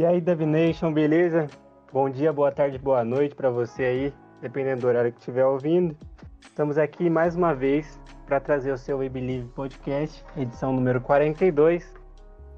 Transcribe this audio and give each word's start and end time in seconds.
E 0.00 0.06
aí, 0.06 0.24
Nation, 0.46 0.90
beleza? 0.94 1.46
Bom 1.92 2.08
dia, 2.08 2.32
boa 2.32 2.50
tarde, 2.50 2.78
boa 2.78 3.04
noite 3.04 3.34
para 3.34 3.50
você 3.50 3.84
aí, 3.84 4.14
dependendo 4.40 4.80
do 4.80 4.86
horário 4.86 5.12
que 5.12 5.18
estiver 5.18 5.44
ouvindo. 5.44 5.94
Estamos 6.40 6.78
aqui 6.78 7.10
mais 7.10 7.36
uma 7.36 7.54
vez 7.54 8.00
para 8.24 8.40
trazer 8.40 8.72
o 8.72 8.78
seu 8.78 8.96
We 8.96 9.10
Believe 9.10 9.48
Podcast, 9.48 10.24
edição 10.38 10.72
número 10.72 11.02
42. 11.02 11.94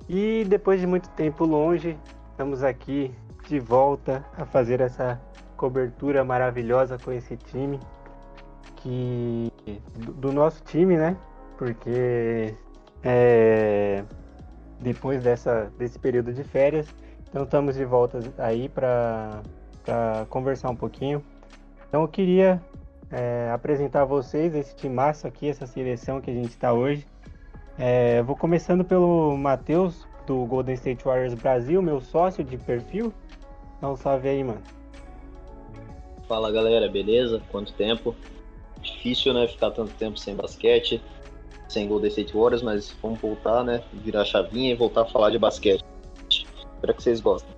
E 0.09 0.45
depois 0.49 0.81
de 0.81 0.87
muito 0.87 1.09
tempo 1.17 1.45
longe, 1.45 1.99
estamos 2.31 2.63
aqui 2.63 3.13
de 3.49 3.59
volta 3.59 4.25
a 4.39 4.47
fazer 4.47 4.81
essa 4.81 5.21
cobertura 5.57 6.23
maravilhosa 6.23 6.97
com 6.97 7.11
esse 7.11 7.37
time 7.37 7.81
que 8.77 9.53
do, 9.97 10.13
do 10.13 10.33
nosso 10.33 10.63
time, 10.63 10.97
né? 10.97 11.17
Porque 11.59 12.55
é, 13.03 14.05
depois 14.79 15.25
dessa, 15.25 15.73
desse 15.77 15.99
período 15.99 16.33
de 16.33 16.45
férias, 16.45 16.87
então 17.33 17.45
estamos 17.45 17.77
de 17.77 17.85
volta 17.87 18.21
aí 18.37 18.69
para 18.69 19.41
conversar 20.29 20.69
um 20.69 20.77
pouquinho. 20.77 21.25
Então 21.89 22.03
eu 22.03 22.09
queria 22.09 22.63
é, 23.11 23.51
apresentar 23.51 24.03
a 24.03 24.05
vocês 24.05 24.55
esse 24.55 24.77
timaço 24.77 25.27
aqui, 25.27 25.49
essa 25.49 25.67
seleção 25.67 26.21
que 26.21 26.31
a 26.31 26.35
gente 26.35 26.51
está 26.51 26.75
hoje. 26.75 27.07
É, 27.79 28.23
vou 28.23 28.37
começando 28.37 28.85
pelo 28.85 29.35
Matheus, 29.39 30.07
do 30.27 30.45
Golden 30.45 30.75
State 30.75 31.05
Warriors 31.05 31.33
Brasil, 31.33 31.81
meu 31.81 32.03
sócio 32.03 32.45
de 32.45 32.59
perfil. 32.59 33.11
Um 33.83 33.97
salve 33.97 34.29
aí, 34.29 34.45
mano. 34.45 34.61
Fala 36.29 36.53
galera, 36.53 36.87
beleza? 36.87 37.41
Quanto 37.51 37.73
tempo? 37.73 38.15
Difícil, 38.83 39.33
né? 39.33 39.49
Ficar 39.49 39.71
tanto 39.71 39.95
tempo 39.95 40.19
sem 40.19 40.37
basquete, 40.37 41.03
sem 41.67 41.89
Golden 41.89 42.11
State 42.11 42.37
Warriors, 42.37 42.63
mas 42.63 42.95
vamos 43.03 43.19
voltar, 43.19 43.65
né? 43.65 43.83
Virar 43.91 44.21
a 44.21 44.25
chavinha 44.27 44.73
e 44.73 44.75
voltar 44.75 45.03
a 45.03 45.07
falar 45.07 45.31
de 45.31 45.39
basquete. 45.39 45.83
Espero 46.83 46.97
que 46.97 47.03
vocês 47.05 47.21
gostem. 47.21 47.55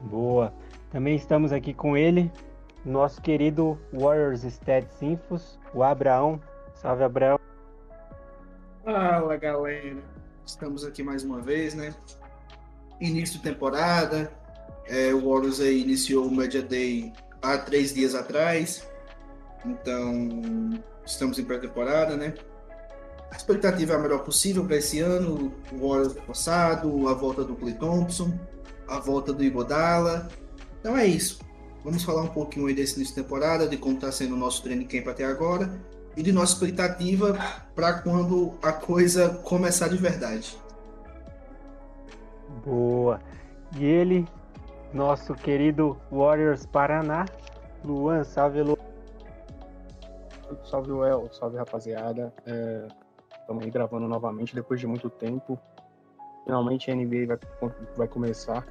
Boa. 0.00 0.50
Também 0.90 1.14
estamos 1.14 1.52
aqui 1.52 1.74
com 1.74 1.94
ele, 1.94 2.32
nosso 2.82 3.20
querido 3.20 3.78
Warriors 3.92 4.44
Stats 4.44 5.02
Infos, 5.02 5.58
o 5.74 5.82
Abraão. 5.82 6.40
Salve, 6.72 7.04
Abraão. 7.04 7.38
Fala 8.82 9.36
galera, 9.36 10.02
estamos 10.46 10.86
aqui 10.86 11.02
mais 11.02 11.22
uma 11.22 11.42
vez, 11.42 11.74
né? 11.74 11.94
Início 12.98 13.36
de 13.36 13.42
temporada, 13.42 14.32
é, 14.86 15.12
o 15.12 15.30
Warriors 15.30 15.60
aí 15.60 15.82
iniciou 15.82 16.28
o 16.28 16.34
Media 16.34 16.62
Day 16.62 17.12
há 17.42 17.58
três 17.58 17.92
dias 17.92 18.14
atrás, 18.14 18.88
então 19.66 20.80
estamos 21.04 21.38
em 21.38 21.44
pré-temporada, 21.44 22.16
né? 22.16 22.32
A 23.30 23.36
expectativa 23.36 23.92
é 23.92 23.96
a 23.96 23.98
melhor 23.98 24.24
possível 24.24 24.64
para 24.64 24.76
esse 24.76 25.00
ano, 25.00 25.52
o 25.72 25.88
Warriors 25.88 26.14
passado, 26.14 27.08
a 27.08 27.14
volta 27.14 27.44
do 27.44 27.54
Clay 27.54 27.74
Thompson, 27.74 28.38
a 28.88 28.98
volta 28.98 29.32
do 29.32 29.44
Igodala, 29.44 30.28
então 30.80 30.96
é 30.96 31.06
isso. 31.06 31.40
Vamos 31.84 32.02
falar 32.02 32.22
um 32.22 32.28
pouquinho 32.28 32.66
aí 32.66 32.74
desse 32.74 32.96
início 32.96 33.14
de 33.14 33.22
temporada, 33.22 33.68
de 33.68 33.76
como 33.76 33.94
está 33.94 34.10
sendo 34.10 34.34
o 34.34 34.38
nosso 34.38 34.62
training 34.62 34.86
camp 34.86 35.08
até 35.08 35.24
agora 35.24 35.70
e 36.16 36.22
de 36.22 36.32
nossa 36.32 36.54
expectativa 36.54 37.38
para 37.74 38.02
quando 38.02 38.54
a 38.62 38.72
coisa 38.72 39.28
começar 39.44 39.88
de 39.88 39.96
verdade. 39.96 40.58
Boa. 42.64 43.20
E 43.76 43.84
ele, 43.84 44.26
nosso 44.92 45.34
querido 45.34 45.96
Warriors 46.10 46.66
Paraná, 46.66 47.26
Luan, 47.84 48.24
salve 48.24 48.62
Lu. 48.62 48.76
Salve, 50.64 50.90
Well, 50.90 51.30
salve 51.32 51.58
rapaziada. 51.58 52.32
Estamos 53.48 53.64
aí 53.64 53.70
gravando 53.70 54.06
novamente 54.06 54.54
depois 54.54 54.78
de 54.78 54.86
muito 54.86 55.08
tempo. 55.08 55.58
Finalmente 56.44 56.90
a 56.90 56.94
NBA 56.94 57.26
vai, 57.26 57.38
vai 57.96 58.06
começar. 58.06 58.62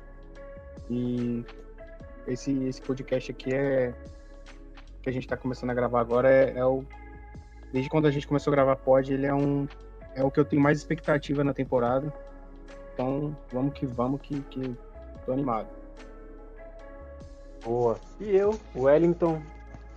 E 0.87 1.43
esse, 2.27 2.51
esse 2.65 2.79
podcast 2.79 3.31
aqui 3.31 3.55
é. 3.55 3.91
que 5.01 5.09
a 5.09 5.11
gente 5.11 5.23
está 5.23 5.35
começando 5.35 5.71
a 5.71 5.73
gravar 5.73 5.99
agora 5.99 6.31
é, 6.31 6.59
é 6.59 6.63
o. 6.63 6.85
Desde 7.73 7.89
quando 7.89 8.05
a 8.05 8.11
gente 8.11 8.27
começou 8.27 8.51
a 8.51 8.55
gravar 8.55 8.75
pod, 8.75 9.11
ele 9.11 9.25
é 9.25 9.33
um. 9.33 9.67
É 10.13 10.23
o 10.23 10.29
que 10.29 10.39
eu 10.39 10.45
tenho 10.45 10.61
mais 10.61 10.77
expectativa 10.77 11.43
na 11.43 11.55
temporada. 11.55 12.13
Então 12.93 13.35
vamos 13.51 13.73
que 13.73 13.87
vamos 13.87 14.21
que, 14.21 14.41
que 14.41 14.77
tô 15.25 15.31
animado. 15.31 15.69
Boa. 17.65 17.99
E 18.19 18.29
eu, 18.29 18.55
Wellington, 18.75 19.41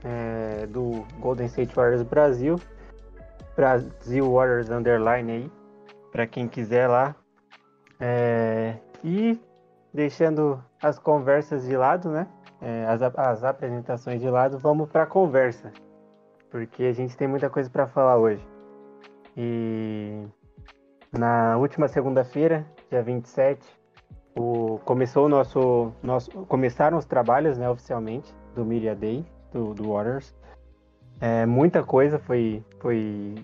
é, 0.03 0.67
do 0.69 1.05
Golden 1.19 1.49
State 1.49 1.75
Warriors 1.75 2.03
Brasil. 2.03 2.59
Brasil 3.56 4.33
Warriors 4.33 4.71
Underline 4.71 5.33
aí, 5.33 5.53
para 6.12 6.27
quem 6.27 6.49
quiser 6.49 6.87
lá. 6.88 7.15
É, 7.99 8.77
e 9.05 9.38
deixando 9.93 10.62
as 10.83 10.99
conversas 10.99 11.65
de 11.65 11.77
lado, 11.77 12.11
né? 12.11 12.27
É, 12.61 12.87
as, 12.87 13.03
as 13.03 13.44
apresentações 13.44 14.21
de 14.21 14.28
lado, 14.28 14.59
vamos 14.59 14.88
para 14.91 15.05
a 15.05 15.06
conversa, 15.06 15.72
porque 16.50 16.84
a 16.84 16.93
gente 16.93 17.16
tem 17.16 17.27
muita 17.27 17.49
coisa 17.49 17.71
para 17.71 17.87
falar 17.87 18.19
hoje. 18.19 18.47
E 19.37 20.27
na 21.17 21.56
última 21.56 21.88
segunda-feira, 21.88 22.67
dia 22.91 23.03
27, 23.03 23.67
o, 24.37 24.78
começou 24.84 25.27
o 25.27 25.28
nosso, 25.28 25.93
nosso. 26.03 26.31
Começaram 26.47 26.99
os 26.99 27.05
trabalhos, 27.05 27.59
né, 27.59 27.69
oficialmente, 27.69 28.34
do 28.55 28.65
Media 28.65 28.94
Day, 28.94 29.25
do, 29.53 29.75
do 29.75 29.93
Warriors. 29.93 30.34
É, 31.20 31.44
muita 31.44 31.82
coisa 31.82 32.19
foi, 32.19 32.64
foi, 32.78 33.34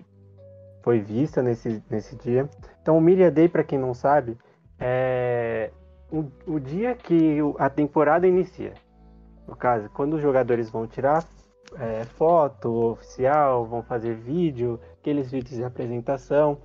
foi 0.81 0.99
vista 0.99 1.43
nesse, 1.43 1.83
nesse 1.89 2.15
dia. 2.15 2.49
Então, 2.81 2.97
o 2.97 3.01
Media 3.01 3.29
Day, 3.29 3.47
para 3.47 3.63
quem 3.63 3.77
não 3.77 3.93
sabe, 3.93 4.37
é 4.79 5.71
o, 6.11 6.25
o 6.45 6.59
dia 6.59 6.95
que 6.95 7.39
a 7.59 7.69
temporada 7.69 8.27
inicia. 8.27 8.73
No 9.47 9.55
caso, 9.55 9.89
quando 9.91 10.15
os 10.15 10.21
jogadores 10.21 10.69
vão 10.69 10.87
tirar 10.87 11.25
é, 11.79 12.03
foto 12.03 12.91
oficial, 12.91 13.65
vão 13.65 13.83
fazer 13.83 14.15
vídeo, 14.15 14.79
aqueles 14.99 15.31
vídeos 15.31 15.57
de 15.57 15.63
apresentação. 15.63 16.57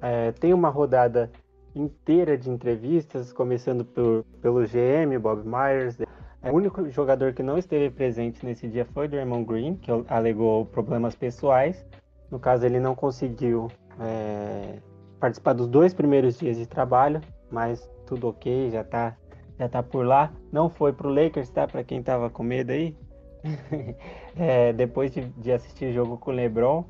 É, 0.00 0.32
tem 0.32 0.54
uma 0.54 0.68
rodada 0.68 1.30
inteira 1.74 2.36
de 2.36 2.50
entrevistas, 2.50 3.32
começando 3.32 3.84
por, 3.84 4.24
pelo 4.40 4.60
GM, 4.62 5.18
Bob 5.20 5.42
Myers. 5.44 5.98
O 6.42 6.52
único 6.52 6.88
jogador 6.88 7.34
que 7.34 7.42
não 7.42 7.58
esteve 7.58 7.90
presente 7.90 8.44
nesse 8.46 8.66
dia 8.66 8.86
foi 8.86 9.06
o 9.06 9.08
Draymond 9.08 9.44
Green, 9.44 9.76
que 9.76 9.90
alegou 10.08 10.64
problemas 10.64 11.14
pessoais. 11.14 11.84
No 12.30 12.38
caso, 12.38 12.64
ele 12.64 12.80
não 12.80 12.94
conseguiu 12.94 13.68
é, 14.00 14.78
participar 15.18 15.52
dos 15.52 15.66
dois 15.66 15.92
primeiros 15.92 16.38
dias 16.38 16.56
de 16.56 16.66
trabalho, 16.66 17.20
mas 17.50 17.86
tudo 18.06 18.28
ok, 18.28 18.70
já 18.70 18.82
tá, 18.82 19.14
já 19.58 19.68
tá 19.68 19.82
por 19.82 20.06
lá. 20.06 20.32
Não 20.50 20.70
foi 20.70 20.94
pro 20.94 21.12
Lakers, 21.12 21.50
tá? 21.50 21.68
Para 21.68 21.84
quem 21.84 22.02
tava 22.02 22.30
com 22.30 22.42
medo 22.42 22.70
aí. 22.70 22.96
é, 24.34 24.72
depois 24.72 25.12
de, 25.12 25.20
de, 25.20 25.52
assistir 25.52 25.90
o 25.90 25.92
jogo 25.92 26.16
com 26.16 26.30
o 26.30 26.34
LeBron, 26.34 26.84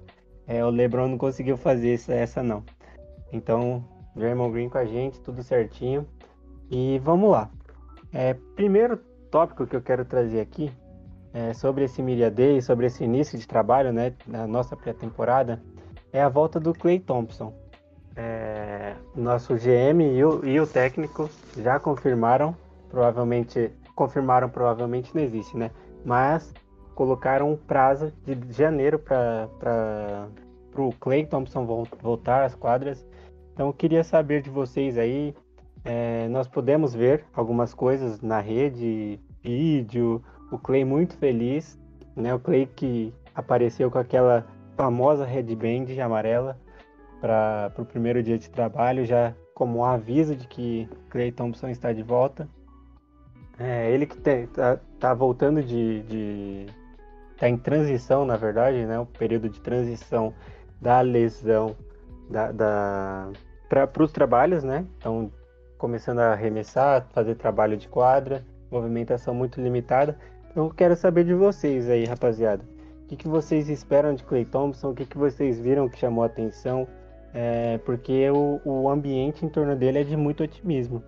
é, 0.47 0.65
o 0.65 0.71
LeBron 0.71 1.09
não 1.09 1.19
conseguiu 1.19 1.57
fazer 1.57 1.95
essa, 1.95 2.15
essa 2.15 2.43
não. 2.43 2.63
Então, 3.33 3.85
Draymond 4.15 4.53
Green 4.53 4.69
com 4.69 4.79
a 4.79 4.85
gente, 4.85 5.21
tudo 5.21 5.43
certinho. 5.43 6.07
E 6.71 7.01
vamos 7.01 7.31
lá. 7.33 7.51
É, 8.13 8.35
primeiro 8.55 9.10
tópico 9.31 9.67
que 9.67 9.77
eu 9.77 9.83
quero 9.83 10.05
trazer 10.05 10.41
aqui 10.41 10.73
é 11.33 11.53
sobre 11.55 11.85
esse 11.85 12.03
Media 12.03 12.31
Day, 12.31 12.61
sobre 12.61 12.87
esse 12.87 13.05
início 13.05 13.39
de 13.39 13.47
trabalho, 13.47 13.93
né, 13.93 14.13
da 14.27 14.47
nossa 14.47 14.77
pré-temporada, 14.77 15.63
é 16.13 16.21
a 16.21 16.29
volta 16.29 16.59
do 16.59 16.75
Clay 16.75 16.99
Thompson. 16.99 17.55
É, 18.17 18.97
nosso 19.15 19.55
GM 19.55 20.03
e 20.03 20.25
o, 20.25 20.45
e 20.45 20.59
o 20.59 20.67
técnico 20.67 21.31
já 21.57 21.79
confirmaram, 21.79 22.55
provavelmente 22.89 23.71
confirmaram, 23.95 24.49
provavelmente 24.49 25.15
não 25.15 25.23
existe, 25.23 25.57
né? 25.57 25.71
Mas 26.05 26.53
colocaram 26.95 27.53
um 27.53 27.57
prazo 27.57 28.13
de 28.25 28.53
janeiro 28.53 28.99
para 28.99 30.29
o 30.77 30.93
Clay 30.99 31.25
Thompson 31.27 31.65
voltar 32.03 32.45
às 32.45 32.55
quadras. 32.55 33.07
Então 33.53 33.69
eu 33.69 33.73
queria 33.73 34.03
saber 34.03 34.43
de 34.43 34.51
vocês 34.51 34.99
aí. 34.99 35.35
É, 35.85 36.29
nós 36.29 36.47
podemos 36.47 36.95
ver 36.95 37.25
algumas 37.33 37.73
coisas 37.73 38.21
na 38.21 38.41
rede, 38.41 39.19
vídeo, 39.43 40.23
o 40.51 40.59
Clay 40.59 40.85
muito 40.85 41.17
feliz, 41.17 41.79
né? 42.15 42.35
O 42.35 42.39
Clay 42.39 42.67
que 42.67 43.15
apareceu 43.35 43.91
com 43.91 43.99
aquela 43.99 44.47
famosa 44.77 45.25
headband 45.25 45.87
amarela 46.03 46.59
para 47.21 47.73
o 47.79 47.85
primeiro 47.85 48.23
dia 48.23 48.39
de 48.39 48.51
trabalho, 48.51 49.05
já 49.05 49.35
como 49.55 49.79
um 49.79 49.85
aviso 49.85 50.35
de 50.35 50.47
que 50.47 50.89
Clay 51.11 51.31
Thompson 51.31 51.69
está 51.69 51.93
de 51.93 52.03
volta. 52.03 52.49
É, 53.59 53.91
ele 53.91 54.07
que 54.07 54.17
está 54.17 54.79
tá 54.99 55.15
voltando 55.15 55.63
de, 55.63 56.03
de. 56.03 56.67
tá 57.37 57.49
em 57.49 57.59
transição, 57.59 58.25
na 58.25 58.37
verdade, 58.37 58.87
né? 58.87 58.99
O 58.99 59.07
período 59.07 59.49
de 59.49 59.61
transição 59.61 60.33
da 60.81 61.01
lesão 61.03 61.77
da, 62.31 62.53
da 62.53 63.29
para 63.69 64.03
os 64.03 64.13
trabalhos, 64.13 64.65
né? 64.65 64.87
Então, 64.99 65.31
começando 65.81 66.19
a 66.19 66.33
arremessar, 66.33 67.07
fazer 67.11 67.35
trabalho 67.37 67.75
de 67.75 67.89
quadra, 67.89 68.45
movimentação 68.71 69.35
muito 69.35 69.61
limitada. 69.61 70.17
Então, 70.51 70.65
eu 70.67 70.71
quero 70.71 70.95
saber 70.95 71.25
de 71.25 71.33
vocês 71.33 71.89
aí, 71.89 72.05
rapaziada. 72.05 72.63
O 73.05 73.09
que, 73.09 73.17
que 73.17 73.27
vocês 73.27 73.69
esperam 73.71 74.15
de 74.15 74.23
Clay 74.23 74.45
Thompson? 74.45 74.91
O 74.91 74.95
que, 74.95 75.07
que 75.07 75.17
vocês 75.17 75.59
viram 75.59 75.89
que 75.89 75.99
chamou 75.99 76.23
a 76.23 76.27
atenção? 76.27 76.87
É, 77.33 77.79
porque 77.79 78.29
o, 78.31 78.61
o 78.63 78.89
ambiente 78.91 79.45
em 79.45 79.49
torno 79.49 79.75
dele 79.75 80.01
é 80.01 80.05
de 80.05 80.17
muito 80.17 80.43
otimismo. 80.43 81.03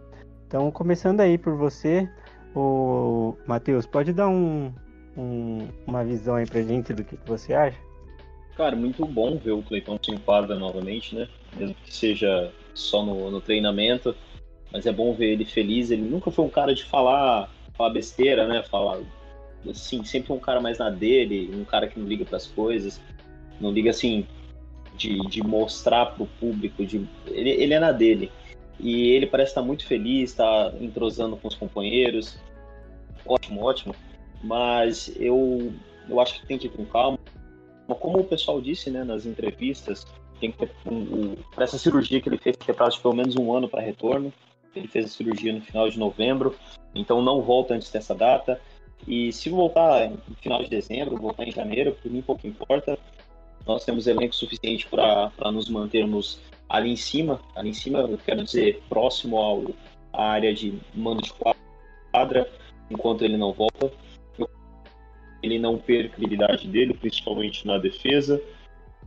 Então, 0.48 0.70
começando 0.70 1.20
aí 1.20 1.36
por 1.36 1.54
você, 1.54 2.08
o 2.54 3.36
Matheus, 3.46 3.84
pode 3.84 4.12
dar 4.12 4.28
um, 4.28 4.72
um, 5.16 5.68
uma 5.86 6.02
visão 6.02 6.36
aí 6.36 6.46
pra 6.46 6.62
gente 6.62 6.94
do 6.94 7.04
que, 7.04 7.16
que 7.16 7.28
você 7.28 7.52
acha? 7.52 7.78
Cara, 8.56 8.75
muito 8.75 9.04
bom 9.04 9.36
ver 9.36 9.52
o 9.52 9.62
Cleiton 9.62 9.98
se 10.02 10.10
enquadra 10.10 10.54
novamente, 10.58 11.14
né? 11.14 11.28
Mesmo 11.56 11.75
que 11.84 11.94
seja 11.94 12.50
só 12.75 13.04
no, 13.04 13.30
no, 13.30 13.40
treinamento. 13.40 14.14
Mas 14.72 14.86
é 14.86 14.92
bom 14.92 15.12
ver 15.12 15.32
ele 15.32 15.44
feliz. 15.44 15.90
Ele 15.90 16.02
nunca 16.02 16.30
foi 16.30 16.44
um 16.44 16.48
cara 16.48 16.74
de 16.74 16.84
falar, 16.84 17.50
falar 17.74 17.90
besteira, 17.90 18.46
né? 18.46 18.62
Falar. 18.62 19.00
Assim, 19.69 20.04
sempre 20.04 20.32
um 20.32 20.38
cara 20.38 20.60
mais 20.60 20.78
na 20.78 20.90
dele, 20.90 21.50
um 21.54 21.64
cara 21.64 21.86
que 21.86 21.98
não 21.98 22.06
liga 22.06 22.24
para 22.24 22.36
as 22.36 22.46
coisas. 22.46 23.00
Não 23.60 23.70
liga 23.70 23.90
assim, 23.90 24.26
de, 24.96 25.19
de 25.28 25.42
mostrar 25.42 26.06
pro 26.06 26.26
público. 26.26 26.84
De, 26.84 27.06
ele, 27.26 27.50
ele 27.50 27.74
é 27.74 27.80
na 27.80 27.92
dele. 27.92 28.30
E 28.80 29.10
ele 29.10 29.26
parece 29.26 29.50
estar 29.50 29.62
muito 29.62 29.86
feliz, 29.86 30.30
está 30.30 30.72
entrosando 30.80 31.36
com 31.36 31.48
os 31.48 31.54
companheiros. 31.54 32.38
Ótimo, 33.25 33.62
ótimo. 33.62 33.94
Mas 34.42 35.14
eu, 35.20 35.72
eu 36.08 36.18
acho 36.18 36.40
que 36.40 36.46
tem 36.46 36.58
que 36.58 36.66
ir 36.66 36.70
com 36.70 36.84
calma 36.84 37.18
como 37.94 38.18
o 38.18 38.25
pessoal 38.25 38.60
disse 38.60 38.90
né, 38.90 39.04
nas 39.04 39.26
entrevistas, 39.26 40.06
tem 40.40 40.50
que 40.50 40.58
ter 40.58 40.70
um, 40.86 40.96
um, 40.96 41.36
para 41.54 41.64
essa 41.64 41.78
cirurgia 41.78 42.20
que 42.20 42.28
ele 42.28 42.38
fez, 42.38 42.56
que 42.56 42.70
é 42.70 42.75
prazo 42.75 42.96
de 42.96 43.02
pelo 43.02 43.14
menos 43.14 43.36
um 43.36 43.54
ano 43.54 43.68
para 43.68 43.80
retorno. 43.80 44.32
Ele 44.74 44.88
fez 44.88 45.06
a 45.06 45.08
cirurgia 45.08 45.52
no 45.52 45.60
final 45.60 45.88
de 45.88 45.98
novembro, 45.98 46.56
então 46.94 47.22
não 47.22 47.42
volta 47.42 47.74
antes 47.74 47.90
dessa 47.90 48.14
data. 48.14 48.60
E 49.06 49.32
se 49.32 49.50
voltar 49.50 50.10
no 50.10 50.36
final 50.36 50.62
de 50.62 50.70
dezembro, 50.70 51.16
voltar 51.16 51.46
em 51.46 51.50
janeiro, 51.50 51.96
por 52.00 52.10
mim 52.10 52.22
pouco 52.22 52.46
importa. 52.46 52.98
Nós 53.66 53.84
temos 53.84 54.06
elenco 54.06 54.34
suficiente 54.34 54.88
para 54.88 55.52
nos 55.52 55.69
mantermos 55.69 56.40
ali 56.69 56.90
em 56.90 56.96
cima. 56.96 57.40
Ali 57.54 57.70
em 57.70 57.74
cima, 57.74 58.00
eu 58.00 58.19
quero 58.19 58.42
dizer, 58.42 58.82
próximo 58.88 59.36
ao, 59.36 59.64
à 60.12 60.30
área 60.30 60.52
de 60.54 60.78
mando 60.94 61.22
de 61.22 61.32
quadra, 61.32 62.50
enquanto 62.90 63.25
ele 63.25 63.36
não 63.36 63.52
volta 63.52 63.92
ele 65.42 65.58
não 65.58 65.76
perca 65.76 66.14
a 66.14 66.16
credibilidade 66.16 66.68
dele, 66.68 66.94
principalmente 66.94 67.66
na 67.66 67.76
defesa, 67.76 68.40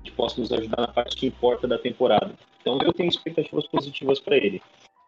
que 0.03 0.11
possa 0.11 0.39
nos 0.39 0.51
ajudar 0.51 0.81
na 0.81 0.88
parte 0.88 1.15
que 1.15 1.25
importa 1.25 1.68
da 1.68 1.77
temporada. 1.77 2.33
Então 2.61 2.77
eu 2.81 2.91
tenho 2.91 3.09
expectativas 3.09 3.65
positivas 3.68 4.19
para 4.19 4.35
ele, 4.35 4.61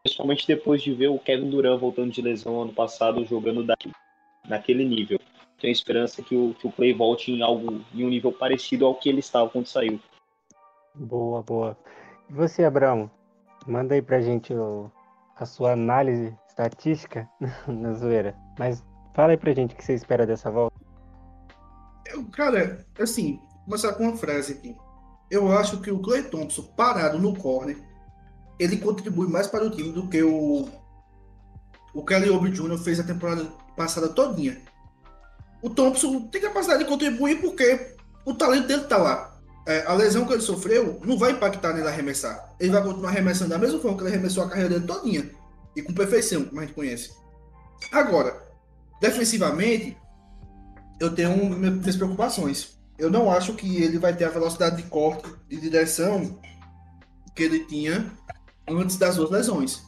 principalmente 0.07 0.48
depois 0.48 0.81
de 0.81 0.94
ver 0.94 1.09
o 1.09 1.19
Kevin 1.19 1.50
Durant 1.50 1.80
voltando 1.80 2.12
de 2.12 2.21
lesão 2.21 2.62
ano 2.62 2.74
passado 2.74 3.25
jogando 3.25 3.65
daqui, 3.65 3.92
naquele 4.48 4.86
nível. 4.86 5.19
Tenho 5.59 5.71
esperança 5.71 6.21
que 6.24 6.36
o, 6.36 6.54
que 6.54 6.65
o 6.65 6.71
Clay 6.71 6.94
volte 6.94 7.31
em 7.31 7.42
algo 7.42 7.81
em 7.94 8.06
um 8.06 8.09
nível 8.09 8.31
parecido 8.31 8.86
ao 8.86 8.95
que 8.95 9.09
ele 9.09 9.19
estava 9.19 9.50
quando 9.50 9.68
saiu. 9.68 10.00
Boa, 10.95 11.44
boa. 11.44 11.77
E 12.30 12.33
você, 12.33 12.63
Abraão? 12.63 13.12
Manda 13.65 13.95
aí 13.95 14.01
pra 14.01 14.21
gente 14.21 14.54
o, 14.54 14.89
a 15.36 15.45
sua 15.45 15.74
análise 15.74 16.33
estatística 16.48 17.30
na 17.68 17.94
zoeira. 17.94 18.33
Mas 18.57 18.83
fala 19.13 19.31
aí 19.31 19.38
pra 19.38 19.53
gente 19.53 19.74
o 19.74 19.77
que 19.77 19.83
você 19.83 19.94
espera 19.94 20.25
dessa 20.25 20.50
volta. 20.50 20.77
Eu, 22.06 22.24
cara, 22.27 22.86
assim, 22.98 23.42
começar 23.65 23.94
com 23.94 24.03
uma 24.03 24.15
frase 24.15 24.53
aqui. 24.53 24.75
Eu 25.30 25.51
acho 25.51 25.81
que 25.81 25.92
o 25.92 26.00
Clay 26.00 26.24
Thompson, 26.24 26.63
parado 26.77 27.19
no 27.19 27.36
corner, 27.36 27.77
ele 28.59 28.77
contribui 28.77 29.27
mais 29.27 29.48
para 29.48 29.65
o 29.65 29.69
time 29.69 29.92
do 29.92 30.07
que 30.07 30.21
o, 30.24 30.68
o 31.94 32.06
Kelly 32.06 32.30
Oubre 32.30 32.51
Jr. 32.51 32.77
fez 32.77 33.00
a 33.00 33.04
temporada 33.04 33.45
passada 33.75 34.09
todinha. 34.09 34.57
O 35.62 35.69
Thompson 35.69 36.21
tem 36.27 36.42
capacidade 36.42 36.83
de 36.83 36.89
contribuir 36.89 37.42
porque 37.42 37.95
o 38.25 38.33
talento 38.33 38.68
dele 38.68 38.83
tá 38.83 38.98
lá. 38.98 39.33
É, 39.65 39.86
a 39.86 39.94
lesão 39.94 40.25
que 40.25 40.33
ele 40.33 40.42
sofreu 40.42 41.00
não 41.04 41.18
vai 41.18 41.31
impactar 41.31 41.74
nele 41.74 41.88
arremessar. 41.88 42.56
Ele 42.59 42.71
vai 42.71 42.81
continuar 42.81 43.09
arremessando 43.09 43.50
da 43.50 43.57
mesma 43.57 43.80
forma 43.80 43.98
que 43.98 44.04
ele 44.04 44.13
arremessou 44.13 44.44
a 44.44 44.50
carreira 44.50 44.69
dele 44.69 44.86
todinha. 44.86 45.30
E 45.75 45.81
com 45.81 45.94
perfeição, 45.94 46.45
como 46.45 46.60
a 46.60 46.65
gente 46.65 46.74
conhece. 46.74 47.12
Agora, 47.92 48.42
defensivamente, 49.01 49.98
eu 51.00 51.13
tenho 51.13 51.36
minhas 51.50 51.95
preocupações. 51.95 52.77
Eu 52.98 53.12
não 53.12 53.30
acho 53.30 53.53
que 53.53 53.83
ele 53.83 54.00
vai 54.00 54.15
ter 54.15 54.25
a 54.25 54.30
velocidade 54.30 54.77
de 54.77 54.83
corte 54.83 55.30
de 55.48 55.60
direção 55.60 56.39
que 57.36 57.44
ele 57.44 57.65
tinha 57.65 58.12
antes 58.68 58.98
das 58.98 59.16
duas 59.16 59.30
lesões. 59.30 59.84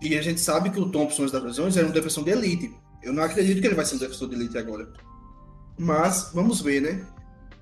E 0.00 0.16
a 0.16 0.22
gente 0.22 0.40
sabe 0.40 0.70
que 0.70 0.80
o 0.80 0.90
Thompson 0.90 1.22
antes 1.22 1.32
das 1.32 1.42
lesões 1.42 1.76
era 1.76 1.86
um 1.86 1.92
defensor 1.92 2.24
de 2.24 2.30
elite. 2.30 2.74
Eu 3.02 3.12
não 3.12 3.22
acredito 3.22 3.60
que 3.60 3.66
ele 3.66 3.74
vai 3.74 3.84
ser 3.84 3.96
um 3.96 3.98
defensor 3.98 4.28
de 4.28 4.34
elite 4.34 4.58
agora. 4.58 4.92
Mas 5.78 6.30
vamos 6.34 6.60
ver, 6.60 6.80
né? 6.82 7.06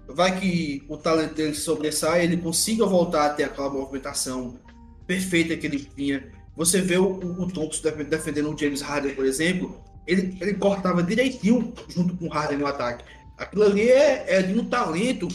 Vai 0.08 0.38
que 0.38 0.84
o 0.88 0.96
talento 0.96 1.34
dele 1.34 1.54
sobressai, 1.54 2.24
ele 2.24 2.36
consiga 2.36 2.86
voltar 2.86 3.26
a 3.26 3.30
ter 3.30 3.44
aquela 3.44 3.70
movimentação 3.70 4.58
perfeita 5.06 5.56
que 5.56 5.66
ele 5.66 5.80
tinha. 5.80 6.30
Você 6.56 6.80
vê 6.80 6.98
o, 6.98 7.18
o 7.18 7.48
Thompson 7.48 7.82
defendendo 8.08 8.52
o 8.52 8.58
James 8.58 8.80
Harden, 8.80 9.14
por 9.14 9.24
exemplo, 9.24 9.82
ele, 10.06 10.36
ele 10.40 10.54
cortava 10.54 11.02
direitinho 11.02 11.72
junto 11.88 12.16
com 12.16 12.26
o 12.26 12.30
Harden 12.30 12.58
no 12.58 12.66
ataque. 12.66 13.04
Aquilo 13.38 13.64
ali 13.64 13.88
é, 13.88 14.36
é 14.36 14.42
de 14.42 14.58
um 14.58 14.64
talento, 14.64 15.26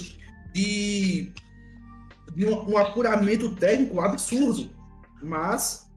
de, 0.54 1.32
de 2.36 2.46
um, 2.46 2.72
um 2.72 2.78
apuramento 2.78 3.50
técnico 3.56 4.00
absurdo. 4.00 4.70
Mas 5.22 5.90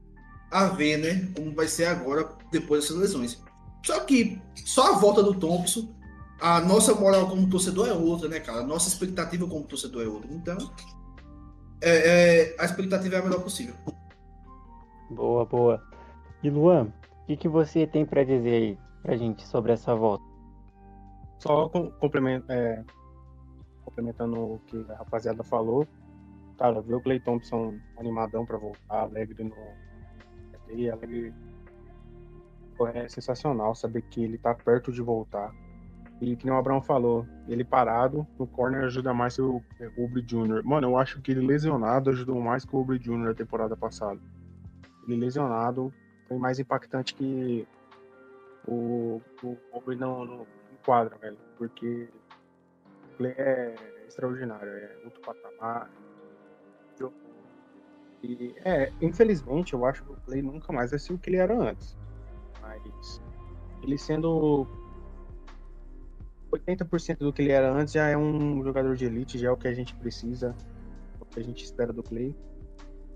a 0.53 0.65
ver, 0.65 0.97
né, 0.97 1.31
como 1.35 1.53
vai 1.55 1.67
ser 1.67 1.85
agora 1.85 2.29
depois 2.51 2.83
dessas 2.83 2.97
lesões. 2.97 3.43
Só 3.83 3.99
que 4.01 4.39
só 4.55 4.93
a 4.93 4.99
volta 4.99 5.23
do 5.23 5.33
Thompson, 5.33 5.89
a 6.39 6.61
nossa 6.61 6.93
moral 6.93 7.27
como 7.27 7.49
torcedor 7.49 7.87
é 7.87 7.93
outra, 7.93 8.29
né, 8.29 8.39
cara? 8.39 8.59
A 8.59 8.65
nossa 8.65 8.87
expectativa 8.87 9.47
como 9.47 9.65
torcedor 9.65 10.03
é 10.03 10.07
outra. 10.07 10.31
Então, 10.31 10.57
é, 11.81 12.51
é, 12.51 12.55
a 12.59 12.65
expectativa 12.65 13.15
é 13.15 13.19
a 13.19 13.23
melhor 13.23 13.41
possível. 13.41 13.73
Boa, 15.09 15.45
boa. 15.45 15.83
E 16.43 16.49
Luan, 16.49 16.93
o 17.23 17.25
que, 17.25 17.35
que 17.35 17.47
você 17.47 17.87
tem 17.87 18.05
para 18.05 18.23
dizer 18.23 18.53
aí 18.53 18.77
pra 19.01 19.17
gente 19.17 19.45
sobre 19.47 19.73
essa 19.73 19.95
volta? 19.95 20.23
Só 21.39 21.67
complemento, 21.69 22.51
é, 22.51 22.83
complementando 23.83 24.39
o 24.39 24.61
que 24.67 24.85
a 24.89 24.95
rapaziada 24.95 25.43
falou, 25.43 25.87
cara, 26.63 26.79
ver 26.79 26.95
o 26.95 27.01
Clay 27.01 27.19
Thompson 27.19 27.77
animadão 27.97 28.45
para 28.45 28.57
voltar, 28.57 29.01
alegre 29.01 29.43
no. 29.43 29.53
Alegre. 30.91 31.33
É 32.95 33.07
sensacional 33.07 33.75
saber 33.75 34.01
que 34.03 34.23
ele 34.23 34.37
tá 34.37 34.55
perto 34.55 34.91
de 34.91 35.01
voltar. 35.01 35.53
E 36.21 36.35
que 36.37 36.45
nem 36.45 36.55
o 36.55 36.57
Abraão 36.57 36.81
falou, 36.81 37.27
ele 37.47 37.65
parado 37.65 38.25
no 38.39 38.47
corner 38.47 38.85
ajuda 38.85 39.13
mais 39.13 39.35
que 39.35 39.41
o 39.41 39.61
Ubre 39.97 40.21
Jr. 40.21 40.63
Mano, 40.63 40.87
eu 40.87 40.97
acho 40.97 41.21
que 41.21 41.31
ele 41.31 41.45
lesionado 41.45 42.09
ajudou 42.09 42.39
mais 42.39 42.63
que 42.65 42.75
o 42.75 42.79
Ubre 42.79 42.97
Jr. 42.97 43.17
na 43.17 43.33
temporada 43.33 43.75
passada. 43.75 44.19
Ele 45.05 45.17
lesionado 45.17 45.93
foi 46.27 46.37
mais 46.37 46.59
impactante 46.59 47.13
que 47.13 47.67
o, 48.67 49.21
o 49.43 49.57
Aubrey 49.73 49.97
não, 49.97 50.25
não 50.25 50.47
enquadra, 50.79 51.17
velho. 51.17 51.37
Porque 51.57 52.09
o 53.05 53.17
play 53.17 53.35
é 53.37 53.75
extraordinário, 54.07 54.69
é 54.69 55.01
outro 55.03 55.21
patamar. 55.21 55.89
E, 58.23 58.55
é, 58.63 58.91
infelizmente, 59.01 59.73
eu 59.73 59.85
acho 59.85 60.03
que 60.03 60.11
o 60.11 60.15
Play 60.15 60.41
nunca 60.41 60.71
mais 60.71 60.91
vai 60.91 60.99
ser 60.99 61.13
o 61.13 61.17
que 61.17 61.29
ele 61.29 61.37
era 61.37 61.55
antes. 61.55 61.97
Mas 62.61 63.21
ele 63.81 63.97
sendo 63.97 64.65
80% 66.51 67.17
do 67.17 67.33
que 67.33 67.41
ele 67.41 67.51
era 67.51 67.71
antes 67.71 67.93
já 67.93 68.07
é 68.07 68.15
um 68.15 68.63
jogador 68.63 68.95
de 68.95 69.05
elite, 69.05 69.37
já 69.37 69.49
é 69.49 69.51
o 69.51 69.57
que 69.57 69.67
a 69.67 69.73
gente 69.73 69.93
precisa, 69.95 70.55
o 71.19 71.25
que 71.25 71.39
a 71.39 71.43
gente 71.43 71.63
espera 71.65 71.91
do 71.91 72.01
Play. 72.01 72.33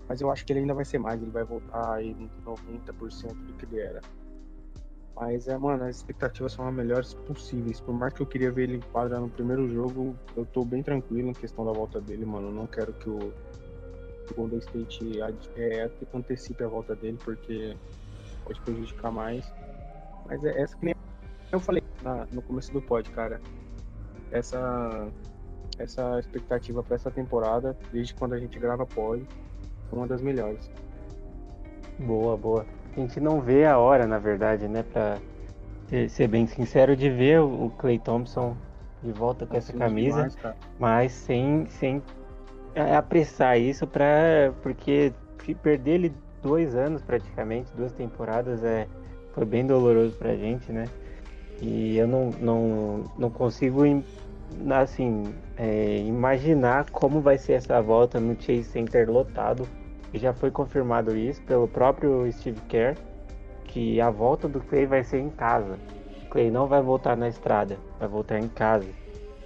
Mas 0.06 0.20
eu 0.20 0.30
acho 0.30 0.44
que 0.44 0.52
ele 0.52 0.60
ainda 0.60 0.74
vai 0.74 0.84
ser 0.84 0.98
mais, 0.98 1.20
ele 1.20 1.30
vai 1.30 1.44
voltar 1.44 1.94
aí 1.94 2.14
90% 2.44 3.34
do 3.46 3.52
que 3.54 3.64
ele 3.64 3.80
era. 3.80 4.00
Mas 5.14 5.48
é, 5.48 5.58
mano, 5.58 5.84
as 5.84 5.96
expectativas 5.96 6.52
são 6.52 6.68
as 6.68 6.74
melhores 6.74 7.12
possíveis. 7.12 7.80
Por 7.80 7.92
mais 7.92 8.12
que 8.12 8.20
eu 8.20 8.26
queria 8.26 8.52
ver 8.52 8.64
ele 8.64 8.76
em 8.76 8.80
quadra 8.80 9.18
no 9.18 9.28
primeiro 9.28 9.68
jogo, 9.68 10.16
eu 10.36 10.46
tô 10.46 10.64
bem 10.64 10.82
tranquilo 10.82 11.30
em 11.30 11.32
questão 11.32 11.64
da 11.64 11.72
volta 11.72 12.00
dele, 12.00 12.24
mano. 12.24 12.48
Eu 12.48 12.52
não 12.52 12.66
quero 12.66 12.92
que 12.92 13.10
o, 13.10 13.32
o 14.32 14.34
Golden 14.34 14.58
State 14.58 15.20
é, 15.56 15.90
antecipe 16.14 16.64
a 16.64 16.68
volta 16.68 16.94
dele, 16.94 17.18
porque 17.24 17.76
pode 18.44 18.60
prejudicar 18.60 19.10
mais. 19.10 19.52
Mas 20.26 20.44
é 20.44 20.60
essa 20.60 20.76
que 20.76 20.86
nem 20.86 20.94
eu 21.50 21.60
falei 21.60 21.82
na, 22.02 22.26
no 22.32 22.42
começo 22.42 22.72
do 22.72 22.82
pod, 22.82 23.08
cara. 23.10 23.40
Essa, 24.30 25.08
essa 25.78 26.18
expectativa 26.18 26.82
para 26.82 26.96
essa 26.96 27.10
temporada, 27.10 27.76
desde 27.92 28.14
quando 28.14 28.34
a 28.34 28.38
gente 28.38 28.58
grava 28.58 28.84
pod, 28.84 29.26
uma 29.90 30.06
das 30.06 30.20
melhores. 30.20 30.70
Boa, 31.98 32.36
boa. 32.36 32.66
A 32.92 33.00
gente 33.00 33.20
não 33.20 33.40
vê 33.40 33.64
a 33.64 33.78
hora, 33.78 34.06
na 34.06 34.18
verdade, 34.18 34.68
né, 34.68 34.82
pra 34.82 35.18
ser, 36.08 36.28
bem 36.28 36.46
sincero, 36.46 36.94
de 36.94 37.08
ver 37.08 37.40
o 37.40 37.70
Clay 37.78 37.98
Thompson 37.98 38.56
de 39.02 39.12
volta 39.12 39.46
com 39.46 39.56
essa 39.56 39.72
camisa, 39.72 40.28
Demais, 40.28 40.56
mas 40.78 41.12
sem, 41.12 41.66
sem 41.66 41.98
é, 41.98 42.02
apressar 42.96 43.58
isso 43.58 43.86
pra, 43.86 44.52
porque 44.62 45.12
perder 45.62 45.92
ele 45.92 46.12
dois 46.42 46.74
anos 46.74 47.02
praticamente, 47.02 47.70
duas 47.74 47.92
temporadas, 47.92 48.62
é, 48.62 48.86
foi 49.32 49.44
bem 49.44 49.66
doloroso 49.66 50.14
pra 50.16 50.34
gente, 50.36 50.70
né? 50.70 50.86
E 51.60 51.96
eu 51.96 52.06
não, 52.06 52.30
não, 52.40 53.04
não 53.16 53.30
consigo 53.30 53.84
im- 53.84 54.04
assim, 54.70 55.34
é, 55.56 55.98
imaginar 55.98 56.90
como 56.90 57.20
vai 57.20 57.38
ser 57.38 57.54
essa 57.54 57.80
volta 57.82 58.20
no 58.20 58.34
Chase 58.40 58.64
Center 58.64 59.10
lotado. 59.10 59.66
Já 60.14 60.32
foi 60.32 60.50
confirmado 60.50 61.16
isso 61.16 61.42
pelo 61.42 61.68
próprio 61.68 62.30
Steve 62.32 62.60
Kerr, 62.68 62.96
que 63.64 64.00
a 64.00 64.10
volta 64.10 64.48
do 64.48 64.60
Clay 64.60 64.86
vai 64.86 65.04
ser 65.04 65.18
em 65.18 65.30
casa. 65.30 65.78
Clay 66.30 66.50
não 66.50 66.66
vai 66.66 66.80
voltar 66.82 67.16
na 67.16 67.28
estrada, 67.28 67.78
vai 67.98 68.08
voltar 68.08 68.38
em 68.38 68.48
casa. 68.48 68.88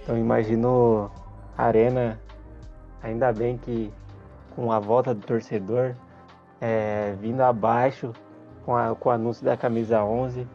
Então 0.01 0.17
imagino 0.17 1.09
a 1.57 1.65
arena, 1.65 2.19
ainda 3.03 3.31
bem 3.31 3.57
que 3.57 3.91
com 4.55 4.71
a 4.71 4.79
volta 4.79 5.13
do 5.13 5.21
torcedor, 5.21 5.93
é, 6.61 7.13
vindo 7.19 7.41
abaixo 7.41 8.13
com, 8.65 8.75
a- 8.75 8.95
com 8.95 9.09
o 9.09 9.11
anúncio 9.11 9.43
da 9.45 9.57
camisa 9.57 10.03
11 10.03 10.47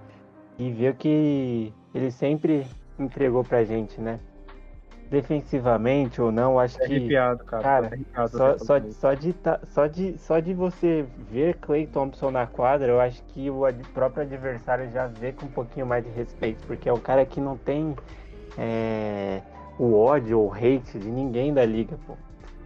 e 0.59 0.71
ver 0.73 0.97
que 0.97 1.73
ele 1.95 2.11
sempre 2.11 2.67
entregou 2.99 3.45
pra 3.45 3.63
gente, 3.65 4.01
né? 4.01 4.19
Defensivamente 5.11 6.21
ou 6.21 6.31
não, 6.31 6.59
acho 6.59 6.77
É 6.83 6.87
que 6.87 6.97
arrepiado, 6.97 7.45
cara. 7.45 7.63
cara, 7.63 7.87
arrepiado 7.87 8.29
só, 8.31 8.59
você 8.59 8.65
só, 8.65 8.81
só, 8.91 9.15
de, 9.15 9.33
tá- 9.33 9.61
só, 9.65 9.87
de, 9.87 10.19
só 10.19 10.39
de 10.39 10.53
você 10.53 11.07
ver 11.31 11.57
Clay 11.57 11.87
Thompson 11.87 12.31
na 12.31 12.47
quadra, 12.47 12.89
eu 12.89 13.01
acho 13.01 13.23
que 13.29 13.49
o 13.51 13.63
próprio 13.95 14.23
adversário 14.23 14.91
já 14.91 15.07
vê 15.07 15.33
com 15.33 15.47
um 15.47 15.51
pouquinho 15.51 15.87
mais 15.87 16.05
de 16.05 16.11
respeito, 16.11 16.63
porque 16.67 16.89
é 16.89 16.93
um 16.93 17.01
cara 17.01 17.25
que 17.25 17.41
não 17.41 17.57
tem 17.57 17.97
é, 18.59 19.41
o 19.79 19.95
ódio 19.95 20.41
ou 20.41 20.53
hate 20.53 20.99
de 20.99 21.11
ninguém 21.11 21.55
da 21.55 21.65
liga, 21.65 21.97
pô. 22.07 22.15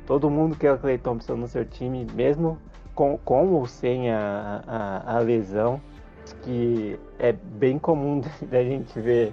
Todo 0.07 0.29
mundo 0.31 0.57
quer 0.57 0.73
o 0.73 0.79
Clay 0.79 0.99
Thompson 0.99 1.37
no 1.37 1.47
seu 1.47 1.65
time, 1.65 2.07
mesmo 2.15 2.59
com, 2.95 3.19
com 3.19 3.49
ou 3.53 3.67
sem 3.67 4.11
a, 4.11 4.63
a, 4.67 5.17
a 5.17 5.19
lesão, 5.21 5.81
que 6.43 6.99
é 7.19 7.33
bem 7.33 7.79
comum 7.79 8.21
da 8.51 8.63
gente 8.63 8.99
ver 9.01 9.33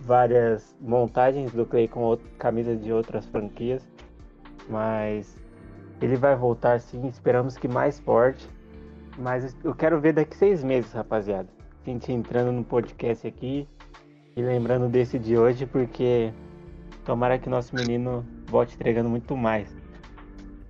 várias 0.00 0.74
montagens 0.80 1.52
do 1.52 1.66
Clay 1.66 1.88
com 1.88 2.16
camisas 2.38 2.82
de 2.82 2.92
outras 2.92 3.26
franquias, 3.26 3.86
mas 4.68 5.36
ele 6.00 6.16
vai 6.16 6.36
voltar 6.36 6.80
sim, 6.80 7.08
esperamos 7.08 7.56
que 7.56 7.66
mais 7.66 7.98
forte, 7.98 8.48
mas 9.18 9.56
eu 9.64 9.74
quero 9.74 10.00
ver 10.00 10.12
daqui 10.12 10.36
seis 10.36 10.62
meses, 10.62 10.92
rapaziada. 10.92 11.48
A 11.84 11.90
gente 11.90 12.12
entrando 12.12 12.52
no 12.52 12.64
podcast 12.64 13.26
aqui 13.26 13.66
e 14.36 14.42
lembrando 14.42 14.88
desse 14.88 15.18
de 15.18 15.38
hoje, 15.38 15.64
porque 15.66 16.32
tomara 17.04 17.38
que 17.38 17.48
nosso 17.48 17.74
menino 17.74 18.24
volte 18.46 18.74
entregando 18.74 19.08
muito 19.08 19.36
mais. 19.36 19.74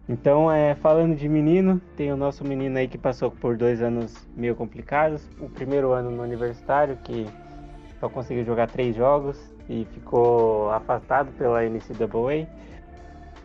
Então, 0.09 0.51
é, 0.51 0.77
falando 0.77 1.17
de 1.17 1.29
menino, 1.29 1.81
tem 1.97 2.13
o 2.13 2.17
nosso 2.17 2.45
menino 2.45 2.79
aí 2.79 2.87
que 2.87 2.97
passou 2.97 3.29
por 3.29 3.57
dois 3.57 3.83
anos 3.83 4.15
meio 4.37 4.55
complicados. 4.55 5.29
O 5.41 5.49
primeiro 5.49 5.93
ano 5.93 6.11
no 6.11 6.23
universitário, 6.23 6.97
que 7.03 7.27
só 7.99 8.09
conseguiu 8.09 8.45
jogar 8.45 8.69
três 8.69 8.95
jogos 8.95 9.37
e 9.69 9.85
ficou 9.93 10.71
afastado 10.71 11.33
pela 11.33 11.61
NCAA. 11.65 12.47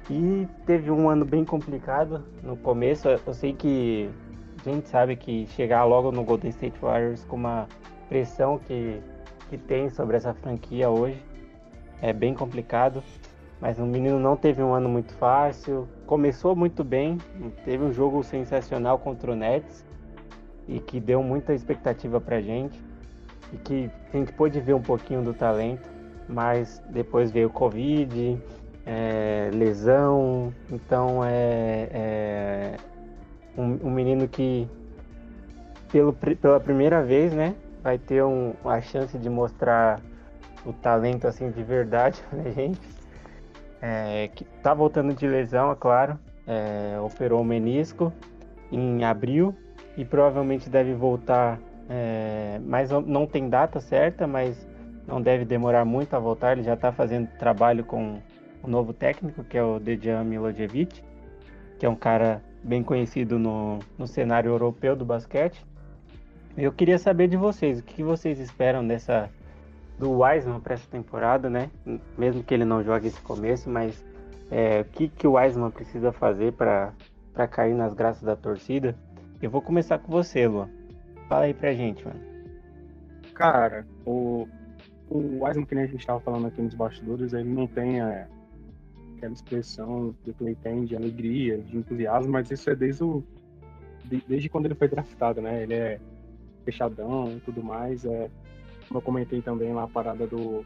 E 0.09 0.47
teve 0.65 0.91
um 0.91 1.09
ano 1.09 1.25
bem 1.25 1.43
complicado 1.43 2.23
no 2.43 2.55
começo. 2.55 3.07
Eu 3.07 3.33
sei 3.33 3.53
que 3.53 4.09
a 4.63 4.69
gente 4.69 4.87
sabe 4.87 5.15
que 5.15 5.47
chegar 5.47 5.83
logo 5.85 6.11
no 6.11 6.23
Golden 6.23 6.51
State 6.51 6.77
Warriors 6.79 7.23
com 7.25 7.37
uma 7.37 7.67
pressão 8.07 8.59
que, 8.59 9.01
que 9.49 9.57
tem 9.57 9.89
sobre 9.89 10.17
essa 10.17 10.33
franquia 10.33 10.89
hoje 10.89 11.19
é 12.01 12.11
bem 12.11 12.33
complicado. 12.33 13.01
Mas 13.61 13.77
o 13.77 13.85
menino 13.85 14.19
não 14.19 14.35
teve 14.35 14.63
um 14.63 14.73
ano 14.73 14.89
muito 14.89 15.13
fácil. 15.13 15.87
Começou 16.07 16.55
muito 16.55 16.83
bem, 16.83 17.19
teve 17.63 17.83
um 17.83 17.93
jogo 17.93 18.23
sensacional 18.23 18.97
contra 18.97 19.31
o 19.31 19.35
Nets 19.35 19.85
e 20.67 20.79
que 20.79 20.99
deu 20.99 21.21
muita 21.21 21.53
expectativa 21.53 22.19
pra 22.19 22.41
gente 22.41 22.81
e 23.53 23.57
que 23.57 23.91
a 24.11 24.17
gente 24.17 24.33
pôde 24.33 24.59
ver 24.59 24.73
um 24.73 24.81
pouquinho 24.81 25.21
do 25.21 25.33
talento, 25.33 25.87
mas 26.27 26.81
depois 26.89 27.31
veio 27.31 27.49
o 27.49 27.51
Covid, 27.51 28.41
é, 28.85 29.51
lesão, 29.53 30.51
então 30.71 31.23
é, 31.23 31.89
é 31.91 32.77
um, 33.57 33.87
um 33.87 33.91
menino 33.91 34.27
que 34.27 34.67
pelo, 35.91 36.13
pela 36.13 36.59
primeira 36.59 37.03
vez, 37.03 37.33
né, 37.33 37.55
vai 37.83 37.97
ter 37.97 38.23
um, 38.23 38.53
a 38.65 38.81
chance 38.81 39.17
de 39.17 39.29
mostrar 39.29 40.01
o 40.65 40.71
talento 40.71 41.27
assim 41.27 41.51
de 41.51 41.61
verdade 41.63 42.23
pra 42.29 42.49
gente. 42.49 43.00
É, 43.81 44.29
que 44.35 44.43
tá 44.61 44.73
voltando 44.73 45.13
de 45.13 45.27
lesão, 45.27 45.71
é 45.71 45.75
claro, 45.75 46.19
é, 46.45 46.99
operou 46.99 47.41
o 47.41 47.45
menisco 47.45 48.13
em 48.71 49.03
abril 49.03 49.55
e 49.97 50.05
provavelmente 50.05 50.69
deve 50.69 50.93
voltar, 50.93 51.59
é, 51.89 52.59
mas 52.63 52.91
não- 52.91 53.25
tem 53.25 53.49
data 53.49 53.79
certa, 53.79 54.27
mas 54.27 54.67
não 55.07 55.21
deve 55.21 55.45
demorar 55.45 55.83
muito 55.83 56.15
a 56.15 56.19
voltar. 56.19 56.53
Ele 56.53 56.63
já 56.63 56.75
está 56.75 56.91
fazendo 56.91 57.27
trabalho 57.39 57.83
com 57.83 58.19
o 58.63 58.67
novo 58.67 58.93
técnico, 58.93 59.43
que 59.43 59.57
é 59.57 59.63
o 59.63 59.79
Dejan 59.79 60.23
Milojevic, 60.23 61.03
que 61.79 61.85
é 61.85 61.89
um 61.89 61.95
cara 61.95 62.41
bem 62.63 62.83
conhecido 62.83 63.39
no, 63.39 63.79
no 63.97 64.05
cenário 64.05 64.49
europeu 64.51 64.95
do 64.95 65.03
basquete. 65.03 65.65
Eu 66.55 66.71
queria 66.71 66.99
saber 66.99 67.27
de 67.27 67.35
vocês, 67.37 67.79
o 67.79 67.83
que 67.83 68.03
vocês 68.03 68.39
esperam 68.39 68.85
dessa 68.85 69.29
do 69.97 70.19
Wiseman 70.19 70.59
para 70.59 70.73
essa 70.73 70.89
temporada, 70.89 71.49
né? 71.49 71.69
Mesmo 72.17 72.43
que 72.43 72.53
ele 72.53 72.65
não 72.65 72.83
jogue 72.83 73.07
esse 73.07 73.21
começo, 73.21 73.69
mas 73.69 74.03
é, 74.49 74.81
o 74.81 74.85
que, 74.85 75.07
que 75.07 75.27
o 75.27 75.33
Wiseman 75.33 75.71
precisa 75.71 76.11
fazer 76.11 76.53
para 76.53 76.93
cair 77.49 77.75
nas 77.75 77.93
graças 77.93 78.23
da 78.23 78.35
torcida? 78.35 78.95
Eu 79.41 79.49
vou 79.49 79.61
começar 79.61 79.99
com 79.99 80.11
você, 80.11 80.47
Luan. 80.47 80.69
Fala 81.27 81.45
aí 81.45 81.53
pra 81.53 81.73
gente, 81.73 82.05
mano. 82.05 82.19
Cara, 83.33 83.85
o, 84.05 84.47
o 85.09 85.43
Wiseman, 85.43 85.65
que 85.65 85.75
nem 85.75 85.83
a 85.85 85.87
gente 85.87 86.05
tava 86.05 86.19
falando 86.19 86.47
aqui 86.47 86.61
nos 86.61 86.73
bastidores, 86.73 87.33
ele 87.33 87.49
não 87.49 87.67
tem 87.67 88.01
é, 88.01 88.27
aquela 89.17 89.33
expressão 89.33 90.13
que 90.23 90.35
ele 90.41 90.55
tem 90.55 90.83
de 90.83 90.95
alegria, 90.95 91.57
de 91.57 91.77
entusiasmo, 91.77 92.31
mas 92.31 92.51
isso 92.51 92.69
é 92.69 92.75
desde, 92.75 93.03
o, 93.03 93.23
de- 94.05 94.23
desde 94.27 94.49
quando 94.49 94.65
ele 94.65 94.75
foi 94.75 94.87
draftado, 94.87 95.41
né? 95.41 95.63
Ele 95.63 95.73
é 95.73 95.99
fechadão 96.65 97.31
e 97.37 97.39
tudo 97.39 97.63
mais. 97.63 98.05
É, 98.05 98.29
eu 98.97 99.01
comentei 99.01 99.41
também 99.41 99.73
lá 99.73 99.83
a 99.83 99.87
parada 99.87 100.27
do, 100.27 100.65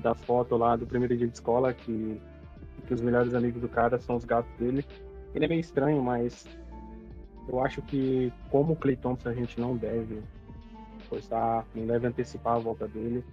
da 0.00 0.14
foto 0.14 0.56
lá 0.56 0.76
do 0.76 0.86
primeiro 0.86 1.16
dia 1.16 1.26
de 1.26 1.34
escola, 1.34 1.72
que, 1.72 2.20
que 2.86 2.94
os 2.94 3.00
melhores 3.00 3.34
amigos 3.34 3.60
do 3.60 3.68
cara 3.68 3.98
são 3.98 4.16
os 4.16 4.24
gatos 4.24 4.52
dele. 4.58 4.84
Ele 5.34 5.44
é 5.44 5.48
meio 5.48 5.60
estranho, 5.60 6.02
mas 6.02 6.46
eu 7.48 7.64
acho 7.64 7.82
que 7.82 8.32
como 8.50 8.72
o 8.72 8.76
Clay 8.76 8.96
Thompson 8.96 9.28
a 9.28 9.34
gente 9.34 9.60
não 9.60 9.76
deve 9.76 10.22
forçar, 11.08 11.66
não 11.74 11.86
deve 11.86 12.06
antecipar 12.06 12.56
a 12.56 12.58
volta 12.58 12.86
dele, 12.86 13.24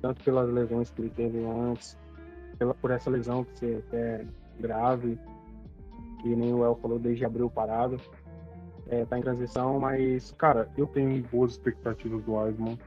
tanto 0.00 0.22
pelas 0.22 0.48
lesões 0.50 0.90
que 0.90 1.02
ele 1.02 1.10
teve 1.10 1.44
antes, 1.44 1.96
pela, 2.58 2.74
por 2.74 2.90
essa 2.90 3.10
lesão 3.10 3.44
que, 3.44 3.82
que 3.90 3.96
é 3.96 4.24
grave, 4.58 5.18
que 6.22 6.28
nem 6.28 6.52
o 6.52 6.64
El 6.64 6.76
falou 6.76 6.98
desde 6.98 7.24
abril 7.24 7.50
parado, 7.50 8.00
é, 8.88 9.04
tá 9.04 9.18
em 9.18 9.22
transição, 9.22 9.78
mas, 9.78 10.32
cara, 10.32 10.68
eu 10.76 10.86
tenho 10.86 11.22
boas 11.24 11.52
expectativas 11.52 12.22
do 12.24 12.34
Wiseman. 12.34 12.78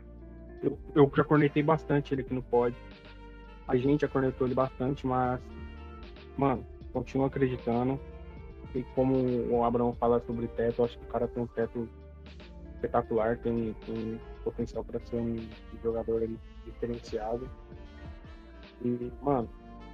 Eu, 0.62 0.78
eu 0.94 1.12
já 1.16 1.24
cornetei 1.24 1.64
bastante 1.64 2.14
ele 2.14 2.22
aqui 2.22 2.34
no 2.34 2.44
pod. 2.44 2.76
A 3.68 3.76
gente 3.76 4.02
já 4.02 4.08
cornetou 4.08 4.48
ele 4.48 4.54
bastante, 4.54 5.06
mas, 5.08 5.40
mano, 6.38 6.66
continuo 6.94 7.26
acreditando. 7.26 8.00
E 8.74 8.84
como 8.96 9.16
o 9.50 9.64
Abraão 9.64 9.94
fala 9.94 10.20
sobre 10.22 10.48
teto, 10.48 10.84
acho 10.84 10.98
que 10.98 11.06
o 11.06 11.08
cara 11.08 11.28
tem 11.28 11.44
um 11.44 11.48
teto 11.48 11.90
espetacular, 12.76 13.38
tem, 13.38 13.76
tem 13.86 14.20
potencial 14.44 14.84
para 14.84 15.00
ser 15.00 15.18
um 15.18 15.38
jogador 15.84 16.28
diferenciado. 16.66 17.50
E, 18.84 19.12
mano, 19.22 19.50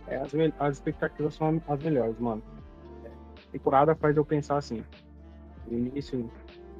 é, 0.07 0.17
as, 0.17 0.31
as 0.59 0.75
expectativas 0.75 1.33
são 1.33 1.61
as 1.67 1.83
melhores, 1.83 2.17
mano. 2.19 2.41
É, 3.03 3.07
a 3.07 3.51
temporada 3.51 3.95
faz 3.95 4.15
eu 4.15 4.25
pensar 4.25 4.57
assim. 4.57 4.83
O 5.67 5.73
início, 5.73 6.29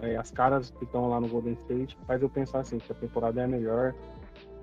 é, 0.01 0.16
as 0.16 0.32
caras 0.32 0.70
que 0.72 0.84
estão 0.84 1.10
lá 1.10 1.20
no 1.20 1.27
Golden 1.27 1.54
State, 1.54 1.98
faz 2.06 2.22
eu 2.22 2.30
pensar 2.30 2.60
assim, 2.60 2.77
que 2.77 2.92
a 2.92 2.96
temporada 2.96 3.42
é 3.42 3.46
a 3.46 3.48
melhor, 3.48 3.94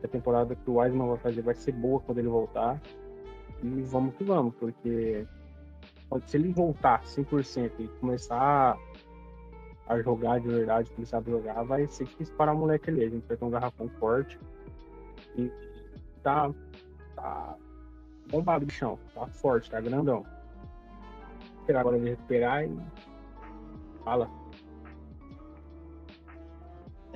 que 0.00 0.06
a 0.06 0.08
temporada 0.08 0.54
que 0.54 0.70
o 0.70 0.78
Wiseman 0.78 1.08
vai 1.08 1.18
fazer 1.18 1.42
vai 1.42 1.54
ser 1.54 1.72
boa 1.72 2.00
quando 2.00 2.18
ele 2.18 2.28
voltar. 2.28 2.80
E 3.62 3.82
vamos 3.82 4.14
que 4.14 4.24
vamos, 4.24 4.54
porque 4.56 5.26
se 6.26 6.36
ele 6.36 6.52
voltar 6.52 7.02
100% 7.02 7.72
e 7.78 7.88
começar 8.00 8.76
a 9.86 10.00
jogar 10.00 10.40
de 10.40 10.48
verdade, 10.48 10.90
ele 10.96 11.06
sabe 11.06 11.30
jogar, 11.30 11.62
vai 11.64 11.86
ser 11.86 12.04
difícil 12.04 12.34
parar 12.36 12.52
o 12.52 12.58
moleque 12.58 12.90
ali. 12.90 13.04
A 13.04 13.08
gente 13.08 13.26
vai 13.26 13.36
ter 13.36 13.44
um 13.44 13.50
garrafão 13.50 13.88
forte. 14.00 14.38
E 15.36 15.50
tá, 16.22 16.50
tá 17.14 17.56
bombado, 18.30 18.66
bichão. 18.66 18.98
Tá 19.14 19.26
forte, 19.26 19.70
tá 19.70 19.80
grandão. 19.80 20.24
Esperar 21.60 21.80
agora 21.80 21.96
ele 21.96 22.10
recuperar 22.10 22.64
e. 22.64 22.78
Fala. 24.04 24.43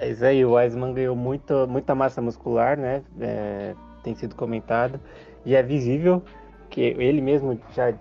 É 0.00 0.10
isso 0.10 0.24
aí, 0.24 0.44
o 0.44 0.52
Wiseman 0.52 0.94
ganhou 0.94 1.16
muito, 1.16 1.66
muita 1.66 1.92
massa 1.92 2.22
muscular, 2.22 2.78
né? 2.78 3.02
É, 3.20 3.74
tem 4.04 4.14
sido 4.14 4.36
comentado. 4.36 5.00
E 5.44 5.56
é 5.56 5.62
visível 5.62 6.22
que 6.70 6.80
ele 6.80 7.20
mesmo 7.20 7.58
já, 7.74 7.92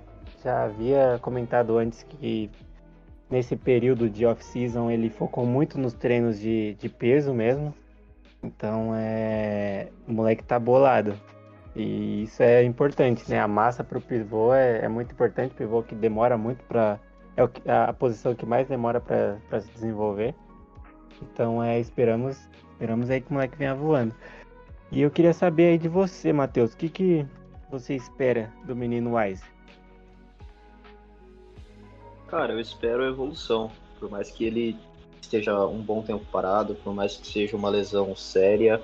já 0.43 0.65
havia 0.65 1.17
comentado 1.21 1.75
antes 1.77 2.03
que 2.03 2.51
nesse 3.29 3.55
período 3.55 4.09
de 4.09 4.25
off-season 4.27 4.91
ele 4.91 5.09
focou 5.09 5.45
muito 5.45 5.79
nos 5.79 5.93
treinos 5.93 6.39
de, 6.39 6.75
de 6.75 6.87
peso 6.87 7.33
mesmo. 7.33 7.73
Então 8.43 8.91
é. 8.95 9.87
O 10.07 10.13
moleque 10.13 10.43
tá 10.43 10.59
bolado. 10.59 11.15
E 11.75 12.23
isso 12.23 12.41
é 12.43 12.63
importante, 12.63 13.29
né? 13.29 13.39
A 13.39 13.47
massa 13.47 13.83
para 13.83 13.97
o 13.97 14.01
pivô 14.01 14.53
é, 14.53 14.85
é, 14.85 14.87
muito 14.87 15.11
importante. 15.11 15.51
O 15.53 15.55
pivô 15.55 15.81
que 15.81 15.95
demora 15.95 16.37
muito 16.37 16.63
para. 16.65 16.99
É 17.35 17.71
a 17.71 17.93
posição 17.93 18.33
que 18.33 18.45
mais 18.45 18.67
demora 18.67 18.99
para 18.99 19.61
se 19.61 19.71
desenvolver. 19.71 20.33
Então 21.21 21.63
é, 21.63 21.79
esperamos, 21.79 22.47
esperamos 22.71 23.09
aí 23.09 23.21
que 23.21 23.29
o 23.29 23.33
moleque 23.33 23.57
venha 23.57 23.75
voando. 23.75 24.13
E 24.91 25.01
eu 25.01 25.11
queria 25.11 25.33
saber 25.33 25.67
aí 25.67 25.77
de 25.77 25.87
você, 25.87 26.31
Matheus, 26.31 26.73
o 26.73 26.77
que, 26.77 26.89
que 26.89 27.25
você 27.69 27.95
espera 27.95 28.51
do 28.65 28.75
menino 28.75 29.17
Wise? 29.17 29.43
Cara, 32.27 32.53
eu 32.53 32.59
espero 32.59 33.03
evolução. 33.03 33.71
Por 33.99 34.09
mais 34.09 34.31
que 34.31 34.45
ele 34.45 34.77
esteja 35.21 35.65
um 35.65 35.81
bom 35.81 36.01
tempo 36.01 36.23
parado, 36.31 36.75
por 36.75 36.93
mais 36.93 37.17
que 37.17 37.27
seja 37.27 37.57
uma 37.57 37.69
lesão 37.69 38.15
séria, 38.15 38.81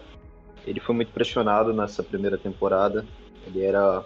ele 0.66 0.80
foi 0.80 0.96
muito 0.96 1.12
pressionado 1.12 1.74
nessa 1.74 2.04
primeira 2.04 2.38
temporada. 2.38 3.06
Ele 3.46 3.63
era 3.63 4.04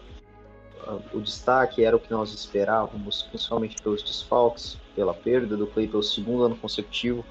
o 1.14 1.20
destaque 1.20 1.84
era 1.84 1.96
o 1.96 2.00
que 2.00 2.12
nós 2.12 2.34
esperávamos, 2.34 3.24
principalmente 3.24 3.82
pelos 3.82 4.02
desfalques, 4.04 4.78
pela 4.96 5.14
perda 5.14 5.58
do 5.58 5.68
Clay 5.68 5.88
pelo 5.88 6.04
segundo 6.04 6.44
ano 6.44 6.56
consecutivo. 6.56 7.26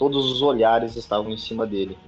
Todos 0.00 0.32
os 0.32 0.40
olhares 0.40 0.96
estavam 0.96 1.30
em 1.30 1.36
cima 1.36 1.66
dele. 1.66 1.98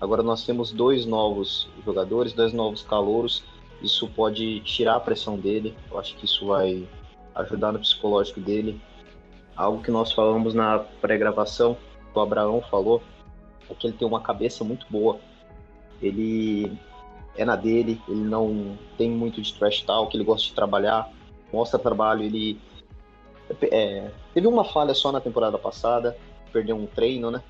Agora 0.00 0.20
nós 0.20 0.44
temos 0.44 0.72
dois 0.72 1.06
novos 1.06 1.68
jogadores, 1.84 2.32
dois 2.32 2.52
novos 2.52 2.82
calouros. 2.82 3.44
Isso 3.80 4.08
pode 4.08 4.58
tirar 4.62 4.96
a 4.96 5.00
pressão 5.00 5.38
dele. 5.38 5.72
Eu 5.88 5.96
acho 5.96 6.16
que 6.16 6.24
isso 6.24 6.48
vai 6.48 6.84
ajudar 7.36 7.70
no 7.70 7.78
psicológico 7.78 8.40
dele. 8.40 8.80
Algo 9.54 9.80
que 9.80 9.92
nós 9.92 10.10
falamos 10.10 10.54
na 10.54 10.80
pré-gravação, 11.00 11.76
o 12.12 12.18
Abraão 12.18 12.60
falou, 12.68 13.00
é 13.70 13.74
que 13.74 13.86
ele 13.86 13.96
tem 13.96 14.08
uma 14.08 14.20
cabeça 14.20 14.64
muito 14.64 14.84
boa. 14.90 15.20
Ele 16.02 16.76
é 17.36 17.44
na 17.44 17.54
dele, 17.54 18.02
ele 18.08 18.24
não 18.24 18.76
tem 18.98 19.08
muito 19.08 19.40
de 19.40 19.54
trash 19.54 19.82
talk, 19.82 20.16
ele 20.16 20.24
gosta 20.24 20.48
de 20.48 20.52
trabalhar, 20.52 21.08
mostra 21.52 21.78
trabalho, 21.78 22.24
ele 22.24 22.60
é, 23.70 24.10
teve 24.34 24.48
uma 24.48 24.64
falha 24.64 24.94
só 24.94 25.12
na 25.12 25.20
temporada 25.20 25.56
passada, 25.56 26.18
perdeu 26.52 26.76
um 26.76 26.86
treino, 26.86 27.30
né? 27.30 27.42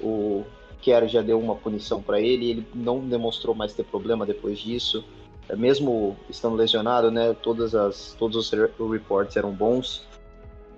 O 0.00 0.44
Kerr 0.80 1.06
já 1.08 1.22
deu 1.22 1.40
uma 1.40 1.54
punição 1.54 2.02
para 2.02 2.20
ele, 2.20 2.50
ele 2.50 2.66
não 2.74 3.00
demonstrou 3.00 3.54
mais 3.54 3.72
ter 3.72 3.84
problema 3.84 4.26
depois 4.26 4.58
disso. 4.58 5.04
É, 5.48 5.56
mesmo 5.56 6.16
estando 6.28 6.56
lesionado, 6.56 7.10
né? 7.10 7.34
Todas 7.42 7.74
as, 7.74 8.14
todos 8.18 8.36
os 8.36 8.50
reports 8.90 9.36
eram 9.36 9.52
bons. 9.52 10.06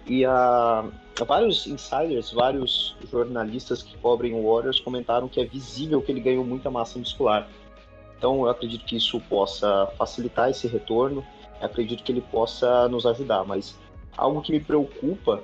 E 0.06 0.24
a, 0.24 0.84
vários 1.26 1.66
insiders, 1.66 2.32
vários 2.32 2.96
jornalistas 3.10 3.82
que 3.82 3.96
cobrem 3.98 4.34
o 4.34 4.52
Warriors 4.52 4.78
comentaram 4.80 5.28
que 5.28 5.40
é 5.40 5.44
visível 5.44 6.02
que 6.02 6.12
ele 6.12 6.20
ganhou 6.20 6.44
muita 6.44 6.70
massa 6.70 6.98
muscular. 6.98 7.48
Então 8.18 8.42
eu 8.42 8.48
acredito 8.48 8.84
que 8.84 8.96
isso 8.96 9.20
possa 9.28 9.86
facilitar 9.98 10.50
esse 10.50 10.66
retorno, 10.66 11.24
eu 11.60 11.66
acredito 11.66 12.02
que 12.02 12.12
ele 12.12 12.20
possa 12.20 12.88
nos 12.88 13.06
ajudar, 13.06 13.44
mas 13.44 13.76
algo 14.16 14.40
que 14.40 14.52
me 14.52 14.60
preocupa 14.60 15.42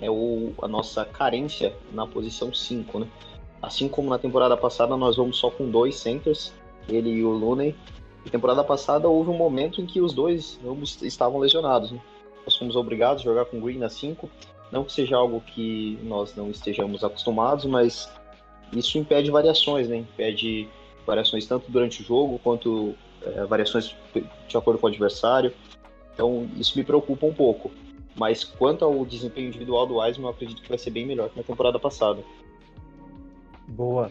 é 0.00 0.10
o, 0.10 0.52
a 0.60 0.68
nossa 0.68 1.04
carência 1.04 1.74
na 1.92 2.06
posição 2.06 2.52
5, 2.52 2.98
né? 3.00 3.08
Assim 3.62 3.88
como 3.88 4.10
na 4.10 4.18
temporada 4.18 4.56
passada 4.56 4.96
nós 4.96 5.16
vamos 5.16 5.38
só 5.38 5.50
com 5.50 5.70
dois 5.70 5.96
centers, 5.96 6.52
ele 6.88 7.10
e 7.10 7.24
o 7.24 7.30
Looney. 7.30 7.74
Na 8.24 8.30
temporada 8.30 8.62
passada 8.62 9.08
houve 9.08 9.30
um 9.30 9.36
momento 9.36 9.80
em 9.80 9.86
que 9.86 10.00
os 10.00 10.12
dois 10.12 10.58
ambos 10.66 11.00
estavam 11.02 11.38
lesionados, 11.38 11.92
né? 11.92 12.00
nós 12.44 12.56
fomos 12.56 12.76
obrigados 12.76 13.22
a 13.22 13.24
jogar 13.24 13.46
com 13.46 13.60
Green 13.60 13.78
na 13.78 13.88
5. 13.88 14.28
Não 14.70 14.84
que 14.84 14.92
seja 14.92 15.16
algo 15.16 15.40
que 15.40 15.98
nós 16.02 16.34
não 16.34 16.50
estejamos 16.50 17.04
acostumados, 17.04 17.64
mas 17.64 18.10
isso 18.72 18.98
impede 18.98 19.30
variações, 19.30 19.88
né? 19.88 19.98
Impede 19.98 20.68
variações 21.06 21.46
tanto 21.46 21.70
durante 21.70 22.02
o 22.02 22.04
jogo 22.04 22.40
quanto 22.42 22.94
é, 23.22 23.44
variações 23.44 23.94
de 24.48 24.56
acordo 24.56 24.78
com 24.78 24.86
o 24.86 24.90
adversário. 24.90 25.52
Então 26.12 26.48
isso 26.56 26.76
me 26.76 26.84
preocupa 26.84 27.26
um 27.26 27.32
pouco. 27.32 27.70
Mas 28.16 28.44
quanto 28.44 28.84
ao 28.84 29.04
desempenho 29.04 29.48
individual 29.48 29.86
do 29.86 29.96
Wiseman, 29.96 30.28
eu 30.28 30.34
acredito 30.34 30.62
que 30.62 30.68
vai 30.68 30.78
ser 30.78 30.90
bem 30.90 31.06
melhor 31.06 31.30
que 31.30 31.36
na 31.36 31.42
temporada 31.42 31.78
passada. 31.78 32.22
Boa. 33.68 34.10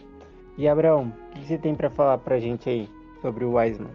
E 0.58 0.68
Abraão, 0.68 1.12
o 1.30 1.34
que 1.34 1.46
você 1.46 1.58
tem 1.58 1.74
para 1.74 1.90
falar 1.90 2.18
pra 2.18 2.38
gente 2.38 2.68
aí 2.68 2.88
sobre 3.22 3.44
o 3.44 3.54
Wiseman? 3.54 3.90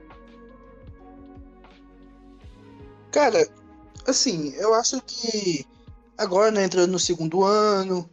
Cara, 3.12 3.48
assim, 4.08 4.54
eu 4.56 4.74
acho 4.74 5.02
que 5.02 5.66
agora, 6.18 6.52
né, 6.52 6.66
entrando 6.66 6.92
no 6.92 7.00
segundo 7.00 7.44
ano, 7.44 8.10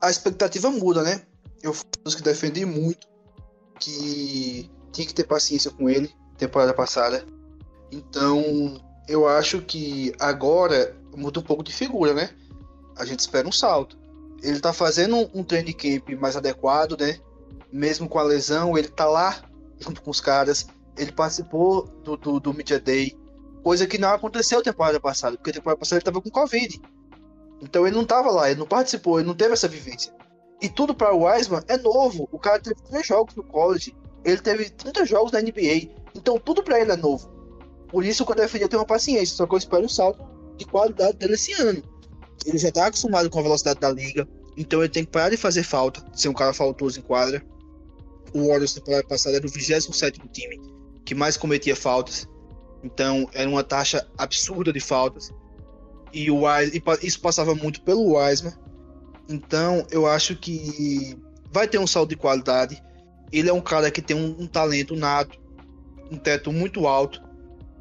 a 0.00 0.10
expectativa 0.10 0.70
muda, 0.70 1.02
né? 1.02 1.22
Eu 1.62 1.72
fui 1.72 1.86
dos 2.02 2.14
que 2.14 2.22
defendi 2.22 2.64
muito 2.64 3.06
que 3.78 4.70
tinha 4.92 5.06
que 5.06 5.14
ter 5.14 5.24
paciência 5.24 5.70
com 5.70 5.88
ele, 5.88 6.10
temporada 6.36 6.74
passada. 6.74 7.24
Então, 7.90 8.80
eu 9.08 9.26
acho 9.26 9.60
que 9.62 10.12
agora 10.18 10.96
muda 11.16 11.40
um 11.40 11.42
pouco 11.42 11.62
de 11.62 11.72
figura, 11.72 12.14
né? 12.14 12.30
A 12.96 13.04
gente 13.04 13.20
espera 13.20 13.48
um 13.48 13.52
salto. 13.52 13.98
Ele 14.42 14.60
tá 14.60 14.72
fazendo 14.72 15.16
um, 15.16 15.30
um 15.34 15.44
training 15.44 15.72
camp 15.72 16.10
mais 16.20 16.36
adequado, 16.36 16.96
né? 16.98 17.18
Mesmo 17.72 18.08
com 18.08 18.18
a 18.18 18.22
lesão, 18.22 18.76
ele 18.76 18.88
tá 18.88 19.06
lá 19.06 19.42
junto 19.78 20.02
com 20.02 20.10
os 20.10 20.20
caras. 20.20 20.66
Ele 20.96 21.12
participou 21.12 21.86
do, 22.04 22.16
do, 22.16 22.40
do 22.40 22.54
Media 22.54 22.78
Day 22.78 23.16
Coisa 23.64 23.86
que 23.86 23.96
não 23.96 24.10
aconteceu 24.10 24.62
temporada 24.62 25.00
passada, 25.00 25.38
porque 25.38 25.50
temporada 25.50 25.78
passada 25.78 25.98
ele 25.98 26.04
tava 26.04 26.20
com 26.20 26.28
Covid. 26.28 26.82
Então 27.62 27.86
ele 27.86 27.96
não 27.96 28.04
tava 28.04 28.30
lá, 28.30 28.50
ele 28.50 28.60
não 28.60 28.66
participou, 28.66 29.18
ele 29.18 29.26
não 29.26 29.34
teve 29.34 29.54
essa 29.54 29.66
vivência. 29.66 30.12
E 30.60 30.68
tudo 30.68 30.94
para 30.94 31.14
o 31.14 31.24
Wiseman 31.24 31.62
é 31.66 31.78
novo. 31.78 32.28
O 32.30 32.38
cara 32.38 32.60
teve 32.60 32.76
três 32.82 33.06
jogos 33.06 33.34
no 33.34 33.42
college, 33.42 33.96
ele 34.22 34.36
teve 34.36 34.68
30 34.68 35.06
jogos 35.06 35.32
na 35.32 35.40
NBA. 35.40 35.88
Então 36.14 36.38
tudo 36.38 36.62
para 36.62 36.78
ele 36.78 36.92
é 36.92 36.96
novo. 36.96 37.32
Por 37.88 38.04
isso 38.04 38.26
que 38.26 38.32
eu 38.32 38.36
defendia 38.36 38.68
ter 38.68 38.76
uma 38.76 38.84
paciência, 38.84 39.34
só 39.34 39.46
que 39.46 39.54
eu 39.54 39.58
espero 39.58 39.86
um 39.86 39.88
salto 39.88 40.22
de 40.56 40.64
qualidade 40.64 41.16
dele 41.16 41.34
esse 41.34 41.52
ano. 41.52 41.82
Ele 42.44 42.58
já 42.58 42.70
tá 42.70 42.86
acostumado 42.86 43.30
com 43.30 43.38
a 43.38 43.42
velocidade 43.42 43.80
da 43.80 43.90
liga, 43.90 44.28
então 44.56 44.80
ele 44.80 44.88
tem 44.88 45.04
que 45.04 45.10
parar 45.10 45.30
de 45.30 45.36
fazer 45.36 45.62
falta, 45.62 46.04
ser 46.12 46.28
um 46.28 46.34
cara 46.34 46.52
faltoso 46.52 46.98
em 46.98 47.02
quadra. 47.02 47.44
O 48.32 48.48
Warriors 48.48 48.74
temporada 48.74 49.06
passada 49.06 49.36
era 49.36 49.46
o 49.46 49.50
27 49.50 50.18
time 50.32 50.60
que 51.04 51.14
mais 51.14 51.36
cometia 51.36 51.76
faltas. 51.76 52.28
Então 52.82 53.28
era 53.32 53.48
uma 53.48 53.62
taxa 53.62 54.06
absurda 54.18 54.72
de 54.72 54.80
faltas. 54.80 55.32
E 56.12 56.30
o 56.30 56.44
Wise, 56.44 56.82
isso 57.02 57.20
passava 57.20 57.54
muito 57.54 57.82
pelo 57.82 58.16
Wiseman. 58.16 58.52
Então 59.28 59.86
eu 59.90 60.06
acho 60.06 60.36
que 60.36 61.16
vai 61.50 61.66
ter 61.66 61.78
um 61.78 61.86
salto 61.86 62.10
de 62.10 62.16
qualidade. 62.16 62.82
Ele 63.32 63.48
é 63.48 63.52
um 63.52 63.60
cara 63.60 63.90
que 63.90 64.02
tem 64.02 64.16
um, 64.16 64.42
um 64.42 64.46
talento 64.46 64.94
nato, 64.94 65.38
um 66.10 66.16
teto 66.16 66.52
muito 66.52 66.86
alto. 66.86 67.22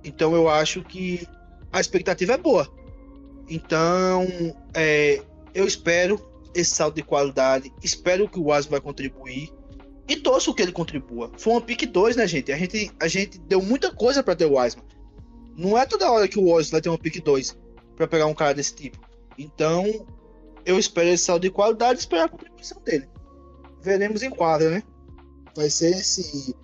Então 0.04 0.34
eu 0.34 0.50
acho 0.50 0.84
que 0.84 1.28
a 1.74 1.82
expectativa 1.82 2.34
é 2.34 2.38
boa. 2.38 2.72
Então 3.50 4.26
é, 4.74 5.22
eu 5.54 5.66
espero 5.66 6.22
esse 6.54 6.76
salto 6.76 6.96
de 6.96 7.04
qualidade. 7.04 7.74
Espero 7.84 8.30
que 8.30 8.40
o 8.40 8.46
Wiseman 8.46 8.72
vai 8.72 8.82
contribuir. 8.82 9.52
E 10.08 10.18
torço 10.18 10.54
que 10.54 10.62
ele 10.62 10.72
contribua. 10.72 11.32
Foi 11.38 11.54
uma 11.54 11.62
pick 11.62 11.86
2, 11.86 12.16
né, 12.16 12.28
gente? 12.28 12.52
A 12.52 12.58
gente, 12.58 12.92
a 13.00 13.08
gente 13.08 13.40
deu 13.40 13.62
muita 13.62 13.92
coisa 13.92 14.22
para 14.22 14.36
ter 14.36 14.46
o 14.46 14.58
Wiseman. 14.58 14.86
Não 15.56 15.78
é 15.78 15.86
toda 15.86 16.12
hora 16.12 16.28
que 16.28 16.38
o 16.38 16.46
Warriors 16.46 16.70
vai 16.70 16.82
ter 16.82 16.90
uma 16.90 16.98
pick 16.98 17.24
2 17.24 17.58
para 17.96 18.08
pegar 18.08 18.26
um 18.26 18.34
cara 18.34 18.54
desse 18.54 18.76
tipo. 18.76 19.00
Então, 19.38 20.06
eu 20.66 20.78
espero 20.78 21.10
esse 21.10 21.24
saldo 21.24 21.44
de 21.44 21.52
qualidade 21.52 22.00
e 22.00 22.00
esperar 22.00 22.26
a 22.26 22.30
contribuição 22.30 22.82
dele. 22.84 23.08
Veremos 23.82 24.24
em 24.24 24.30
quadra, 24.30 24.70
né? 24.70 24.84
Vai 25.56 25.70
ser 25.70 25.94
se 26.04 26.56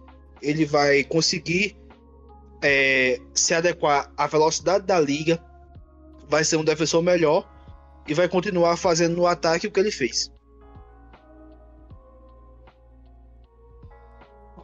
ele 0.42 0.66
vai 0.66 1.04
conseguir 1.04 1.78
é, 2.62 3.20
se 3.34 3.54
adequar 3.54 4.12
à 4.18 4.28
velocidade 4.28 4.86
da 4.86 5.00
liga, 5.00 5.40
vai 6.28 6.44
ser 6.44 6.58
um 6.58 6.64
defensor 6.64 7.02
melhor 7.02 7.48
e 8.08 8.14
vai 8.14 8.28
continuar 8.28 8.78
fazendo 8.78 9.16
no 9.16 9.26
ataque 9.26 9.68
o 9.68 9.72
que 9.72 9.80
ele 9.80 9.92
fez. 9.92 10.32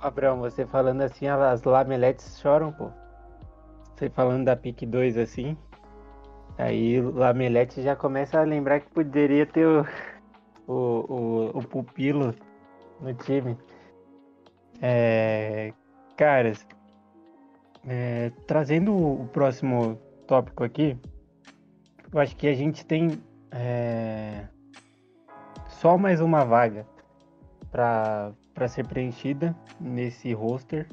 Abraão, 0.05 0.39
você 0.39 0.67
falando 0.67 1.01
assim, 1.01 1.27
as 1.27 1.63
lameletes 1.63 2.39
choram, 2.39 2.71
pô. 2.71 2.91
Você 3.95 4.09
falando 4.09 4.45
da 4.45 4.55
pick 4.55 4.85
2 4.85 5.17
assim, 5.17 5.57
aí 6.57 6.99
o 6.99 7.11
Lamelete 7.11 7.81
já 7.81 7.95
começa 7.95 8.39
a 8.39 8.43
lembrar 8.43 8.81
que 8.81 8.89
poderia 8.91 9.45
ter 9.45 9.65
o, 9.65 9.85
o, 10.67 10.73
o, 10.73 11.57
o 11.57 11.63
pupilo 11.63 12.35
no 12.99 13.13
time. 13.13 13.57
É, 14.81 15.73
caras, 16.17 16.67
é, 17.87 18.31
trazendo 18.47 18.95
o 18.95 19.27
próximo 19.31 19.99
tópico 20.27 20.63
aqui, 20.63 20.97
eu 22.11 22.19
acho 22.19 22.35
que 22.35 22.47
a 22.47 22.53
gente 22.53 22.85
tem 22.85 23.21
é, 23.51 24.45
só 25.67 25.97
mais 25.97 26.21
uma 26.21 26.43
vaga 26.43 26.85
para 27.71 28.67
ser 28.67 28.87
preenchida 28.87 29.55
nesse 29.79 30.33
roster. 30.33 30.87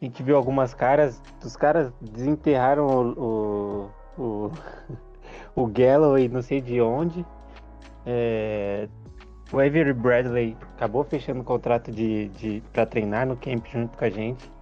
A 0.00 0.04
gente 0.04 0.22
viu 0.22 0.36
algumas 0.36 0.74
caras, 0.74 1.20
os 1.42 1.56
caras 1.56 1.92
desenterraram 2.00 2.86
o, 2.86 3.90
o, 4.18 4.22
o, 4.22 4.50
o 5.62 5.66
Galloway 5.66 6.28
não 6.28 6.42
sei 6.42 6.60
de 6.60 6.80
onde. 6.80 7.24
É, 8.04 8.86
o 9.50 9.58
Avery 9.58 9.92
Bradley 9.92 10.56
acabou 10.74 11.04
fechando 11.04 11.40
o 11.40 11.44
contrato 11.44 11.90
de, 11.90 12.28
de, 12.28 12.62
para 12.72 12.84
treinar 12.84 13.26
no 13.26 13.36
camp 13.36 13.66
junto 13.66 13.96
com 13.96 14.04
a 14.04 14.10
gente. 14.10 14.53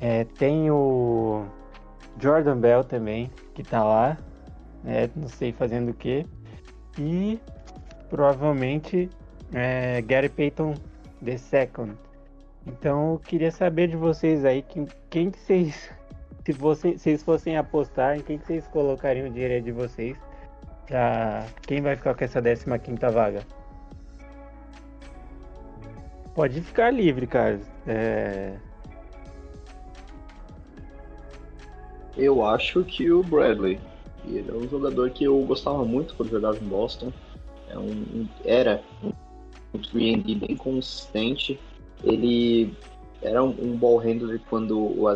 É, 0.00 0.24
tem 0.24 0.70
o 0.70 1.46
Jordan 2.20 2.58
Bell 2.58 2.84
também, 2.84 3.30
que 3.54 3.62
tá 3.62 3.82
lá, 3.82 4.18
né, 4.84 5.10
não 5.16 5.28
sei 5.28 5.52
fazendo 5.52 5.90
o 5.90 5.94
que. 5.94 6.26
E 6.98 7.40
provavelmente 8.08 9.10
é, 9.52 10.00
Gary 10.02 10.28
Payton 10.28 10.74
the 11.24 11.36
second. 11.36 11.94
Então 12.66 13.12
eu 13.12 13.18
queria 13.18 13.50
saber 13.50 13.88
de 13.88 13.96
vocês 13.96 14.44
aí 14.44 14.62
quem, 14.62 14.86
quem 15.08 15.30
que 15.30 15.38
vocês, 15.38 15.90
se 16.44 16.52
vocês, 16.52 17.00
vocês 17.00 17.22
fossem 17.22 17.56
apostar, 17.56 18.16
em 18.16 18.22
quem 18.22 18.38
que 18.38 18.46
vocês 18.46 18.66
colocariam 18.68 19.28
o 19.28 19.30
dinheiro 19.30 19.64
de 19.64 19.72
vocês 19.72 20.16
pra 20.86 21.46
quem 21.62 21.80
vai 21.80 21.96
ficar 21.96 22.14
com 22.14 22.24
essa 22.24 22.40
15 22.40 22.78
quinta 22.80 23.10
vaga? 23.10 23.40
Pode 26.34 26.60
ficar 26.60 26.90
livre, 26.90 27.26
cara. 27.26 27.58
É... 27.86 28.56
Eu 32.16 32.44
acho 32.44 32.82
que 32.84 33.10
o 33.10 33.22
Bradley. 33.22 33.78
Ele 34.26 34.50
é 34.50 34.54
um 34.54 34.68
jogador 34.68 35.10
que 35.10 35.24
eu 35.24 35.38
gostava 35.42 35.84
muito 35.84 36.14
quando 36.14 36.30
jogava 36.30 36.56
em 36.56 36.66
Boston. 36.66 37.12
É 37.68 37.78
um, 37.78 38.26
era 38.44 38.82
um 39.04 39.78
3 39.78 40.22
bem 40.22 40.56
consistente. 40.56 41.58
Ele 42.02 42.72
era 43.22 43.42
um, 43.42 43.54
um 43.60 43.76
ball 43.76 43.98
handler 43.98 44.40
quando 44.48 44.78
o 44.78 45.06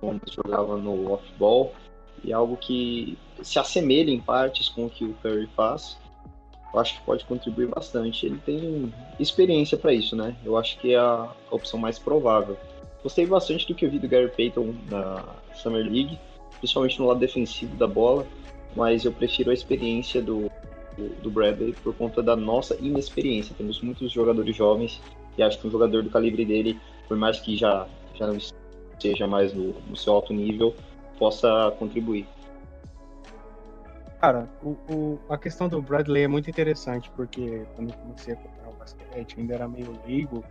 Thomas 0.00 0.30
jogava 0.30 0.76
no 0.76 1.12
off-ball. 1.12 1.74
E 2.22 2.32
algo 2.32 2.56
que 2.56 3.18
se 3.42 3.58
assemelha 3.58 4.10
em 4.10 4.20
partes 4.20 4.68
com 4.68 4.86
o 4.86 4.90
que 4.90 5.04
o 5.04 5.14
Curry 5.22 5.48
faz. 5.54 5.98
Eu 6.72 6.80
acho 6.80 6.98
que 6.98 7.04
pode 7.04 7.24
contribuir 7.24 7.68
bastante. 7.68 8.26
Ele 8.26 8.38
tem 8.38 8.92
experiência 9.20 9.76
para 9.76 9.92
isso, 9.92 10.16
né? 10.16 10.34
Eu 10.44 10.56
acho 10.56 10.78
que 10.78 10.94
é 10.94 10.98
a 10.98 11.28
opção 11.50 11.78
mais 11.78 11.98
provável. 11.98 12.56
Gostei 13.04 13.26
bastante 13.26 13.68
do 13.68 13.74
que 13.74 13.84
eu 13.84 13.90
vi 13.90 13.98
do 13.98 14.08
Gary 14.08 14.30
Payton 14.30 14.74
na 14.90 15.22
Summer 15.52 15.84
League, 15.84 16.18
principalmente 16.58 16.98
no 16.98 17.06
lado 17.06 17.20
defensivo 17.20 17.76
da 17.76 17.86
bola, 17.86 18.26
mas 18.74 19.04
eu 19.04 19.12
prefiro 19.12 19.50
a 19.50 19.54
experiência 19.54 20.22
do, 20.22 20.50
do 21.22 21.30
Bradley 21.30 21.74
por 21.84 21.94
conta 21.94 22.22
da 22.22 22.34
nossa 22.34 22.74
inexperiência. 22.80 23.54
Temos 23.58 23.82
muitos 23.82 24.10
jogadores 24.10 24.56
jovens 24.56 25.02
e 25.36 25.42
acho 25.42 25.60
que 25.60 25.66
um 25.66 25.70
jogador 25.70 26.02
do 26.02 26.08
calibre 26.08 26.46
dele, 26.46 26.80
por 27.06 27.14
mais 27.14 27.38
que 27.38 27.58
já, 27.58 27.86
já 28.14 28.26
não 28.26 28.38
seja 28.98 29.26
mais 29.26 29.52
no, 29.52 29.74
no 29.86 29.96
seu 29.96 30.14
alto 30.14 30.32
nível, 30.32 30.74
possa 31.18 31.74
contribuir. 31.78 32.26
Cara, 34.18 34.48
o, 34.62 34.70
o, 34.90 35.18
a 35.28 35.36
questão 35.36 35.68
do 35.68 35.82
Bradley 35.82 36.22
é 36.22 36.28
muito 36.28 36.48
interessante, 36.48 37.10
porque 37.14 37.66
quando 37.76 37.90
eu 37.90 37.96
comecei 37.98 38.32
a 38.32 38.36
comprar 38.38 38.70
o 38.70 38.72
basquete, 38.72 39.38
ainda 39.38 39.54
era 39.54 39.68
meio 39.68 39.94
leigo, 40.06 40.42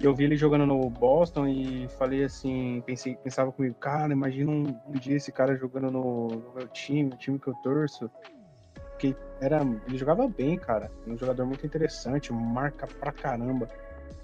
eu 0.00 0.14
vi 0.14 0.24
ele 0.24 0.36
jogando 0.36 0.64
no 0.64 0.88
Boston 0.88 1.48
e 1.48 1.88
falei 1.98 2.22
assim, 2.22 2.82
pensei, 2.86 3.16
pensava 3.16 3.50
comigo, 3.50 3.74
cara, 3.74 4.12
imagina 4.12 4.50
um, 4.50 4.64
um 4.86 4.92
dia 4.92 5.16
esse 5.16 5.32
cara 5.32 5.56
jogando 5.56 5.90
no, 5.90 6.28
no, 6.28 6.54
meu 6.54 6.68
time, 6.68 7.10
o 7.12 7.16
time 7.16 7.38
que 7.38 7.48
eu 7.48 7.54
torço. 7.62 8.10
Que 8.98 9.16
era, 9.40 9.60
ele 9.86 9.98
jogava 9.98 10.28
bem, 10.28 10.56
cara. 10.56 10.90
Um 11.06 11.16
jogador 11.16 11.46
muito 11.46 11.66
interessante, 11.66 12.32
marca 12.32 12.86
pra 12.86 13.12
caramba. 13.12 13.68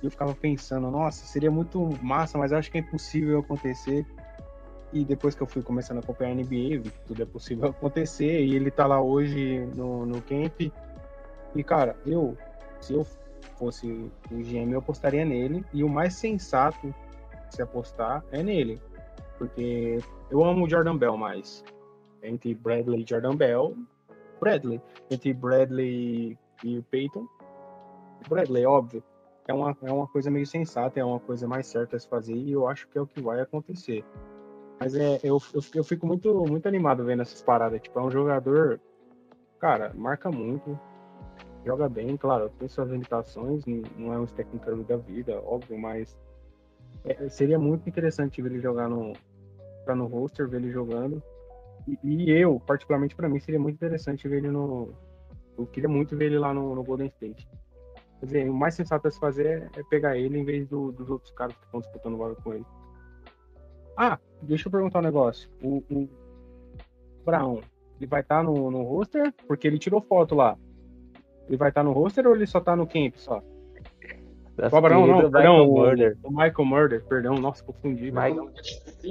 E 0.00 0.06
eu 0.06 0.10
ficava 0.10 0.34
pensando, 0.34 0.90
nossa, 0.90 1.24
seria 1.26 1.50
muito 1.50 1.80
massa, 2.02 2.38
mas 2.38 2.52
acho 2.52 2.70
que 2.70 2.78
é 2.78 2.80
impossível 2.80 3.40
acontecer. 3.40 4.06
E 4.92 5.04
depois 5.04 5.34
que 5.34 5.42
eu 5.42 5.46
fui 5.46 5.62
começando 5.62 5.96
a 5.96 6.00
acompanhar 6.00 6.32
a 6.32 6.34
NBA, 6.34 6.88
tudo 7.04 7.22
é 7.22 7.26
possível 7.26 7.70
acontecer. 7.70 8.44
E 8.44 8.54
ele 8.54 8.70
tá 8.70 8.86
lá 8.86 9.00
hoje 9.00 9.66
no, 9.74 10.06
no 10.06 10.22
camp. 10.22 10.72
E, 11.54 11.64
cara, 11.64 11.96
eu, 12.06 12.36
se 12.80 12.92
eu 12.92 13.04
fosse 13.58 13.86
o 14.30 14.36
GM, 14.36 14.72
eu 14.72 14.78
apostaria 14.78 15.24
nele. 15.24 15.64
E 15.72 15.82
o 15.82 15.88
mais 15.88 16.14
sensato 16.14 16.94
se 17.50 17.62
apostar 17.62 18.24
é 18.32 18.42
nele. 18.42 18.80
Porque 19.38 19.98
eu 20.30 20.44
amo 20.44 20.64
o 20.64 20.68
Jordan 20.68 20.96
Bell 20.96 21.16
mais. 21.16 21.64
Entre 22.22 22.54
Bradley 22.54 23.02
e 23.02 23.06
Jordan 23.08 23.36
Bell, 23.36 23.76
Bradley. 24.40 24.80
Entre 25.10 25.32
Bradley 25.32 26.38
e 26.62 26.78
o 26.78 26.82
Peyton, 26.84 27.26
Bradley, 28.28 28.64
óbvio. 28.66 29.02
É 29.46 29.52
uma, 29.52 29.76
é 29.82 29.92
uma 29.92 30.06
coisa 30.06 30.30
meio 30.30 30.46
sensata, 30.46 30.98
é 30.98 31.04
uma 31.04 31.20
coisa 31.20 31.46
mais 31.46 31.66
certa 31.66 31.96
a 31.96 32.00
se 32.00 32.08
fazer 32.08 32.34
e 32.34 32.52
eu 32.52 32.66
acho 32.66 32.88
que 32.88 32.96
é 32.96 33.00
o 33.00 33.06
que 33.06 33.20
vai 33.20 33.40
acontecer. 33.40 34.02
Mas 34.80 34.94
é, 34.94 35.20
eu, 35.22 35.38
eu, 35.52 35.60
eu 35.74 35.84
fico 35.84 36.06
muito, 36.06 36.32
muito 36.48 36.66
animado 36.66 37.04
vendo 37.04 37.22
essas 37.22 37.42
paradas. 37.42 37.80
Tipo, 37.80 38.00
é 38.00 38.02
um 38.02 38.10
jogador, 38.10 38.80
cara, 39.58 39.92
marca 39.94 40.30
muito, 40.30 40.78
joga 41.64 41.88
bem, 41.88 42.16
claro, 42.16 42.50
tem 42.58 42.68
suas 42.68 42.90
limitações, 42.90 43.64
não 43.96 44.12
é 44.12 44.18
um 44.18 44.26
Curry 44.26 44.84
da 44.84 44.96
vida, 44.96 45.40
óbvio, 45.40 45.78
mas 45.78 46.16
é, 47.04 47.28
seria 47.28 47.58
muito 47.58 47.88
interessante 47.88 48.40
ver 48.42 48.50
ele 48.52 48.60
jogar 48.60 48.88
no, 48.88 49.12
pra 49.84 49.94
no 49.94 50.06
roster, 50.06 50.48
ver 50.48 50.58
ele 50.58 50.70
jogando. 50.70 51.22
E, 51.86 51.98
e 52.02 52.30
eu, 52.30 52.60
particularmente 52.60 53.14
para 53.14 53.28
mim, 53.28 53.40
seria 53.40 53.60
muito 53.60 53.76
interessante 53.76 54.28
ver 54.28 54.38
ele 54.38 54.50
no. 54.50 54.90
Eu 55.56 55.66
queria 55.66 55.88
muito 55.88 56.16
ver 56.16 56.26
ele 56.26 56.38
lá 56.38 56.52
no, 56.52 56.74
no 56.74 56.82
Golden 56.82 57.08
State. 57.08 57.46
Quer 58.20 58.26
dizer, 58.26 58.50
o 58.50 58.54
mais 58.54 58.74
sensato 58.74 59.06
a 59.06 59.10
se 59.10 59.20
fazer 59.20 59.70
é, 59.76 59.82
pegar 59.90 60.16
ele 60.16 60.38
em 60.38 60.44
vez 60.44 60.66
do, 60.68 60.92
dos 60.92 61.10
outros 61.10 61.32
caras 61.32 61.54
que 61.56 61.64
estão 61.64 61.80
disputando 61.80 62.16
vaga 62.16 62.34
com 62.36 62.54
ele. 62.54 62.64
Ah, 63.96 64.18
deixa 64.42 64.68
eu 64.68 64.72
perguntar 64.72 65.00
um 65.00 65.02
negócio. 65.02 65.48
O, 65.62 65.84
o 65.90 66.08
Brown, 67.24 67.60
ele 67.98 68.06
vai 68.06 68.22
estar 68.22 68.38
tá 68.38 68.42
no, 68.42 68.70
no 68.70 68.82
roster? 68.82 69.32
Porque 69.46 69.66
ele 69.66 69.78
tirou 69.78 70.00
foto 70.00 70.34
lá. 70.34 70.58
Ele 71.48 71.56
vai 71.56 71.68
estar 71.68 71.82
tá 71.82 71.84
no 71.84 71.92
roster 71.92 72.26
ou 72.26 72.34
ele 72.34 72.46
só 72.46 72.60
tá 72.60 72.74
no 72.74 72.86
camp 72.86 73.14
só? 73.16 73.42
o 74.56 74.76
Abraão, 74.76 75.06
não, 75.06 75.30
perdão, 75.30 75.66
o, 75.66 75.82
o, 76.22 76.30
Michael 76.30 76.64
Murder, 76.64 77.04
perdão, 77.06 77.34
nossa, 77.34 77.64
confundi. 77.64 78.12
Michael, 78.12 78.52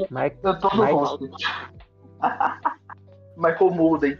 Mike, 0.10 0.38
eu 0.41 0.60
tô 0.60 0.69
no 0.76 0.86
roster. 0.86 1.30
Michael 3.36 3.72
Mulden. 3.72 4.17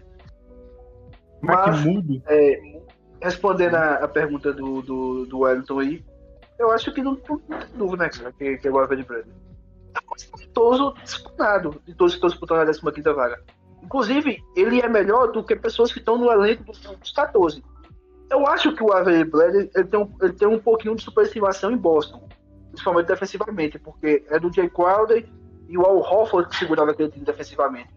Mas, 1.42 1.86
é, 2.28 2.82
respondendo 3.22 3.76
a, 3.76 3.96
a, 3.96 4.08
pergunta 4.08 4.54
do, 4.54 4.82
do, 4.82 5.26
do 5.26 5.40
Wellington 5.40 5.80
aí, 5.80 6.06
eu 6.58 6.72
acho 6.72 6.94
que 6.94 7.02
não, 7.02 7.16
tem 7.16 7.40
dúvida, 7.76 8.06
né, 8.06 8.34
que, 8.38 8.58
que 8.58 8.68
é 8.68 8.72
o 8.72 8.78
Alvin 8.78 9.02
um 9.02 9.04
talentoso 10.54 10.94
disputado 11.04 11.82
de 11.86 11.94
todos 11.94 12.14
que 12.14 12.18
estão 12.18 12.30
disputando 12.30 12.70
a 12.70 12.92
15 12.92 13.14
vaga. 13.14 13.42
Inclusive, 13.82 14.42
ele 14.56 14.80
é 14.82 14.88
melhor 14.88 15.32
do 15.32 15.44
que 15.44 15.56
pessoas 15.56 15.92
que 15.92 16.00
estão 16.00 16.18
no 16.18 16.32
elenco 16.32 16.64
dos 16.64 17.12
14. 17.12 17.64
Eu 18.34 18.48
acho 18.48 18.74
que 18.74 18.84
o 18.84 18.92
Avery 18.92 19.26
Bradley 19.26 19.70
ele 19.76 19.88
tem, 19.88 20.00
um, 20.00 20.12
ele 20.20 20.34
tem 20.34 20.48
um 20.48 20.58
pouquinho 20.58 20.96
de 20.96 21.04
superestimação 21.04 21.72
em 21.72 21.78
Boston, 21.78 22.28
principalmente 22.70 23.06
defensivamente, 23.06 23.78
porque 23.78 24.26
é 24.28 24.40
do 24.40 24.52
Jay 24.52 24.68
Crowder 24.68 25.24
e 25.70 25.78
o 25.78 25.86
Al 25.86 26.00
Hofford 26.00 26.50
que 26.50 26.56
segurava 26.56 26.90
aquele 26.90 27.12
time 27.12 27.24
defensivamente. 27.24 27.90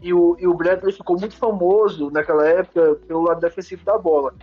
E 0.00 0.14
o, 0.14 0.38
e 0.40 0.46
o 0.46 0.54
Bradley 0.54 0.90
ficou 0.90 1.20
muito 1.20 1.36
famoso 1.36 2.10
naquela 2.10 2.48
época 2.48 2.98
pelo 3.06 3.24
lado 3.24 3.42
defensivo 3.42 3.84
da 3.84 3.98
bola, 3.98 4.34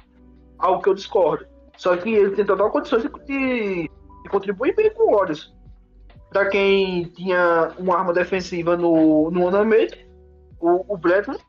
algo 0.60 0.84
que 0.84 0.90
eu 0.90 0.94
discordo. 0.94 1.44
Só 1.76 1.98
que 1.98 2.14
ele 2.14 2.36
tem 2.36 2.46
total 2.46 2.70
condições 2.70 3.02
de, 3.02 3.10
de, 3.26 3.90
de 4.24 4.30
contribuir 4.30 4.76
bem 4.76 4.94
com 4.94 5.12
o 5.12 5.16
Warriors. 5.16 5.52
Para 6.30 6.50
quem 6.50 7.06
tinha 7.06 7.74
uma 7.80 7.98
arma 7.98 8.14
defensiva 8.14 8.78
no, 8.78 9.32
no 9.32 9.48
andamento, 9.48 9.98
o, 10.60 10.94
o 10.94 10.96
Bradley, 10.96 11.40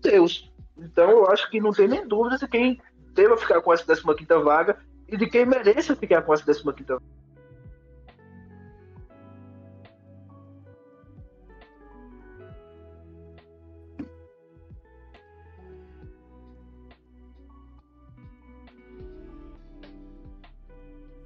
Deus. 0.00 0.50
Então 0.78 1.10
eu 1.10 1.30
acho 1.30 1.50
que 1.50 1.60
não 1.60 1.72
tem 1.72 1.88
nem 1.88 2.08
dúvida 2.08 2.38
de 2.38 2.48
quem 2.48 2.80
deva 3.18 3.36
ficar 3.36 3.60
com 3.60 3.72
essa 3.72 3.84
15 3.84 4.26
vaga 4.44 4.78
e 5.08 5.16
de 5.16 5.28
quem 5.28 5.44
mereça 5.44 5.96
ficar 5.96 6.22
com 6.22 6.32
essa 6.32 6.44
15 6.44 6.62
vaga. 6.62 7.02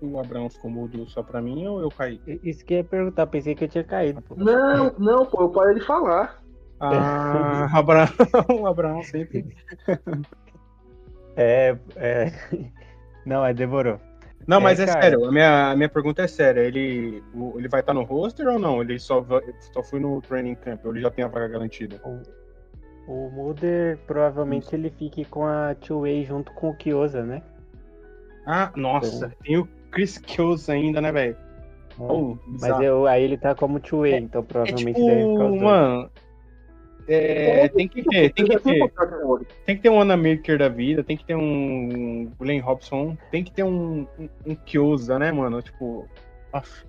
o 0.01 0.19
Abraão 0.19 0.51
ficou 0.51 0.69
mudo 0.69 1.09
só 1.09 1.23
pra 1.23 1.41
mim 1.41 1.65
ou 1.67 1.81
eu 1.81 1.89
caí? 1.89 2.21
Isso 2.43 2.65
que 2.65 2.75
eu 2.75 2.79
ia 2.79 2.85
perguntar, 2.85 3.27
pensei 3.29 3.55
que 3.55 3.65
eu 3.65 3.69
tinha 3.69 3.85
caído. 3.85 4.21
Pô. 4.21 4.35
Não, 4.35 4.93
não, 4.99 5.25
pô, 5.25 5.43
eu 5.43 5.51
parei 5.51 5.75
de 5.75 5.87
falar. 5.87 6.43
Ah, 6.81 7.69
Abraão, 7.79 8.09
o 8.61 8.67
Abraão 8.67 9.03
sempre. 9.05 9.55
É, 11.37 11.77
é. 11.97 12.33
Não, 13.25 13.45
é 13.45 13.55
demorou. 13.55 14.01
Não, 14.47 14.61
mas 14.61 14.81
é, 14.81 14.85
é 14.85 14.87
sério, 14.89 15.25
a 15.25 15.31
minha, 15.31 15.71
a 15.71 15.77
minha 15.77 15.89
pergunta 15.89 16.23
é 16.23 16.27
séria. 16.27 16.61
Ele, 16.63 17.23
ele 17.55 17.69
vai 17.69 17.81
estar 17.81 17.95
no 17.95 18.03
roster 18.03 18.49
ou 18.49 18.59
não? 18.59 18.81
Ele 18.83 18.99
só, 18.99 19.25
só 19.73 19.83
foi 19.85 20.01
no 20.01 20.21
training 20.21 20.57
camp, 20.57 20.85
ou 20.85 20.93
ele 20.93 21.01
já 21.01 21.11
tem 21.11 21.25
a 21.25 21.29
vaga 21.29 21.47
garantida? 21.47 22.01
O, 22.05 22.21
o 23.07 23.31
Mulder 23.31 23.99
provavelmente 24.07 24.65
Isso. 24.67 24.75
ele 24.75 24.91
fique 24.91 25.25
com 25.25 25.45
a 25.47 25.77
two-way 25.77 26.25
junto 26.25 26.53
com 26.55 26.71
o 26.71 26.75
Kyosa, 26.75 27.23
né? 27.25 27.41
Ah, 28.45 28.73
nossa, 28.75 29.33
tem 29.45 29.57
o 29.57 29.69
Chris 29.93 30.19
Kills 30.19 30.69
ainda, 30.71 31.01
né, 31.01 31.13
velho? 31.13 31.37
Oh, 31.99 32.37
Mas 32.47 32.81
eu, 32.81 33.07
aí 33.07 33.23
ele 33.23 33.37
tá 33.37 33.55
como 33.55 33.79
two-way, 33.79 34.15
É- 34.15 34.19
então 34.19 34.41
É 34.41 34.45
provavelmente 34.45 34.95
tipo, 34.95 35.07
deve 35.07 35.29
ficar 35.33 35.45
os 35.45 35.51
dois. 35.51 35.63
mano. 35.63 36.11
É, 37.09 37.69
tem 37.69 37.89
que 37.89 38.03
ter, 38.05 38.33
tem 38.33 38.47
que 38.47 38.59
ter. 38.61 38.93
Tem 39.67 39.77
que 39.77 39.83
ter 39.83 39.89
um 39.91 40.01
Anamaker 40.01 40.59
da 40.59 40.69
vida, 40.69 41.03
tem 41.03 41.17
que 41.17 41.25
ter 41.25 41.35
um 41.35 42.31
Glenn 42.39 42.61
Robson, 42.61 43.17
tem 43.31 43.43
que 43.43 43.51
ter 43.53 43.65
um, 43.65 44.07
um, 44.19 44.29
um 44.47 44.55
Kyoza, 44.55 45.19
né, 45.19 45.33
mano? 45.33 45.61
Tipo. 45.61 46.09
af. 46.53 46.85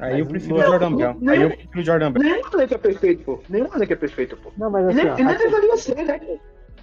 Aí 0.00 0.12
Mas 0.12 0.18
eu 0.20 0.26
prefiro 0.26 0.54
o 0.54 0.58
não- 0.58 0.66
Jordan 0.66 0.96
Bell. 0.96 1.16
não- 1.20 1.32
Aí 1.32 1.42
eu 1.42 1.48
prefiro 1.50 1.78
o 1.80 1.82
Jordan 1.82 2.12
Bell. 2.12 2.22
Nenhum 2.22 2.40
elenco 2.54 2.74
é 2.74 2.78
perfeito, 2.78 3.22
pô. 3.24 3.40
Nenhum 3.48 3.66
elenco 3.74 3.92
é 3.92 3.96
perfeito, 3.96 4.36
pô. 4.38 4.50
Não, 4.56 4.70
mas 4.70 4.84
E 4.84 4.88
assim, 4.88 4.96
nem, 4.96 5.10
ó, 5.12 5.14
e 5.18 5.22
nem 5.24 5.34
assim, 5.34 5.44
deveria 5.44 5.76
ser, 5.76 5.94
né? 6.04 6.18
pô? 6.18 6.40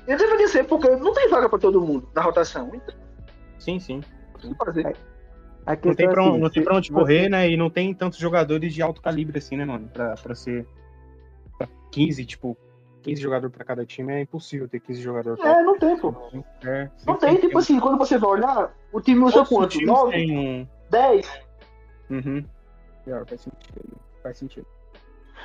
Ele 0.08 0.18
deveria 0.18 0.48
ser, 0.48 0.64
porque 0.66 0.90
não 0.90 1.14
tem 1.14 1.28
vaga 1.28 1.50
pra 1.50 1.60
todo 1.60 1.82
mundo 1.82 2.08
na 2.16 2.22
rotação. 2.22 2.70
Então, 2.74 2.96
Sim, 3.60 3.80
sim. 3.80 4.02
o 4.36 4.38
que 4.38 4.56
fazer? 4.56 4.96
a 5.66 5.72
Não 5.84 5.96
tem, 5.96 6.08
pra, 6.10 6.24
é 6.24 6.28
assim, 6.30 6.38
não 6.40 6.50
tem 6.50 6.64
pra 6.64 6.76
onde 6.78 6.92
correr, 6.92 7.28
né? 7.28 7.50
E 7.50 7.58
não 7.58 7.70
tem 7.70 7.94
tantos 7.94 8.18
jogadores 8.20 8.74
de 8.74 8.82
alto 8.82 9.02
calibre 9.02 9.38
assim, 9.40 9.58
né, 9.58 9.66
mano? 9.66 9.90
Pra, 9.92 10.14
pra 10.16 10.34
ser. 10.36 10.66
Pra 11.98 12.06
15, 12.06 12.26
tipo, 12.26 12.58
15 13.02 13.22
jogadores 13.22 13.56
pra 13.56 13.66
cada 13.66 13.86
time 13.86 14.14
é 14.14 14.22
impossível 14.22 14.68
ter 14.68 14.80
15 14.80 15.02
jogadores. 15.02 15.44
É, 15.44 15.64
não 15.64 15.78
tem, 15.80 15.98
pô. 15.98 16.14
É, 16.64 16.90
Não 17.06 17.16
tem, 17.18 17.36
tipo 17.38 17.58
assim, 17.58 17.80
quando 17.80 17.98
você 17.98 18.18
vai 18.18 18.30
olhar, 18.32 18.74
o 18.92 19.02
time 19.02 19.24
usa 19.24 19.46
quanto? 19.46 19.70
times 19.72 19.88
9, 19.88 20.12
têm 20.12 20.38
um- 20.38 20.68
10? 20.90 21.42
Uhum. 22.10 22.46
Pior, 23.04 23.26
faz 23.26 23.42
sentido. 23.42 23.98
Faz 24.22 24.38
sentido. 24.38 24.68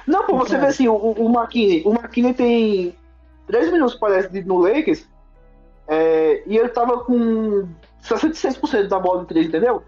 Não, 0.07 0.27
pô, 0.27 0.39
você 0.39 0.59
vê 0.59 0.67
assim, 0.67 0.89
o, 0.89 0.95
o 0.97 1.29
McKinney, 1.29 1.83
o 1.87 1.91
McKinney 1.93 2.35
tem 2.35 2.97
3 3.47 3.71
minutos, 3.73 3.95
parece, 3.95 4.29
de- 4.31 4.43
no 4.45 4.59
Lakers, 4.59 5.09
é, 5.87 6.43
e 6.47 6.57
ele 6.59 6.69
tava 6.71 7.05
com 7.05 7.69
66% 8.03 8.89
da 8.89 8.99
bola 8.99 9.21
de 9.23 9.27
3, 9.29 9.47
entendeu? 9.47 9.83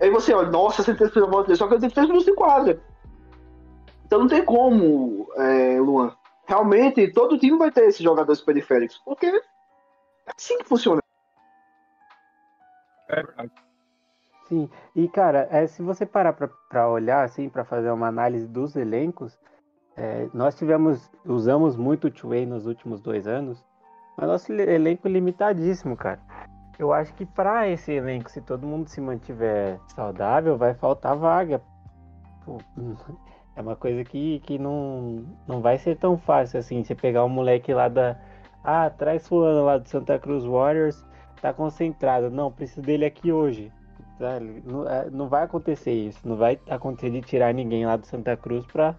Aí 0.00 0.10
você 0.10 0.32
olha, 0.34 0.50
nossa, 0.50 0.82
66% 0.82 1.20
da 1.20 1.26
bola 1.26 1.42
de 1.42 1.46
3, 1.46 1.58
só 1.58 1.66
que 1.68 1.74
ele 1.74 1.80
tem 1.80 1.90
3 1.90 2.06
minutos 2.08 2.28
em 2.28 2.34
quadra. 2.34 2.80
Então 4.10 4.18
não 4.18 4.26
tem 4.26 4.44
como, 4.44 5.32
é, 5.36 5.78
Luan. 5.80 6.12
Realmente, 6.44 7.12
todo 7.12 7.38
time 7.38 7.56
vai 7.56 7.70
ter 7.70 7.84
esses 7.84 8.02
jogadores 8.02 8.40
periféricos, 8.40 8.98
porque 9.04 9.26
é 9.26 9.40
assim 10.36 10.58
que 10.58 10.64
funciona. 10.64 11.00
É 13.08 13.22
verdade. 13.22 13.52
Sim, 14.48 14.68
e 14.96 15.06
cara, 15.06 15.46
é, 15.48 15.64
se 15.68 15.80
você 15.80 16.04
parar 16.04 16.32
pra, 16.32 16.48
pra 16.68 16.88
olhar 16.88 17.22
assim, 17.22 17.48
pra 17.48 17.64
fazer 17.64 17.88
uma 17.92 18.08
análise 18.08 18.48
dos 18.48 18.74
elencos, 18.74 19.38
é, 19.96 20.28
nós 20.34 20.56
tivemos, 20.56 21.08
usamos 21.24 21.76
muito 21.76 22.08
o 22.08 22.10
two-way 22.10 22.44
nos 22.44 22.66
últimos 22.66 23.00
dois 23.00 23.28
anos, 23.28 23.64
mas 24.18 24.26
nosso 24.26 24.50
ele- 24.52 24.68
elenco 24.74 25.06
é 25.06 25.10
limitadíssimo, 25.12 25.96
cara. 25.96 26.18
Eu 26.80 26.92
acho 26.92 27.14
que 27.14 27.24
pra 27.24 27.68
esse 27.68 27.92
elenco, 27.92 28.28
se 28.28 28.40
todo 28.40 28.66
mundo 28.66 28.88
se 28.88 29.00
mantiver 29.00 29.78
saudável, 29.94 30.58
vai 30.58 30.74
faltar 30.74 31.14
vaga. 31.14 31.62
Pô, 32.44 32.58
é 33.56 33.60
uma 33.60 33.76
coisa 33.76 34.04
que, 34.04 34.40
que 34.40 34.58
não, 34.58 35.24
não 35.46 35.60
vai 35.60 35.78
ser 35.78 35.96
tão 35.96 36.16
fácil 36.16 36.58
assim, 36.58 36.82
você 36.82 36.94
pegar 36.94 37.24
um 37.24 37.28
moleque 37.28 37.72
lá 37.74 37.88
da. 37.88 38.16
Ah, 38.62 38.90
traz 38.90 39.26
fulano 39.26 39.64
lá 39.64 39.78
do 39.78 39.88
Santa 39.88 40.18
Cruz 40.18 40.44
Warriors, 40.44 41.04
tá 41.40 41.52
concentrado. 41.52 42.30
Não, 42.30 42.52
preciso 42.52 42.82
dele 42.82 43.04
aqui 43.04 43.32
hoje. 43.32 43.72
Sabe? 44.18 44.62
Não, 44.66 44.88
é, 44.88 45.10
não 45.10 45.28
vai 45.28 45.44
acontecer 45.44 45.92
isso. 45.92 46.20
Não 46.28 46.36
vai 46.36 46.60
acontecer 46.68 47.10
de 47.10 47.22
tirar 47.22 47.54
ninguém 47.54 47.86
lá 47.86 47.96
do 47.96 48.06
Santa 48.06 48.36
Cruz 48.36 48.66
pra, 48.66 48.94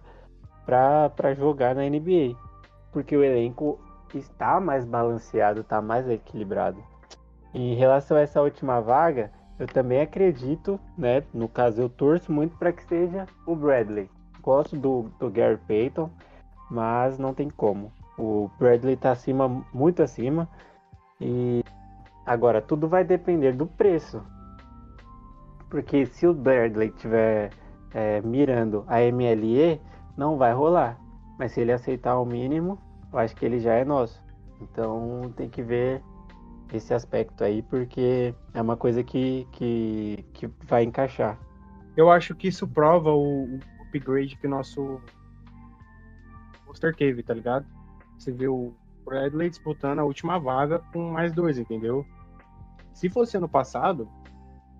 pra, 0.66 1.10
pra 1.10 1.34
jogar 1.34 1.74
na 1.74 1.82
NBA. 1.82 2.36
Porque 2.92 3.16
o 3.16 3.22
elenco 3.22 3.80
está 4.14 4.60
mais 4.60 4.84
balanceado, 4.84 5.60
está 5.60 5.80
mais 5.80 6.08
equilibrado. 6.08 6.82
Em 7.54 7.74
relação 7.74 8.16
a 8.16 8.20
essa 8.20 8.42
última 8.42 8.80
vaga, 8.80 9.30
eu 9.58 9.66
também 9.66 10.00
acredito, 10.00 10.80
né? 10.98 11.22
No 11.32 11.48
caso, 11.48 11.80
eu 11.80 11.88
torço 11.88 12.32
muito 12.32 12.56
para 12.56 12.72
que 12.72 12.82
seja 12.84 13.26
o 13.46 13.54
Bradley. 13.54 14.10
Gosto 14.42 14.76
do, 14.76 15.10
do 15.18 15.30
Gary 15.30 15.58
Payton, 15.68 16.10
mas 16.70 17.18
não 17.18 17.32
tem 17.32 17.48
como. 17.48 17.92
O 18.18 18.50
Bradley 18.58 18.96
tá 18.96 19.12
acima, 19.12 19.48
muito 19.72 20.02
acima. 20.02 20.48
E 21.20 21.62
agora 22.26 22.60
tudo 22.60 22.88
vai 22.88 23.04
depender 23.04 23.52
do 23.52 23.66
preço. 23.66 24.22
Porque 25.70 26.06
se 26.06 26.26
o 26.26 26.34
Bradley 26.34 26.90
tiver 26.90 27.50
é, 27.94 28.20
mirando 28.20 28.84
a 28.88 29.00
MLE, 29.00 29.80
não 30.16 30.36
vai 30.36 30.52
rolar. 30.52 30.98
Mas 31.38 31.52
se 31.52 31.60
ele 31.60 31.72
aceitar 31.72 32.18
o 32.18 32.26
mínimo, 32.26 32.78
eu 33.12 33.18
acho 33.18 33.34
que 33.36 33.44
ele 33.44 33.60
já 33.60 33.74
é 33.74 33.84
nosso. 33.84 34.22
Então 34.60 35.32
tem 35.36 35.48
que 35.48 35.62
ver 35.62 36.02
esse 36.72 36.94
aspecto 36.94 37.44
aí, 37.44 37.62
porque 37.62 38.34
é 38.54 38.62
uma 38.62 38.76
coisa 38.76 39.02
que, 39.02 39.46
que, 39.52 40.24
que 40.32 40.46
vai 40.66 40.84
encaixar. 40.84 41.38
Eu 41.96 42.10
acho 42.10 42.34
que 42.34 42.48
isso 42.48 42.66
prova 42.66 43.10
o, 43.10 43.44
o 43.44 43.58
upgrade 43.98 44.36
que 44.36 44.46
o 44.46 44.50
nosso 44.50 45.00
roster 46.66 46.94
teve, 46.94 47.22
tá 47.22 47.34
ligado? 47.34 47.66
Você 48.18 48.32
vê 48.32 48.48
o 48.48 48.72
Bradley 49.04 49.50
disputando 49.50 49.98
a 49.98 50.04
última 50.04 50.38
vaga 50.38 50.78
com 50.92 51.10
mais 51.10 51.32
dois, 51.32 51.58
entendeu? 51.58 52.06
Se 52.94 53.08
fosse 53.08 53.36
ano 53.36 53.48
passado, 53.48 54.08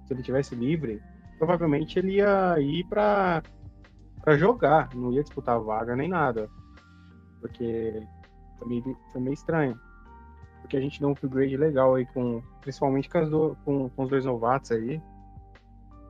se 0.06 0.14
ele 0.14 0.22
tivesse 0.22 0.54
livre, 0.54 1.02
provavelmente 1.38 1.98
ele 1.98 2.16
ia 2.16 2.58
ir 2.60 2.84
pra, 2.84 3.42
pra 4.22 4.36
jogar, 4.36 4.94
não 4.94 5.12
ia 5.12 5.22
disputar 5.22 5.58
vaga 5.60 5.96
nem 5.96 6.08
nada. 6.08 6.48
Porque 7.40 8.06
foi 8.58 8.68
meio, 8.68 8.96
foi 9.12 9.20
meio 9.20 9.34
estranho. 9.34 9.80
Porque 10.60 10.76
a 10.76 10.80
gente 10.80 11.00
deu 11.00 11.08
um 11.08 11.12
upgrade 11.12 11.56
legal 11.56 11.96
aí, 11.96 12.06
com, 12.06 12.40
principalmente 12.60 13.08
com, 13.08 13.28
do- 13.28 13.56
com, 13.64 13.88
com 13.90 14.02
os 14.04 14.08
dois 14.10 14.24
novatos 14.24 14.70
aí. 14.70 15.02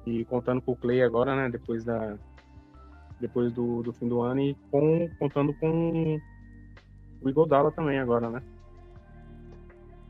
E 0.04 0.24
contando 0.26 0.60
com 0.60 0.72
o 0.72 0.76
Clay 0.76 1.02
agora, 1.02 1.34
né? 1.34 1.48
Depois 1.48 1.84
da. 1.84 2.18
Depois 3.22 3.52
do, 3.52 3.82
do 3.84 3.92
fim 3.92 4.08
do 4.08 4.20
ano 4.20 4.40
e 4.40 4.56
com, 4.70 5.08
contando 5.18 5.54
com 5.54 6.18
o 7.22 7.28
Igodala 7.30 7.70
também 7.70 8.00
agora, 8.00 8.28
né? 8.28 8.42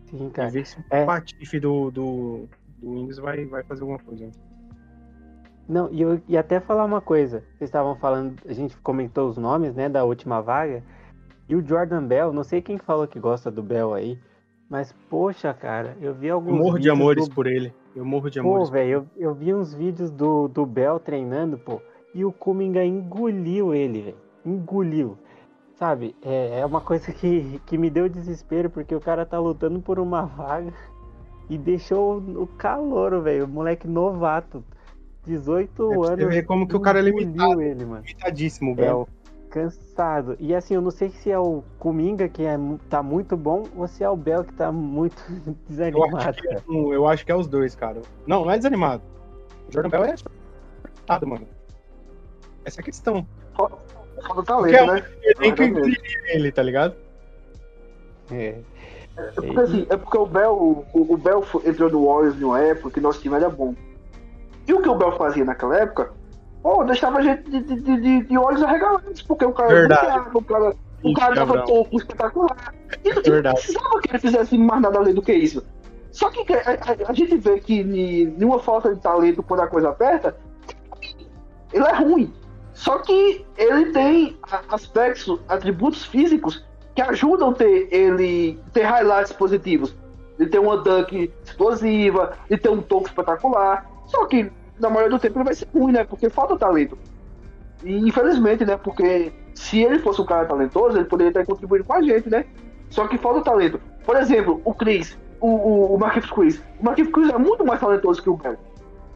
Sim, 0.07 0.29
E 0.29 0.31
cara. 0.31 0.51
ver 0.51 0.67
se 0.67 0.79
o 0.79 0.85
É. 0.91 1.05
patife 1.05 1.61
do, 1.61 1.91
do, 1.91 2.49
do 2.79 2.91
Wings 2.91 3.19
vai, 3.19 3.45
vai 3.45 3.63
fazer 3.65 3.83
alguma 3.83 3.99
coisa. 3.99 4.31
Não, 5.69 5.91
e 5.93 6.01
eu 6.01 6.21
ia 6.27 6.41
até 6.41 6.59
falar 6.59 6.85
uma 6.87 7.03
coisa. 7.03 7.41
Vocês 7.59 7.69
estavam 7.69 7.95
falando, 7.97 8.35
a 8.47 8.53
gente 8.55 8.77
comentou 8.79 9.29
os 9.29 9.37
nomes, 9.37 9.75
né, 9.75 9.89
da 9.91 10.05
última 10.05 10.41
vaga. 10.41 10.83
E 11.49 11.55
o 11.55 11.65
Jordan 11.67 12.07
Bell, 12.07 12.33
não 12.33 12.43
sei 12.43 12.63
quem 12.63 12.79
falou 12.79 13.07
que 13.07 13.21
gosta 13.21 13.51
do 13.51 13.63
Bell 13.63 13.93
aí, 13.93 14.19
mas 14.71 14.93
poxa, 15.11 15.53
cara, 15.53 15.97
eu 16.01 16.15
vi 16.15 16.29
Eu 16.29 16.37
alguns 16.37 16.59
morro 16.59 16.79
de 16.79 16.89
amores 16.89 17.29
do... 17.29 17.35
por 17.35 17.47
ele. 17.47 17.75
Eu 17.95 18.07
morro 18.07 18.31
de 18.31 18.41
Pô, 18.41 18.49
amores. 18.49 18.71
velho, 18.71 18.91
eu, 18.91 19.07
eu 19.19 19.35
vi 19.35 19.53
uns 19.53 19.75
vídeos 19.75 20.11
do, 20.11 20.49
do 20.49 20.65
Bell 20.65 20.99
treinando, 20.99 21.59
pô, 21.59 21.79
e 22.15 22.25
o 22.25 22.33
Kuminga 22.33 22.85
engoliu 22.85 23.75
ele, 23.75 24.03
velho. 24.03 24.17
Engoliu. 24.45 25.17
Sabe, 25.77 26.15
é, 26.23 26.61
é 26.61 26.67
uma 26.67 26.81
coisa 26.81 27.11
que, 27.13 27.61
que 27.67 27.77
me 27.77 27.91
deu 27.91 28.09
desespero, 28.09 28.71
porque 28.71 28.95
o 28.95 29.01
cara 29.01 29.27
tá 29.27 29.39
lutando 29.39 29.81
por 29.81 29.99
uma 29.99 30.23
vaga 30.27 30.73
e 31.51 31.59
deixou 31.59 32.19
o 32.19 32.47
calor, 32.47 33.21
velho. 33.23 33.47
O 33.47 33.49
moleque 33.49 33.89
novato, 33.89 34.63
18 35.25 35.71
É 35.71 35.75
pra 35.89 35.97
você 35.97 36.13
anos. 36.13 36.35
ver 36.35 36.43
como 36.45 36.69
que 36.69 36.77
o 36.77 36.81
cara 36.81 36.99
é 37.01 37.03
limitado. 37.03 37.61
ele, 37.61 37.85
mano. 37.85 38.03
Limitadíssimo, 38.03 38.75
Bel. 38.77 39.09
Cansado. 39.51 40.37
E 40.39 40.55
assim, 40.55 40.75
eu 40.75 40.81
não 40.81 40.91
sei 40.91 41.11
se 41.11 41.31
é 41.31 41.39
o 41.39 41.63
Kuminga 41.79 42.29
que 42.29 42.43
é, 42.45 42.57
tá 42.89 43.03
muito 43.03 43.37
bom 43.37 43.65
ou 43.77 43.87
se 43.87 44.03
é 44.05 44.09
o 44.09 44.17
Bell 44.17 44.45
que 44.45 44.55
tá 44.55 44.71
muito 44.73 45.21
Eu, 45.47 45.55
desanimado, 45.69 46.17
acho 46.17 46.41
que 46.43 46.49
é, 46.49 46.63
eu 46.69 47.07
acho 47.09 47.27
que 47.27 47.33
é 47.33 47.37
os 47.37 47.47
dois, 47.49 47.75
cara. 47.75 48.01
Não, 48.27 48.45
não 48.45 48.51
é 48.51 48.57
desanimado. 48.57 49.03
O 49.69 49.73
Jordan 49.73 49.91
Bell 49.91 50.05
é 50.05 50.15
desanimado, 50.15 51.27
mano. 51.27 51.47
Essa 52.65 52.81
é 52.81 52.83
a 52.83 52.85
questão. 52.85 53.27
Falta 53.57 54.43
talento, 54.45 54.75
é 54.77 54.87
né? 54.87 55.05
Ele 55.23 55.35
tem 55.35 55.55
que 55.55 55.63
Exatamente. 55.63 55.71
engolir 55.71 56.23
ele, 56.29 56.53
tá 56.53 56.63
ligado? 56.63 56.95
É. 58.31 58.59
É 59.17 59.23
porque, 59.35 59.61
assim, 59.61 59.87
é 59.91 59.97
porque 59.97 60.17
o 60.19 60.27
Bel, 60.27 60.55
o, 60.55 61.13
o 61.13 61.17
Bel 61.17 61.43
fo- 61.43 61.61
entrou 61.67 61.91
no 61.91 62.07
Warriors 62.07 62.41
em 62.41 62.45
uma 62.45 62.61
época 62.61 62.91
que 62.93 63.01
nosso 63.01 63.21
time 63.21 63.35
era 63.37 63.51
bom. 63.51 63.75
E 64.67 64.73
o 64.73 64.81
que 64.81 64.89
o 64.89 64.95
Bel 64.95 65.13
fazia 65.19 65.45
naquela 65.45 65.77
época, 65.77 66.13
pô, 66.63 66.83
deixava 66.85 67.19
a 67.19 67.23
gente 67.23 67.43
de, 67.51 67.61
de, 67.63 67.81
de, 67.81 68.01
de- 68.01 68.23
de 68.27 68.39
olhos 68.39 68.63
arregalados, 68.63 69.21
porque 69.23 69.45
o 69.45 69.53
cara 69.53 69.69
Verdade. 69.69 70.29
o 70.33 70.43
cara, 70.45 70.75
o 71.03 71.13
cara 71.15 71.35
dava 71.35 71.57
Gabriel. 71.57 71.85
toco 71.85 71.97
espetacular. 71.97 72.75
E 73.05 73.09
não, 73.11 73.21
e 73.23 73.27
não 73.27 73.33
Verdade. 73.35 73.57
precisava 73.57 74.01
que 74.01 74.11
ele 74.13 74.19
fizesse 74.19 74.57
mais 74.57 74.81
nada 74.81 74.99
além 74.99 75.13
do 75.15 75.21
que 75.23 75.33
isso. 75.33 75.63
Só 76.11 76.31
que 76.31 76.41
a, 76.55 76.59
a- 76.59 77.11
a 77.11 77.13
gente 77.13 77.37
vê 77.37 77.59
que 77.61 77.83
nenhuma 77.85 78.61
falta 78.61 78.95
de 78.95 79.01
talento 79.01 79.43
quando 79.43 79.61
a 79.61 79.67
coisa 79.67 79.91
aperta, 79.91 80.35
ele 81.73 81.85
é 81.85 81.93
ruim. 81.97 82.33
Só 82.83 82.99
que 82.99 83.47
ele 83.57 83.93
tem 83.93 84.37
aspectos, 84.69 85.39
atributos 85.49 86.05
físicos 86.05 86.65
que 86.97 87.01
ajudam 87.01 87.53
ter 87.53 87.87
ele 87.93 88.59
ter 88.73 88.83
highlights 88.83 89.33
positivos. 89.33 89.95
Ele 90.37 90.51
tem 90.51 90.59
uma 90.59 90.79
dunk 90.79 91.33
explosiva, 91.45 92.37
ele 92.51 92.59
tem 92.59 92.73
um 92.73 92.83
toque 92.83 93.07
espetacular. 93.07 93.89
Só 94.07 94.27
que 94.27 94.51
na 94.81 94.91
maioria 94.91 95.11
do 95.11 95.21
tempo 95.21 95.39
ele 95.39 95.45
vai 95.45 95.55
ser 95.55 95.69
ruim, 95.73 95.93
né? 95.93 96.03
Porque 96.03 96.29
falta 96.29 96.59
talento. 96.59 96.99
E 97.85 97.99
infelizmente, 97.99 98.65
né? 98.65 98.77
Porque 98.77 99.33
se 99.55 99.81
ele 99.81 100.01
fosse 100.01 100.21
um 100.21 100.27
cara 100.27 100.45
talentoso, 100.47 100.99
ele 100.99 101.05
poderia 101.05 101.33
ter 101.33 101.47
contribuído 101.47 101.85
com 101.85 101.93
a 101.93 102.03
gente, 102.03 102.29
né? 102.29 102.45
Só 102.91 103.07
que 103.07 103.17
falta 103.17 103.43
talento. 103.43 103.81
Por 104.05 104.17
exemplo, 104.17 104.61
o 104.65 104.75
Chris. 104.75 105.17
o, 105.41 105.47
o, 105.47 105.95
o 105.95 105.99
Marquinhos 106.01 106.29
Cruz. 106.29 106.61
O 106.81 106.85
Marquinhos 106.85 107.13
Cruz 107.13 107.31
é 107.31 107.39
muito 107.39 107.65
mais 107.65 107.79
talentoso 107.79 108.21
que 108.21 108.29
o 108.29 108.37
Bell. 108.37 108.57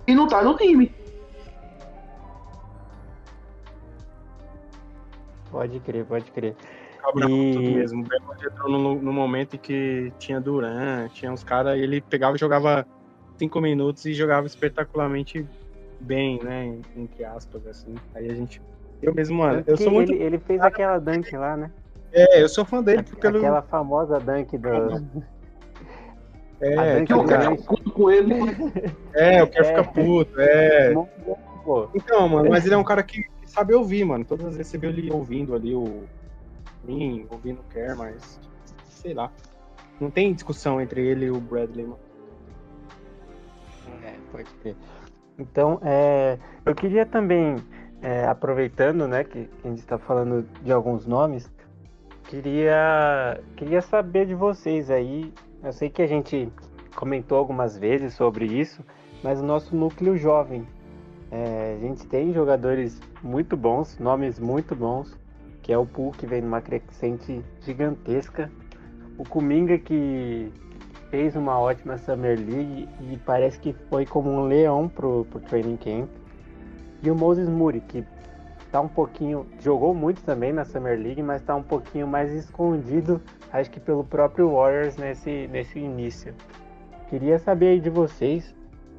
E 0.07 0.15
não 0.15 0.29
tá 0.29 0.41
no 0.41 0.57
time. 0.57 0.95
Pode 5.57 5.81
crer, 5.81 6.05
pode 6.05 6.31
crer. 6.33 6.55
Cabral, 7.01 7.31
E- 7.31 7.53
tudo 7.55 7.71
mesmo. 7.71 8.03
O 8.03 8.07
Bell 8.07 8.21
entrou 8.45 8.69
no, 8.71 8.95
no 8.97 9.11
momento 9.13 9.57
em 9.57 9.59
que 9.59 10.13
tinha 10.19 10.39
Duran, 10.39 11.09
tinha 11.15 11.33
uns 11.33 11.43
caras, 11.43 11.79
ele 11.79 12.03
pegava 12.03 12.37
e 12.37 12.39
jogava 12.39 12.87
cinco 13.39 13.59
minutos 13.59 14.05
e 14.05 14.13
jogava 14.13 14.47
espetacularmente 14.47 15.47
bem, 15.99 16.39
né? 16.43 16.79
Entre 16.95 17.25
aspas, 17.25 17.67
assim. 17.67 17.95
Aí 18.15 18.31
a 18.31 18.35
gente. 18.35 18.61
Eu 19.01 19.15
mesmo, 19.15 19.39
mano, 19.39 19.65
eu 19.67 19.79
sou 19.79 19.91
muito. 19.91 20.13
ele, 20.13 20.23
ele 20.25 20.39
fez 20.39 20.61
aquela 20.61 20.99
dunk 20.99 21.35
lá, 21.35 21.57
né? 21.57 21.71
É, 22.13 22.43
eu 22.43 22.49
sou 22.51 22.67
fã 22.67 22.83
dele 22.83 23.03
pelo. 23.19 23.39
Aquela 23.39 23.63
famosa 23.63 24.21
dunk 24.21 24.59
do. 24.59 24.69
É, 26.61 27.05
Que 27.05 27.13
o 27.13 27.19
do 27.23 27.29
cara 27.29 27.45
Durant. 27.45 27.61
ficou 27.61 27.77
puto 27.77 27.91
com 27.93 28.11
ele. 28.11 28.33
é, 29.15 29.43
eu 29.43 29.47
quero 29.47 29.65
É. 29.67 29.69
ficar 29.69 29.93
puto, 29.93 30.41
é. 30.41 30.95
Então, 31.95 32.27
mano, 32.31 32.49
mas 32.49 32.65
ele 32.65 32.75
é 32.75 32.79
um 32.79 32.85
cara 32.85 33.03
que 33.03 33.23
sabe 33.57 33.75
ouvir, 33.75 34.05
mano. 34.05 34.25
Todas 34.25 34.47
as 34.47 34.57
vezes 34.57 34.71
você 34.71 34.79
vê 34.79 34.89
ele 34.89 35.11
ouvindo 35.11 35.55
ali 35.55 35.75
o. 35.75 36.05
Mim, 36.85 37.27
ouvindo 37.31 37.61
o 37.61 37.65
Kerr, 37.73 37.97
mas. 37.97 38.39
Sei 38.85 39.15
lá. 39.15 39.33
Não 39.99 40.11
tem 40.11 40.35
discussão 40.35 40.81
entre 40.81 41.01
ele 41.01 41.27
e 41.27 41.31
o 41.31 41.41
Bradley, 41.41 41.87
mano. 41.87 41.99
É, 44.05 44.15
pode 44.31 44.51
crer. 44.61 44.77
Então, 45.39 45.81
é, 45.83 46.39
eu 46.65 46.75
queria 46.75 47.07
também, 47.07 47.57
é, 48.03 48.27
aproveitando, 48.27 49.09
né, 49.09 49.25
que, 49.25 49.45
que 49.45 49.67
a 49.67 49.71
gente 49.71 49.79
está 49.79 49.99
falando 49.99 50.47
de 50.63 50.73
alguns 50.73 51.07
nomes, 51.07 51.51
queria, 52.25 53.41
queria 53.57 53.81
saber 53.81 54.27
de 54.27 54.35
vocês 54.35 54.91
aí. 54.91 55.33
Eu 55.63 55.73
sei 55.73 55.89
que 55.89 56.03
a 56.03 56.07
gente 56.07 56.53
comentou 56.95 57.39
algumas 57.39 57.79
vezes 57.79 58.15
sobre 58.15 58.47
isso, 58.47 58.85
mas 59.23 59.41
o 59.41 59.45
nosso 59.45 59.75
núcleo 59.75 60.17
jovem, 60.17 60.67
é, 61.31 61.77
a 61.77 61.81
gente 61.81 62.07
tem 62.07 62.33
jogadores 62.33 63.01
muito 63.23 63.57
bons, 63.57 63.99
nomes 63.99 64.39
muito 64.39 64.75
bons, 64.75 65.17
que 65.63 65.73
é 65.73 65.79
o 65.79 65.85
Pool, 65.85 66.13
que 66.13 66.27
vem 66.27 66.41
numa 66.41 66.61
crescente 66.61 67.43
gigantesca, 67.61 68.51
o 69.19 69.25
Kuminga, 69.25 69.79
que 69.79 70.53
fez 71.11 71.35
uma 71.35 71.59
ótima 71.59 71.99
Summer 71.99 72.39
League 72.39 72.89
e 73.01 73.17
parece 73.25 73.59
que 73.59 73.73
foi 73.89 74.05
como 74.05 74.31
um 74.31 74.47
leão 74.47 74.89
pro, 74.89 75.25
pro 75.31 75.41
training 75.41 75.77
camp. 75.77 76.09
E 77.03 77.11
o 77.11 77.15
Moses 77.15 77.49
Moody, 77.49 77.81
que 77.81 78.05
tá 78.71 78.81
um 78.81 78.89
pouquinho. 78.89 79.47
jogou 79.61 79.95
muito 79.95 80.23
também 80.23 80.53
na 80.53 80.65
Summer 80.65 80.99
League, 80.99 81.23
mas 81.23 81.43
tá 81.43 81.55
um 81.57 81.63
pouquinho 81.63 82.07
mais 82.07 82.33
escondido, 82.33 83.21
acho 83.53 83.71
que 83.71 83.81
pelo 83.81 84.05
próprio 84.05 84.51
Warriors 84.53 84.97
nesse, 84.97 85.49
nesse 85.49 85.79
início. 85.79 86.35
Queria 87.09 87.39
saber 87.39 87.69
aí 87.69 87.81
de 87.81 87.91
vocês, 87.91 88.55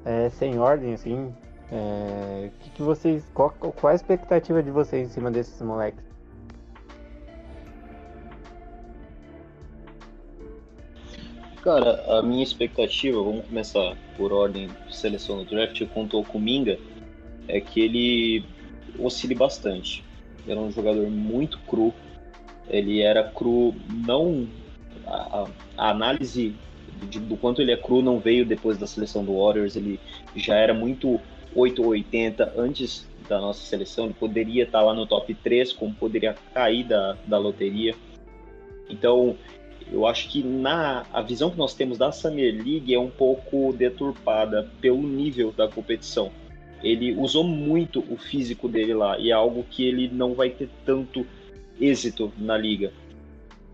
é, 0.06 0.30
sem 0.30 0.58
ordem, 0.60 0.94
assim, 0.94 1.34
é, 1.72 2.50
que, 2.62 2.70
que 2.72 2.82
vocês. 2.82 3.24
Qual, 3.34 3.50
qual 3.52 3.92
a 3.92 3.96
expectativa 3.96 4.62
de 4.64 4.72
vocês 4.72 5.08
em 5.08 5.12
cima 5.12 5.32
desses 5.32 5.62
moleques? 5.62 6.04
Cara, 11.62 12.02
a 12.18 12.22
minha 12.22 12.44
expectativa, 12.44 13.22
vamos 13.22 13.46
começar 13.46 13.98
por 14.16 14.32
ordem 14.32 14.70
de 14.88 14.96
seleção 14.96 15.38
no 15.38 15.46
draft, 15.46 15.86
contou 15.94 16.24
com 16.24 16.40
Minga, 16.40 16.80
é 17.48 17.60
que 17.60 17.82
ele 17.82 18.46
oscile 18.98 19.36
bastante. 19.36 20.02
Era 20.48 20.58
um 20.60 20.72
jogador 20.72 21.10
muito 21.10 21.60
cru, 21.68 21.94
ele 22.70 23.02
era 23.02 23.24
cru, 23.24 23.76
não. 24.06 24.48
A- 25.06 25.48
a 25.78 25.90
análise 25.90 26.56
de- 27.10 27.20
do 27.20 27.36
quanto 27.36 27.62
ele 27.62 27.72
é 27.72 27.78
cru 27.78 28.02
não 28.02 28.20
veio 28.20 28.46
depois 28.46 28.78
da 28.78 28.88
seleção 28.88 29.26
do 29.26 29.38
Warriors, 29.38 29.76
ele 29.76 30.00
já 30.36 30.56
era 30.56 30.74
muito 30.74 31.20
8 31.58 31.82
ou 31.82 31.90
80 31.90 32.54
antes 32.56 33.08
da 33.28 33.42
nossa 33.42 33.66
seleção, 33.66 34.06
ele 34.06 34.14
poderia 34.14 34.64
estar 34.64 34.82
lá 34.82 34.94
no 34.94 35.08
top 35.08 35.34
3, 35.34 35.74
como 35.74 35.94
poderia 35.94 36.36
cair 36.54 36.84
da, 36.84 37.18
da 37.26 37.38
loteria. 37.40 37.96
Então, 38.88 39.36
eu 39.92 40.06
acho 40.06 40.30
que 40.30 40.44
na 40.44 41.06
a 41.12 41.22
visão 41.22 41.50
que 41.50 41.58
nós 41.58 41.74
temos 41.74 41.98
da 41.98 42.12
Summer 42.12 42.54
League 42.54 42.94
é 42.94 43.00
um 43.00 43.10
pouco 43.10 43.74
deturpada 43.74 44.70
pelo 44.80 45.02
nível 45.02 45.52
da 45.52 45.68
competição. 45.68 46.32
Ele 46.84 47.16
usou 47.16 47.44
muito 47.44 48.06
o 48.08 48.18
físico 48.18 48.70
dele 48.70 48.94
lá 48.94 49.18
e 49.18 49.32
é 49.32 49.34
algo 49.34 49.66
que 49.70 49.84
ele 49.84 50.08
não 50.08 50.36
vai 50.36 50.52
ter 50.52 50.70
tanto 50.86 51.26
êxito 51.82 52.32
na 52.38 52.56
liga. 52.56 52.94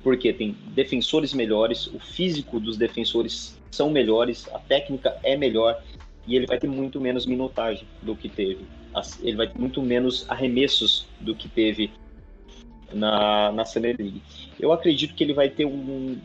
Porque 0.02 0.32
tem 0.32 0.56
defensores 0.74 1.34
melhores, 1.34 1.88
o 1.88 2.00
físico 2.00 2.62
dos 2.62 2.78
defensores 2.78 3.60
são 3.69 3.89
melhores, 3.89 4.48
a 4.54 4.60
técnica 4.60 5.17
é 5.22 5.36
melhor 5.36 5.82
e 6.25 6.36
ele 6.36 6.45
vai 6.45 6.57
ter 6.57 6.67
muito 6.67 6.99
menos 6.99 7.25
minutagem 7.25 7.86
do 8.01 8.15
que 8.15 8.29
teve. 8.29 8.65
Ele 9.21 9.38
vai 9.38 9.47
ter 9.47 9.59
muito 9.59 9.81
menos 9.81 10.29
arremessos 10.29 11.05
do 11.19 11.36
que 11.36 11.49
teve 11.49 11.91
na, 12.93 13.51
na 13.51 13.65
Summer 13.65 13.95
League. 13.97 14.21
Eu 14.59 14.71
acredito 14.71 15.15
que 15.15 15.23
ele 15.23 15.33
vai 15.33 15.49
ter 15.49 15.65
um, 15.65 16.17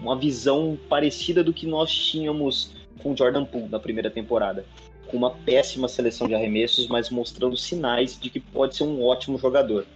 uma 0.00 0.16
visão 0.16 0.78
parecida 0.88 1.42
do 1.42 1.52
que 1.52 1.66
nós 1.66 1.92
tínhamos 1.92 2.72
com 3.02 3.16
Jordan 3.16 3.44
Poole 3.44 3.68
na 3.68 3.78
primeira 3.78 4.10
temporada. 4.10 4.64
Com 5.06 5.16
uma 5.16 5.30
péssima 5.30 5.88
seleção 5.88 6.28
de 6.28 6.34
arremessos, 6.34 6.86
mas 6.86 7.10
mostrando 7.10 7.56
sinais 7.56 8.18
de 8.18 8.30
que 8.30 8.40
pode 8.40 8.76
ser 8.76 8.84
um 8.84 9.04
ótimo 9.04 9.38
jogador. 9.38 9.86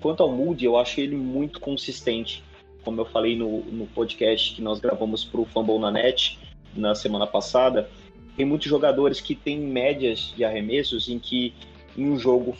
Quanto 0.00 0.22
ao 0.22 0.30
Moody, 0.30 0.64
eu 0.64 0.76
acho 0.76 1.00
ele 1.00 1.16
muito 1.16 1.60
consistente. 1.60 2.42
Como 2.84 3.00
eu 3.00 3.04
falei 3.06 3.36
no, 3.36 3.60
no 3.64 3.86
podcast 3.86 4.54
que 4.54 4.62
nós 4.62 4.78
gravamos 4.78 5.24
para 5.24 5.40
o 5.40 5.44
Fumble 5.46 5.78
na 5.78 5.90
Net 5.90 6.38
na 6.74 6.94
semana 6.94 7.26
passada, 7.26 7.88
tem 8.36 8.44
muitos 8.44 8.68
jogadores 8.68 9.20
que 9.20 9.34
têm 9.34 9.58
médias 9.58 10.32
de 10.36 10.44
arremessos 10.44 11.08
em 11.08 11.18
que 11.18 11.54
em 11.96 12.06
um 12.10 12.18
jogo 12.18 12.56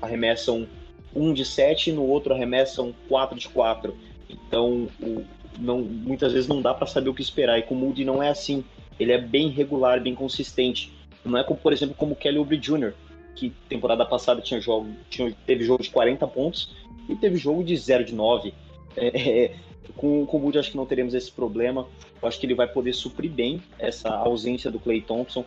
arremessam 0.00 0.66
um 1.14 1.32
de 1.32 1.44
7 1.44 1.90
e 1.90 1.92
no 1.92 2.04
outro 2.04 2.32
arremessam 2.34 2.94
4 3.08 3.38
de 3.38 3.48
4. 3.48 3.96
Então, 4.28 4.88
o- 5.00 5.24
não, 5.58 5.80
muitas 5.80 6.32
vezes 6.32 6.46
não 6.46 6.60
dá 6.60 6.72
para 6.74 6.86
saber 6.86 7.08
o 7.08 7.14
que 7.14 7.22
esperar. 7.22 7.58
E 7.58 7.62
com 7.62 7.74
o 7.74 7.78
Moody 7.78 8.04
não 8.04 8.22
é 8.22 8.28
assim. 8.28 8.62
Ele 9.00 9.12
é 9.12 9.18
bem 9.18 9.48
regular, 9.48 10.00
bem 10.00 10.14
consistente. 10.14 10.92
Não 11.24 11.38
é 11.38 11.42
como, 11.42 11.58
por 11.58 11.72
exemplo, 11.72 11.94
como 11.96 12.12
o 12.12 12.16
Kelly 12.16 12.38
Oubre 12.38 12.56
Jr., 12.56 12.92
que 13.34 13.52
temporada 13.68 14.04
passada 14.06 14.40
tinha 14.40 14.60
jogo, 14.60 14.88
tinha, 15.10 15.34
teve 15.46 15.64
jogo 15.64 15.82
de 15.82 15.90
40 15.90 16.26
pontos 16.26 16.74
e 17.08 17.14
teve 17.16 17.36
jogo 17.36 17.64
de 17.64 17.76
0 17.76 18.04
de 18.04 18.14
9. 18.14 18.54
É, 18.96 19.06
é, 19.08 19.54
com, 19.96 20.26
com 20.26 20.36
o 20.36 20.40
Moody 20.40 20.58
acho 20.58 20.70
que 20.70 20.76
não 20.76 20.86
teremos 20.86 21.14
esse 21.14 21.30
problema. 21.30 21.86
Eu 22.20 22.28
acho 22.28 22.38
que 22.38 22.46
ele 22.46 22.54
vai 22.54 22.66
poder 22.66 22.92
suprir 22.92 23.30
bem 23.30 23.62
essa 23.78 24.10
ausência 24.10 24.70
do 24.70 24.78
Clay 24.78 25.00
Thompson. 25.00 25.44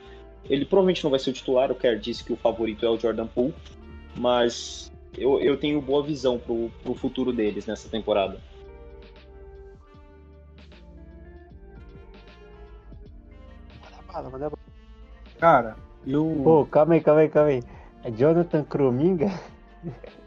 Ele 0.49 0.65
provavelmente 0.65 1.03
não 1.03 1.11
vai 1.11 1.19
ser 1.19 1.29
o 1.29 1.33
titular, 1.33 1.71
o 1.71 1.75
Kerr 1.75 1.99
disse 1.99 2.23
que 2.23 2.33
o 2.33 2.37
favorito 2.37 2.85
é 2.85 2.89
o 2.89 2.97
Jordan 2.97 3.27
Poole, 3.27 3.53
mas 4.15 4.91
eu, 5.17 5.39
eu 5.39 5.57
tenho 5.57 5.81
boa 5.81 6.01
visão 6.03 6.39
pro, 6.39 6.71
pro 6.83 6.95
futuro 6.95 7.31
deles 7.31 7.65
nessa 7.65 7.87
temporada. 7.89 8.39
Cara, 15.39 15.75
eu. 16.05 16.41
Pô, 16.43 16.65
calma 16.65 16.95
aí, 16.95 17.01
calma 17.01 17.21
aí, 17.21 17.29
calma 17.29 17.49
aí. 17.49 17.63
É 18.03 18.11
Jonathan 18.11 18.63
Crominga? 18.63 19.31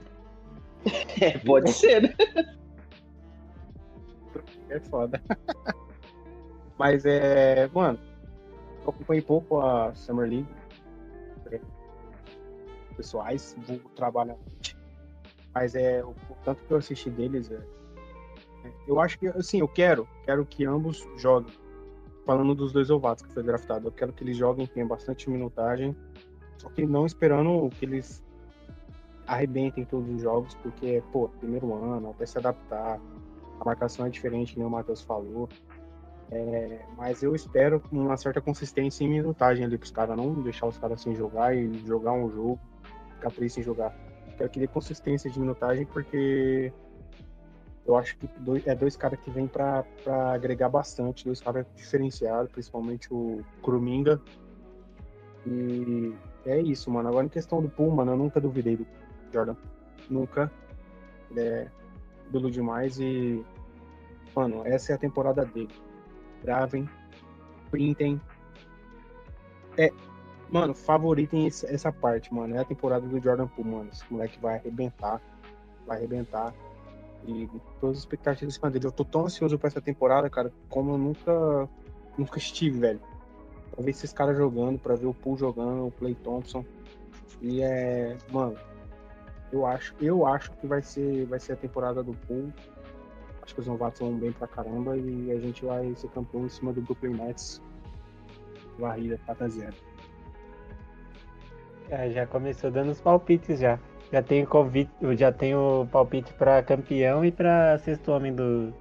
É, 1.21 1.39
pode 1.39 1.71
ser, 1.71 2.03
né? 2.03 2.15
É 4.73 4.81
foda. 4.81 5.23
Mas 6.79 7.05
é. 7.05 7.69
Mano, 7.75 7.99
eu 8.83 8.91
acompanhei 8.91 9.23
pouco 9.23 9.61
a 9.61 9.95
Summer 9.95 10.29
League. 10.29 10.49
né? 11.51 11.61
Pessoais, 12.97 13.55
vou 13.67 13.79
trabalhar. 13.95 14.37
Mas 15.55 15.75
é. 15.75 16.03
O, 16.03 16.11
o 16.11 16.37
tanto 16.43 16.65
que 16.65 16.73
eu 16.73 16.79
assisti 16.79 17.11
deles 17.11 17.51
é. 17.51 17.57
é, 18.65 18.73
Eu 18.89 18.99
acho 18.99 19.19
que, 19.19 19.29
assim, 19.29 19.61
eu 19.61 19.69
quero. 19.69 20.09
Quero 20.25 20.47
que 20.47 20.65
ambos 20.65 21.07
joguem. 21.19 21.53
Falando 22.25 22.55
dos 22.55 22.73
dois 22.73 22.89
ovatos 22.89 23.27
que 23.27 23.33
foi 23.35 23.43
draftado. 23.43 23.89
Eu 23.89 23.93
quero 23.93 24.13
que 24.13 24.25
eles 24.25 24.37
joguem, 24.37 24.67
tenham 24.67 24.89
bastante 24.89 25.29
minutagem. 25.29 25.95
Só 26.57 26.71
que 26.71 26.87
não 26.87 27.05
esperando 27.05 27.69
que 27.71 27.85
eles 27.85 28.23
arrebentem 29.27 29.85
todos 29.85 30.09
os 30.09 30.21
jogos, 30.21 30.55
porque, 30.57 31.03
pô, 31.13 31.29
primeiro 31.29 31.75
ano, 31.75 32.11
até 32.11 32.27
se 32.27 32.39
adaptar 32.39 33.01
a 33.63 33.65
marcação 33.65 34.05
é 34.05 34.11
diferente, 34.11 34.55
como 34.55 34.67
o 34.67 34.71
Matheus 34.71 35.03
falou. 35.03 35.49
É, 36.31 36.81
mas 36.97 37.23
eu 37.23 37.35
espero 37.35 37.81
uma 37.93 38.17
certa 38.17 38.41
consistência 38.41 39.05
em 39.05 39.09
minutagem 39.09 39.65
ali 39.65 39.79
pros 39.79 39.93
caras, 39.93 40.17
não 40.17 40.35
deixar 40.43 40.67
os 40.67 40.77
caras 40.79 41.01
sem 41.01 41.15
jogar 41.15 41.55
e 41.57 41.73
jogar 41.87 42.13
um 42.13 42.29
jogo, 42.29 42.59
ficar 43.15 43.31
triste 43.31 43.57
sem 43.57 43.63
jogar. 43.63 43.95
Quero 44.37 44.51
que 44.51 44.59
dê 44.59 44.67
consistência 44.67 45.31
de 45.31 45.39
minutagem, 45.39 45.87
porque 45.87 46.73
eu 47.87 47.97
acho 47.97 48.17
que 48.17 48.27
dois, 48.41 48.67
é 48.67 48.75
dois 48.75 48.97
caras 48.97 49.21
que 49.21 49.31
vêm 49.31 49.47
pra 49.47 49.85
agregar 50.33 50.69
bastante, 50.69 51.25
dois 51.25 51.41
caras 51.41 51.65
diferenciados, 51.77 52.51
principalmente 52.51 53.13
o 53.13 53.45
Kruminga. 53.63 54.21
E 55.47 56.15
é 56.47 56.61
isso, 56.61 56.91
mano. 56.91 57.09
Agora 57.09 57.27
em 57.27 57.29
questão 57.29 57.63
do 57.63 57.69
Pool, 57.69 57.93
mano, 57.93 58.13
eu 58.13 58.17
nunca 58.17 58.41
duvidei 58.41 58.77
do 58.77 58.87
Jordan. 59.33 59.55
Nunca. 60.11 60.51
É 61.37 61.69
ídolo 62.33 62.51
demais 62.51 62.99
e. 62.99 63.45
Mano, 64.35 64.63
essa 64.65 64.93
é 64.93 64.95
a 64.95 64.99
temporada 64.99 65.45
dele. 65.45 65.75
Gravem, 66.43 66.89
printem. 67.71 68.21
É, 69.77 69.93
mano, 70.51 70.75
favoritem 70.75 71.47
essa 71.47 71.93
parte, 71.93 72.33
mano. 72.33 72.57
É 72.57 72.61
a 72.61 72.65
temporada 72.65 73.07
do 73.07 73.21
Jordan 73.21 73.47
Poole, 73.47 73.71
mano. 73.71 73.91
Esse 73.93 74.05
moleque 74.11 74.41
vai 74.41 74.57
arrebentar. 74.57 75.21
Vai 75.87 75.99
arrebentar. 75.99 76.55
E 77.27 77.49
todas 77.79 77.99
as 77.99 78.03
expectativas 78.03 78.57
em 78.57 78.71
dele. 78.71 78.87
Eu 78.87 78.93
tô 78.93 79.05
tão 79.05 79.27
ansioso 79.27 79.59
pra 79.59 79.69
essa 79.69 79.81
temporada, 79.81 80.29
cara, 80.31 80.51
como 80.69 80.93
eu 80.93 80.99
nunca, 80.99 81.69
nunca 82.17 82.39
estive, 82.39 82.79
velho. 82.79 83.01
Pra 83.71 83.85
ver 83.85 83.91
esses 83.91 84.13
caras 84.13 84.37
jogando, 84.37 84.79
pra 84.79 84.95
ver 84.95 85.07
o 85.07 85.15
Poole 85.15 85.39
jogando, 85.39 85.87
o 85.87 85.93
Clay 85.93 86.15
Thompson. 86.15 86.65
E 87.43 87.63
é. 87.63 88.17
Mano, 88.31 88.57
eu 89.53 89.67
acho, 89.67 89.95
eu 90.01 90.27
acho 90.27 90.51
que 90.53 90.67
vai 90.67 90.81
ser, 90.81 91.27
vai 91.27 91.39
ser 91.39 91.53
a 91.53 91.57
temporada 91.57 92.03
do 92.03 92.15
Poole. 92.27 92.53
Acho 93.43 93.55
que 93.55 93.61
os 93.61 93.67
novatos 93.67 94.01
vão 94.01 94.15
bem 94.15 94.33
pra 94.33 94.47
caramba 94.47 94.97
e 94.97 95.31
a 95.31 95.39
gente 95.39 95.65
vai 95.65 95.95
ser 95.95 96.09
campeão 96.09 96.47
em 96.47 96.49
cima 96.49 96.73
do 96.73 96.81
Brooklyn 96.81 97.15
Nets. 97.15 97.61
Varrida 98.79 99.21
4 99.27 99.45
a 99.45 99.49
0 99.49 99.75
É, 101.91 102.11
já 102.11 102.27
começou 102.27 102.71
dando 102.71 102.91
os 102.91 103.01
palpites 103.01 103.61
já. 103.61 103.79
Já 104.11 104.23
tenho 104.23 104.47
convite, 104.47 104.91
eu 105.01 105.17
já 105.17 105.33
tenho 105.33 105.87
palpite 105.91 106.33
pra 106.35 106.63
campeão 106.63 107.25
e 107.25 107.33
pra 107.33 107.79
sexto 107.79 108.13
homem 108.13 108.35
do, 108.35 108.73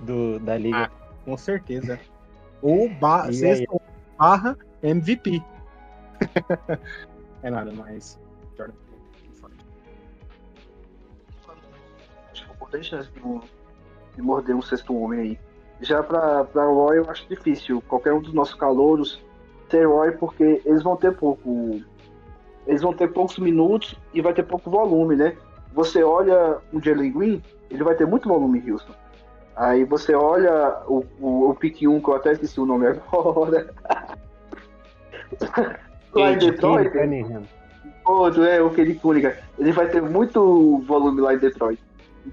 do 0.00 0.38
da 0.40 0.56
liga. 0.56 0.90
Com 1.24 1.36
certeza. 1.36 2.00
Ou 2.62 2.88
ba 2.88 3.26
aí? 3.26 3.34
sexto 3.34 3.80
barra 4.18 4.56
MVP. 4.82 5.42
é 7.42 7.50
nada, 7.50 7.72
mas. 7.72 8.18
Jordan 8.56 8.74
Ter 12.70 12.82
chance 12.82 13.08
de, 13.10 13.20
de 14.16 14.22
morder 14.22 14.54
um 14.54 14.62
sexto 14.62 14.96
homem 14.96 15.20
aí. 15.20 15.38
Já 15.80 16.02
pra, 16.02 16.44
pra 16.44 16.64
Roy 16.64 16.98
eu 16.98 17.10
acho 17.10 17.26
difícil. 17.28 17.82
Qualquer 17.88 18.12
um 18.12 18.20
dos 18.20 18.34
nossos 18.34 18.54
calouros 18.54 19.22
ser 19.70 19.86
Roy, 19.86 20.12
porque 20.12 20.60
eles 20.64 20.82
vão 20.82 20.96
ter 20.96 21.16
pouco. 21.16 21.80
Eles 22.66 22.82
vão 22.82 22.92
ter 22.92 23.08
poucos 23.12 23.38
minutos 23.38 23.94
e 24.12 24.20
vai 24.20 24.34
ter 24.34 24.42
pouco 24.42 24.70
volume, 24.70 25.16
né? 25.16 25.36
Você 25.72 26.02
olha 26.02 26.58
o 26.72 26.80
Jalen 26.80 27.12
Green, 27.12 27.42
ele 27.70 27.84
vai 27.84 27.94
ter 27.94 28.06
muito 28.06 28.28
volume 28.28 28.58
em 28.58 28.70
Houston. 28.70 28.92
Aí 29.56 29.84
você 29.84 30.14
olha 30.14 30.82
o, 30.86 31.04
o, 31.20 31.50
o 31.50 31.54
pick 31.54 31.82
1, 31.82 32.00
que 32.00 32.08
eu 32.08 32.14
até 32.14 32.32
esqueci 32.32 32.60
o 32.60 32.66
nome 32.66 32.86
agora. 32.86 33.72
Lá 36.12 36.32
em 36.32 36.38
Detroit, 36.38 36.90
Cunningham. 36.90 37.42
outro, 38.04 38.44
é 38.44 38.60
o 38.60 38.70
Kelly 38.70 38.96
Cunningham. 38.96 39.32
Ele 39.58 39.72
vai 39.72 39.88
ter 39.88 40.02
muito 40.02 40.78
volume 40.86 41.20
lá 41.20 41.34
em 41.34 41.38
Detroit. 41.38 41.80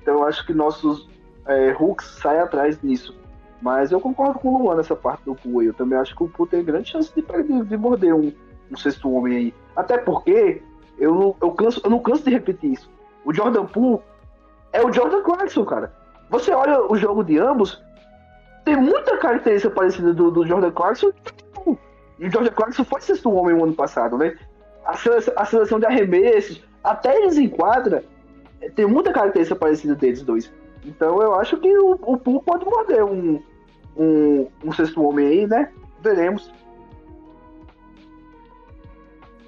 Então 0.02 0.16
eu 0.16 0.24
acho 0.28 0.46
que 0.46 0.54
nossos 0.54 1.08
é, 1.46 1.72
hooks 1.72 2.20
saem 2.22 2.40
atrás 2.40 2.82
nisso. 2.82 3.16
Mas 3.62 3.92
eu 3.92 4.00
concordo 4.00 4.40
com 4.40 4.50
o 4.50 4.64
Luan 4.64 4.76
nessa 4.76 4.96
parte 4.96 5.24
do 5.26 5.36
aí. 5.60 5.68
Eu 5.68 5.74
também 5.74 5.98
acho 5.98 6.16
que 6.16 6.24
o 6.24 6.30
Poole 6.30 6.50
tem 6.50 6.64
grande 6.64 6.90
chance 6.90 7.12
de, 7.14 7.22
de, 7.22 7.64
de 7.66 7.78
morder 7.78 8.14
um, 8.14 8.32
um 8.72 8.78
sexto 8.78 9.12
homem 9.12 9.36
aí. 9.36 9.54
Até 9.76 9.98
porque 9.98 10.62
eu 11.00 11.36
eu, 11.42 11.52
canso, 11.52 11.82
eu 11.84 11.90
não 11.90 12.00
canso 12.00 12.24
de 12.24 12.30
repetir 12.30 12.74
isso. 12.74 12.90
O 13.26 13.34
Jordan 13.34 13.66
Poole 13.66 14.00
é 14.74 14.84
o 14.84 14.92
Jordan 14.92 15.24
Clarkson, 15.24 15.66
cara. 15.66 15.92
Você 16.30 16.52
olha 16.52 16.82
o 16.92 16.96
jogo 16.96 17.24
de 17.24 17.40
ambos, 17.40 17.82
tem 18.64 18.76
muita 18.76 19.18
característica 19.18 19.74
parecida 19.74 20.14
do, 20.14 20.30
do 20.30 20.46
Jordan 20.46 20.72
Clarkson. 20.72 21.12
E 22.20 22.28
o 22.28 22.32
Jordan 22.32 22.52
Clarkson 22.52 22.84
foi 22.84 23.02
sexto 23.02 23.32
homem 23.32 23.56
no 23.56 23.64
ano 23.64 23.74
passado, 23.74 24.18
né? 24.18 24.36
A 24.86 24.96
seleção, 24.96 25.34
a 25.38 25.46
seleção 25.46 25.80
de 25.80 25.86
arremessos, 25.86 26.64
até 26.84 27.16
eles 27.16 27.38
em 27.38 27.48
quadra, 27.48 27.98
eh, 27.98 28.04
tem 28.76 28.86
muita 28.86 29.12
característica 29.14 29.58
parecida 29.60 29.96
deles 29.96 30.22
dois. 30.22 30.52
Então 30.86 31.22
eu 31.22 31.36
acho 31.36 31.58
que 31.58 31.78
o, 31.78 31.92
o 31.92 32.18
Poole 32.18 32.42
pode 32.44 32.66
morder 32.66 33.04
um, 33.04 33.42
um, 33.98 34.48
um 34.64 34.72
sexto 34.72 35.04
homem 35.04 35.28
aí, 35.28 35.48
né? 35.48 35.72
Veremos. 36.02 36.52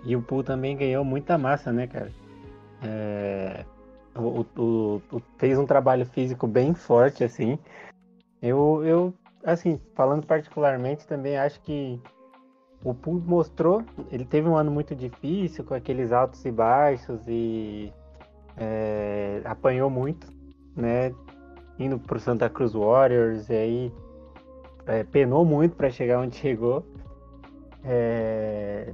E 0.05 0.15
o 0.15 0.21
Poole 0.21 0.43
também 0.43 0.75
ganhou 0.77 1.03
muita 1.03 1.37
massa, 1.37 1.71
né, 1.71 1.87
cara? 1.87 2.11
É, 2.83 3.65
o, 4.15 4.45
o- 4.57 5.01
o- 5.11 5.21
fez 5.37 5.57
um 5.57 5.65
trabalho 5.65 6.05
físico 6.05 6.47
bem 6.47 6.73
forte, 6.73 7.23
assim. 7.23 7.59
Eu, 8.41 8.81
eu, 8.85 9.13
assim, 9.43 9.79
falando 9.95 10.25
particularmente, 10.25 11.05
também 11.05 11.37
acho 11.37 11.59
que 11.61 11.99
o 12.83 12.93
Poole 12.93 13.21
mostrou, 13.25 13.83
ele 14.11 14.23
teve 14.23 14.47
um 14.47 14.55
ano 14.55 14.71
muito 14.71 14.95
difícil, 14.95 15.63
com 15.65 15.73
aqueles 15.73 16.11
altos 16.13 16.43
e 16.45 16.51
baixos, 16.51 17.19
e 17.27 17.91
é, 18.59 19.41
apanhou 19.45 19.89
muito, 19.89 20.27
né? 20.75 21.13
Indo 21.79 21.97
pro 21.97 22.19
Santa 22.19 22.49
Cruz 22.49 22.73
Warriors, 22.73 23.49
e 23.49 23.53
aí 23.53 23.93
é, 24.85 25.03
penou 25.03 25.45
muito 25.45 25.75
para 25.75 25.89
chegar 25.89 26.19
onde 26.19 26.35
chegou. 26.37 26.85
É, 27.83 28.93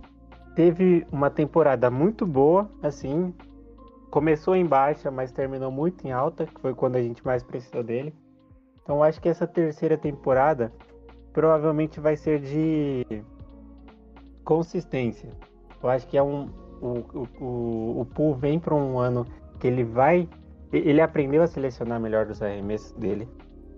teve 0.55 1.05
uma 1.11 1.29
temporada 1.29 1.89
muito 1.89 2.25
boa, 2.25 2.69
assim. 2.83 3.33
Começou 4.11 4.55
em 4.55 4.65
baixa, 4.65 5.09
mas 5.09 5.31
terminou 5.31 5.71
muito 5.71 6.05
em 6.07 6.11
alta, 6.11 6.45
que 6.45 6.61
foi 6.61 6.73
quando 6.73 6.95
a 6.95 7.01
gente 7.01 7.25
mais 7.25 7.41
precisou 7.43 7.83
dele. 7.83 8.13
Então 8.83 9.01
acho 9.01 9.19
que 9.19 9.27
essa 9.27 9.47
terceira 9.47 9.97
temporada 9.97 10.71
provavelmente 11.33 11.99
vai 11.99 12.15
ser 12.15 12.39
de 12.39 13.23
consistência. 14.43 15.29
Eu 15.81 15.89
acho 15.89 16.07
que 16.07 16.17
é 16.17 16.23
um 16.23 16.47
o, 16.81 16.87
o, 17.13 17.43
o, 17.43 18.01
o 18.01 18.05
Poole 18.05 18.39
vem 18.39 18.59
para 18.59 18.75
um 18.75 18.99
ano 18.99 19.25
que 19.59 19.67
ele 19.67 19.83
vai 19.83 20.27
ele 20.73 20.99
aprendeu 20.99 21.41
a 21.41 21.47
selecionar 21.47 21.99
melhor 21.99 22.27
os 22.27 22.41
arremessos 22.41 22.91
dele. 22.93 23.29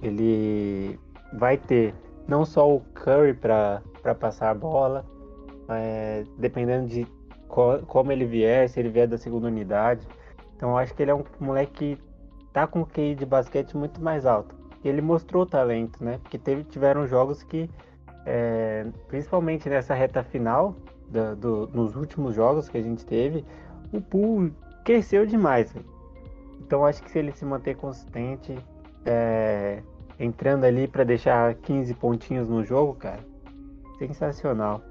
Ele 0.01 0.99
vai 1.33 1.57
ter 1.57 1.93
não 2.27 2.43
só 2.45 2.69
o 2.73 2.79
Curry 2.93 3.33
para 3.33 3.81
passar 4.19 4.49
a 4.49 4.53
bola, 4.55 5.05
dependendo 6.37 6.87
de 6.87 7.07
co- 7.47 7.79
como 7.87 8.11
ele 8.11 8.25
vier, 8.25 8.67
se 8.69 8.79
ele 8.79 8.89
vier 8.89 9.07
da 9.07 9.17
segunda 9.17 9.47
unidade. 9.47 10.07
Então 10.55 10.69
eu 10.71 10.77
acho 10.77 10.93
que 10.95 11.03
ele 11.03 11.11
é 11.11 11.15
um 11.15 11.23
moleque 11.39 11.95
que 11.97 11.99
tá 12.51 12.65
com 12.65 12.81
o 12.81 12.85
QI 12.85 13.13
de 13.15 13.25
basquete 13.25 13.75
muito 13.77 14.01
mais 14.01 14.25
alto. 14.25 14.55
Ele 14.83 15.01
mostrou 15.01 15.45
talento, 15.45 16.03
né? 16.03 16.19
Porque 16.23 16.37
teve, 16.37 16.63
tiveram 16.63 17.05
jogos 17.05 17.43
que, 17.43 17.69
é, 18.25 18.85
principalmente 19.07 19.69
nessa 19.69 19.93
reta 19.93 20.23
final, 20.23 20.75
da- 21.09 21.33
do- 21.35 21.67
nos 21.67 21.95
últimos 21.95 22.33
jogos 22.33 22.69
que 22.69 22.77
a 22.77 22.81
gente 22.81 23.05
teve, 23.05 23.45
o 23.91 24.01
Poole 24.01 24.53
cresceu 24.87 25.25
demais. 25.25 25.73
Então 26.61 26.85
acho 26.85 27.03
que 27.03 27.11
se 27.11 27.19
ele 27.19 27.33
se 27.33 27.43
manter 27.43 27.75
consistente, 27.75 28.57
é, 29.05 29.81
entrando 30.17 30.63
ali 30.63 30.87
para 30.87 31.03
deixar 31.03 31.53
15 31.55 31.93
pontinhos 31.93 32.47
no 32.47 32.63
jogo, 32.63 32.93
cara, 32.95 33.19
sensacional. 33.99 34.81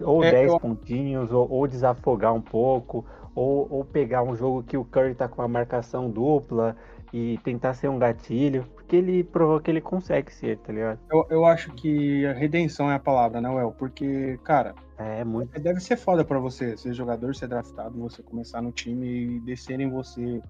Ou 0.00 0.24
É, 0.24 0.30
10 0.32 0.52
eu- 0.52 0.58
pontinhos, 0.58 1.30
ou, 1.30 1.48
ou 1.48 1.68
desafogar 1.68 2.34
um 2.34 2.40
pouco, 2.40 3.04
ou, 3.32 3.68
ou 3.70 3.84
pegar 3.84 4.24
um 4.24 4.34
jogo 4.36 4.64
que 4.64 4.76
o 4.76 4.84
Curry 4.84 5.14
tá 5.14 5.28
com 5.28 5.40
uma 5.40 5.46
marcação 5.48 6.10
dupla 6.10 6.76
e 7.12 7.38
tentar 7.44 7.74
ser 7.74 7.88
um 7.88 7.98
gatilho, 7.98 8.64
porque 8.74 8.96
ele 8.96 9.22
provou 9.22 9.60
que 9.60 9.70
ele 9.70 9.80
consegue 9.80 10.32
ser, 10.32 10.58
tá 10.58 10.72
ligado? 10.72 10.98
Eu, 11.12 11.26
eu 11.30 11.44
acho 11.46 11.70
que 11.74 12.26
a 12.26 12.32
redenção 12.32 12.90
é 12.90 12.96
a 12.96 12.98
palavra, 12.98 13.40
né, 13.40 13.48
Well? 13.48 13.70
Porque, 13.78 14.36
cara, 14.42 14.74
É 14.96 15.24
muito. 15.24 15.58
deve 15.60 15.80
ser 15.80 15.96
foda 15.96 16.24
pra 16.24 16.38
você 16.38 16.76
ser 16.76 16.92
jogador, 16.92 17.34
ser 17.34 17.48
draftado, 17.48 17.98
você 17.98 18.22
começar 18.22 18.62
no 18.62 18.70
time 18.70 19.36
e 19.36 19.40
descerem 19.40 19.90
você. 19.90 20.40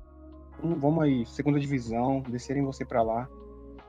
Vamos 0.63 1.03
aí, 1.03 1.27
segunda 1.27 1.59
divisão, 1.59 2.21
descerem 2.29 2.63
você 2.63 2.85
pra 2.85 3.03
lá. 3.03 3.29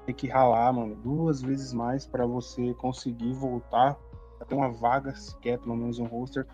Tem 0.06 0.16
que 0.16 0.28
ralar, 0.28 0.72
mano, 0.72 0.96
duas 0.96 1.42
vezes 1.42 1.74
mais 1.74 2.06
pra 2.06 2.26
você 2.26 2.74
conseguir 2.76 3.34
voltar 3.34 3.98
a 4.40 4.46
ter 4.46 4.56
uma 4.56 4.72
vaga 4.72 5.14
sequer, 5.16 5.60
pelo 5.60 5.76
menos 5.76 6.00
um 6.00 6.06
roster. 6.06 6.46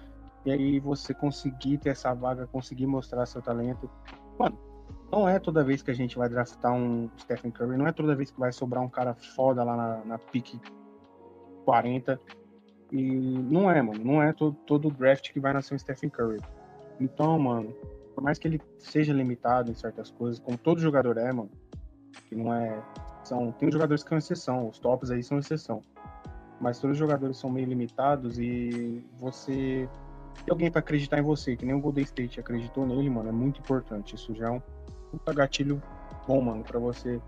E 0.46 0.52
aí 0.52 0.80
você 0.80 1.14
conseguir 1.14 1.78
ter 1.78 1.90
essa 1.90 2.14
vaga, 2.14 2.48
conseguir 2.48 2.88
mostrar 2.88 3.26
seu 3.26 3.42
talento. 3.42 3.90
Mano, 4.40 4.58
não 5.12 5.30
é 5.30 5.38
toda 5.38 5.64
vez 5.64 5.84
que 5.84 5.92
a 5.92 5.94
gente 5.94 6.18
vai 6.18 6.28
draftar 6.28 6.74
um 6.74 7.10
Stephen 7.20 7.52
Curry, 7.52 7.78
não 7.78 7.86
é 7.86 7.92
toda 7.92 8.16
vez 8.16 8.32
que 8.32 8.40
vai 8.40 8.52
sobrar 8.52 8.82
um 8.82 8.90
cara 8.90 9.14
foda 9.14 9.64
lá 9.64 9.76
na, 9.76 10.06
na 10.06 10.18
pick 10.18 10.60
40. 11.66 12.20
E 12.92 13.02
não 13.02 13.72
é, 13.72 13.82
mano. 13.82 14.04
Não 14.04 14.22
é 14.22 14.34
todo, 14.34 14.56
todo 14.68 14.92
draft 14.92 15.32
que 15.32 15.40
vai 15.40 15.54
nascer 15.54 15.74
um 15.74 15.80
Stephen 15.80 16.10
Curry. 16.10 16.40
Então, 17.00 17.40
mano, 17.40 17.74
por 18.14 18.24
mais 18.24 18.38
que 18.38 18.48
ele 18.48 18.62
seja 18.78 19.14
limitado 19.14 19.72
em 19.72 19.74
certas 19.74 20.12
coisas, 20.12 20.40
como 20.40 20.58
todo 20.58 20.82
jogador 20.82 21.18
é, 21.18 21.32
mano, 21.32 21.50
que 22.28 22.36
não 22.36 22.54
é. 22.54 22.82
São, 23.24 23.52
tem 23.52 23.72
jogadores 23.72 24.04
que 24.04 24.10
são 24.10 24.18
exceção, 24.18 24.68
os 24.68 24.80
tops 24.80 25.12
aí 25.12 25.24
são 25.24 25.38
exceção. 25.38 25.82
Mas 26.60 26.80
todos 26.80 26.96
os 26.96 27.00
jogadores 27.00 27.38
são 27.38 27.50
meio 27.50 27.68
limitados 27.68 28.38
e 28.40 29.04
você 29.18 29.88
ter 30.46 30.52
alguém 30.52 30.72
pra 30.72 30.80
acreditar 30.80 31.20
em 31.20 31.24
você, 31.24 31.56
que 31.56 31.66
nem 31.66 31.76
o 31.76 31.80
Golden 31.80 32.04
State 32.04 32.40
acreditou 32.40 32.86
nele, 32.86 33.10
mano, 33.10 33.30
é 33.30 33.32
muito 33.32 33.60
importante. 33.60 34.16
Isso 34.16 34.34
já 34.34 34.48
é 34.48 34.52
um 34.52 34.62
puta 35.12 35.34
gatilho 35.34 35.82
bom, 36.28 36.42
mano, 36.42 36.64
pra 36.64 36.80
você 36.80 37.22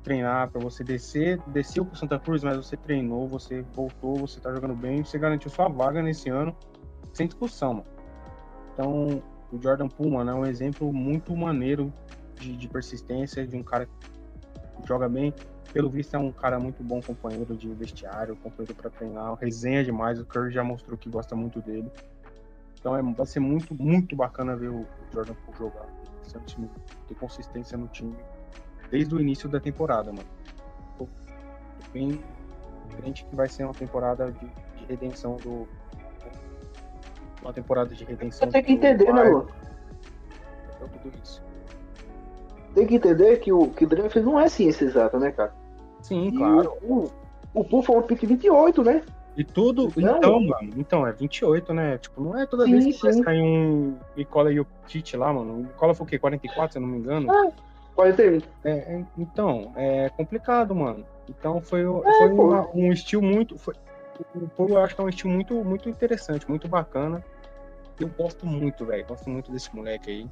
treinar, 0.00 0.50
pra 0.50 0.60
você 0.60 0.82
descer, 0.82 1.40
desceu 1.48 1.84
pro 1.84 1.96
Santa 1.96 2.18
Cruz, 2.18 2.42
mas 2.42 2.56
você 2.56 2.76
treinou, 2.76 3.28
você 3.28 3.62
voltou, 3.74 4.16
você 4.16 4.40
tá 4.40 4.52
jogando 4.52 4.74
bem, 4.74 5.04
você 5.04 5.18
garantiu 5.18 5.50
sua 5.50 5.68
vaga 5.68 6.02
nesse 6.02 6.28
ano, 6.28 6.56
sem 7.12 7.26
discussão, 7.26 7.74
mano. 7.74 7.86
Então, 8.72 9.22
o 9.52 9.60
Jordan 9.60 9.88
Poole, 9.88 10.12
mano, 10.12 10.30
é 10.30 10.34
um 10.34 10.46
exemplo 10.46 10.92
muito 10.92 11.36
maneiro 11.36 11.92
de, 12.36 12.56
de 12.56 12.68
persistência, 12.68 13.46
de 13.46 13.56
um 13.56 13.62
cara 13.62 13.86
que 13.86 14.88
joga 14.88 15.08
bem. 15.08 15.34
Pelo 15.72 15.88
visto, 15.88 16.14
é 16.14 16.18
um 16.18 16.32
cara 16.32 16.58
muito 16.58 16.82
bom 16.82 17.00
companheiro 17.00 17.54
de 17.54 17.68
vestiário, 17.74 18.34
companheiro 18.36 18.74
para 18.74 18.90
treinar, 18.90 19.34
resenha 19.34 19.84
demais. 19.84 20.18
O 20.18 20.24
Curry 20.24 20.50
já 20.50 20.64
mostrou 20.64 20.98
que 20.98 21.08
gosta 21.08 21.36
muito 21.36 21.60
dele. 21.60 21.90
Então 22.78 22.96
é, 22.96 23.02
vai 23.02 23.26
ser 23.26 23.40
muito, 23.40 23.74
muito 23.74 24.16
bacana 24.16 24.56
ver 24.56 24.70
o 24.70 24.86
Jordan 25.12 25.34
Poole 25.34 25.58
jogar. 25.58 25.86
Ter 27.06 27.14
consistência 27.16 27.76
no 27.76 27.88
time 27.88 28.16
desde 28.90 29.14
o 29.14 29.20
início 29.20 29.48
da 29.48 29.60
temporada, 29.60 30.12
mano. 30.12 30.28
Tô, 30.98 31.06
bem 31.92 32.20
crente 32.96 33.24
que 33.24 33.36
vai 33.36 33.48
ser 33.48 33.64
uma 33.64 33.74
temporada 33.74 34.30
de, 34.32 34.46
de 34.46 34.84
redenção 34.88 35.36
do. 35.36 35.68
Uma 37.42 37.52
temporada 37.52 37.94
de 37.94 38.04
redenção. 38.04 38.46
Você 38.46 38.52
tem 38.52 38.62
que 38.62 38.72
entender, 38.72 39.12
né. 39.12 39.22
Lu? 39.22 39.48
Então, 40.76 40.88
tudo 40.88 41.12
isso. 41.22 41.42
Tem 42.74 42.86
que 42.86 42.96
entender 42.96 43.38
que 43.38 43.52
o, 43.52 43.68
que 43.68 43.84
o 43.84 43.88
draft 43.88 44.16
não 44.16 44.38
é 44.38 44.48
ciência 44.48 44.84
exata, 44.84 45.18
né, 45.18 45.30
cara? 45.32 45.52
Sim, 46.02 46.28
E 46.28 46.36
claro. 46.36 46.72
O, 46.82 47.10
o 47.54 47.82
foi 47.82 47.96
um 47.96 48.02
pick 48.02 48.24
28, 48.26 48.82
né? 48.82 49.02
E 49.36 49.44
tudo. 49.44 49.90
Não. 49.96 50.18
Então, 50.18 50.40
mano. 50.40 50.72
Então, 50.76 51.06
é 51.06 51.12
28, 51.12 51.72
né? 51.72 51.98
Tipo, 51.98 52.22
não 52.22 52.38
é 52.38 52.46
toda 52.46 52.64
Sim, 52.64 52.72
vez 52.72 52.96
que 52.96 53.02
vai 53.02 53.12
sim. 53.12 53.22
sair 53.22 53.40
um 53.40 53.96
Nicola 54.16 54.52
Jokic 54.52 55.16
lá, 55.16 55.32
mano. 55.32 55.54
O 55.54 55.56
Nicola 55.62 55.94
foi 55.94 56.06
o 56.06 56.08
quê? 56.08 56.18
44, 56.18 56.72
se 56.72 56.78
eu 56.78 56.82
não 56.82 56.88
me 56.88 56.98
engano? 56.98 57.26
41. 58.00 58.40
É, 58.64 58.70
é, 58.70 59.04
então, 59.18 59.72
é 59.76 60.08
complicado, 60.10 60.74
mano. 60.74 61.04
Então 61.28 61.60
foi, 61.60 61.80
É, 61.82 61.84
foi 61.84 62.28
uma- 62.30 62.68
um 62.74 62.92
estilo 62.92 63.22
muito. 63.22 63.58
Foi, 63.58 63.74
o 64.34 64.48
Polo 64.48 64.74
eu 64.74 64.80
acho 64.80 64.94
que 64.94 65.00
é 65.00 65.04
um 65.04 65.08
estilo 65.08 65.32
muito, 65.32 65.54
muito 65.64 65.88
interessante, 65.88 66.48
muito 66.48 66.66
bacana. 66.68 67.22
Eu 67.98 68.08
gosto 68.08 68.46
muito, 68.46 68.84
velho. 68.86 69.04
Gosto 69.06 69.28
muito 69.28 69.52
desse 69.52 69.74
moleque 69.74 70.10
aí. 70.10 70.26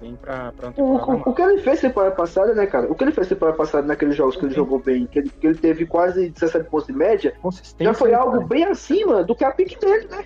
Vem 0.00 0.14
pra, 0.16 0.52
pra 0.52 0.72
O, 0.76 0.96
o, 0.96 1.30
o 1.30 1.34
que 1.34 1.40
ele 1.40 1.58
fez 1.58 1.80
temporada 1.80 2.14
passada, 2.14 2.52
né, 2.54 2.66
cara? 2.66 2.90
O 2.90 2.94
que 2.94 3.04
ele 3.04 3.12
fez 3.12 3.28
temporada 3.28 3.56
passada 3.56 3.86
naqueles 3.86 4.14
jogos 4.14 4.36
que 4.36 4.44
ele 4.44 4.54
jogou 4.54 4.78
bem, 4.78 5.06
que 5.06 5.20
ele, 5.20 5.30
que 5.30 5.46
ele 5.46 5.56
teve 5.56 5.86
quase 5.86 6.28
17 6.28 6.68
pontos 6.68 6.86
de 6.88 6.92
média, 6.92 7.34
já 7.80 7.94
foi 7.94 8.10
né, 8.10 8.16
algo 8.16 8.44
bem 8.44 8.64
acima 8.64 9.22
do 9.24 9.34
que 9.34 9.44
a 9.44 9.52
pick 9.52 9.78
dele, 9.80 10.06
né? 10.08 10.24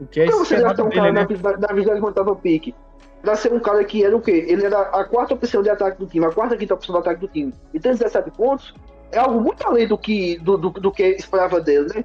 O 0.00 0.06
que 0.06 0.20
é 0.20 0.26
que 0.26 0.32
você 0.32 0.54
esperado 0.54 0.68
gastar 0.68 0.84
um 0.84 0.90
cara 0.90 1.12
né? 1.12 1.26
na, 1.42 1.50
na, 1.50 1.58
na 1.58 1.74
28 1.74 2.36
pick? 2.36 2.74
Pra 3.22 3.36
ser 3.36 3.52
um 3.52 3.60
cara 3.60 3.84
que 3.84 4.04
era 4.04 4.16
o 4.16 4.20
quê? 4.22 4.46
Ele 4.48 4.64
era 4.64 4.80
a 4.80 5.04
quarta 5.04 5.34
opção 5.34 5.62
de 5.62 5.68
ataque 5.68 5.98
do 5.98 6.06
time, 6.06 6.24
a 6.24 6.32
quarta 6.32 6.56
quinta 6.56 6.74
opção 6.74 6.94
de 6.94 7.00
ataque 7.00 7.20
do 7.20 7.28
time. 7.28 7.52
E 7.74 7.78
tem 7.78 7.92
17 7.92 8.30
pontos, 8.30 8.74
é 9.12 9.18
algo 9.18 9.40
muito 9.40 9.66
além 9.66 9.86
do 9.86 9.98
que, 9.98 10.38
do, 10.38 10.56
do, 10.56 10.70
do 10.70 10.90
que 10.90 11.02
esperava 11.02 11.60
dele, 11.60 11.88
né? 11.94 12.04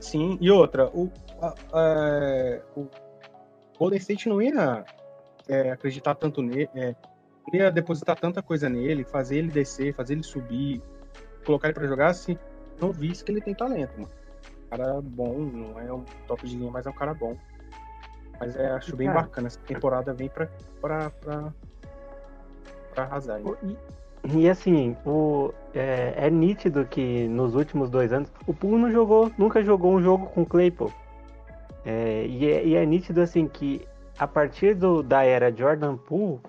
Sim, 0.00 0.36
e 0.40 0.50
outra, 0.50 0.88
o, 0.88 1.10
a- 1.40 1.54
a- 1.72 2.60
o 2.76 2.88
Golden 3.78 3.98
State 3.98 4.28
não 4.28 4.40
ia 4.42 4.84
é, 5.48 5.70
acreditar 5.70 6.14
tanto 6.14 6.42
nele, 6.42 6.68
é, 6.74 6.94
ia 7.52 7.70
depositar 7.70 8.18
tanta 8.18 8.42
coisa 8.42 8.68
nele, 8.68 9.04
fazer 9.04 9.36
ele 9.38 9.50
descer, 9.50 9.94
fazer 9.94 10.14
ele 10.14 10.22
subir, 10.22 10.82
colocar 11.44 11.68
ele 11.68 11.74
pra 11.74 11.86
jogar 11.86 12.14
se 12.14 12.36
não 12.80 12.90
visse 12.90 13.22
que 13.22 13.30
ele 13.30 13.40
tem 13.40 13.54
talento, 13.54 13.92
mano. 13.96 14.10
Cara 14.70 15.00
bom, 15.00 15.38
não 15.38 15.78
é 15.80 15.92
um 15.92 16.04
top 16.26 16.44
de 16.46 16.56
linha, 16.56 16.70
mas 16.70 16.84
é 16.86 16.90
um 16.90 16.94
cara 16.94 17.14
bom. 17.14 17.36
Mas 18.38 18.56
é, 18.56 18.70
acho 18.72 18.96
bem 18.96 19.08
Cara. 19.08 19.22
bacana, 19.22 19.46
essa 19.46 19.60
temporada 19.60 20.12
vem 20.12 20.28
pra, 20.28 20.48
pra, 20.80 21.10
pra, 21.10 21.52
pra 22.94 23.04
arrasar. 23.04 23.40
E, 23.62 23.76
e 24.38 24.48
assim, 24.48 24.96
o, 25.06 25.52
é, 25.74 26.14
é 26.16 26.30
nítido 26.30 26.84
que 26.84 27.26
nos 27.28 27.54
últimos 27.54 27.88
dois 27.88 28.12
anos 28.12 28.30
o 28.46 28.52
Poole 28.52 28.82
não 28.82 28.90
jogou, 28.90 29.30
nunca 29.38 29.62
jogou 29.62 29.94
um 29.94 30.02
jogo 30.02 30.26
com 30.26 30.42
o 30.42 30.46
Claypool. 30.46 30.92
É, 31.84 32.26
e, 32.26 32.50
é, 32.50 32.66
e 32.66 32.74
é 32.74 32.84
nítido 32.84 33.20
assim 33.20 33.46
que 33.46 33.86
a 34.18 34.26
partir 34.26 34.74
do, 34.74 35.02
da 35.02 35.22
era 35.22 35.54
Jordan 35.54 35.96
Poole 35.96 36.40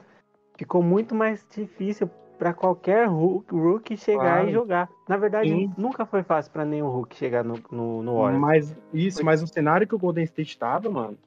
ficou 0.58 0.82
muito 0.82 1.14
mais 1.14 1.46
difícil 1.50 2.10
para 2.38 2.54
qualquer 2.54 3.08
rookie 3.08 3.98
chegar 3.98 4.22
Claro. 4.22 4.50
e 4.50 4.52
jogar. 4.52 4.90
Na 5.08 5.18
verdade, 5.18 5.50
Sim. 5.50 5.74
nunca 5.78 6.06
foi 6.06 6.24
fácil 6.24 6.52
para 6.52 6.66
nenhum 6.66 6.88
rookie 6.90 7.16
chegar 7.16 7.44
no, 7.44 7.56
no, 7.72 8.04
no 8.04 8.18
Warriors. 8.20 8.42
Mas 8.42 8.76
isso, 8.94 9.26
mas 9.26 9.42
o 9.42 9.48
cenário 9.48 9.88
que 9.88 9.96
o 9.96 10.00
Golden 10.00 10.24
State 10.24 10.58
tava, 10.58 10.90
mano, 10.90 11.18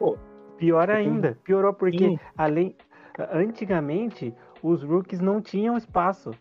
pô, 0.00 0.16
Pior 0.56 0.90
ainda, 0.90 1.38
piorou 1.44 1.72
porque 1.72 1.98
sim, 2.08 2.18
além 2.36 2.74
antigamente 3.32 4.34
os 4.62 4.82
rookies 4.82 5.20
não 5.20 5.40
tinham 5.40 5.76
espaço, 5.76 6.32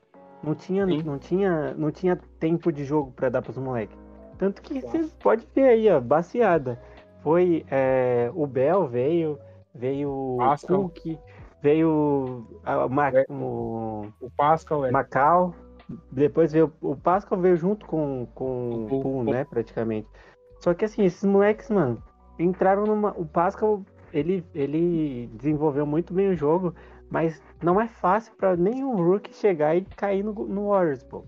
não 0.44 0.56
tinha 0.56 0.86
Sim. 0.86 1.04
não 1.04 1.18
tinha 1.20 1.74
não 1.76 1.92
tinha 1.92 2.18
tempo 2.40 2.72
de 2.72 2.84
jogo 2.84 3.12
para 3.12 3.30
dar 3.30 3.42
para 3.42 3.52
os 3.52 3.58
moleques. 3.58 3.98
Tanto 4.38 4.62
que 4.62 4.82
você 4.82 5.06
pode 5.22 5.48
ver 5.54 5.66
aí, 5.70 5.90
ó, 5.90 6.00
baseada. 6.00 6.82
Foi 7.22 7.66
é, 7.70 8.32
o 8.34 8.48
Bell 8.48 8.88
veio, 8.88 9.38
veio 9.76 10.10
o 10.10 10.38
Pascal. 10.38 10.84
Cook, 10.84 11.18
veio 11.62 12.48
a- 12.64 12.86
o, 12.86 12.90
Ma- 12.90 13.10
É. 13.10 13.26
o 13.30 14.08
o 14.22 14.30
Pascal 14.38 14.86
é 14.86 14.92
Macau, 14.92 15.54
depois 16.12 16.54
veio 16.54 16.72
o 16.82 16.96
Pascal 16.96 17.38
veio 17.40 17.58
junto 17.58 17.86
com, 17.86 18.26
com 18.34 18.70
O 18.70 18.86
o. 18.86 19.02
Poole, 19.02 19.32
né, 19.32 19.44
praticamente. 19.46 20.08
Só 20.62 20.74
que 20.74 20.86
assim, 20.86 21.04
esses 21.04 21.24
moleques, 21.24 21.70
mano, 21.70 22.02
entraram 22.44 22.86
numa. 22.86 23.12
O 23.18 23.26
Pascal, 23.26 23.84
ele, 24.14 24.44
ele 24.56 25.30
desenvolveu 25.34 25.86
muito 25.86 26.14
bem 26.14 26.30
o 26.30 26.36
jogo, 26.36 26.74
mas 27.10 27.42
não 27.62 27.80
é 27.80 27.88
fácil 27.88 28.34
pra 28.38 28.56
nenhum 28.56 28.96
rookie 28.96 29.34
chegar 29.36 29.76
e 29.76 29.82
cair 29.82 30.24
no, 30.24 30.34
no 30.34 30.70
Warriors, 30.70 31.04
pô. 31.04 31.24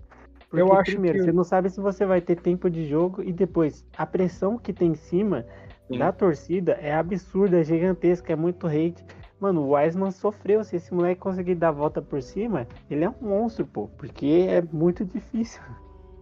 Porque, 0.48 0.62
Eu 0.62 0.72
acho 0.74 0.90
primeiro, 0.92 1.18
que- 1.18 1.24
você 1.24 1.32
não 1.32 1.44
sabe 1.44 1.70
se 1.70 1.80
você 1.80 2.04
vai 2.04 2.20
ter 2.20 2.36
tempo 2.36 2.68
de 2.68 2.86
jogo 2.86 3.22
e 3.22 3.32
depois, 3.32 3.84
a 3.96 4.04
pressão 4.04 4.58
que 4.58 4.72
tem 4.72 4.90
em 4.90 4.94
cima 4.94 5.46
Sim. 5.90 5.98
da 5.98 6.12
torcida 6.12 6.72
é 6.72 6.92
absurda, 6.94 7.60
é 7.60 7.64
gigantesca, 7.64 8.32
é 8.32 8.36
muito 8.36 8.66
hate. 8.66 9.02
Mano, 9.40 9.62
o 9.62 9.70
Wiseman 9.74 10.10
sofreu. 10.12 10.62
Se 10.62 10.76
esse 10.76 10.92
moleque 10.94 11.20
conseguir 11.20 11.54
dar 11.56 11.68
a 11.70 11.72
volta 11.72 12.00
por 12.02 12.22
cima, 12.22 12.66
ele 12.90 13.02
é 13.04 13.08
um 13.08 13.14
monstro, 13.20 13.66
pô. 13.66 13.88
Porque 13.96 14.46
é 14.48 14.62
muito 14.72 15.04
difícil. 15.04 15.60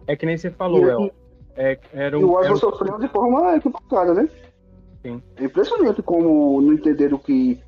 É 0.07 0.15
que 0.15 0.25
nem 0.25 0.37
você 0.37 0.49
falou, 0.49 0.79
E- 0.85 0.89
El. 0.89 1.11
É, 1.55 1.77
era 1.93 2.17
E 2.17 2.23
o 2.23 2.29
era 2.29 2.37
Wiseman 2.37 2.53
um- 2.53 2.57
sofreu 2.59 2.97
de 2.99 3.07
forma 3.09 3.55
equivocada, 3.57 4.13
né? 4.13 4.29
Sim. 5.01 5.21
É 5.37 5.45
impressionante 5.45 6.01
como 6.01 6.61
não 6.61 6.73
entenderam 6.73 7.17
que, 7.17 7.59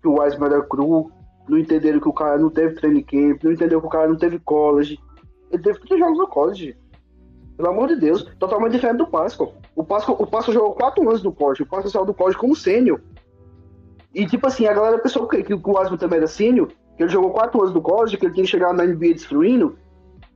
que 0.00 0.08
o 0.08 0.20
Wiseman 0.20 0.46
era 0.50 0.62
cru, 0.62 1.10
não 1.48 1.58
entenderam 1.58 2.00
que 2.00 2.08
o 2.08 2.12
cara 2.12 2.38
não 2.38 2.50
teve 2.50 2.74
training 2.74 3.02
camp, 3.02 3.42
não 3.42 3.52
entenderam 3.52 3.80
que 3.80 3.86
o 3.86 3.90
cara 3.90 4.08
não 4.08 4.16
teve 4.16 4.38
college. 4.38 4.98
Ele 5.50 5.62
teve 5.62 5.80
três 5.80 6.00
jogos 6.00 6.18
no 6.18 6.26
college. 6.26 6.76
Pelo 7.56 7.68
amor 7.68 7.88
de 7.88 7.96
Deus, 7.96 8.24
totalmente 8.38 8.72
diferente 8.72 8.98
do 8.98 9.06
Pascal. 9.06 9.54
O 9.76 9.84
Pascal, 9.84 10.16
o 10.18 10.26
Pascal 10.26 10.54
jogou 10.54 10.72
quatro 10.74 11.06
anos 11.08 11.22
no 11.22 11.32
college, 11.32 11.62
o 11.62 11.66
Pascal 11.66 11.90
saiu 11.90 12.06
do 12.06 12.14
college 12.14 12.38
como 12.38 12.56
sênior. 12.56 13.00
E 14.14 14.26
tipo 14.26 14.46
assim, 14.46 14.66
a 14.66 14.72
galera 14.74 14.98
pensou 14.98 15.26
que, 15.26 15.42
que 15.42 15.54
o 15.54 15.60
Wiseman 15.64 15.96
também 15.98 16.18
era 16.18 16.26
sênior, 16.26 16.68
que 16.96 17.02
ele 17.02 17.10
jogou 17.10 17.30
quatro 17.30 17.60
anos 17.60 17.74
no 17.74 17.80
college, 17.80 18.16
que 18.16 18.26
ele 18.26 18.34
tinha 18.34 18.44
que 18.44 18.50
chegar 18.50 18.72
na 18.74 18.84
NBA 18.84 19.14
destruindo. 19.14 19.78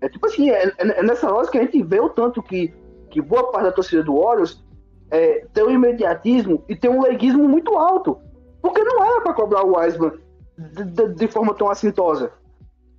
É 0.00 0.08
tipo 0.08 0.26
assim, 0.26 0.50
é, 0.50 0.66
é- 0.66 0.74
é 0.78 1.02
nessa 1.02 1.32
hora 1.32 1.46
que 1.48 1.58
a 1.58 1.62
gente 1.62 1.82
vê 1.82 2.00
o 2.00 2.08
tanto 2.08 2.42
que, 2.42 2.72
que 3.10 3.20
boa 3.20 3.50
parte 3.50 3.64
da 3.64 3.72
torcida 3.72 4.02
do 4.02 4.18
Warriors 4.20 4.62
é, 5.10 5.46
tem 5.52 5.64
um 5.64 5.70
imediatismo 5.70 6.64
e 6.68 6.74
tem 6.76 6.90
um 6.90 7.02
leguismo 7.02 7.48
muito 7.48 7.76
alto. 7.76 8.18
Porque 8.60 8.82
não 8.82 9.04
era 9.04 9.20
pra 9.20 9.32
cobrar 9.34 9.64
o 9.64 9.76
Wiseman 9.76 10.12
de, 10.58 10.84
de- 10.84 11.14
de 11.14 11.28
forma 11.28 11.54
tão 11.54 11.70
assintosa. 11.70 12.32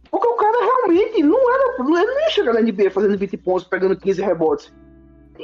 Porque 0.10 0.28
o 0.28 0.36
cara 0.36 0.58
realmente 0.64 1.22
não 1.24 1.54
era. 1.54 1.74
Ele 1.80 2.06
não 2.06 2.22
ia 2.22 2.30
chegar 2.30 2.54
na 2.54 2.62
NBA 2.62 2.92
fazendo 2.92 3.18
20 3.18 3.38
pontos, 3.38 3.66
pegando 3.66 3.98
15 3.98 4.22
rebotes. 4.22 4.74
E 5.38 5.44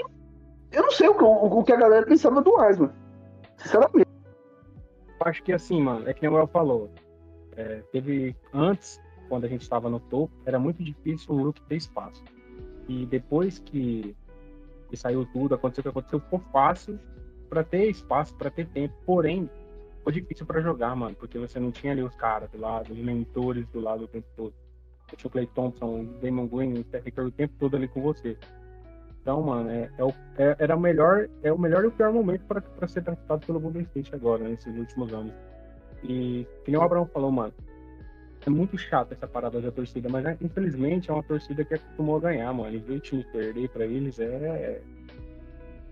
eu 0.71 0.83
não 0.83 0.91
sei 0.91 1.09
o 1.09 1.15
que, 1.15 1.23
o, 1.23 1.27
o 1.59 1.63
que 1.63 1.73
a 1.73 1.77
galera 1.77 2.05
pensava 2.05 2.41
do 2.41 2.55
Wiseman. 2.55 2.91
Sinceramente. 3.57 4.07
Acho 5.19 5.43
que 5.43 5.53
assim, 5.53 5.81
mano, 5.81 6.07
é 6.09 6.13
que 6.13 6.27
o 6.27 6.37
El 6.37 6.47
falou. 6.47 6.89
É, 7.55 7.81
teve 7.91 8.35
antes, 8.53 8.99
quando 9.29 9.45
a 9.45 9.47
gente 9.47 9.61
estava 9.61 9.89
no 9.89 9.99
topo, 9.99 10.33
era 10.45 10.57
muito 10.57 10.83
difícil 10.83 11.33
o 11.35 11.43
Luke 11.43 11.61
ter 11.63 11.75
espaço. 11.75 12.23
E 12.87 13.05
depois 13.05 13.59
que, 13.59 14.15
que 14.93 14.97
saiu 14.97 15.25
tudo, 15.33 15.55
aconteceu 15.55 15.81
o 15.81 15.83
que 15.83 15.89
aconteceu, 15.89 16.19
ficou 16.19 16.39
fácil 16.51 16.99
para 17.49 17.63
ter 17.63 17.89
espaço, 17.89 18.35
para 18.35 18.51
ter 18.51 18.67
tempo. 18.67 18.93
Porém, 19.07 19.49
ficou 19.97 20.13
difícil 20.13 20.45
para 20.45 20.61
jogar, 20.61 20.95
mano, 20.95 21.15
porque 21.15 21.39
você 21.39 21.59
não 21.59 21.71
tinha 21.71 21.93
ali 21.93 22.03
os 22.03 22.15
caras 22.15 22.47
do 22.51 22.59
lado, 22.59 22.93
os 22.93 22.99
mentores 22.99 23.67
do 23.69 23.79
lado 23.79 24.03
o 24.03 24.07
tempo 24.07 24.27
todo. 24.37 24.53
Você 25.07 25.15
tinha 25.15 25.27
o 25.27 25.31
Clay 25.31 25.47
Thompson, 25.47 26.01
o 26.01 26.05
Damon 26.21 26.45
Green, 26.45 26.73
o 26.73 26.83
Steph 26.83 27.07
Curry 27.07 27.27
o 27.27 27.31
tempo 27.31 27.55
todo 27.57 27.75
ali 27.75 27.87
com 27.87 28.03
você. 28.03 28.37
Então, 29.19 29.41
mano, 29.41 29.67
é, 29.71 29.89
é 29.97 30.03
o- 30.03 30.13
é- 30.37 30.57
era 30.59 30.75
o 30.75 30.79
melhor, 30.79 31.27
é 31.41 31.51
o 31.51 31.57
melhor 31.57 31.83
e 31.83 31.87
o 31.87 31.91
pior 31.91 32.13
momento 32.13 32.45
para 32.45 32.87
ser 32.87 33.01
draftado 33.01 33.43
pelo 33.47 33.59
Golden 33.59 33.81
State 33.81 34.13
agora, 34.13 34.47
nesses 34.47 34.77
últimos 34.77 35.11
anos. 35.11 35.33
E, 36.03 36.45
que 36.63 36.69
nem 36.69 36.79
o 36.79 36.83
Abraão 36.83 37.07
falou, 37.07 37.31
mano, 37.31 37.53
é 38.45 38.49
muito 38.49 38.77
chato 38.77 39.13
essa 39.13 39.27
parada 39.27 39.61
da 39.61 39.71
torcida, 39.71 40.09
mas 40.09 40.23
né, 40.23 40.37
infelizmente 40.41 41.09
é 41.09 41.13
uma 41.13 41.23
torcida 41.23 41.63
que 41.63 41.73
acostumou 41.75 42.17
a 42.17 42.19
ganhar, 42.21 42.51
mano. 42.53 42.75
E 42.75 42.79
ver 42.79 42.93
o 42.95 42.99
time 42.99 43.23
perder 43.31 43.69
pra 43.69 43.85
eles 43.85 44.19
é. 44.19 44.81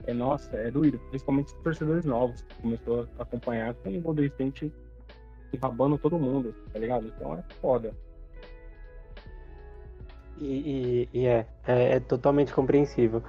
É 0.08 0.14
nossa, 0.14 0.56
é 0.58 0.72
doído. 0.72 0.98
Principalmente 1.10 1.48
os 1.54 1.62
torcedores 1.62 2.06
novos 2.06 2.42
que 2.42 2.56
começou 2.62 3.08
a 3.20 3.22
acompanhar 3.24 3.74
com 3.76 3.96
o 3.96 4.02
Golden 4.02 4.26
State 4.26 4.74
enrabando 5.54 5.98
todo 5.98 6.18
mundo, 6.18 6.56
tá 6.74 6.80
ligado? 6.80 7.06
Então 7.16 7.36
é 7.36 7.44
foda. 7.62 7.94
E, 10.40 11.08
e- 11.14 11.20
e 11.20 11.26
é, 11.28 11.46
é, 11.68 11.96
é 11.96 12.00
totalmente 12.00 12.52
compreensível. 12.54 13.22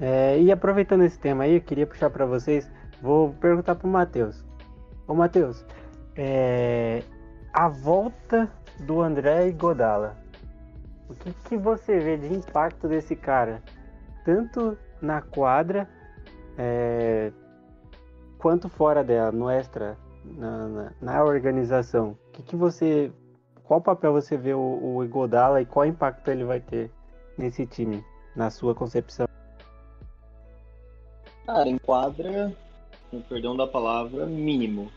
É, 0.00 0.40
e 0.40 0.50
aproveitando 0.50 1.04
esse 1.04 1.18
tema 1.18 1.44
aí, 1.44 1.54
eu 1.54 1.60
queria 1.60 1.86
puxar 1.86 2.10
para 2.10 2.26
vocês, 2.26 2.68
vou 3.00 3.32
perguntar 3.34 3.76
pro 3.76 3.88
Matheus. 3.88 4.44
Ô 5.06 5.14
Matheus, 5.14 5.64
é, 6.16 7.02
a 7.52 7.68
volta 7.68 8.50
do 8.80 9.00
André 9.00 9.50
Godala, 9.52 10.16
o 11.08 11.14
que, 11.14 11.32
que 11.48 11.56
você 11.56 11.98
vê 11.98 12.16
de 12.16 12.32
impacto 12.32 12.86
desse 12.86 13.16
cara? 13.16 13.62
Tanto 14.24 14.76
na 15.00 15.22
quadra 15.22 15.88
é, 16.56 17.32
quanto 18.38 18.68
fora 18.68 19.02
dela, 19.02 19.32
no 19.32 19.48
extra, 19.48 19.96
na, 20.24 20.68
na, 20.68 20.92
na 21.00 21.24
organização. 21.24 22.16
O 22.28 22.32
que, 22.32 22.42
que 22.42 22.56
você. 22.56 23.10
Qual 23.64 23.80
papel 23.80 24.12
você 24.12 24.36
vê 24.36 24.54
o, 24.54 24.80
o 24.96 25.04
Igodala 25.04 25.60
e 25.60 25.66
qual 25.66 25.86
impacto 25.86 26.28
ele 26.30 26.44
vai 26.44 26.60
ter 26.60 26.90
nesse 27.36 27.66
time, 27.66 28.04
na 28.34 28.50
sua 28.50 28.74
concepção? 28.74 29.28
Cara, 31.46 31.68
em 31.68 31.78
quadra, 31.78 32.52
com 33.10 33.20
perdão 33.22 33.56
da 33.56 33.66
palavra, 33.66 34.26
mínimo. 34.26 34.90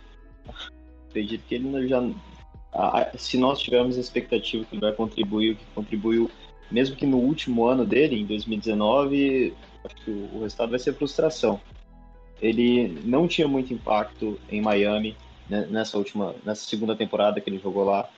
Acredito 1.10 1.46
que 1.46 1.56
ele 1.56 1.88
já. 1.88 2.02
Se 3.18 3.38
nós 3.38 3.60
tivermos 3.60 3.98
a 3.98 4.02
expectativa 4.02 4.66
que 4.66 4.76
ele 4.76 4.82
vai 4.82 4.94
contribuir 4.94 5.52
o 5.52 5.56
que 5.56 5.66
contribuiu, 5.76 6.32
mesmo 6.72 6.96
que 6.96 7.06
no 7.06 7.18
último 7.18 7.66
ano 7.66 7.86
dele, 7.86 8.20
em 8.20 8.26
2019, 8.26 9.54
acho 9.84 9.96
que 9.96 10.12
o 10.12 10.42
resultado 10.42 10.70
vai 10.70 10.80
ser 10.80 10.94
frustração. 10.94 11.60
Ele 12.42 13.00
não 13.04 13.28
tinha 13.28 13.48
muito 13.48 13.74
impacto 13.74 14.40
em 14.50 14.62
Miami 14.62 15.16
né, 15.50 15.68
nessa 15.70 15.98
última, 15.98 16.34
nessa 16.46 16.66
segunda 16.66 16.96
temporada 16.96 17.42
que 17.42 17.50
ele 17.50 17.60
jogou 17.60 17.84
lá. 17.84 18.10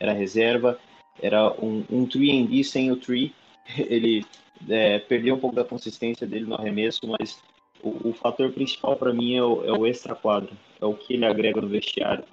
Era 0.00 0.12
reserva, 0.12 0.78
era 1.20 1.52
um, 1.62 1.84
um 1.90 2.06
3D 2.06 2.64
sem 2.64 2.90
o 2.90 2.96
3. 2.96 3.30
Ele 3.76 4.24
é, 4.68 4.98
perdeu 4.98 5.34
um 5.34 5.38
pouco 5.38 5.54
da 5.54 5.64
consistência 5.64 6.26
dele 6.26 6.46
no 6.46 6.54
arremesso, 6.54 7.00
mas 7.06 7.42
o, 7.82 8.08
o 8.08 8.12
fator 8.12 8.50
principal 8.52 8.96
para 8.96 9.12
mim 9.12 9.34
é 9.36 9.42
o, 9.42 9.64
é 9.64 9.72
o 9.72 9.86
extra 9.86 10.14
quadro, 10.14 10.56
é 10.80 10.84
o 10.84 10.94
que 10.94 11.14
ele 11.14 11.26
agrega 11.26 11.60
no 11.60 11.68
vestiário. 11.68 12.24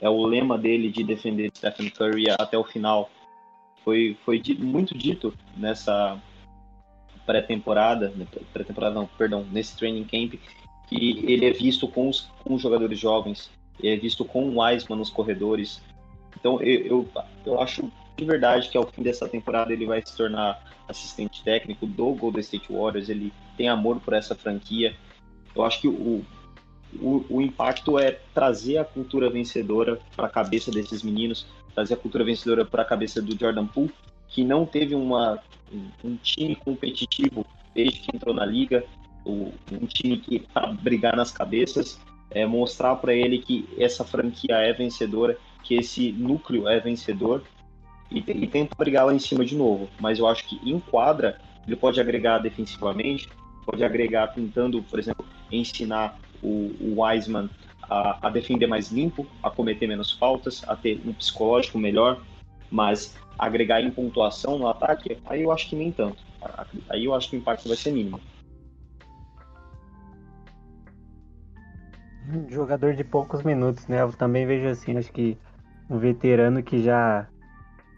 É 0.00 0.08
o 0.08 0.24
lema 0.24 0.56
dele 0.56 0.90
de 0.90 1.04
defender 1.04 1.50
Stephen 1.54 1.90
Curry 1.90 2.30
até 2.30 2.56
o 2.56 2.64
final. 2.64 3.10
Foi, 3.84 4.16
foi 4.24 4.42
muito 4.58 4.96
dito 4.96 5.34
nessa 5.56 6.18
pré-temporada, 7.26 8.08
né, 8.10 8.26
pré-temporada 8.52 8.94
não, 8.94 9.06
perdão, 9.06 9.46
nesse 9.52 9.76
training 9.76 10.04
camp, 10.04 10.40
que 10.88 11.24
ele 11.26 11.44
é 11.44 11.52
visto 11.52 11.86
com 11.86 12.08
os, 12.08 12.28
com 12.42 12.54
os 12.54 12.62
jogadores 12.62 12.98
jovens, 12.98 13.50
é 13.82 13.96
visto 13.96 14.24
com 14.24 14.48
o 14.48 14.60
Wiseman 14.60 14.98
nos 14.98 15.10
corredores. 15.10 15.80
Então 16.38 16.60
eu, 16.60 16.86
eu, 16.86 17.08
eu 17.46 17.60
acho 17.60 17.90
de 18.16 18.24
verdade 18.24 18.68
que 18.68 18.76
ao 18.76 18.86
fim 18.86 19.02
dessa 19.02 19.28
temporada 19.28 19.72
ele 19.72 19.86
vai 19.86 20.02
se 20.04 20.16
tornar 20.16 20.62
assistente 20.88 21.42
técnico 21.42 21.86
do 21.86 22.14
Golden 22.14 22.40
State 22.40 22.70
Warriors, 22.70 23.08
ele 23.08 23.32
tem 23.56 23.68
amor 23.68 24.00
por 24.00 24.12
essa 24.12 24.34
franquia. 24.34 24.94
Eu 25.54 25.64
acho 25.64 25.80
que 25.80 25.88
o, 25.88 26.24
o, 26.98 27.24
o 27.28 27.40
impacto 27.40 27.98
é 27.98 28.18
trazer 28.34 28.78
a 28.78 28.84
cultura 28.84 29.30
vencedora 29.30 30.00
para 30.16 30.26
a 30.26 30.30
cabeça 30.30 30.70
desses 30.70 31.02
meninos, 31.02 31.46
trazer 31.74 31.94
a 31.94 31.96
cultura 31.96 32.24
vencedora 32.24 32.64
para 32.64 32.82
a 32.82 32.84
cabeça 32.84 33.20
do 33.22 33.38
Jordan 33.38 33.66
Poole, 33.66 33.92
que 34.28 34.44
não 34.44 34.64
teve 34.64 34.94
uma, 34.94 35.38
um 36.04 36.16
time 36.16 36.54
competitivo 36.56 37.46
desde 37.74 38.00
que 38.00 38.16
entrou 38.16 38.34
na 38.34 38.44
liga, 38.44 38.84
um 39.24 39.86
time 39.86 40.16
que 40.16 40.40
para 40.40 40.68
brigar 40.68 41.16
nas 41.16 41.30
cabeças, 41.30 42.00
é, 42.30 42.46
mostrar 42.46 42.96
para 42.96 43.14
ele 43.14 43.38
que 43.38 43.68
essa 43.78 44.04
franquia 44.04 44.56
é 44.56 44.72
vencedora, 44.72 45.36
que 45.62 45.74
esse 45.74 46.12
núcleo 46.12 46.68
é 46.68 46.80
vencedor 46.80 47.42
e, 48.10 48.18
e 48.18 48.46
tenta 48.46 48.74
brigar 48.76 49.06
lá 49.06 49.14
em 49.14 49.18
cima 49.18 49.44
de 49.44 49.56
novo. 49.56 49.88
Mas 50.00 50.18
eu 50.18 50.26
acho 50.26 50.46
que 50.48 50.60
em 50.68 50.78
quadra 50.80 51.38
ele 51.66 51.76
pode 51.76 52.00
agregar 52.00 52.38
defensivamente, 52.38 53.28
pode 53.64 53.84
agregar 53.84 54.28
tentando, 54.28 54.82
por 54.82 54.98
exemplo, 54.98 55.24
ensinar 55.50 56.18
o, 56.42 56.72
o 56.80 57.02
Wiseman 57.02 57.48
a, 57.82 58.28
a, 58.28 58.30
defender 58.30 58.66
mais 58.66 58.90
limpo, 58.90 59.26
a 59.42 59.50
cometer 59.50 59.86
menos 59.86 60.12
faltas, 60.12 60.62
a 60.68 60.76
ter 60.76 61.00
um 61.04 61.12
psicológico 61.12 61.78
melhor, 61.78 62.22
mas 62.70 63.16
agregar 63.38 63.80
em 63.80 63.90
pontuação 63.90 64.58
no 64.58 64.68
ataque, 64.68 65.18
aí 65.26 65.42
eu 65.42 65.50
acho 65.50 65.68
que 65.68 65.76
nem 65.76 65.90
tanto. 65.90 66.22
Aí 66.88 67.04
eu 67.04 67.14
acho 67.14 67.30
que 67.30 67.36
o 67.36 67.38
impacto 67.38 67.66
vai 67.66 67.76
ser 67.76 67.92
mínimo. 67.92 68.20
Jogador 72.48 72.94
de 72.94 73.02
poucos 73.02 73.42
minutos, 73.42 73.86
né? 73.88 74.02
Eu 74.02 74.12
também 74.12 74.46
vejo 74.46 74.68
assim, 74.68 74.96
acho 74.96 75.12
que 75.12 75.36
um 75.88 75.98
veterano 75.98 76.62
que 76.62 76.82
já 76.82 77.26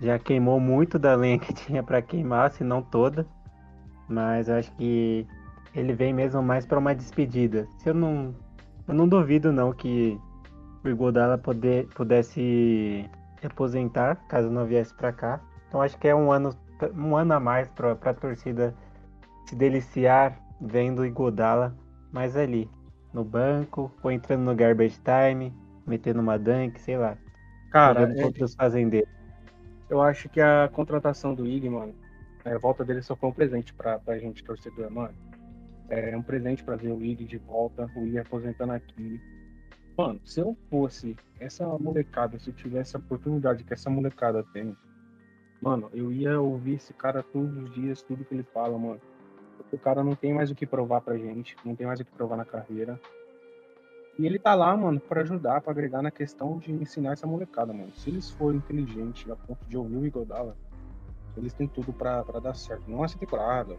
já 0.01 0.19
queimou 0.19 0.59
muito 0.59 0.99
da 0.99 1.15
lenha 1.15 1.39
que 1.39 1.53
tinha 1.55 1.83
para 1.83 2.01
queimar, 2.01 2.51
se 2.51 2.65
não 2.65 2.83
toda. 2.83 3.27
Mas 4.09 4.49
acho 4.49 4.73
que 4.73 5.27
ele 5.75 5.93
vem 5.93 6.13
mesmo 6.13 6.43
mais 6.43 6.67
para 6.67 6.79
uma 6.79 6.95
despedida. 6.95 7.67
Se 7.79 7.89
eu 7.89 7.95
não 7.95 8.35
eu 8.87 8.95
não 8.95 9.09
duvido 9.09 9.53
não 9.53 9.73
que 9.73 10.19
o 10.85 10.89
Igodala 10.89 11.39
poder, 11.39 11.87
pudesse 11.95 13.09
se 13.41 13.47
aposentar 13.47 14.17
caso 14.29 14.51
não 14.51 14.67
viesse 14.67 14.95
para 14.95 15.13
cá. 15.13 15.41
Então 15.69 15.81
acho 15.81 15.99
que 15.99 16.09
é 16.09 16.15
um 16.15 16.31
ano 16.31 16.57
um 16.97 17.17
ano 17.17 17.35
a 17.35 17.41
mais 17.41 17.69
para 17.69 17.93
a 17.93 18.15
torcida 18.15 18.75
se 19.47 19.55
deliciar 19.55 20.37
vendo 20.61 21.01
o 21.01 21.07
Igodala 21.07 21.77
mais 22.13 22.37
ali 22.37 22.69
no 23.13 23.25
banco 23.25 23.91
ou 24.03 24.11
entrando 24.11 24.43
no 24.43 24.55
garbage 24.55 24.99
time, 25.01 25.53
metendo 25.87 26.21
uma 26.21 26.39
dunk, 26.39 26.81
sei 26.81 26.97
lá. 26.97 27.17
Cara, 27.71 28.03
é... 28.03 28.49
fazendeiros. 28.57 29.11
Eu 29.89 30.01
acho 30.01 30.29
que 30.29 30.41
a 30.41 30.71
contratação 30.73 31.35
do 31.35 31.47
Ig, 31.47 31.69
mano, 31.69 31.95
a 32.45 32.59
volta 32.59 32.85
dele 32.85 33.03
só 33.03 33.15
foi 33.15 33.29
um 33.29 33.33
presente 33.33 33.75
pra, 33.75 33.99
pra 33.99 34.19
gente, 34.19 34.43
torcedor, 34.43 34.91
mano. 34.91 35.15
É 35.95 36.17
um 36.17 36.23
presente 36.23 36.65
pra 36.65 36.75
ver 36.75 36.91
o 36.91 37.05
Ig 37.05 37.27
de 37.27 37.37
volta, 37.37 37.87
o 37.95 38.07
Ig 38.07 38.19
aposentando 38.19 38.73
aqui. 38.73 39.21
Mano, 39.95 40.19
se 40.25 40.41
eu 40.41 40.57
fosse 40.71 41.15
essa 41.39 41.67
molecada, 41.79 42.39
se 42.39 42.49
eu 42.49 42.55
tivesse 42.55 42.97
a 42.97 42.99
oportunidade 42.99 43.63
que 43.63 43.75
essa 43.75 43.91
molecada 43.91 44.43
tem, 44.55 44.75
mano, 45.61 45.91
eu 45.93 46.11
ia 46.11 46.41
ouvir 46.41 46.77
esse 46.77 46.95
cara 46.95 47.23
todos 47.23 47.55
os 47.59 47.71
dias, 47.75 48.01
tudo 48.01 48.25
que 48.25 48.33
ele 48.33 48.43
fala, 48.43 48.79
mano. 48.79 49.03
Porque 49.59 49.77
o 49.77 49.79
cara 49.79 50.03
não 50.03 50.15
tem 50.15 50.33
mais 50.33 50.51
o 50.51 50.55
que 50.55 50.65
provar 50.65 51.03
pra 51.03 51.19
gente, 51.19 51.55
não 51.63 51.77
tem 51.77 51.87
mais 51.87 52.01
o 52.01 52.05
que 52.07 52.11
provar 52.11 52.39
na 52.39 52.47
carreira. 52.47 52.99
E 54.19 54.25
ele 54.25 54.39
tá 54.39 54.55
lá, 54.55 54.75
mano, 54.75 54.99
para 54.99 55.21
ajudar, 55.21 55.61
para 55.61 55.73
agregar 55.73 56.01
na 56.01 56.11
questão 56.11 56.57
de 56.57 56.73
ensinar 56.73 57.13
essa 57.13 57.27
molecada, 57.27 57.71
mano. 57.71 57.93
Se 57.97 58.09
eles 58.09 58.31
forem 58.31 58.57
inteligentes 58.57 59.31
a 59.31 59.37
ponto 59.37 59.63
de 59.67 59.77
ouvir 59.77 59.97
o 59.99 60.07
Igodala, 60.07 60.57
eles 61.37 61.53
têm 61.53 61.69
tudo 61.69 61.93
para 61.93 62.23
dar 62.43 62.55
certo. 62.55 62.91
Não 62.91 63.05
essa 63.05 63.19
temporada, 63.19 63.77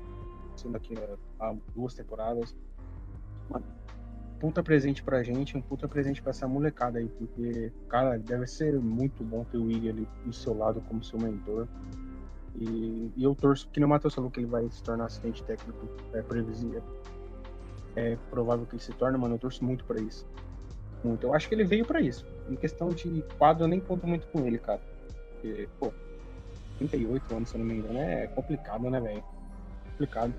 sendo 0.56 0.78
aqui 0.78 0.96
há 1.40 1.56
duas 1.76 1.94
temporadas. 1.94 2.56
Mano, 3.50 3.66
puta 4.40 4.64
presente 4.64 5.04
pra 5.04 5.24
gente, 5.24 5.58
um 5.58 5.62
puta 5.62 5.88
presente 5.88 6.22
pra 6.22 6.32
essa 6.32 6.48
molecada 6.48 7.00
aí, 7.00 7.08
porque, 7.08 7.72
cara, 7.88 8.18
deve 8.18 8.48
ser 8.48 8.80
muito 8.80 9.24
bom 9.24 9.44
ter 9.46 9.58
o 9.58 9.72
Igor 9.72 9.90
ali 9.90 10.08
do 10.26 10.34
seu 10.34 10.58
lado 10.58 10.82
como 10.82 11.04
seu 11.04 11.20
mentor. 11.20 11.68
E, 12.56 13.12
e 13.16 13.24
eu 13.24 13.34
torço, 13.34 13.68
que 13.70 13.80
nem 13.80 13.86
o 13.86 13.90
Matheus 13.90 14.14
falou, 14.14 14.30
que 14.30 14.40
ele 14.40 14.48
vai 14.48 14.70
se 14.70 14.84
tornar 14.84 15.06
assistente 15.06 15.44
técnico 15.44 15.88
é, 16.14 16.22
previsível 16.22 16.84
é 17.96 18.18
provável 18.30 18.66
que 18.66 18.76
ele 18.76 18.82
se 18.82 18.92
torne, 18.94 19.18
mano, 19.18 19.36
eu 19.36 19.40
torço 19.40 19.64
muito 19.64 19.86
para 19.86 20.02
isso. 20.02 20.26
Muito. 21.04 21.26
Eu 21.26 21.34
acho 21.34 21.48
que 21.48 21.56
ele 21.56 21.64
veio 21.64 21.86
para 21.86 22.02
isso. 22.02 22.26
Em 22.50 22.56
questão 22.56 22.90
de 22.90 23.24
quadro, 23.38 23.64
eu 23.64 23.68
nem 23.68 23.80
conto 23.80 24.08
muito 24.08 24.26
com 24.28 24.46
ele, 24.46 24.58
cara. 24.58 24.82
Porque, 25.34 25.68
pô, 25.80 25.94
38 26.78 27.36
anos, 27.36 27.50
se 27.50 27.56
eu 27.56 27.60
não 27.60 27.66
me 27.66 27.76
engano, 27.76 28.00
é 28.00 28.28
complicado, 28.28 28.90
né, 28.90 29.00
velho? 29.00 29.24
Complicado. 29.94 30.34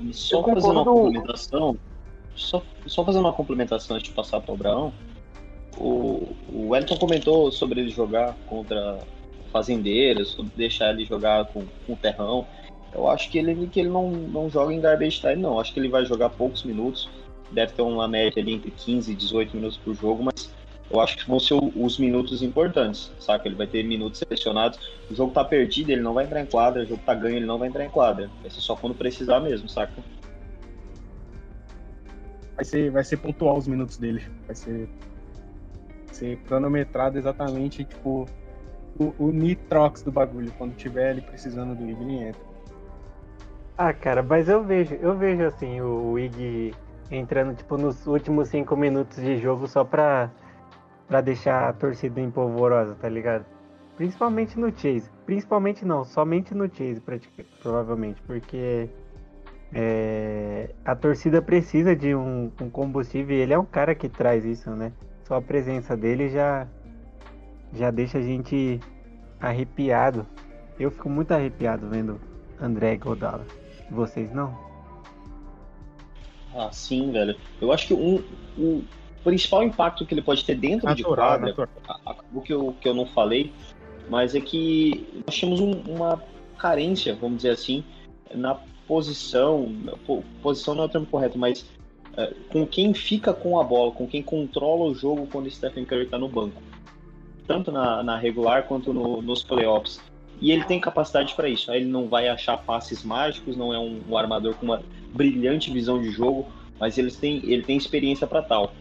E 0.00 0.14
só 0.14 0.42
fazer 0.42 0.68
uma 0.68 0.84
complementação, 0.84 1.76
só, 2.36 2.62
só 2.86 3.04
fazer 3.04 3.18
uma 3.18 3.32
complementação 3.32 3.96
antes 3.96 4.08
de 4.08 4.14
passar 4.14 4.40
para 4.40 4.52
o 4.52 4.54
Abraão. 4.54 4.92
O, 5.76 6.34
o 6.52 6.68
Wellington 6.68 6.96
comentou 6.96 7.50
sobre 7.50 7.80
ele 7.80 7.90
jogar 7.90 8.36
contra 8.46 8.98
fazendeiros, 9.52 10.30
sobre 10.30 10.52
deixar 10.56 10.90
ele 10.90 11.04
jogar 11.04 11.46
com, 11.46 11.64
com 11.86 11.92
o 11.92 11.96
terrão. 11.96 12.46
Eu 12.92 13.08
acho 13.08 13.30
que 13.30 13.38
ele, 13.38 13.66
que 13.66 13.80
ele 13.80 13.88
não, 13.88 14.10
não 14.10 14.48
joga 14.48 14.72
em 14.72 14.80
garbage 14.80 15.20
time, 15.20 15.36
não. 15.36 15.58
Acho 15.58 15.72
que 15.72 15.80
ele 15.80 15.88
vai 15.88 16.04
jogar 16.04 16.30
poucos 16.30 16.62
minutos. 16.62 17.08
Deve 17.50 17.72
ter 17.72 17.82
uma 17.82 18.06
média 18.06 18.40
ali 18.40 18.54
entre 18.54 18.70
15 18.70 19.12
e 19.12 19.14
18 19.14 19.56
minutos 19.56 19.78
por 19.78 19.94
jogo, 19.94 20.22
mas 20.22 20.52
eu 20.90 21.00
acho 21.00 21.18
que 21.18 21.28
vão 21.28 21.38
ser 21.38 21.54
os 21.54 21.98
minutos 21.98 22.42
importantes, 22.42 23.12
saca? 23.20 23.46
Ele 23.46 23.56
vai 23.56 23.66
ter 23.66 23.82
minutos 23.82 24.20
selecionados. 24.20 24.78
O 25.10 25.14
jogo 25.14 25.32
tá 25.32 25.44
perdido, 25.44 25.90
ele 25.90 26.00
não 26.00 26.14
vai 26.14 26.24
entrar 26.24 26.40
em 26.40 26.46
quadra. 26.46 26.82
O 26.82 26.86
jogo 26.86 27.02
tá 27.04 27.14
ganho, 27.14 27.36
ele 27.36 27.46
não 27.46 27.58
vai 27.58 27.68
entrar 27.68 27.84
em 27.84 27.90
quadra. 27.90 28.30
Vai 28.40 28.50
ser 28.50 28.60
só 28.60 28.74
quando 28.74 28.94
precisar 28.94 29.40
mesmo, 29.40 29.68
saca? 29.68 29.92
Vai 32.56 32.64
ser, 32.64 32.90
vai 32.90 33.04
ser 33.04 33.18
pontual 33.18 33.58
os 33.58 33.68
minutos 33.68 33.98
dele. 33.98 34.24
Vai 34.46 34.54
ser, 34.56 34.88
vai 36.06 36.14
ser 36.14 36.36
cronometrado 36.46 37.18
exatamente, 37.18 37.84
tipo, 37.84 38.26
o, 38.98 39.14
o 39.18 39.30
nitrox 39.30 40.02
do 40.02 40.10
bagulho. 40.10 40.50
Quando 40.56 40.74
tiver 40.74 41.10
ele 41.10 41.20
precisando 41.20 41.74
do 41.74 41.88
Igor, 41.88 42.02
ele 42.02 42.28
entra. 42.28 42.48
Ah, 43.76 43.92
cara, 43.92 44.22
mas 44.22 44.48
eu 44.48 44.64
vejo, 44.64 44.94
eu 44.94 45.16
vejo 45.16 45.44
assim 45.44 45.80
o, 45.80 46.12
o 46.12 46.18
Ig 46.18 46.74
entrando 47.10 47.54
tipo 47.54 47.76
nos 47.76 48.06
últimos 48.06 48.48
cinco 48.48 48.76
minutos 48.76 49.22
de 49.22 49.38
jogo 49.38 49.68
só 49.68 49.84
pra, 49.84 50.30
pra 51.08 51.20
deixar 51.22 51.68
a 51.68 51.72
torcida 51.72 52.20
empolvorosa, 52.20 52.94
tá 52.94 53.08
ligado? 53.08 53.44
Principalmente 53.96 54.58
no 54.58 54.70
Chase. 54.70 55.10
Principalmente 55.26 55.84
não, 55.84 56.04
somente 56.04 56.54
no 56.54 56.68
Chase, 56.68 57.02
provavelmente, 57.60 58.22
porque 58.22 58.88
é, 59.72 60.70
a 60.84 60.94
torcida 60.94 61.42
precisa 61.42 61.96
de 61.96 62.14
um, 62.14 62.52
um, 62.60 62.70
combustível 62.70 63.36
e 63.36 63.40
ele 63.40 63.52
é 63.52 63.58
um 63.58 63.64
cara 63.64 63.94
que 63.94 64.08
traz 64.08 64.44
isso, 64.44 64.70
né? 64.70 64.92
Só 65.24 65.36
a 65.36 65.42
presença 65.42 65.96
dele 65.96 66.28
já, 66.28 66.66
já 67.74 67.90
deixa 67.90 68.18
a 68.18 68.22
gente 68.22 68.78
arrepiado. 69.40 70.26
Eu 70.78 70.90
fico 70.90 71.10
muito 71.10 71.32
arrepiado 71.32 71.88
vendo 71.88 72.20
André 72.60 72.96
Godala. 72.96 73.44
Vocês 73.90 74.32
não? 74.32 74.56
Ah, 76.54 76.70
sim, 76.72 77.12
velho. 77.12 77.36
Eu 77.60 77.72
acho 77.72 77.88
que 77.88 77.94
um, 77.94 78.22
o 78.56 78.84
principal 79.28 79.62
impacto 79.62 80.06
que 80.06 80.14
ele 80.14 80.22
pode 80.22 80.44
ter 80.44 80.54
dentro 80.54 80.92
de 80.94 81.02
Natural, 81.02 81.28
quadra, 81.28 81.46
natural. 81.48 81.68
a- 81.88 82.10
a- 82.12 82.16
o 82.32 82.40
que 82.40 82.52
eu, 82.52 82.74
que 82.80 82.88
eu 82.88 82.94
não 82.94 83.06
falei, 83.06 83.52
mas 84.08 84.34
é 84.34 84.40
que 84.40 85.06
nós 85.26 85.34
tínhamos 85.36 85.60
um- 85.60 85.80
uma 85.94 86.22
carência, 86.56 87.14
vamos 87.14 87.38
dizer 87.38 87.50
assim, 87.50 87.84
na 88.34 88.56
posição, 88.86 89.70
po- 90.06 90.24
posição 90.42 90.74
não 90.74 90.84
é 90.84 90.86
o 90.86 90.88
termo 90.88 91.06
correto, 91.06 91.38
mas 91.38 91.64
é, 92.16 92.34
com 92.48 92.66
quem 92.66 92.92
fica 92.94 93.32
com 93.32 93.60
a 93.60 93.62
bola, 93.62 93.92
com 93.92 94.04
quem 94.08 94.22
controla 94.22 94.86
o 94.90 94.94
jogo 94.94 95.28
quando 95.30 95.46
o 95.46 95.50
Stephen 95.50 95.84
Curry 95.84 96.02
está 96.02 96.18
no 96.18 96.28
banco. 96.28 96.60
Tanto 97.46 97.70
na, 97.70 98.02
na 98.02 98.18
regular 98.18 98.64
quanto 98.64 98.92
no- 98.92 99.22
nos 99.22 99.42
playoffs. 99.44 100.00
E 100.40 100.50
ele 100.50 100.64
tem 100.64 100.80
capacidade 100.80 101.34
para 101.34 101.48
isso. 101.48 101.70
Ele 101.72 101.84
não 101.84 102.08
vai 102.08 102.28
achar 102.28 102.56
passes 102.58 103.04
mágicos, 103.04 103.56
não 103.56 103.72
é 103.72 103.78
um, 103.78 104.00
um 104.08 104.16
armador 104.16 104.54
com 104.54 104.64
uma 104.66 104.82
brilhante 105.12 105.70
visão 105.72 106.00
de 106.02 106.10
jogo, 106.10 106.46
mas 106.80 106.98
ele 106.98 107.10
tem, 107.12 107.36
ele 107.44 107.62
tem 107.62 107.76
experiência 107.76 108.26
para 108.26 108.42
tal. 108.42 108.72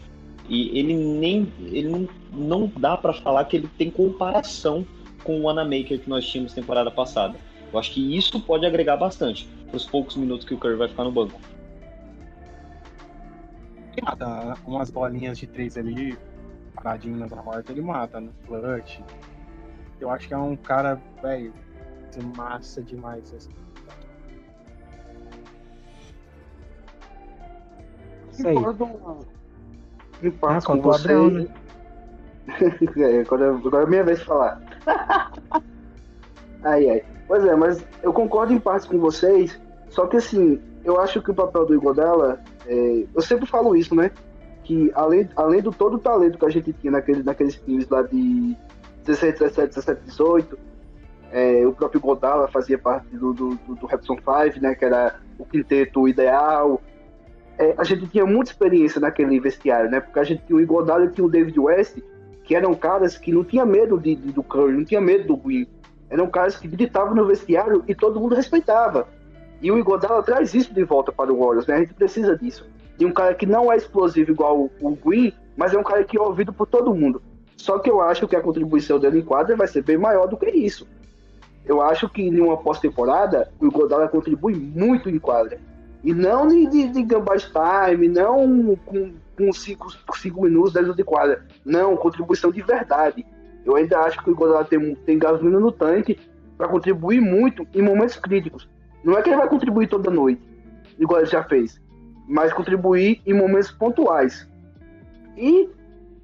E 0.48 0.78
ele 0.78 0.94
nem 0.94 1.52
ele 1.60 2.10
não, 2.32 2.72
dá 2.78 2.96
para 2.96 3.14
falar 3.14 3.46
que 3.46 3.58
ele 3.58 3.70
tem 3.78 3.92
comparação 3.92 4.86
com 5.24 5.40
o 5.40 5.44
Wanamaker 5.44 6.00
que 6.00 6.10
nós 6.10 6.26
tínhamos 6.26 6.54
temporada 6.54 6.90
passada. 6.90 7.38
Eu 7.72 7.78
acho 7.78 7.92
que 7.92 8.18
isso 8.18 8.40
pode 8.40 8.66
agregar 8.66 8.96
bastante 8.96 9.48
para 9.68 9.76
os 9.76 9.86
poucos 9.86 10.16
minutos 10.16 10.46
que 10.46 10.54
o 10.54 10.58
Curry 10.58 10.76
vai 10.76 10.88
ficar 10.88 11.04
no 11.04 11.12
banco. 11.12 11.40
Ele 13.92 14.06
mata 14.06 14.58
umas 14.66 14.90
bolinhas 14.90 15.38
de 15.38 15.48
três 15.48 15.78
ali, 15.78 16.18
paradinho 16.76 17.18
na 17.18 17.28
horta, 17.42 17.72
ele 17.72 17.82
mata, 17.82 18.22
no 18.22 18.32
clutch. 18.46 19.00
Eu 20.00 20.10
acho 20.10 20.28
que 20.28 20.34
é 20.34 20.38
um 20.38 20.56
cara, 20.56 21.02
velho, 21.22 21.54
massa 22.36 22.82
demais. 22.82 23.34
Assim. 23.34 23.52
Isso 28.32 28.48
aí. 28.48 28.56
Em 30.22 30.30
Ah, 30.30 30.34
partes 30.40 30.66
com 30.66 30.82
você. 30.82 31.14
Né? 31.14 31.48
É, 32.98 33.20
agora, 33.20 33.54
agora 33.54 33.84
é 33.84 33.90
minha 33.90 34.04
vez 34.04 34.20
de 34.20 34.26
falar. 34.26 34.62
ai, 36.64 36.90
ai. 36.90 37.04
Pois 37.28 37.44
é, 37.44 37.56
mas 37.56 37.86
eu 38.02 38.14
concordo 38.14 38.54
em 38.54 38.60
partes 38.60 38.88
com 38.88 38.98
vocês, 39.00 39.60
só 39.90 40.08
que 40.08 40.16
assim, 40.16 40.62
eu 40.86 41.00
acho 41.00 41.22
que 41.22 41.30
o 41.30 41.36
papel 41.36 41.66
do 41.66 41.76
Igodala, 41.76 42.40
é, 42.66 43.06
eu 43.14 43.22
sempre 43.22 43.46
falo 43.46 43.76
isso, 43.76 43.94
né? 43.94 44.12
Que 44.64 44.90
além, 44.96 45.30
além 45.36 45.62
do 45.62 45.72
todo 45.72 45.96
o 45.96 46.00
talento 46.00 46.38
que 46.38 46.46
a 46.46 46.50
gente 46.50 46.72
tinha 46.72 46.92
naquele, 46.92 47.22
naqueles 47.22 47.56
times 47.56 47.90
lá 47.90 48.02
de 48.02 48.56
16, 49.04 49.40
17, 49.40 49.76
17, 49.76 50.02
18, 50.06 50.58
é, 51.32 51.68
o 51.68 51.74
próprio 51.74 52.00
Godala 52.00 52.48
fazia 52.48 52.78
parte 52.78 53.08
do, 53.18 53.34
do, 53.34 53.56
do, 53.56 53.76
do 53.76 53.86
Repson 53.86 54.16
5, 54.16 54.62
né? 54.62 54.76
Que 54.76 54.86
era 54.86 55.16
o 55.38 55.46
quinteto 55.46 56.08
ideal. 56.08 56.82
É, 57.58 57.74
a 57.78 57.84
gente 57.84 58.08
tinha 58.08 58.26
muita 58.26 58.52
experiência 58.52 59.02
naquele 59.02 59.40
vestiário, 59.40 59.90
né? 59.90 60.00
Porque 60.00 60.20
a 60.20 60.24
gente 60.24 60.44
tinha 60.46 60.56
o 60.58 60.62
Igodala 60.62 61.06
e 61.06 61.10
tinha 61.10 61.26
o 61.26 61.30
David 61.30 61.60
West, 61.60 61.98
que 62.44 62.56
eram 62.56 62.74
caras 62.76 63.18
que 63.18 63.32
não 63.32 63.44
tinha 63.44 63.66
medo 63.66 63.98
de, 64.00 64.16
de- 64.16 64.32
do 64.32 64.44
Curry, 64.44 64.74
não 64.74 64.86
tinha 64.86 65.02
medo 65.02 65.28
do 65.28 65.38
Green. 65.38 65.68
Eram 66.10 66.28
caras 66.28 66.56
que 66.56 66.68
gritavam 66.68 67.16
no 67.16 67.26
vestiário 67.26 67.84
e 67.88 67.96
todo 67.96 68.20
mundo 68.20 68.36
respeitava. 68.36 69.08
E 69.62 69.72
o 69.72 69.78
Igodala 69.78 70.22
traz 70.22 70.54
isso 70.54 70.74
de 70.74 70.84
volta 70.84 71.12
para 71.12 71.34
o 71.34 71.40
Warriors, 71.40 71.66
né? 71.68 71.76
A 71.76 71.80
gente 71.80 71.94
precisa 71.96 72.38
disso. 72.38 72.66
De 72.98 73.06
um 73.06 73.12
cara 73.12 73.34
que 73.34 73.46
não 73.46 73.72
é 73.72 73.76
explosivo 73.76 74.32
igual 74.32 74.58
o, 74.60 74.72
o 74.80 74.96
Green, 74.96 75.34
mas 75.56 75.74
é 75.74 75.78
um 75.78 75.84
cara 75.84 76.04
que 76.04 76.18
é 76.18 76.22
ouvido 76.22 76.54
por 76.54 76.68
todo 76.68 76.94
mundo. 76.94 77.22
Só 77.58 77.80
que 77.80 77.90
eu 77.90 78.00
acho 78.02 78.28
que 78.28 78.36
a 78.36 78.42
contribuição 78.42 79.00
dele 79.00 79.20
em 79.20 79.24
quadra 79.24 79.56
vai 79.56 79.68
ser 79.68 79.84
bem 79.84 79.98
maior 79.98 80.28
do 80.28 80.38
que 80.38 80.46
isso. 80.46 80.88
Eu 81.66 81.82
acho 81.82 82.08
que 82.08 82.22
em 82.22 82.40
uma 82.40 82.56
pós-temporada, 82.56 83.52
o 83.60 83.66
Igodala 83.66 84.08
contribui 84.08 84.54
muito 84.56 85.10
em 85.10 85.18
quadra. 85.20 85.60
E 86.04 86.14
não 86.14 86.48
de, 86.48 86.68
de, 86.68 86.88
de 86.90 87.04
gambas 87.04 87.52
time, 87.52 88.08
não 88.08 88.78
com 88.86 89.54
5 89.54 89.88
cinco 90.16 90.44
minutos 90.44 90.74
dentro 90.74 90.96
de 90.96 91.04
quadra. 91.04 91.46
Não, 91.66 91.98
contribuição 91.98 92.52
de 92.52 92.62
verdade. 92.62 93.26
Eu 93.66 93.76
ainda 93.76 94.00
acho 94.00 94.24
que 94.24 94.30
o 94.30 94.34
Igodala 94.34 94.64
tem, 94.64 94.96
tem 94.96 95.20
gasolina 95.20 95.60
no 95.60 95.72
tanque 95.72 96.18
para 96.58 96.68
contribuir 96.68 97.22
muito 97.22 97.68
em 97.74 97.82
momentos 97.82 98.16
críticos. 98.18 98.68
Não 99.04 99.18
é 99.18 99.22
que 99.22 99.30
ele 99.30 99.38
vai 99.38 99.48
contribuir 99.48 99.88
toda 99.88 100.10
noite, 100.10 100.42
igual 100.98 101.20
ele 101.20 101.30
já 101.30 101.44
fez, 101.44 101.80
mas 102.28 102.52
contribuir 102.54 103.22
em 103.26 103.34
momentos 103.34 103.72
pontuais. 103.72 104.48
E 105.38 105.70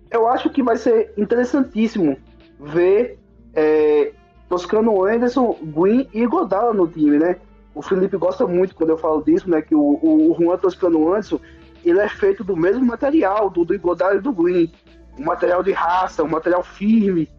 eu 0.10 0.28
acho 0.28 0.50
que 0.50 0.64
vai 0.64 0.78
ser 0.78 1.14
interessantíssimo 1.18 2.18
ver 2.60 3.20
é, 3.54 4.12
Toscano 4.50 5.06
Anderson, 5.06 5.58
Green 5.62 6.08
e 6.14 6.26
Godala 6.26 6.74
no 6.74 6.88
time, 6.88 7.20
né? 7.20 7.38
O 7.76 7.82
Felipe 7.82 8.18
gosta 8.18 8.46
muito 8.46 8.76
quando 8.76 8.92
eu 8.92 8.98
falo 8.98 9.24
disso, 9.24 9.50
né? 9.50 9.62
Que 9.62 9.74
o, 9.76 10.00
o, 10.02 10.36
Juan 10.40 10.58
Toscano 10.58 11.10
Anderson 11.10 11.40
ele 11.84 12.00
é 12.00 12.08
feito 12.08 12.44
do 12.44 12.56
mesmo 12.56 12.86
material 12.86 13.50
do, 13.50 13.66
do 13.66 13.78
Godala 13.80 14.16
e 14.16 14.22
do 14.22 14.32
Green. 14.32 14.72
Um 15.18 15.26
material 15.26 15.62
de 15.62 15.72
raça, 15.72 16.24
um 16.24 16.30
material 16.30 16.64
firme, 16.64 17.30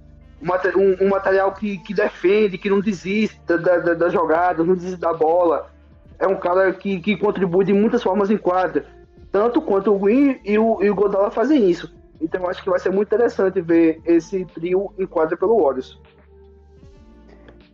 um, 0.43 1.07
um- 1.07 1.09
material 1.09 1.53
que, 1.53 1.79
que 1.79 1.95
defende, 1.95 2.59
que 2.59 2.69
não 2.71 2.81
desiste 2.81 3.41
da, 3.47 3.57
da, 3.57 3.95
da 3.95 4.09
jogada, 4.09 4.63
não 4.63 4.75
desiste 4.75 5.01
da 5.01 5.13
bola. 5.13 5.71
É 6.19 6.27
um 6.27 6.37
cara 6.37 6.73
que, 6.73 7.01
que 7.01 7.17
contribui 7.17 7.65
de 7.65 7.73
muitas 7.73 8.03
formas 8.03 8.31
em 8.31 8.37
quadra. 8.37 8.87
Tanto 9.33 9.61
quanto 9.63 9.93
o 9.93 9.99
Green 9.99 10.39
e 10.45 10.59
o, 10.59 10.83
e 10.83 10.91
o 10.91 10.95
Godala 10.95 11.31
fazem 11.31 11.69
isso. 11.69 11.93
Então 12.21 12.49
acho 12.49 12.63
que 12.63 12.71
vai 12.71 12.79
ser 12.79 12.91
muito 12.91 13.09
interessante 13.09 13.61
ver 13.61 14.01
esse 14.05 14.45
trio 14.47 14.93
em 14.99 15.07
quadra 15.07 15.37
pelo 15.37 15.61
Warriors. 15.61 15.99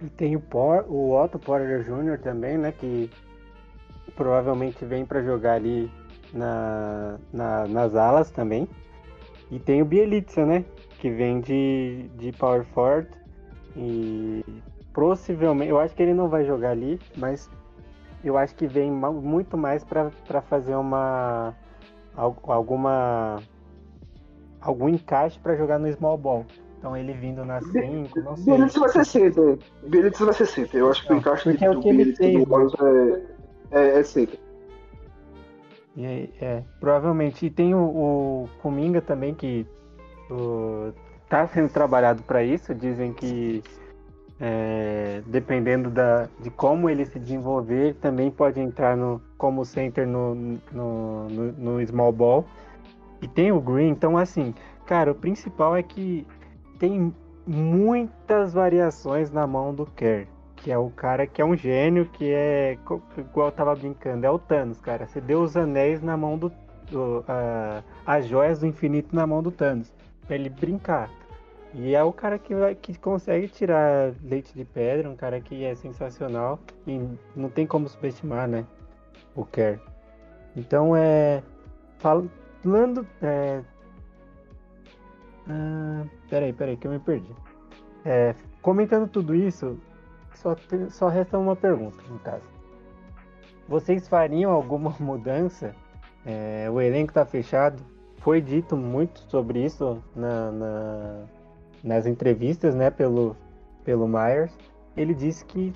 E 0.02 0.08
tem 0.08 0.34
o, 0.36 0.40
Por, 0.40 0.84
o 0.88 1.12
Otto 1.12 1.38
Porter 1.38 1.82
Jr. 1.84 2.18
também, 2.22 2.56
né? 2.56 2.72
Que 2.72 3.10
provavelmente 4.16 4.84
vem 4.84 5.04
para 5.04 5.22
jogar 5.22 5.54
ali 5.54 5.90
na, 6.32 7.18
na- 7.32 7.66
nas 7.68 7.94
alas 7.94 8.30
também. 8.30 8.68
E 9.50 9.58
tem 9.58 9.82
o 9.82 9.84
Bielitsa, 9.84 10.46
né? 10.46 10.64
Que 10.98 11.10
vem 11.10 11.40
de, 11.40 12.08
de 12.16 12.32
Power 12.32 12.64
Forward. 12.66 13.08
E 13.76 14.44
possivelmente, 14.92 15.70
eu 15.70 15.78
acho 15.78 15.94
que 15.94 16.02
ele 16.02 16.14
não 16.14 16.28
vai 16.28 16.44
jogar 16.44 16.70
ali, 16.70 17.00
mas 17.16 17.48
eu 18.24 18.36
acho 18.36 18.54
que 18.54 18.66
vem 18.66 18.90
muito 18.90 19.56
mais 19.56 19.84
para 19.84 20.10
fazer 20.42 20.74
uma 20.74 21.54
al- 22.16 22.36
alguma 22.44 23.38
algum 24.60 24.88
encaixe 24.88 25.38
para 25.38 25.56
jogar 25.56 25.78
no 25.78 25.90
small 25.92 26.18
ball. 26.18 26.44
Então 26.80 26.96
ele 26.96 27.12
vindo 27.12 27.44
na 27.44 27.60
5, 27.60 28.20
não 28.22 28.34
sei. 28.38 28.54
Bielitsa 28.54 28.80
vai 28.80 28.88
ser 28.88 29.04
center. 29.04 29.58
Bielitsa 29.86 30.24
vai 30.24 30.32
ser 30.32 30.46
center. 30.46 30.80
Eu 30.80 30.90
acho 30.90 31.06
que 31.06 31.12
o 31.12 31.16
encaixe 31.16 31.50
porque 31.50 31.62
é 31.62 31.74
do 31.74 31.82
fez, 32.16 32.44
do 32.46 32.82
né? 32.82 33.22
É, 33.70 33.78
é, 33.78 33.98
é 34.00 34.02
center. 34.02 34.40
E 35.94 36.06
aí, 36.06 36.34
é, 36.40 36.62
provavelmente. 36.80 37.44
E 37.44 37.50
tem 37.50 37.74
o, 37.74 37.82
o 37.82 38.48
Kuminga 38.62 39.02
também 39.02 39.34
que 39.34 39.66
o, 40.30 40.90
tá 41.28 41.46
sendo 41.48 41.68
trabalhado 41.68 42.22
para 42.22 42.42
isso. 42.42 42.74
Dizem 42.74 43.12
que 43.12 43.62
é, 44.40 45.22
dependendo 45.26 45.90
da, 45.90 46.30
de 46.40 46.48
como 46.48 46.88
ele 46.88 47.04
se 47.04 47.18
desenvolver, 47.18 47.94
também 47.96 48.30
pode 48.30 48.58
entrar 48.58 48.96
no, 48.96 49.20
como 49.36 49.66
center 49.66 50.08
no, 50.08 50.34
no, 50.34 51.28
no, 51.28 51.52
no 51.52 51.86
small 51.86 52.10
ball. 52.10 52.46
E 53.20 53.28
tem 53.28 53.52
o 53.52 53.60
Green, 53.60 53.90
então 53.90 54.16
assim, 54.16 54.54
cara, 54.86 55.12
o 55.12 55.14
principal 55.14 55.76
é 55.76 55.82
que 55.82 56.26
tem 56.80 57.14
muitas 57.46 58.52
variações 58.52 59.30
na 59.30 59.46
mão 59.46 59.72
do 59.72 59.86
Kerr. 59.86 60.26
Que 60.56 60.72
é 60.72 60.76
o 60.76 60.90
cara 60.90 61.26
que 61.26 61.40
é 61.40 61.44
um 61.44 61.56
gênio, 61.56 62.06
que 62.06 62.32
é. 62.32 62.76
Igual 63.16 63.48
eu 63.48 63.52
tava 63.52 63.74
brincando, 63.74 64.26
é 64.26 64.30
o 64.30 64.38
Thanos, 64.38 64.78
cara. 64.80 65.06
Você 65.06 65.20
deu 65.20 65.40
os 65.42 65.56
anéis 65.56 66.02
na 66.02 66.16
mão 66.16 66.36
do. 66.36 66.50
do 66.90 67.24
a- 67.28 67.82
as 68.04 68.26
joias 68.26 68.58
do 68.60 68.66
infinito 68.66 69.14
na 69.14 69.26
mão 69.26 69.42
do 69.42 69.50
Thanos. 69.50 69.90
Pra 70.26 70.34
ele 70.36 70.50
brincar. 70.50 71.08
E 71.72 71.94
é 71.94 72.02
o 72.02 72.12
cara 72.12 72.38
que, 72.38 72.54
vai, 72.54 72.74
que 72.74 72.98
consegue 72.98 73.46
tirar 73.48 74.12
leite 74.22 74.52
de 74.52 74.64
pedra, 74.64 75.08
um 75.08 75.14
cara 75.16 75.40
que 75.40 75.64
é 75.64 75.74
sensacional. 75.74 76.58
E 76.86 77.00
não 77.34 77.48
tem 77.48 77.66
como 77.66 77.88
subestimar, 77.88 78.46
né? 78.46 78.66
O 79.34 79.44
Kerr. 79.46 79.78
Então 80.54 80.94
é. 80.94 81.42
Falando. 81.98 83.06
É, 83.22 83.62
ah, 85.48 86.04
peraí, 86.28 86.52
peraí, 86.52 86.76
que 86.76 86.86
eu 86.86 86.90
me 86.92 86.98
perdi. 86.98 87.30
É, 88.04 88.34
comentando 88.62 89.08
tudo 89.08 89.34
isso, 89.34 89.78
só, 90.34 90.56
só 90.90 91.08
resta 91.08 91.38
uma 91.38 91.56
pergunta, 91.56 91.98
no 92.08 92.18
caso. 92.18 92.42
Vocês 93.68 94.08
fariam 94.08 94.50
alguma 94.50 94.94
mudança? 95.00 95.74
É, 96.24 96.68
o 96.70 96.80
elenco 96.80 97.10
está 97.10 97.24
fechado. 97.24 97.82
Foi 98.18 98.40
dito 98.40 98.76
muito 98.76 99.20
sobre 99.30 99.64
isso 99.64 100.02
na- 100.14 100.50
na- 100.50 101.24
nas 101.82 102.06
entrevistas, 102.06 102.74
né, 102.74 102.90
pelo, 102.90 103.34
pelo 103.84 104.06
Myers. 104.06 104.52
Ele 104.96 105.14
disse 105.14 105.44
que 105.46 105.72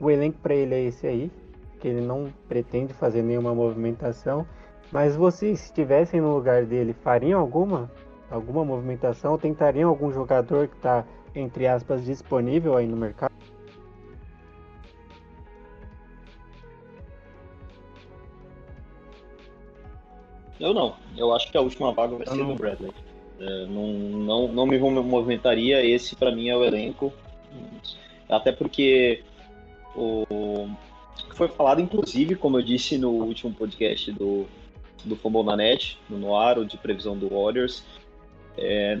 o 0.00 0.10
elenco 0.10 0.38
para 0.38 0.54
ele 0.54 0.74
é 0.74 0.82
esse 0.82 1.06
aí, 1.06 1.30
que 1.78 1.86
ele 1.86 2.00
não 2.00 2.32
pretende 2.48 2.92
fazer 2.92 3.22
nenhuma 3.22 3.54
movimentação. 3.54 4.44
Mas 4.90 5.14
vocês, 5.14 5.60
se 5.60 5.66
estivessem 5.66 6.20
no 6.20 6.34
lugar 6.34 6.64
dele, 6.64 6.92
fariam 6.92 7.38
alguma? 7.40 7.88
Alguma 8.30 8.64
movimentação? 8.64 9.36
Tentariam 9.36 9.88
algum 9.90 10.12
jogador 10.12 10.68
que 10.68 10.76
está 10.76 11.04
entre 11.34 11.66
aspas, 11.66 12.04
disponível 12.04 12.76
aí 12.76 12.86
no 12.86 12.96
mercado? 12.96 13.32
Eu 20.58 20.74
não. 20.74 20.94
Eu 21.16 21.34
acho 21.34 21.50
que 21.50 21.56
a 21.56 21.60
última 21.60 21.92
vaga 21.92 22.16
vai 22.16 22.26
Eu 22.26 22.32
ser 22.32 22.38
não. 22.38 22.48
do 22.48 22.54
Bradley. 22.54 22.92
É, 23.38 23.66
não, 23.66 23.86
não, 23.86 24.48
não 24.48 24.66
me 24.66 24.78
movimentaria. 24.78 25.84
Esse, 25.84 26.14
pra 26.14 26.34
mim, 26.34 26.48
é 26.48 26.56
o 26.56 26.64
elenco. 26.64 27.12
Até 28.28 28.52
porque 28.52 29.22
o 29.96 30.68
foi 31.34 31.48
falado, 31.48 31.80
inclusive, 31.80 32.34
como 32.34 32.58
eu 32.58 32.62
disse 32.62 32.98
no 32.98 33.10
último 33.10 33.54
podcast 33.54 34.12
do, 34.12 34.46
do 35.04 35.16
Fumble 35.16 35.42
na 35.42 35.56
Net, 35.56 35.98
no 36.08 36.18
Noaro, 36.18 36.66
de 36.66 36.76
previsão 36.76 37.16
do 37.16 37.30
Warriors, 37.30 37.82
é, 38.56 38.98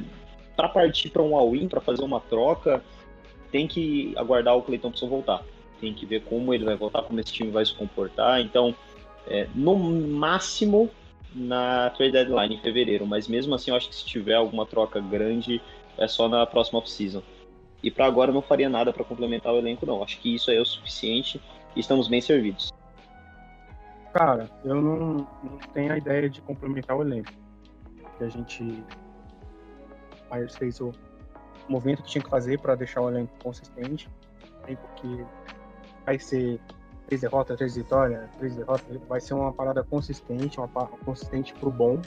para 0.56 0.68
partir 0.68 1.10
para 1.10 1.22
um 1.22 1.36
all-in, 1.36 1.68
para 1.68 1.80
fazer 1.80 2.02
uma 2.02 2.20
troca, 2.20 2.82
tem 3.50 3.66
que 3.66 4.14
aguardar 4.16 4.56
o 4.56 4.62
Clay 4.62 4.78
Thompson 4.78 5.08
voltar. 5.08 5.42
Tem 5.80 5.94
que 5.94 6.04
ver 6.04 6.22
como 6.24 6.52
ele 6.52 6.64
vai 6.64 6.76
voltar, 6.76 7.02
como 7.02 7.18
esse 7.20 7.32
time 7.32 7.50
vai 7.50 7.64
se 7.64 7.74
comportar. 7.74 8.40
Então, 8.40 8.74
é, 9.26 9.46
no 9.54 9.76
máximo 9.76 10.90
na 11.34 11.90
trade 11.90 12.12
deadline 12.12 12.56
em 12.56 12.60
fevereiro, 12.60 13.06
mas 13.06 13.28
mesmo 13.28 13.54
assim 13.54 13.70
eu 13.70 13.76
acho 13.76 13.88
que 13.88 13.94
se 13.94 14.04
tiver 14.04 14.34
alguma 14.34 14.66
troca 14.66 15.00
grande 15.00 15.60
é 15.96 16.08
só 16.08 16.28
na 16.28 16.44
próxima 16.44 16.78
off-season. 16.78 17.22
E 17.82 17.90
para 17.90 18.06
agora 18.06 18.30
eu 18.30 18.34
não 18.34 18.42
faria 18.42 18.68
nada 18.68 18.92
para 18.92 19.04
complementar 19.04 19.54
o 19.54 19.58
elenco 19.58 19.86
não. 19.86 20.02
Acho 20.02 20.18
que 20.20 20.34
isso 20.34 20.50
é 20.50 20.60
o 20.60 20.64
suficiente 20.64 21.40
e 21.74 21.80
estamos 21.80 22.08
bem 22.08 22.20
servidos. 22.20 22.72
Cara, 24.12 24.50
eu 24.64 24.74
não, 24.74 25.26
não 25.42 25.58
tenho 25.72 25.92
a 25.92 25.98
ideia 25.98 26.28
de 26.28 26.40
complementar 26.42 26.96
o 26.96 27.02
elenco. 27.02 27.32
Que 28.18 28.24
a 28.24 28.28
gente 28.28 28.82
Myers 30.30 30.54
fez 30.56 30.80
o 30.80 30.92
movimento 31.68 32.02
que 32.02 32.08
tinha 32.10 32.22
que 32.22 32.30
fazer 32.30 32.60
para 32.60 32.74
deixar 32.74 33.02
o 33.02 33.08
elenco 33.10 33.32
consistente. 33.42 34.08
Aí 34.64 34.76
porque 34.76 35.24
vai 36.04 36.18
ser 36.18 36.60
três 37.06 37.20
derrotas, 37.22 37.56
três 37.56 37.76
vitórias, 37.76 38.30
três 38.36 38.54
derrotas, 38.54 38.84
vai 39.08 39.20
ser 39.20 39.34
uma 39.34 39.52
parada 39.52 39.82
consistente, 39.82 40.58
uma 40.58 40.68
pa- 40.68 40.86
consistente 41.04 41.54
pro 41.54 41.70
bom, 41.70 42.00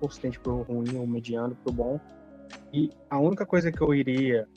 consistente 0.00 0.38
pro 0.38 0.62
ruim, 0.62 0.96
ou 0.96 1.06
mediano 1.06 1.54
pro 1.56 1.72
bom. 1.72 2.00
E 2.72 2.90
a 3.10 3.18
única 3.18 3.46
coisa 3.46 3.72
que 3.72 3.80
eu 3.80 3.94
iria 3.94 4.48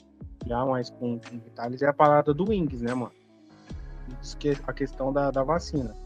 já 0.46 0.64
mais 0.66 0.90
com, 0.90 1.18
detalhes 1.18 1.82
é 1.82 1.88
a 1.88 1.92
parada 1.92 2.34
do 2.34 2.48
Wings, 2.48 2.82
né, 2.82 2.94
mano? 2.94 3.12
A 4.66 4.72
questão 4.72 5.12
da, 5.12 5.30
da 5.30 5.42
vacina. 5.42 5.96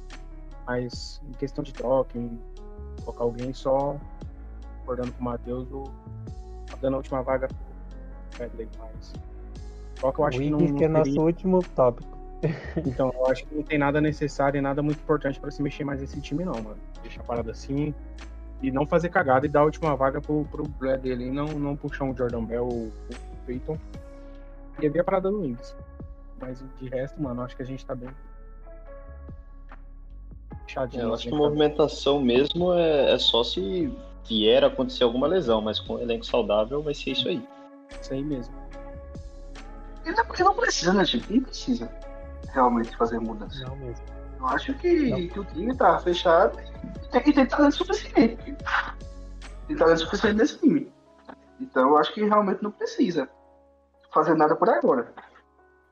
Mas 0.66 1.20
em 1.28 1.32
questão 1.32 1.62
de 1.64 1.72
troca, 1.72 2.18
em 2.18 2.38
colocar 3.04 3.24
alguém 3.24 3.52
só 3.52 3.96
acordando 4.82 5.12
com 5.12 5.20
o 5.20 5.24
Matheus, 5.24 5.68
o 5.72 5.84
dando 6.80 6.94
a 6.94 6.96
última 6.98 7.22
vaga 7.22 7.48
pro 7.48 8.38
Bradley 8.38 8.68
mais. 8.78 9.12
Só 10.00 10.12
que 10.12 10.18
eu 10.20 10.24
acho 10.24 10.38
o 10.38 10.40
que 10.42 10.50
não, 10.50 10.58
que 10.76 10.84
é 10.84 10.88
nosso 10.88 11.04
teria- 11.04 11.22
último 11.22 11.62
tópico. 11.74 12.16
Então, 12.86 13.10
eu 13.14 13.26
acho 13.26 13.46
que 13.46 13.54
não 13.54 13.62
tem 13.62 13.78
nada 13.78 14.00
necessário 14.00 14.58
e 14.58 14.60
nada 14.60 14.82
muito 14.82 14.98
importante 14.98 15.40
pra 15.40 15.50
se 15.50 15.62
mexer 15.62 15.84
mais 15.84 16.00
nesse 16.00 16.20
time, 16.20 16.44
não, 16.44 16.54
mano. 16.54 16.76
Deixar 17.02 17.22
a 17.22 17.24
parada 17.24 17.50
assim 17.50 17.94
e 18.62 18.70
não 18.70 18.86
fazer 18.86 19.08
cagada 19.08 19.46
e 19.46 19.48
dar 19.48 19.60
a 19.60 19.64
última 19.64 19.94
vaga 19.96 20.20
pro, 20.20 20.44
pro 20.50 20.64
Bradley 20.68 21.12
ali, 21.12 21.30
não, 21.30 21.46
não 21.46 21.76
puxar 21.76 22.04
um 22.04 22.16
Jordan 22.16 22.44
Bell 22.44 22.64
ou 22.64 22.86
o 22.88 22.92
Peyton. 23.46 23.78
E 24.80 24.88
ver 24.88 25.00
a 25.00 25.04
parada 25.04 25.30
do 25.30 25.40
Wings. 25.40 25.74
Mas 26.40 26.62
de 26.78 26.88
resto, 26.88 27.20
mano, 27.22 27.42
acho 27.42 27.56
que 27.56 27.62
a 27.62 27.66
gente 27.66 27.84
tá 27.84 27.94
bem. 27.94 28.10
Fechadinho. 30.66 31.02
É, 31.02 31.04
eu 31.06 31.14
acho 31.14 31.22
que 31.22 31.28
assim, 31.28 31.36
a 31.36 31.38
movimentação 31.38 32.20
mesmo 32.20 32.72
é, 32.74 33.12
é 33.12 33.18
só 33.18 33.42
se 33.42 33.90
vier 34.28 34.64
a 34.64 34.66
acontecer 34.68 35.04
alguma 35.04 35.26
lesão, 35.26 35.60
mas 35.60 35.78
com 35.78 35.94
o 35.94 36.00
elenco 36.00 36.24
saudável 36.26 36.82
vai 36.82 36.94
ser 36.94 37.10
isso 37.10 37.28
aí. 37.28 37.46
Isso 38.00 38.12
aí 38.12 38.22
mesmo. 38.22 38.54
E 40.04 40.10
não, 40.12 40.24
porque 40.24 40.42
não 40.44 40.54
precisa, 40.54 40.92
né, 40.92 41.04
gente? 41.04 41.32
Não 41.32 41.42
precisa 41.42 41.90
realmente 42.52 42.96
fazer 42.96 43.18
mudança. 43.18 43.64
Não 43.64 43.76
mesmo. 43.76 44.04
Eu 44.38 44.46
acho 44.48 44.74
que, 44.74 45.28
que 45.28 45.40
o 45.40 45.44
time 45.44 45.74
tá 45.74 45.98
fechado 45.98 46.58
e 46.60 47.08
tem, 47.08 47.22
e 47.26 47.32
tem 47.32 47.46
talento 47.46 47.74
suficiente. 47.76 48.56
Tem 49.66 49.76
talento 49.76 50.00
suficiente 50.00 50.36
nesse 50.36 50.58
time. 50.58 50.92
Então 51.60 51.88
eu 51.88 51.96
acho 51.98 52.12
que 52.12 52.22
realmente 52.22 52.62
não 52.62 52.70
precisa 52.70 53.28
fazer 54.12 54.34
nada 54.34 54.54
por 54.54 54.68
agora. 54.68 55.12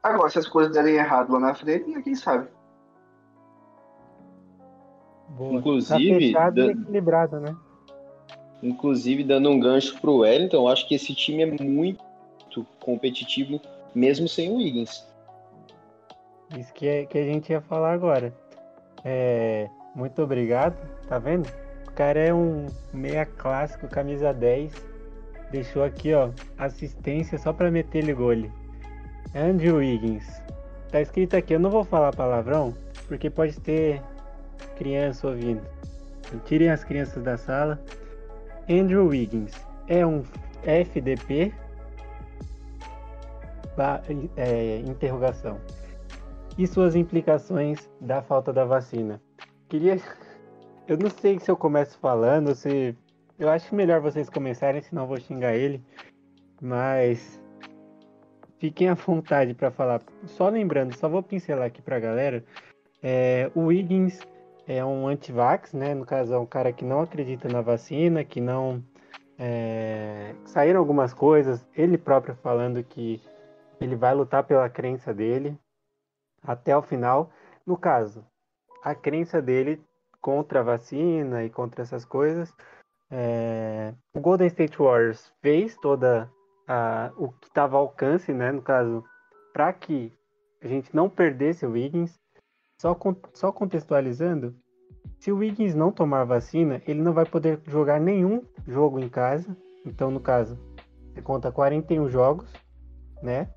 Agora, 0.03 0.28
se 0.28 0.39
as 0.39 0.47
coisas 0.47 0.72
derem 0.72 0.97
errado 0.97 1.32
lá 1.32 1.41
na 1.41 1.55
frente, 1.55 2.03
quem 2.03 2.14
sabe? 2.14 2.49
Boa. 5.30 5.55
Inclusive, 5.55 6.32
tá 6.32 6.41
fechado 6.49 6.61
e 6.61 6.66
da- 6.66 6.80
equilibrado, 6.80 7.41
né? 7.41 7.57
Inclusive, 8.64 9.22
dando 9.22 9.50
um 9.50 9.60
gancho 9.60 10.00
pro 10.00 10.16
Wellington, 10.18 10.56
eu 10.56 10.68
acho 10.68 10.88
que 10.88 10.94
esse 10.94 11.14
time 11.14 11.42
é 11.42 11.46
muito 11.46 12.02
competitivo, 12.80 13.60
mesmo 13.94 14.26
sem 14.26 14.50
o 14.50 14.56
Wiggins. 14.56 15.06
Isso 16.58 16.72
que, 16.72 16.88
é, 16.88 17.04
que 17.04 17.18
a 17.18 17.24
gente 17.24 17.50
ia 17.50 17.60
falar 17.60 17.92
agora. 17.92 18.32
É, 19.04 19.68
muito 19.94 20.22
obrigado, 20.22 20.76
tá 21.06 21.18
vendo? 21.18 21.46
O 21.86 21.92
cara 21.92 22.18
é 22.18 22.32
um 22.32 22.66
meia 22.90 23.26
clássico, 23.26 23.86
camisa 23.86 24.32
10. 24.32 24.72
Deixou 25.50 25.84
aqui, 25.84 26.14
ó, 26.14 26.30
assistência 26.56 27.36
só 27.36 27.52
pra 27.52 27.70
meter 27.70 27.98
ele 27.98 28.14
gole. 28.14 28.50
Andrew 29.34 29.76
Wiggins. 29.76 30.24
Tá 30.90 31.02
escrito 31.02 31.36
aqui, 31.36 31.54
eu 31.54 31.60
não 31.60 31.70
vou 31.70 31.84
falar 31.84 32.16
palavrão, 32.16 32.74
porque 33.08 33.28
pode 33.28 33.60
ter 33.60 34.00
criança 34.76 35.28
ouvindo. 35.28 35.62
Tirem 36.46 36.70
as 36.70 36.82
crianças 36.82 37.22
da 37.22 37.36
sala. 37.36 37.78
Andrew 38.68 39.06
Wiggins 39.08 39.52
é 39.88 40.04
um 40.06 40.22
FDP? 40.64 41.52
Ba- 43.76 44.02
é, 44.36 44.78
interrogação 44.86 45.58
e 46.56 46.66
suas 46.66 46.94
implicações 46.94 47.90
da 48.00 48.22
falta 48.22 48.52
da 48.52 48.64
vacina. 48.64 49.20
Queria. 49.68 49.98
Eu 50.86 50.96
não 50.98 51.10
sei 51.10 51.40
se 51.40 51.50
eu 51.50 51.56
começo 51.56 51.98
falando, 51.98 52.54
se. 52.54 52.96
Eu 53.38 53.50
acho 53.50 53.74
melhor 53.74 54.00
vocês 54.00 54.30
começarem, 54.30 54.80
senão 54.80 55.02
eu 55.02 55.08
vou 55.08 55.20
xingar 55.20 55.54
ele. 55.54 55.82
Mas. 56.60 57.40
Fiquem 58.60 58.88
à 58.88 58.94
vontade 58.94 59.52
para 59.54 59.70
falar. 59.72 60.00
Só 60.24 60.48
lembrando, 60.48 60.96
só 60.96 61.08
vou 61.08 61.22
pincelar 61.22 61.66
aqui 61.66 61.82
pra 61.82 61.98
galera. 61.98 62.44
É, 63.02 63.50
o 63.54 63.62
Wiggins 63.66 64.20
é 64.66 64.84
um 64.84 65.06
antivax, 65.06 65.72
né? 65.72 65.94
No 65.94 66.04
caso, 66.04 66.32
é 66.34 66.38
um 66.38 66.46
cara 66.46 66.72
que 66.72 66.84
não 66.84 67.00
acredita 67.00 67.48
na 67.48 67.60
vacina, 67.60 68.24
que 68.24 68.40
não. 68.40 68.82
é, 69.38 70.34
Saíram 70.46 70.80
algumas 70.80 71.12
coisas, 71.12 71.66
ele 71.76 71.98
próprio 71.98 72.34
falando 72.36 72.82
que 72.82 73.22
ele 73.80 73.96
vai 73.96 74.14
lutar 74.14 74.44
pela 74.44 74.68
crença 74.68 75.12
dele, 75.12 75.58
até 76.42 76.76
o 76.76 76.82
final. 76.82 77.30
No 77.66 77.76
caso, 77.76 78.24
a 78.82 78.94
crença 78.94 79.42
dele 79.42 79.82
contra 80.20 80.60
a 80.60 80.62
vacina 80.62 81.44
e 81.44 81.50
contra 81.50 81.82
essas 81.82 82.04
coisas. 82.04 82.52
é, 83.10 83.92
O 84.14 84.20
Golden 84.20 84.46
State 84.46 84.78
Warriors 84.78 85.32
fez 85.42 85.76
toda 85.76 86.30
a- 86.66 87.12
o 87.16 87.28
que 87.32 87.48
estava 87.48 87.76
ao 87.76 87.82
alcance, 87.82 88.32
né? 88.32 88.50
No 88.50 88.62
caso, 88.62 89.04
para 89.52 89.72
que 89.72 90.12
a 90.62 90.66
gente 90.66 90.94
não 90.94 91.08
perdesse 91.10 91.66
o 91.66 91.72
Wiggins. 91.72 92.18
Só, 92.85 92.95
só 93.32 93.51
contextualizando, 93.51 94.55
se 95.18 95.32
o 95.32 95.39
Wiggins 95.39 95.74
não 95.74 95.91
tomar 95.91 96.24
vacina, 96.24 96.82
ele 96.87 97.01
não 97.01 97.14
vai 97.14 97.24
poder 97.24 97.59
jogar 97.66 97.99
nenhum 97.99 98.43
jogo 98.68 99.01
em 99.01 99.09
casa. 99.09 99.57
Então, 99.87 100.11
no 100.11 100.20
caso, 100.20 100.59
você 101.09 101.22
conta 101.22 101.51
41 101.51 102.11
jogos, 102.11 102.53
né? 103.22 103.49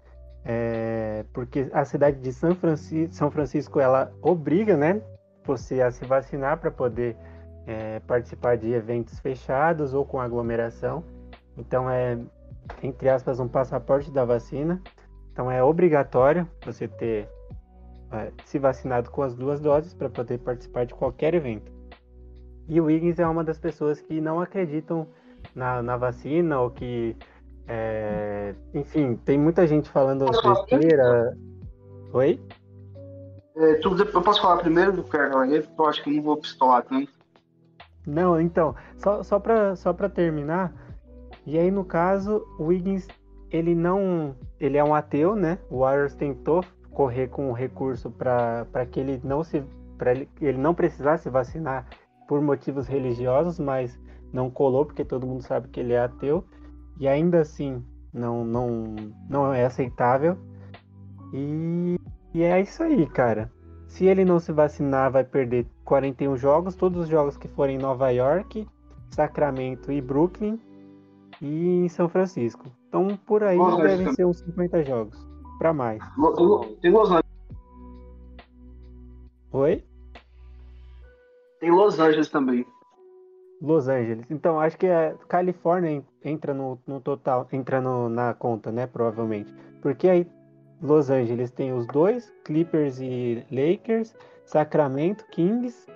É, 0.45 1.25
porque 1.33 1.67
a 1.73 1.83
cidade 1.83 2.21
de 2.21 2.31
São 2.31 2.55
Francisco, 2.55 3.13
São 3.13 3.29
Francisco 3.29 3.81
ela 3.81 4.13
obriga, 4.21 4.77
né, 4.77 5.01
você 5.43 5.81
a 5.81 5.91
se 5.91 6.05
vacinar 6.05 6.57
para 6.57 6.71
poder 6.71 7.17
é, 7.65 7.99
participar 7.99 8.55
de 8.55 8.71
eventos 8.71 9.19
fechados 9.19 9.93
ou 9.93 10.05
com 10.05 10.21
aglomeração. 10.21 11.03
Então 11.57 11.89
é 11.89 12.17
entre 12.81 13.09
aspas 13.09 13.41
um 13.41 13.47
passaporte 13.49 14.09
da 14.09 14.23
vacina. 14.23 14.81
Então 15.33 15.51
é 15.51 15.61
obrigatório 15.61 16.47
você 16.63 16.87
ter 16.87 17.27
se 18.45 18.57
vacinado 18.57 19.09
com 19.09 19.21
as 19.21 19.35
duas 19.35 19.59
doses 19.59 19.93
para 19.93 20.09
poder 20.09 20.39
participar 20.39 20.85
de 20.85 20.93
qualquer 20.93 21.33
evento. 21.33 21.71
E 22.67 22.79
o 22.81 22.85
Wiggins 22.85 23.19
é 23.19 23.27
uma 23.27 23.43
das 23.43 23.57
pessoas 23.57 24.01
que 24.01 24.19
não 24.19 24.41
acreditam 24.41 25.07
na, 25.55 25.81
na 25.81 25.97
vacina 25.97 26.59
ou 26.59 26.69
que 26.69 27.15
é, 27.67 28.55
enfim, 28.73 29.15
tem 29.25 29.37
muita 29.37 29.67
gente 29.67 29.89
falando 29.89 30.25
besteira. 30.25 31.37
Oi? 32.13 32.39
É, 33.57 33.73
tu, 33.75 33.95
eu 33.97 34.21
posso 34.21 34.41
falar 34.41 34.57
primeiro 34.57 34.93
do 34.93 35.03
Carol 35.03 35.39
aí? 35.39 35.61
Porque 35.61 35.81
eu 35.81 35.85
acho 35.85 36.03
que 36.03 36.09
eu 36.09 36.15
não 36.15 36.23
vou 36.23 36.37
pistolar 36.37 36.83
tanto. 36.83 37.11
Não, 38.05 38.39
então, 38.39 38.73
só, 38.95 39.21
só 39.21 39.37
para 39.37 39.75
só 39.75 39.91
pra 39.91 40.07
terminar, 40.07 40.73
e 41.45 41.57
aí 41.57 41.69
no 41.69 41.83
caso, 41.83 42.45
o 42.57 42.65
Wiggins, 42.65 43.05
ele 43.51 43.75
não. 43.75 44.33
Ele 44.59 44.77
é 44.77 44.83
um 44.83 44.95
ateu, 44.95 45.35
né? 45.35 45.59
O 45.69 45.79
Warriors 45.79 46.15
tentou 46.15 46.63
correr 46.97 47.27
com 47.27 47.47
um 47.47 47.53
recurso 47.53 48.09
para 48.09 48.65
que 48.89 48.99
ele 48.99 49.21
não 49.23 49.43
se. 49.43 49.63
para 49.99 50.13
ele, 50.13 50.27
ele 50.41 50.57
não 50.57 50.73
precisasse 50.73 51.29
vacinar 51.29 51.85
por 52.27 52.41
motivos 52.41 52.87
religiosos, 52.87 53.59
mas 53.59 53.99
não 54.33 54.49
colou, 54.49 54.83
porque 54.83 55.05
todo 55.05 55.27
mundo 55.27 55.43
sabe 55.43 55.67
que 55.67 55.79
ele 55.79 55.93
é 55.93 55.99
ateu. 55.99 56.43
E 56.99 57.07
ainda 57.07 57.41
assim, 57.41 57.83
Não, 58.11 58.43
não, 58.43 58.95
não 59.29 59.53
é 59.53 59.63
aceitável. 59.63 60.35
E, 61.31 61.99
e 62.33 62.41
é 62.41 62.59
isso 62.59 62.81
aí, 62.81 63.05
cara. 63.05 63.51
Se 63.87 64.05
ele 64.07 64.25
não 64.25 64.39
se 64.39 64.51
vacinar, 64.51 65.11
vai 65.11 65.23
perder 65.23 65.67
41 65.85 66.35
jogos, 66.35 66.75
todos 66.75 67.03
os 67.03 67.07
jogos 67.07 67.37
que 67.37 67.47
forem 67.47 67.75
em 67.75 67.79
Nova 67.79 68.09
York, 68.09 68.67
Sacramento 69.11 69.91
e 69.91 70.01
Brooklyn 70.01 70.59
e 71.39 71.85
em 71.85 71.89
São 71.89 72.09
Francisco. 72.09 72.65
Então 72.87 73.07
por 73.25 73.43
aí 73.43 73.59
devem 73.83 74.11
ser 74.13 74.25
uns 74.25 74.39
50 74.39 74.83
jogos, 74.83 75.26
para 75.57 75.73
mais. 75.73 76.01
Tem 76.81 76.91
Los 76.91 77.09
Angeles, 77.09 77.25
Oi? 79.51 79.83
tem 81.59 81.71
Los 81.71 81.99
Angeles 81.99 82.29
também. 82.29 82.65
Los 83.61 83.87
Angeles. 83.87 84.25
Então 84.29 84.59
acho 84.59 84.77
que 84.77 84.85
a 84.87 85.15
Califórnia 85.27 85.89
en- 85.91 86.05
entra 86.23 86.53
no, 86.53 86.79
no 86.85 86.99
total, 87.01 87.47
entra 87.51 87.81
no- 87.81 88.07
na 88.09 88.33
conta, 88.33 88.71
né? 88.71 88.85
Provavelmente. 88.85 89.51
Porque 89.81 90.07
aí 90.07 90.27
Los 90.81 91.09
Angeles 91.09 91.49
tem 91.49 91.73
os 91.73 91.87
dois, 91.87 92.31
Clippers 92.45 92.99
e 92.99 93.43
Lakers, 93.49 94.15
Sacramento, 94.45 95.25
Kings 95.31 95.87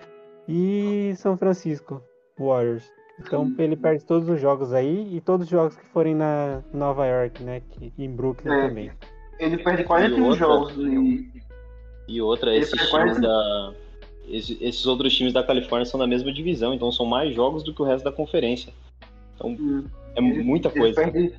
e 0.48 1.14
São 1.18 1.38
Francisco 1.38 2.02
Warriors. 2.40 2.92
Então 3.20 3.54
ele 3.60 3.76
perde 3.76 4.04
todos 4.06 4.28
os 4.28 4.42
jogos 4.42 4.74
aí 4.74 5.16
e 5.16 5.22
todos 5.22 5.46
os 5.46 5.52
jogos 5.52 5.76
que 5.78 5.86
forem 5.90 6.16
na 6.16 6.64
Nova 6.74 7.06
York, 7.06 7.44
né? 7.44 7.62
Que, 7.70 7.94
em 7.96 8.10
Brooklyn 8.10 8.52
É. 8.52 8.68
também. 8.68 8.92
Ele 9.42 9.58
perde 9.58 9.84
41 9.84 10.18
E 10.18 10.22
outra- 10.22 10.38
jogos 10.38 10.74
e 10.78 11.32
E 12.08 12.22
outra, 12.22 12.52
Ele 12.54 12.60
esses 12.64 12.90
times 12.90 13.20
da. 13.20 13.74
esse- 14.28 14.58
Esses 14.62 14.86
outros 14.86 15.14
times 15.16 15.34
da 15.34 15.44
Califórnia 15.44 15.86
são 15.86 16.00
da 16.00 16.06
mesma 16.08 16.32
divisão, 16.32 16.74
então 16.74 16.92
são 16.92 17.06
mais 17.06 17.34
jogos 17.34 17.64
do 17.64 17.74
que 17.74 17.82
o 17.82 17.86
resto 17.86 18.04
da 18.06 18.12
conferência. 18.12 18.72
Então 19.36 19.50
hum, 19.52 19.86
é 20.16 20.22
muita 20.22 20.70
ele 20.70 20.80
coisa. 20.80 20.96
perde, 21.02 21.34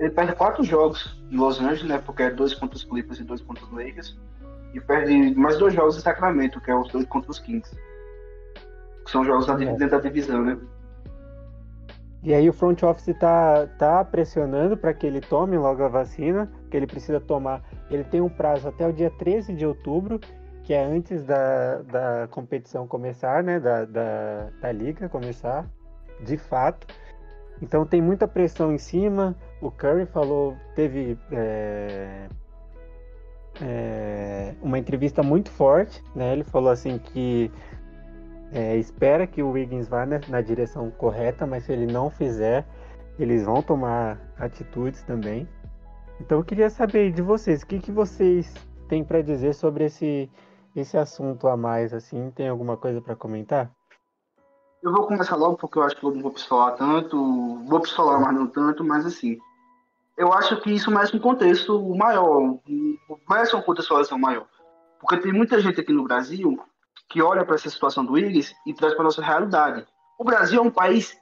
ele 0.00 0.10
perde 0.10 0.34
quatro 0.34 0.64
jogos 0.64 1.16
em 1.30 1.36
Los 1.36 1.60
Angeles, 1.60 1.82
né? 1.84 1.98
Porque 2.04 2.22
é 2.22 2.30
dois 2.30 2.54
contra 2.54 2.76
os 2.76 2.84
Clippers 2.84 3.20
e 3.20 3.24
dois 3.24 3.40
contra 3.42 3.64
os 3.64 3.72
Lakers. 3.72 4.16
E 4.74 4.80
perde 4.80 5.34
mais 5.34 5.58
dois 5.58 5.74
jogos 5.74 5.96
em 5.96 6.00
Sacramento, 6.00 6.60
que 6.60 6.70
é 6.70 6.74
os 6.76 6.90
dois 6.90 7.04
contra 7.06 7.30
os 7.30 7.38
Kings. 7.38 7.74
Que 9.04 9.10
são 9.10 9.24
jogos 9.24 9.46
da, 9.46 9.54
É. 9.54 9.66
dentro 9.66 9.90
da 9.90 9.98
divisão, 10.00 10.42
né? 10.44 10.58
E 12.22 12.34
aí 12.34 12.48
o 12.48 12.52
front 12.52 12.82
office 12.82 13.14
tá, 13.18 13.66
tá 13.78 14.04
pressionando 14.04 14.76
para 14.76 14.92
que 14.92 15.06
ele 15.06 15.20
tome 15.20 15.56
logo 15.56 15.82
a 15.82 15.88
vacina, 15.88 16.50
que 16.68 16.76
ele 16.76 16.86
precisa 16.86 17.20
tomar. 17.20 17.62
Ele 17.90 18.04
tem 18.04 18.20
um 18.20 18.28
prazo 18.28 18.68
até 18.68 18.86
o 18.86 18.92
dia 18.92 19.10
13 19.10 19.54
de 19.54 19.66
outubro, 19.66 20.20
que 20.62 20.72
é 20.74 20.84
antes 20.84 21.24
da, 21.24 21.82
da 21.82 22.28
competição 22.28 22.86
começar, 22.86 23.42
né? 23.42 23.58
Da, 23.58 23.84
da, 23.84 24.50
da 24.60 24.72
liga 24.72 25.08
começar, 25.08 25.68
de 26.20 26.36
fato. 26.36 26.86
Então 27.60 27.84
tem 27.84 28.00
muita 28.00 28.28
pressão 28.28 28.72
em 28.72 28.78
cima. 28.78 29.34
O 29.60 29.70
Curry 29.70 30.06
falou, 30.06 30.56
teve 30.76 31.18
é, 31.32 32.28
é, 33.60 34.54
uma 34.62 34.78
entrevista 34.78 35.22
muito 35.22 35.50
forte, 35.50 36.02
né? 36.14 36.32
Ele 36.32 36.44
falou 36.44 36.70
assim 36.70 36.98
que 36.98 37.50
é, 38.52 38.76
espera 38.76 39.26
que 39.26 39.42
o 39.42 39.50
Wiggins 39.50 39.88
vá 39.88 40.06
na, 40.06 40.20
na 40.28 40.40
direção 40.40 40.90
correta, 40.90 41.46
mas 41.46 41.64
se 41.64 41.72
ele 41.72 41.90
não 41.90 42.08
fizer, 42.10 42.64
eles 43.18 43.44
vão 43.44 43.62
tomar 43.62 44.18
atitudes 44.38 45.02
também. 45.02 45.48
Então 46.20 46.38
eu 46.38 46.44
queria 46.44 46.68
saber 46.68 47.12
de 47.12 47.22
vocês, 47.22 47.62
o 47.62 47.66
que, 47.66 47.78
que 47.78 47.92
vocês 47.92 48.52
têm 48.88 49.04
para 49.04 49.22
dizer 49.22 49.54
sobre 49.54 49.84
esse, 49.84 50.30
esse 50.74 50.96
assunto 50.96 51.46
a 51.46 51.56
mais, 51.56 51.94
assim? 51.94 52.30
Tem 52.32 52.48
alguma 52.48 52.76
coisa 52.76 53.00
para 53.00 53.14
comentar? 53.14 53.70
Eu 54.82 54.92
vou 54.92 55.06
começar 55.06 55.36
logo 55.36 55.56
porque 55.56 55.78
eu 55.78 55.82
acho 55.82 55.96
que 55.96 56.04
eu 56.04 56.12
não 56.12 56.22
vou 56.22 56.30
pistolar 56.30 56.76
tanto, 56.76 57.16
vou 57.64 57.80
pistolar, 57.80 58.20
mas 58.20 58.34
não 58.34 58.46
tanto, 58.46 58.84
mas 58.84 59.06
assim. 59.06 59.38
Eu 60.16 60.32
acho 60.32 60.60
que 60.60 60.70
isso 60.72 60.90
merece 60.90 61.16
um 61.16 61.20
contexto 61.20 61.80
maior, 61.94 62.58
merece 63.28 63.54
uma 63.54 63.62
contextualização 63.62 64.18
maior. 64.18 64.46
Porque 65.00 65.18
tem 65.18 65.32
muita 65.32 65.60
gente 65.60 65.80
aqui 65.80 65.92
no 65.92 66.04
Brasil 66.04 66.58
que 67.08 67.22
olha 67.22 67.44
para 67.44 67.54
essa 67.54 67.70
situação 67.70 68.04
do 68.04 68.14
Willis 68.14 68.54
e 68.66 68.74
traz 68.74 68.94
para 68.94 69.04
nossa 69.04 69.22
realidade. 69.22 69.86
O 70.18 70.24
Brasil 70.24 70.60
é 70.60 70.62
um 70.62 70.70
país 70.70 71.16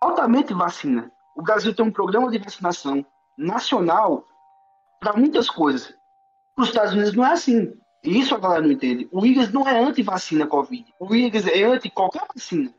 altamente 0.00 0.54
vacina. 0.54 1.10
O 1.36 1.42
Brasil 1.42 1.74
tem 1.74 1.84
um 1.84 1.92
programa 1.92 2.30
de 2.30 2.38
vacinação 2.38 3.04
nacional 3.36 4.24
para 5.00 5.14
muitas 5.14 5.48
coisas. 5.50 5.94
Os 6.56 6.68
Estados 6.68 6.92
Unidos 6.92 7.14
não 7.14 7.24
é 7.24 7.32
assim. 7.32 7.72
E 8.04 8.20
isso 8.20 8.34
a 8.34 8.38
galera 8.38 8.62
não 8.62 8.70
entende. 8.72 9.08
O 9.10 9.20
Willis 9.20 9.52
não 9.52 9.66
é 9.68 9.78
anti-vacina 9.78 10.46
Covid. 10.46 10.84
O 11.00 11.06
Willis 11.06 11.46
é 11.46 11.62
anti 11.64 11.90
qualquer 11.90 12.22
vacina. 12.34 12.72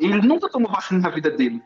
Ele 0.00 0.20
nunca 0.20 0.48
tomou 0.48 0.70
vacina 0.70 1.00
na 1.00 1.08
vida 1.08 1.30
dele. 1.30 1.62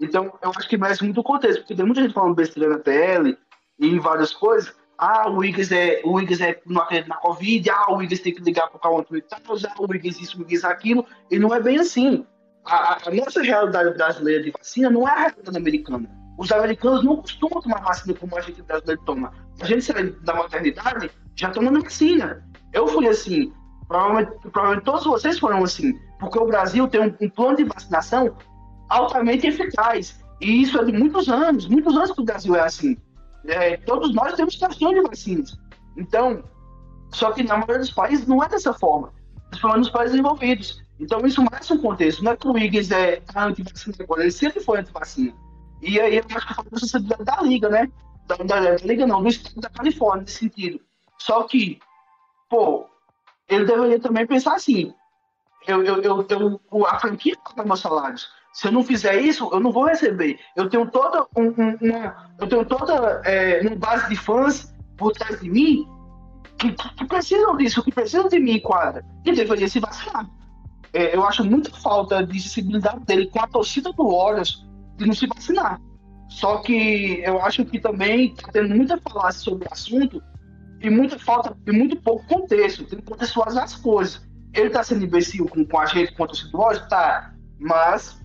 Então, 0.00 0.32
eu 0.42 0.52
acho 0.56 0.68
que 0.68 0.76
merece 0.76 1.02
muito 1.02 1.22
contexto, 1.22 1.60
porque 1.60 1.74
tem 1.74 1.84
muita 1.84 2.02
gente 2.02 2.12
falando 2.12 2.34
besteira 2.34 2.68
na 2.68 2.78
tele 2.78 3.36
e 3.78 3.88
em 3.88 3.98
várias 3.98 4.32
coisas. 4.32 4.74
Ah, 4.98 5.28
o 5.28 5.38
Wiggins 5.38 5.72
é, 5.72 6.00
o 6.04 6.12
Wiggins 6.12 6.40
é 6.40 6.60
não 6.66 6.82
acredita 6.82 7.08
na 7.08 7.16
Covid, 7.16 7.68
ah, 7.70 7.86
o 7.90 7.96
Wiggins 7.96 8.20
tem 8.20 8.34
que 8.34 8.42
ligar 8.42 8.68
pro 8.68 8.78
Cauã 8.78 9.02
Twitter, 9.02 9.38
ah, 9.38 9.74
o 9.78 9.90
Wiggins 9.90 10.20
isso, 10.20 10.38
o 10.38 10.40
Wiggins 10.40 10.64
aquilo, 10.64 11.04
e 11.30 11.38
não 11.38 11.54
é 11.54 11.60
bem 11.60 11.78
assim. 11.78 12.26
A- 12.64 12.98
a 13.06 13.10
nossa 13.10 13.42
realidade 13.42 13.96
brasileira 13.96 14.42
de 14.42 14.50
vacina 14.50 14.90
não 14.90 15.06
é 15.06 15.12
a 15.12 15.16
realidade 15.28 15.56
americana. 15.56 16.10
Os 16.38 16.52
americanos 16.52 17.02
não 17.02 17.16
costumam 17.16 17.62
tomar 17.62 17.80
vacina 17.82 18.14
como 18.14 18.36
a 18.36 18.40
gente 18.40 18.62
brasileiro 18.62 19.00
toma. 19.04 19.32
A 19.60 19.64
gente 19.64 19.82
sai 19.82 20.10
da 20.22 20.34
maternidade 20.34 21.10
já 21.34 21.50
tomando 21.50 21.82
vacina. 21.82 22.46
Eu 22.72 22.86
fui 22.88 23.08
assim, 23.08 23.52
provavelmente, 23.88 24.32
provavelmente 24.42 24.84
todos 24.84 25.04
vocês 25.04 25.38
foram 25.38 25.64
assim, 25.64 25.98
porque 26.18 26.38
o 26.38 26.46
Brasil 26.46 26.86
tem 26.88 27.00
um, 27.00 27.14
um 27.20 27.30
plano 27.30 27.56
de 27.56 27.64
vacinação 27.64 28.36
altamente 28.88 29.46
eficaz. 29.46 30.20
E 30.40 30.62
isso 30.62 30.78
é 30.78 30.84
de 30.84 30.92
muitos 30.92 31.28
anos, 31.28 31.66
muitos 31.66 31.96
anos 31.96 32.12
que 32.12 32.20
o 32.20 32.24
Brasil 32.24 32.54
é 32.54 32.60
assim. 32.60 32.96
É, 33.46 33.76
todos 33.78 34.14
nós 34.14 34.34
temos 34.34 34.54
estação 34.54 34.92
de 34.92 35.00
vacinas. 35.00 35.58
Então, 35.96 36.44
só 37.12 37.32
que 37.32 37.42
na 37.42 37.54
maioria 37.54 37.78
dos 37.78 37.90
países 37.90 38.26
não 38.26 38.42
é 38.42 38.48
dessa 38.48 38.74
forma, 38.74 39.12
principalmente 39.48 39.78
nos 39.78 39.90
países 39.90 40.16
envolvidos. 40.16 40.82
Então, 41.00 41.24
isso 41.26 41.42
merece 41.42 41.72
um 41.72 41.78
contexto. 41.78 42.24
Não 42.24 42.32
é 42.32 42.36
que 42.36 42.46
o 42.46 42.52
Wiggins 42.52 42.90
é 42.90 43.22
anti-vacina 43.34 43.96
agora, 44.00 44.22
ele 44.22 44.30
sempre 44.30 44.60
foi 44.60 44.80
anti-vacina. 44.80 45.32
E 45.82 46.00
aí 46.00 46.16
eu 46.16 46.24
acho 46.34 46.46
que 46.46 46.54
falta 46.54 46.74
a 46.74 46.78
sensibilidade 46.78 47.24
da 47.24 47.42
Liga, 47.42 47.68
né? 47.68 47.90
Da, 48.26 48.36
da, 48.36 48.60
da 48.60 48.76
Liga 48.84 49.06
não, 49.06 49.22
do 49.22 49.28
Estado 49.28 49.60
da 49.60 49.70
Califórnia, 49.70 50.22
nesse 50.22 50.38
sentido. 50.38 50.80
Só 51.18 51.42
que, 51.44 51.78
pô, 52.48 52.86
ele 53.48 53.64
deveria 53.64 54.00
também 54.00 54.26
pensar 54.26 54.54
assim: 54.54 54.92
eu, 55.66 55.82
eu, 55.82 56.02
eu, 56.02 56.26
eu, 56.72 56.86
a 56.86 56.98
franquia 56.98 57.36
paga 57.44 57.64
meus 57.64 57.80
salários. 57.80 58.28
Se 58.52 58.68
eu 58.68 58.72
não 58.72 58.82
fizer 58.82 59.20
isso, 59.20 59.50
eu 59.52 59.60
não 59.60 59.70
vou 59.70 59.84
receber. 59.84 60.38
Eu 60.56 60.68
tenho 60.70 60.90
toda 60.90 61.26
um, 61.36 61.48
um, 61.48 61.76
uma, 61.80 62.30
eu 62.38 62.48
tenho 62.48 62.64
toda 62.64 63.20
é, 63.24 63.60
uma 63.60 63.76
base 63.76 64.08
de 64.08 64.16
fãs 64.16 64.74
por 64.96 65.12
trás 65.12 65.40
de 65.40 65.50
mim 65.50 65.86
que, 66.58 66.72
que 66.72 67.04
precisam 67.04 67.54
disso, 67.56 67.82
que 67.82 67.92
precisam 67.92 68.28
de 68.28 68.38
mim 68.38 68.52
em 68.52 68.60
quadra. 68.60 69.04
E 69.24 69.32
deveria 69.32 69.68
se 69.68 69.78
vacinar. 69.78 70.26
É, 70.92 71.14
eu 71.14 71.26
acho 71.26 71.44
muita 71.44 71.70
falta 71.76 72.24
de 72.24 72.40
sensibilidade 72.40 73.04
dele 73.04 73.26
com 73.26 73.40
a 73.40 73.46
torcida 73.46 73.92
do 73.92 74.08
Warriors 74.08 74.64
de 74.96 75.06
não 75.06 75.14
se 75.14 75.26
vacinar. 75.26 75.80
Só 76.28 76.58
que 76.58 77.20
eu 77.24 77.40
acho 77.42 77.64
que 77.64 77.78
também 77.78 78.32
está 78.32 78.50
tendo 78.52 78.74
muita 78.74 78.98
falácia 78.98 79.40
sobre 79.40 79.66
o 79.68 79.72
assunto 79.72 80.22
e 80.80 80.90
muita 80.90 81.18
falta 81.18 81.56
e 81.66 81.72
muito 81.72 81.96
pouco 81.96 82.26
contexto. 82.26 82.84
Tem 82.84 82.98
que 82.98 83.04
contextualizar 83.04 83.64
as 83.64 83.76
coisas. 83.76 84.26
Ele 84.52 84.66
está 84.66 84.82
sendo 84.82 85.04
imbecil 85.04 85.46
com, 85.46 85.64
com 85.64 85.78
a 85.78 85.86
gente, 85.86 86.14
com 86.14 86.26
do 86.26 86.58
Warriors? 86.58 86.88
Tá. 86.88 87.34
Mas 87.58 88.20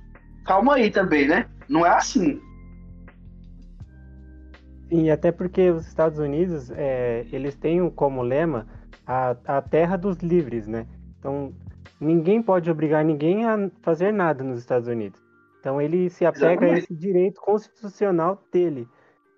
calma 0.45 0.75
aí 0.75 0.89
também, 0.89 1.27
né? 1.27 1.45
Não 1.69 1.85
é 1.85 1.89
assim. 1.89 2.41
Sim, 4.89 5.09
até 5.09 5.31
porque 5.31 5.69
os 5.69 5.87
Estados 5.87 6.19
Unidos, 6.19 6.69
é, 6.71 7.25
eles 7.31 7.55
têm 7.55 7.89
como 7.89 8.21
lema 8.21 8.67
a, 9.07 9.35
a 9.45 9.61
terra 9.61 9.95
dos 9.95 10.17
livres, 10.17 10.67
né? 10.67 10.85
Então, 11.17 11.53
ninguém 11.99 12.41
pode 12.41 12.69
obrigar 12.69 13.05
ninguém 13.05 13.45
a 13.45 13.69
fazer 13.81 14.11
nada 14.11 14.43
nos 14.43 14.59
Estados 14.59 14.87
Unidos. 14.87 15.20
Então, 15.61 15.79
ele 15.79 16.09
se 16.09 16.25
apega 16.25 16.47
a 16.47 16.53
Exatamente. 16.55 16.79
esse 16.79 16.93
direito 16.95 17.39
constitucional 17.39 18.43
dele. 18.51 18.85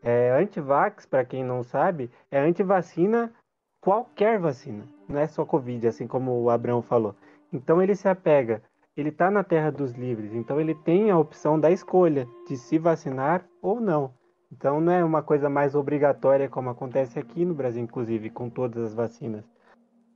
É, 0.02 0.32
antivax, 0.32 1.06
para 1.06 1.24
quem 1.24 1.44
não 1.44 1.62
sabe, 1.64 2.10
é 2.32 2.40
antivacina 2.40 3.32
qualquer 3.80 4.40
vacina, 4.40 4.88
não 5.08 5.20
é 5.20 5.28
só 5.28 5.46
Covid, 5.46 5.86
assim 5.86 6.08
como 6.08 6.42
o 6.42 6.50
Abraão 6.50 6.82
falou. 6.82 7.14
Então, 7.52 7.82
ele 7.82 7.94
se 7.94 8.08
apega, 8.08 8.64
ele 8.96 9.10
está 9.10 9.30
na 9.30 9.44
terra 9.44 9.72
dos 9.72 9.92
livres, 9.92 10.34
então 10.34 10.60
ele 10.60 10.74
tem 10.74 11.12
a 11.12 11.18
opção 11.18 11.60
da 11.60 11.70
escolha 11.72 12.28
de 12.48 12.56
se 12.58 12.78
vacinar 12.80 13.46
ou 13.62 13.80
não. 13.80 14.14
Então 14.52 14.80
não 14.80 14.92
é 14.94 15.04
uma 15.04 15.24
coisa 15.24 15.50
mais 15.50 15.74
obrigatória 15.74 16.48
como 16.48 16.70
acontece 16.70 17.18
aqui 17.18 17.44
no 17.44 17.56
Brasil, 17.56 17.82
inclusive, 17.82 18.30
com 18.30 18.50
todas 18.52 18.84
as 18.84 18.94
vacinas. 18.94 19.44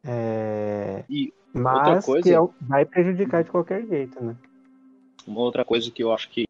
É, 0.05 1.03
E 1.09 1.33
Mas 1.53 2.05
coisa- 2.05 2.21
que 2.21 2.33
é 2.35 2.37
vai 2.61 2.85
prejudicar 2.85 3.43
de 3.43 3.49
qualquer 3.49 3.83
jeito, 3.87 4.23
né? 4.23 4.35
Uma 5.27 5.41
outra 5.41 5.65
coisa 5.65 5.91
que 5.91 6.01
eu 6.01 6.13
acho 6.13 6.29
que 6.29 6.45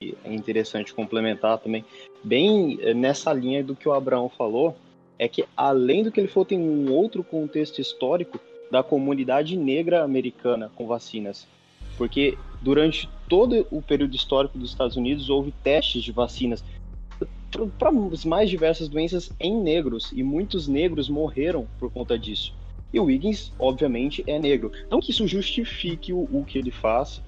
é 0.00 0.32
interessante 0.32 0.94
complementar 0.94 1.58
também, 1.58 1.84
bem 2.24 2.78
eh, 2.80 2.94
nessa 2.94 3.32
linha 3.32 3.62
do 3.62 3.76
que 3.76 3.88
o 3.88 3.92
Abraão 3.92 4.30
falou, 4.30 4.76
é 5.18 5.28
que 5.28 5.44
além 5.54 6.02
do 6.02 6.10
que 6.10 6.18
ele 6.18 6.28
falou, 6.28 6.46
tem 6.46 6.58
um 6.58 6.90
outro 6.90 7.22
contexto 7.22 7.80
histórico 7.80 8.40
da 8.70 8.82
comunidade 8.82 9.56
negra 9.56 10.02
americana 10.02 10.70
com 10.74 10.86
vacinas. 10.86 11.46
Porque 11.98 12.38
durante 12.62 13.08
todo 13.28 13.66
o 13.70 13.82
período 13.82 14.16
histórico 14.16 14.56
dos 14.56 14.70
Estados 14.70 14.96
Unidos 14.96 15.28
houve 15.28 15.52
testes 15.62 16.02
de 16.02 16.12
vacinas. 16.12 16.64
para 17.78 17.90
as 17.90 18.24
mais 18.24 18.48
diversas 18.48 18.88
doenças 18.88 19.30
em 19.38 19.60
negros 19.60 20.10
e 20.12 20.22
muitos 20.22 20.66
negros 20.66 21.10
morreram 21.10 21.66
por 21.78 21.90
conta 21.92 22.18
disso. 22.18 22.54
E 22.92 22.98
o 22.98 23.04
Wiggins, 23.04 23.52
obviamente, 23.58 24.24
é 24.26 24.38
negro. 24.38 24.72
Não 24.90 25.00
que 25.00 25.10
isso 25.10 25.26
justifique 25.26 26.12
o, 26.12 26.28
o 26.32 26.44
que 26.44 26.58
ele 26.58 26.70
faz, 26.70 27.20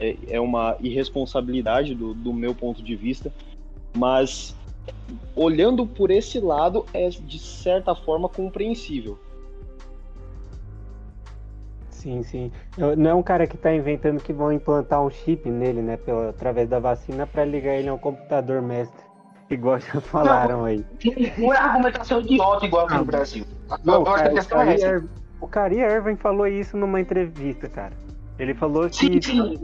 é, 0.00 0.16
é 0.28 0.40
uma 0.40 0.76
irresponsabilidade 0.80 1.94
do, 1.94 2.14
do 2.14 2.32
meu 2.32 2.54
ponto 2.54 2.82
de 2.82 2.96
vista, 2.96 3.32
mas 3.96 4.56
olhando 5.36 5.86
por 5.86 6.10
esse 6.10 6.40
lado 6.40 6.86
é 6.92 7.08
de 7.08 7.38
certa 7.38 7.94
forma 7.94 8.28
compreensível. 8.28 9.18
Sim, 11.90 12.22
sim. 12.22 12.50
Não 12.96 13.10
é 13.10 13.14
um 13.14 13.22
cara 13.22 13.46
que 13.46 13.56
está 13.56 13.74
inventando 13.74 14.22
que 14.22 14.32
vão 14.32 14.50
implantar 14.50 15.04
um 15.04 15.10
chip 15.10 15.50
nele, 15.50 15.82
né, 15.82 15.98
pela, 15.98 16.30
através 16.30 16.66
da 16.66 16.78
vacina, 16.78 17.26
para 17.26 17.44
ligar 17.44 17.74
ele 17.74 17.90
a 17.90 17.94
um 17.94 17.98
computador 17.98 18.62
mestre, 18.62 19.04
igual 19.50 19.78
já 19.78 20.00
falaram 20.00 20.60
não, 20.60 20.64
aí. 20.64 20.84
Não 21.36 21.52
é 21.52 21.58
argumentação 21.58 22.20
idiota 22.20 22.64
igual 22.64 22.86
aqui 22.86 22.96
no 22.96 23.04
Brasil. 23.04 23.44
Não, 23.84 24.02
cara, 24.02 24.32
o, 24.32 24.44
Kyrie 24.46 24.82
é 24.82 25.02
o 25.42 25.46
Kyrie 25.46 25.80
Irving 25.80 26.16
falou 26.16 26.46
isso 26.46 26.74
numa 26.74 26.98
entrevista, 26.98 27.68
cara. 27.68 27.92
Ele 28.38 28.54
falou 28.54 28.88
que. 28.88 28.96
Sim, 28.96 29.20
sim. 29.20 29.58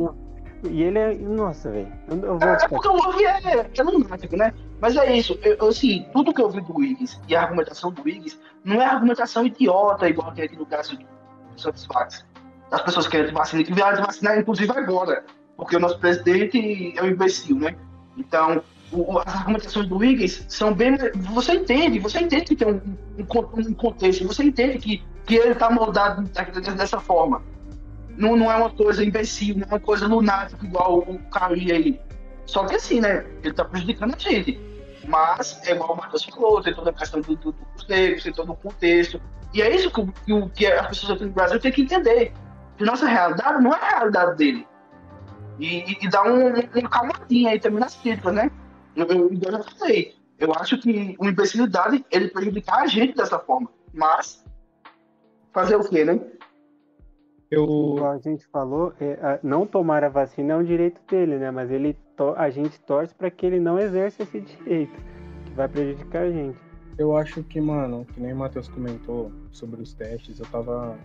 E 0.68 0.82
ele 0.82 0.98
é. 0.98 1.14
Nossa, 1.14 1.70
velho. 1.70 1.92
Eu 2.08 2.38
vou... 2.38 2.48
É 2.48 2.68
porque 2.68 2.88
o 2.88 2.96
Love 2.96 3.24
é, 3.24 3.70
é 3.74 3.82
lunático, 3.82 4.36
né? 4.36 4.52
Mas 4.80 4.96
é 4.96 5.16
isso. 5.16 5.38
Eu, 5.42 5.68
assim, 5.68 6.06
tudo 6.12 6.32
que 6.32 6.40
eu 6.40 6.50
vi 6.50 6.60
do 6.60 6.76
Wiggins 6.76 7.18
e 7.28 7.34
a 7.34 7.42
argumentação 7.42 7.90
do 7.90 8.02
Wiggins 8.02 8.38
não 8.64 8.80
é 8.80 8.86
argumentação 8.86 9.46
idiota, 9.46 10.08
igual 10.08 10.32
tem 10.32 10.44
aqui 10.44 10.56
no 10.56 10.66
caso 10.66 10.98
Satisfax. 11.56 12.24
Das 12.70 12.82
pessoas 12.82 13.06
querem 13.06 13.32
vacina, 13.32 13.62
que 13.62 13.72
vieram 13.72 13.96
de 13.96 14.02
vacinar, 14.02 14.38
inclusive 14.38 14.70
agora. 14.72 15.24
Porque 15.56 15.76
o 15.76 15.80
nosso 15.80 15.98
presidente 15.98 16.94
é 16.96 17.02
um 17.02 17.06
imbecil, 17.06 17.56
né? 17.56 17.76
Então, 18.16 18.62
o, 18.92 19.18
as 19.18 19.34
argumentações 19.34 19.88
do 19.88 19.96
Wiggins 19.96 20.44
são 20.48 20.74
bem. 20.74 20.96
Você 21.32 21.52
entende, 21.52 21.98
você 21.98 22.20
entende 22.20 22.44
que 22.44 22.56
tem 22.56 22.68
um, 22.68 22.80
um, 23.18 23.60
um 23.60 23.74
contexto, 23.74 24.26
você 24.26 24.42
entende 24.42 24.78
que, 24.78 25.02
que 25.24 25.36
ele 25.36 25.52
está 25.52 25.70
moldado 25.70 26.22
dessa 26.76 27.00
forma. 27.00 27.42
Não, 28.16 28.36
não 28.36 28.50
é 28.50 28.56
uma 28.56 28.70
coisa 28.70 29.04
imbecil, 29.04 29.56
não 29.56 29.64
é 29.64 29.66
uma 29.66 29.80
coisa 29.80 30.06
lunática 30.06 30.64
igual 30.64 31.00
o 31.00 31.18
Kyrie 31.30 31.72
aí. 31.72 32.00
Só 32.46 32.64
que 32.64 32.76
assim, 32.76 33.00
né? 33.00 33.26
Ele 33.42 33.50
está 33.50 33.64
prejudicando 33.64 34.14
a 34.14 34.18
gente. 34.18 34.58
Mas, 35.06 35.60
é 35.66 35.72
igual 35.72 35.92
o 35.92 35.96
Matheus 35.96 36.24
falou, 36.24 36.62
tem 36.62 36.74
toda 36.74 36.90
a 36.90 36.92
questão 36.92 37.20
do, 37.20 37.36
do, 37.36 37.54
negros, 37.88 38.22
tem 38.22 38.32
todo 38.32 38.52
o 38.52 38.56
contexto. 38.56 39.20
E 39.52 39.62
é 39.62 39.74
isso 39.74 39.90
que, 39.90 40.04
que, 40.24 40.48
que 40.50 40.66
as 40.66 40.86
pessoas 40.88 41.12
aqui 41.12 41.24
no 41.24 41.32
Brasil 41.32 41.60
têm 41.60 41.72
que 41.72 41.82
entender. 41.82 42.32
Que 42.76 42.84
nossa 42.84 43.06
realidade 43.06 43.62
não 43.62 43.72
é 43.72 43.78
a 43.78 43.98
realidade 43.98 44.36
dele. 44.36 44.66
E, 45.58 45.78
e, 45.78 45.98
e 46.02 46.08
dá 46.08 46.22
um, 46.24 46.48
um 46.48 47.48
aí 47.48 47.58
também 47.60 47.80
nas 47.80 47.94
críticas, 47.96 48.34
né? 48.34 48.50
Eu, 48.94 49.06
eu, 49.06 49.30
já 49.42 49.62
falei. 49.78 50.14
Eu 50.38 50.52
acho 50.54 50.78
que 50.78 51.16
uma 51.18 51.30
imbecilidade 51.30 52.04
ele 52.10 52.28
prejudicar 52.28 52.82
a 52.82 52.86
gente 52.86 53.16
dessa 53.16 53.38
forma. 53.38 53.70
Mas, 53.92 54.44
fazer 55.52 55.76
o 55.76 55.88
quê, 55.88 56.04
né? 56.04 56.20
Eu... 57.50 58.04
a 58.06 58.18
gente 58.18 58.46
falou, 58.46 58.92
é, 59.00 59.38
não 59.42 59.66
tomar 59.66 60.02
a 60.02 60.08
vacina 60.08 60.54
é 60.54 60.56
um 60.56 60.64
direito 60.64 61.00
dele, 61.08 61.38
né? 61.38 61.50
Mas 61.50 61.70
ele 61.70 61.96
a 62.36 62.48
gente 62.48 62.80
torce 62.80 63.14
para 63.14 63.30
que 63.30 63.44
ele 63.44 63.60
não 63.60 63.78
exerça 63.78 64.22
esse 64.22 64.40
direito, 64.40 64.98
que 65.44 65.52
vai 65.52 65.68
prejudicar 65.68 66.22
a 66.22 66.30
gente. 66.30 66.58
Eu 66.98 67.14
acho 67.14 67.42
que, 67.42 67.60
mano, 67.60 68.06
que 68.06 68.18
nem 68.18 68.32
o 68.32 68.36
Matheus 68.36 68.68
comentou 68.68 69.30
sobre 69.52 69.82
os 69.82 69.92
testes, 69.92 70.40
eu 70.40 70.46
tava. 70.46 70.96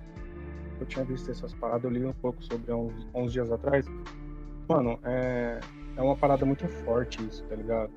Eu 0.79 0.85
tinha 0.85 1.03
visto 1.03 1.29
essas 1.29 1.53
paradas, 1.53 1.83
eu 1.83 1.91
li 1.91 2.05
um 2.05 2.13
pouco 2.13 2.41
sobre 2.43 2.71
há 2.71 2.75
uns, 2.75 3.07
uns 3.13 3.33
dias 3.33 3.51
atrás. 3.51 3.85
Mano, 4.69 4.97
é, 5.03 5.59
é 5.97 6.01
uma 6.01 6.15
parada 6.15 6.45
muito 6.45 6.67
forte 6.67 7.21
isso, 7.27 7.43
tá 7.43 7.55
ligado? 7.55 7.91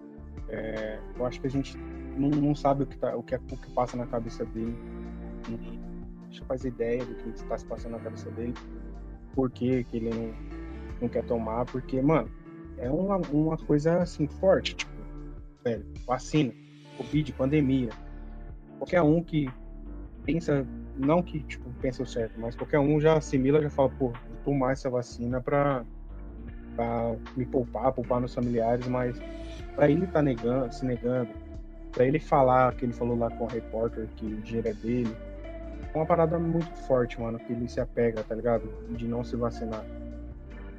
É, 0.48 0.98
eu 1.16 1.24
acho 1.24 1.40
que 1.40 1.46
a 1.46 1.50
gente 1.50 1.78
não, 2.16 2.28
não 2.28 2.54
sabe 2.54 2.82
o 2.82 2.86
que, 2.86 2.98
tá, 2.98 3.16
o, 3.16 3.22
que, 3.22 3.34
é, 3.34 3.38
o 3.38 3.56
que 3.56 3.70
passa 3.72 3.96
na 3.96 4.06
cabeça 4.06 4.44
dele. 4.44 4.76
Não, 5.48 5.83
deixa 6.34 6.44
fazer 6.46 6.68
ideia 6.68 7.04
do 7.04 7.14
que 7.14 7.28
está 7.30 7.56
se 7.56 7.64
passando 7.64 7.92
na 7.92 8.00
cabeça 8.00 8.30
dele. 8.32 8.54
Por 9.34 9.50
que, 9.50 9.86
ele 9.92 10.10
não, 10.10 10.34
não 11.02 11.08
quer 11.08 11.24
tomar, 11.24 11.64
porque, 11.66 12.00
mano, 12.02 12.28
é 12.78 12.90
uma, 12.90 13.16
uma 13.32 13.56
coisa 13.56 13.98
assim 13.98 14.26
forte, 14.26 14.74
tipo, 14.74 14.92
velho, 15.64 15.84
vacina, 16.06 16.52
Covid, 16.96 17.32
pandemia. 17.32 17.90
Qualquer 18.78 19.02
um 19.02 19.22
que 19.22 19.48
pensa, 20.24 20.66
não 20.96 21.22
que 21.22 21.40
tipo, 21.40 21.68
pensa 21.80 22.02
o 22.02 22.06
certo, 22.06 22.38
mas 22.38 22.56
qualquer 22.56 22.78
um 22.80 23.00
já 23.00 23.16
assimila, 23.16 23.62
já 23.62 23.70
fala, 23.70 23.90
pô, 23.90 24.08
vou 24.08 24.36
tomar 24.44 24.72
essa 24.72 24.90
vacina 24.90 25.40
pra, 25.40 25.84
pra 26.74 27.16
me 27.36 27.46
poupar, 27.46 27.92
poupar 27.92 28.20
meus 28.20 28.34
familiares, 28.34 28.86
mas 28.88 29.20
pra 29.74 29.88
ele 29.88 30.06
tá 30.06 30.20
negando, 30.22 30.72
se 30.72 30.84
negando, 30.84 31.30
pra 31.92 32.04
ele 32.04 32.18
falar 32.18 32.74
que 32.74 32.84
ele 32.84 32.92
falou 32.92 33.16
lá 33.16 33.30
com 33.30 33.44
o 33.44 33.48
repórter 33.48 34.08
que 34.16 34.26
o 34.26 34.40
dinheiro 34.42 34.68
é 34.68 34.74
dele, 34.74 35.16
uma 35.94 36.06
parada 36.06 36.38
muito 36.38 36.74
forte, 36.86 37.20
mano, 37.20 37.38
que 37.38 37.52
ele 37.52 37.68
se 37.68 37.80
apega, 37.80 38.22
tá 38.22 38.34
ligado? 38.34 38.68
De 38.90 39.06
não 39.06 39.22
se 39.22 39.36
vacinar. 39.36 39.84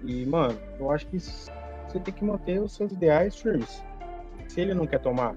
E, 0.03 0.25
mano, 0.25 0.57
eu 0.79 0.91
acho 0.91 1.07
que 1.07 1.19
você 1.19 1.99
tem 2.03 2.13
que 2.13 2.23
manter 2.23 2.59
os 2.59 2.73
seus 2.73 2.91
ideais 2.91 3.35
firmes. 3.35 3.83
Se 4.47 4.61
ele 4.61 4.73
não 4.73 4.85
quer 4.85 4.99
tomar 4.99 5.35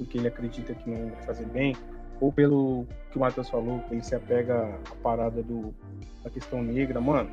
porque 0.00 0.16
ele 0.16 0.28
acredita 0.28 0.74
que 0.74 0.88
não 0.88 1.10
vai 1.10 1.22
fazer 1.24 1.44
bem, 1.46 1.76
ou 2.20 2.32
pelo 2.32 2.86
que 3.10 3.18
o 3.18 3.20
Matheus 3.20 3.50
falou, 3.50 3.80
que 3.80 3.94
ele 3.94 4.02
se 4.02 4.14
apega 4.14 4.74
à 4.90 4.94
parada 5.02 5.42
do, 5.42 5.74
da 6.24 6.30
questão 6.30 6.62
negra, 6.62 6.98
mano, 7.00 7.28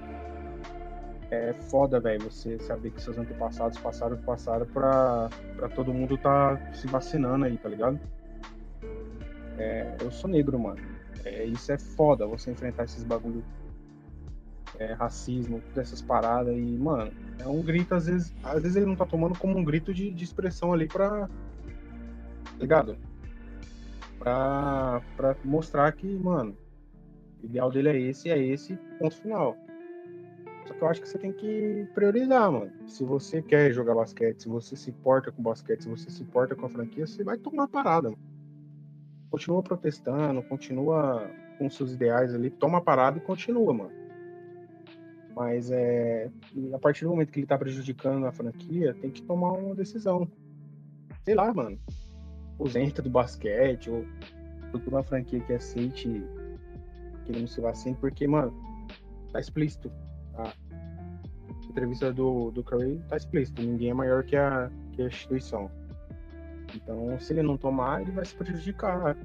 é 1.32 1.54
foda, 1.70 2.00
velho, 2.00 2.30
você 2.30 2.60
saber 2.60 2.92
que 2.92 3.02
seus 3.02 3.18
antepassados 3.18 3.78
passaram 3.80 4.18
passaram 4.18 4.66
pra, 4.66 5.30
pra 5.56 5.70
todo 5.70 5.94
mundo 5.94 6.18
tá 6.18 6.58
se 6.74 6.88
vacinando 6.88 7.46
aí, 7.46 7.58
tá 7.58 7.70
ligado? 7.70 7.98
É, 9.58 9.96
eu 10.02 10.12
sou 10.12 10.30
negro, 10.30 10.60
mano. 10.60 10.82
É, 11.24 11.46
isso 11.46 11.72
é 11.72 11.78
foda, 11.78 12.26
você 12.26 12.52
enfrentar 12.52 12.84
esses 12.84 13.04
bagulho 13.04 13.44
é, 14.80 14.94
racismo, 14.94 15.62
dessas 15.74 16.02
paradas 16.02 16.56
e, 16.56 16.78
mano, 16.78 17.12
é 17.40 17.48
um 17.48 17.62
grito, 17.62 17.96
às 17.96 18.06
vezes, 18.06 18.34
às 18.44 18.62
vezes 18.62 18.76
ele 18.78 18.86
não 18.86 18.96
tá 18.96 19.06
tomando 19.06 19.38
como 19.38 19.58
um 19.58 19.64
grito 19.64 19.94
de, 19.94 20.12
de 20.12 20.24
expressão 20.24 20.74
ali 20.74 20.88
pra. 20.88 21.28
Tá 21.28 21.30
ligado? 22.60 22.98
Pra, 24.20 25.02
pra 25.16 25.36
mostrar 25.44 25.92
que, 25.94 26.08
mano, 26.08 26.58
o 27.42 27.46
ideal 27.46 27.72
dele 27.72 27.90
é 27.90 28.00
esse, 28.00 28.30
é 28.30 28.38
esse, 28.38 28.78
ponto 29.00 29.16
final. 29.16 29.56
Só 30.66 30.74
que 30.74 30.82
eu 30.82 30.88
acho 30.88 31.02
que 31.02 31.08
você 31.08 31.18
tem 31.18 31.32
que 31.32 31.88
priorizar, 31.94 32.52
mano. 32.52 32.72
Se 32.88 33.04
você 33.04 33.42
quer 33.42 33.72
jogar 33.72 33.96
basquete, 33.96 34.42
se 34.42 34.50
você 34.50 34.76
se 34.76 34.90
importa 34.90 35.32
com 35.32 35.42
basquete, 35.42 35.84
se 35.84 35.90
você 35.90 36.10
se 36.10 36.24
importa 36.24 36.56
com 36.56 36.66
a 36.66 36.70
franquia, 36.70 37.08
você 37.08 37.24
vai 37.24 37.38
tomar 37.38 37.68
parada, 37.68 38.10
mano. 38.10 38.37
Continua 39.30 39.62
protestando, 39.62 40.42
continua 40.44 41.30
com 41.58 41.70
seus 41.70 41.94
ideais 41.94 42.34
ali, 42.34 42.50
toma 42.50 42.82
parada 42.82 43.18
e 43.18 43.22
continua, 43.22 43.74
mano. 43.74 43.92
Mas 45.36 45.70
é, 45.70 46.32
a 46.74 46.80
partir 46.80 47.04
do 47.04 47.12
momento 47.12 47.32
que 47.32 47.42
ele 47.42 47.48
tá 47.48 47.58
prejudicando 47.58 48.26
a 48.26 48.32
franquia, 48.32 48.94
tem 48.96 49.12
que 49.12 49.22
tomar 49.22 49.52
uma 49.52 49.76
decisão. 49.76 50.28
Sei 51.24 51.36
lá, 51.36 51.54
mano. 51.54 51.78
Ausenta 52.60 53.04
do 53.04 53.10
basquete, 53.10 53.90
ou 53.90 54.04
procura 54.72 54.98
uma 54.98 55.04
franquia 55.04 55.40
que 55.42 55.54
aceite 55.54 56.24
que 57.26 57.32
não 57.32 57.46
se 57.46 57.62
vacine, 57.62 57.96
porque, 58.00 58.28
mano, 58.28 58.52
tá 59.32 59.40
explícito. 59.40 59.92
A 60.36 60.52
entrevista 61.70 62.12
do, 62.12 62.50
do 62.50 62.64
Curry 62.64 63.00
tá 63.08 63.18
explícito. 63.18 63.62
Ninguém 63.62 63.92
é 63.92 63.94
maior 63.94 64.24
que 64.24 64.36
a, 64.36 64.72
que 64.94 65.04
a 65.04 65.06
instituição. 65.06 65.70
Então, 66.76 67.20
se 67.20 67.34
ele 67.34 67.44
não 67.44 67.58
tomar, 67.58 68.02
ele 68.02 68.12
vai 68.12 68.26
se 68.26 68.36
prejudicar. 68.36 69.16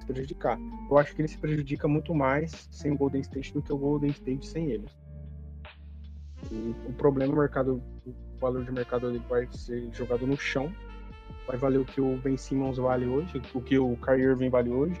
Se 0.00 0.06
prejudicar. 0.06 0.58
Eu 0.90 0.98
acho 0.98 1.14
que 1.14 1.22
ele 1.22 1.28
se 1.28 1.38
prejudica 1.38 1.88
muito 1.88 2.14
mais 2.14 2.68
sem 2.70 2.92
o 2.92 2.96
Golden 2.96 3.20
State 3.20 3.52
do 3.52 3.62
que 3.62 3.72
o 3.72 3.78
Golden 3.78 4.10
State 4.10 4.46
sem 4.46 4.70
ele. 4.70 4.86
E 6.50 6.74
o 6.86 6.92
problema 6.92 7.32
é 7.32 7.36
o 7.36 7.38
mercado, 7.38 7.82
o 8.06 8.14
valor 8.38 8.64
de 8.64 8.70
mercado 8.70 9.10
dele 9.10 9.22
vai 9.28 9.48
ser 9.52 9.88
jogado 9.92 10.26
no 10.26 10.36
chão. 10.36 10.72
Vai 11.46 11.56
valer 11.56 11.78
o 11.78 11.84
que 11.84 12.00
o 12.00 12.16
Ben 12.18 12.36
Simmons 12.36 12.76
vale 12.76 13.06
hoje, 13.06 13.42
o 13.54 13.60
que 13.60 13.78
o 13.78 13.96
Kyrie 13.96 14.24
Irving 14.24 14.50
vale 14.50 14.70
hoje. 14.70 14.98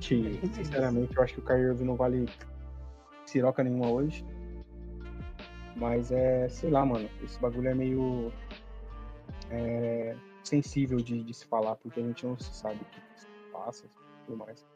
Que, 0.00 0.40
sinceramente, 0.52 1.16
eu 1.16 1.22
acho 1.22 1.34
que 1.34 1.40
o 1.40 1.44
Kyrie 1.44 1.64
Irving 1.64 1.84
não 1.84 1.96
vale 1.96 2.28
siroca 3.24 3.64
nenhuma 3.64 3.90
hoje. 3.90 4.24
Mas 5.76 6.12
é, 6.12 6.48
sei 6.48 6.70
lá, 6.70 6.84
mano, 6.84 7.08
esse 7.22 7.40
bagulho 7.40 7.68
é 7.68 7.74
meio 7.74 8.32
é, 9.50 10.14
sensível 10.48 10.98
de, 10.98 11.22
de, 11.22 11.34
se 11.34 11.46
falar, 11.46 11.76
porque 11.76 12.00
a 12.00 12.02
gente 12.02 12.26
não 12.26 12.38
sabe 12.38 12.76
o 12.76 12.84
que 12.84 13.00
se 13.20 13.26
passa 13.52 13.86
e 13.86 14.26
tudo 14.26 14.38
mais. 14.38 14.66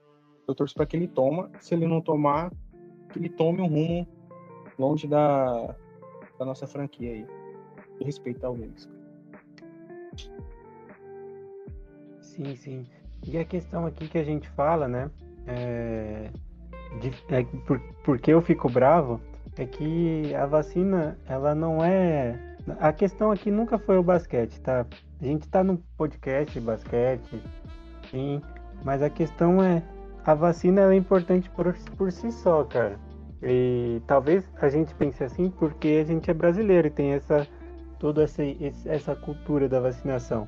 Eu 0.46 0.54
torço 0.54 0.74
para 0.74 0.86
que 0.86 0.96
ele 0.96 1.08
toma, 1.08 1.50
se 1.60 1.74
ele 1.74 1.86
não 1.86 2.00
tomar, 2.00 2.50
que 3.12 3.18
ele 3.18 3.28
tome 3.28 3.60
um 3.60 3.66
rumo 3.66 4.08
longe 4.78 5.06
da, 5.06 5.74
da 6.38 6.44
nossa 6.44 6.66
franquia 6.66 7.12
aí. 7.12 7.26
E 8.00 8.04
respeitar 8.04 8.48
o 8.48 8.52
Willis. 8.52 8.88
Sim, 12.20 12.54
sim. 12.54 12.86
E 13.26 13.36
a 13.36 13.44
questão 13.44 13.86
aqui 13.86 14.08
que 14.08 14.18
a 14.18 14.24
gente 14.24 14.48
fala, 14.50 14.86
né? 14.86 15.10
É, 15.46 16.30
de, 17.00 17.08
é, 17.34 17.42
por, 17.66 17.80
porque 18.04 18.32
eu 18.32 18.40
fico 18.40 18.68
bravo 18.68 19.20
é 19.56 19.66
que 19.66 20.32
a 20.34 20.46
vacina, 20.46 21.18
ela 21.26 21.54
não 21.54 21.84
é. 21.84 22.56
A 22.78 22.92
questão 22.92 23.32
aqui 23.32 23.50
nunca 23.50 23.78
foi 23.78 23.98
o 23.98 24.02
basquete, 24.02 24.60
tá? 24.60 24.86
A 25.20 25.24
gente 25.24 25.48
tá 25.48 25.64
num 25.64 25.76
podcast 25.96 26.58
basquete, 26.60 27.42
sim, 28.10 28.40
mas 28.84 29.02
a 29.02 29.10
questão 29.10 29.62
é, 29.62 29.82
a 30.24 30.34
vacina 30.34 30.92
é 30.92 30.96
importante 30.96 31.50
por, 31.50 31.74
por 31.96 32.12
si 32.12 32.30
só, 32.30 32.64
cara. 32.64 32.98
E 33.42 34.02
talvez 34.06 34.48
a 34.60 34.68
gente 34.68 34.94
pense 34.94 35.22
assim 35.22 35.50
porque 35.50 36.00
a 36.02 36.04
gente 36.04 36.30
é 36.30 36.34
brasileiro 36.34 36.88
e 36.88 36.90
tem 36.90 37.12
essa 37.12 37.46
toda 37.98 38.22
essa, 38.22 38.42
essa 38.86 39.14
cultura 39.16 39.68
da 39.68 39.80
vacinação. 39.80 40.46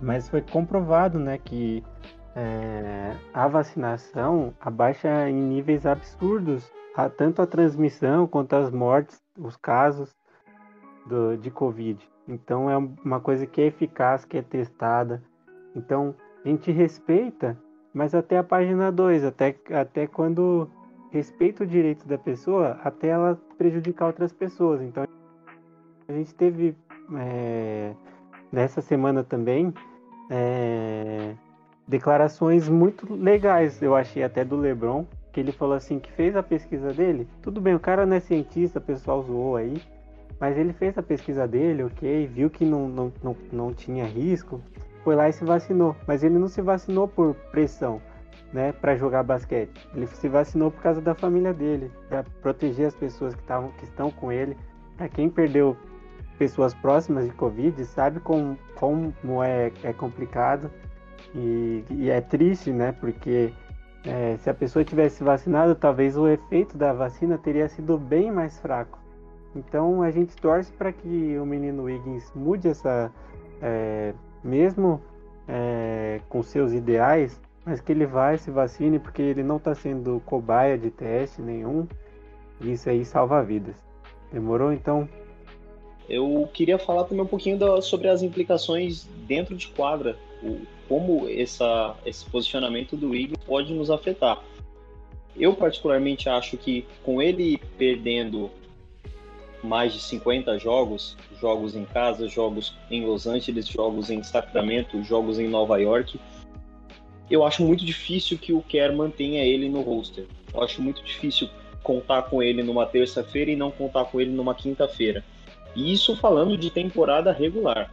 Mas 0.00 0.28
foi 0.28 0.40
comprovado, 0.40 1.18
né, 1.18 1.36
que 1.36 1.84
é, 2.34 3.14
a 3.34 3.46
vacinação 3.46 4.54
abaixa 4.60 5.28
em 5.28 5.34
níveis 5.34 5.84
absurdos 5.84 6.70
a, 6.96 7.08
tanto 7.08 7.42
a 7.42 7.46
transmissão 7.46 8.26
quanto 8.26 8.54
as 8.54 8.70
mortes, 8.70 9.22
os 9.38 9.56
casos 9.56 10.16
do, 11.06 11.36
de 11.36 11.50
Covid. 11.50 12.08
Então 12.30 12.70
é 12.70 12.76
uma 12.76 13.20
coisa 13.20 13.46
que 13.46 13.60
é 13.60 13.66
eficaz, 13.66 14.24
que 14.24 14.38
é 14.38 14.42
testada. 14.42 15.22
Então 15.74 16.14
a 16.44 16.48
gente 16.48 16.70
respeita, 16.70 17.58
mas 17.92 18.14
até 18.14 18.38
a 18.38 18.44
página 18.44 18.90
2, 18.90 19.24
até, 19.24 19.54
até 19.72 20.06
quando 20.06 20.70
respeita 21.10 21.64
o 21.64 21.66
direito 21.66 22.06
da 22.06 22.16
pessoa, 22.16 22.78
até 22.84 23.08
ela 23.08 23.38
prejudicar 23.58 24.06
outras 24.06 24.32
pessoas. 24.32 24.80
Então 24.80 25.04
a 26.08 26.12
gente 26.12 26.34
teve 26.34 26.76
é, 27.16 27.92
nessa 28.52 28.80
semana 28.80 29.24
também 29.24 29.74
é, 30.30 31.34
declarações 31.86 32.68
muito 32.68 33.12
legais, 33.12 33.82
eu 33.82 33.96
achei 33.96 34.22
até 34.22 34.44
do 34.44 34.56
Lebron, 34.56 35.04
que 35.32 35.40
ele 35.40 35.52
falou 35.52 35.74
assim 35.74 35.98
que 35.98 36.10
fez 36.12 36.36
a 36.36 36.42
pesquisa 36.42 36.92
dele. 36.92 37.26
Tudo 37.42 37.60
bem, 37.60 37.74
o 37.74 37.80
cara 37.80 38.06
não 38.06 38.16
é 38.16 38.20
cientista, 38.20 38.78
o 38.78 38.82
pessoal 38.82 39.22
zoou 39.22 39.56
aí, 39.56 39.80
mas 40.40 40.56
ele 40.56 40.72
fez 40.72 40.96
a 40.96 41.02
pesquisa 41.02 41.46
dele, 41.46 41.84
ok, 41.84 42.26
viu 42.26 42.48
que 42.48 42.64
não, 42.64 42.88
não, 42.88 43.12
não, 43.22 43.36
não 43.52 43.74
tinha 43.74 44.06
risco, 44.06 44.60
foi 45.04 45.14
lá 45.14 45.28
e 45.28 45.32
se 45.32 45.44
vacinou. 45.44 45.94
Mas 46.06 46.24
ele 46.24 46.38
não 46.38 46.48
se 46.48 46.62
vacinou 46.62 47.06
por 47.06 47.34
pressão, 47.52 48.00
né, 48.50 48.72
para 48.72 48.96
jogar 48.96 49.22
basquete. 49.22 49.86
Ele 49.94 50.06
se 50.06 50.28
vacinou 50.28 50.70
por 50.70 50.82
causa 50.82 51.00
da 51.00 51.14
família 51.14 51.52
dele, 51.52 51.92
para 52.08 52.24
proteger 52.40 52.86
as 52.86 52.94
pessoas 52.94 53.34
que, 53.34 53.42
tavam, 53.42 53.70
que 53.72 53.84
estão 53.84 54.10
com 54.10 54.32
ele. 54.32 54.56
Para 54.96 55.08
quem 55.08 55.28
perdeu 55.28 55.76
pessoas 56.38 56.72
próximas 56.72 57.26
de 57.26 57.32
Covid, 57.32 57.84
sabe 57.84 58.18
como, 58.20 58.56
como 58.74 59.42
é, 59.42 59.70
é 59.82 59.92
complicado 59.92 60.70
e, 61.34 61.84
e 61.90 62.10
é 62.10 62.20
triste, 62.22 62.72
né? 62.72 62.92
Porque 62.92 63.52
é, 64.06 64.38
se 64.38 64.48
a 64.48 64.54
pessoa 64.54 64.82
tivesse 64.82 65.22
vacinado, 65.22 65.74
talvez 65.74 66.16
o 66.16 66.26
efeito 66.26 66.78
da 66.78 66.94
vacina 66.94 67.36
teria 67.36 67.68
sido 67.68 67.98
bem 67.98 68.32
mais 68.32 68.58
fraco. 68.58 68.98
Então 69.54 70.02
a 70.02 70.10
gente 70.10 70.36
torce 70.36 70.72
para 70.72 70.92
que 70.92 71.38
o 71.38 71.44
menino 71.44 71.84
Wiggins 71.84 72.30
mude 72.34 72.68
essa, 72.68 73.12
é, 73.60 74.14
mesmo 74.44 75.02
é, 75.48 76.20
com 76.28 76.42
seus 76.42 76.72
ideais, 76.72 77.40
mas 77.64 77.80
que 77.80 77.92
ele 77.92 78.06
vai 78.06 78.38
se 78.38 78.50
vacine 78.50 78.98
porque 78.98 79.22
ele 79.22 79.42
não 79.42 79.56
está 79.56 79.74
sendo 79.74 80.22
cobaia 80.24 80.78
de 80.78 80.90
teste 80.90 81.42
nenhum. 81.42 81.86
E 82.60 82.72
isso 82.72 82.88
aí 82.88 83.04
salva 83.04 83.42
vidas. 83.42 83.76
Demorou? 84.32 84.72
Então 84.72 85.08
eu 86.10 86.48
queria 86.52 86.76
falar 86.76 87.04
também 87.04 87.24
um 87.24 87.28
pouquinho 87.28 87.56
da, 87.56 87.80
sobre 87.80 88.08
as 88.08 88.20
implicações 88.20 89.08
dentro 89.28 89.56
de 89.56 89.68
quadra, 89.68 90.18
o, 90.42 90.58
como 90.88 91.28
essa, 91.28 91.96
esse 92.04 92.28
posicionamento 92.28 92.96
do 92.96 93.10
Wiggins 93.10 93.38
pode 93.46 93.72
nos 93.72 93.90
afetar. 93.90 94.42
Eu 95.36 95.54
particularmente 95.54 96.28
acho 96.28 96.56
que 96.56 96.84
com 97.04 97.22
ele 97.22 97.58
perdendo 97.78 98.50
mais 99.62 99.92
de 99.92 100.00
50 100.00 100.58
jogos, 100.58 101.16
jogos 101.40 101.74
em 101.74 101.84
casa, 101.84 102.28
jogos 102.28 102.74
em 102.90 103.04
Los 103.04 103.26
Angeles, 103.26 103.66
jogos 103.66 104.10
em 104.10 104.22
Sacramento, 104.22 105.02
jogos 105.02 105.38
em 105.38 105.48
Nova 105.48 105.78
York, 105.78 106.18
eu 107.30 107.44
acho 107.44 107.62
muito 107.62 107.84
difícil 107.84 108.36
que 108.36 108.52
o 108.52 108.60
Kerr 108.60 108.92
mantenha 108.92 109.44
ele 109.44 109.68
no 109.68 109.82
roster. 109.82 110.26
Eu 110.52 110.62
acho 110.62 110.82
muito 110.82 111.02
difícil 111.02 111.48
contar 111.82 112.22
com 112.22 112.42
ele 112.42 112.62
numa 112.62 112.84
terça-feira 112.84 113.50
e 113.50 113.56
não 113.56 113.70
contar 113.70 114.06
com 114.06 114.20
ele 114.20 114.32
numa 114.32 114.54
quinta-feira. 114.54 115.24
E 115.76 115.92
isso 115.92 116.16
falando 116.16 116.58
de 116.58 116.70
temporada 116.70 117.30
regular. 117.30 117.92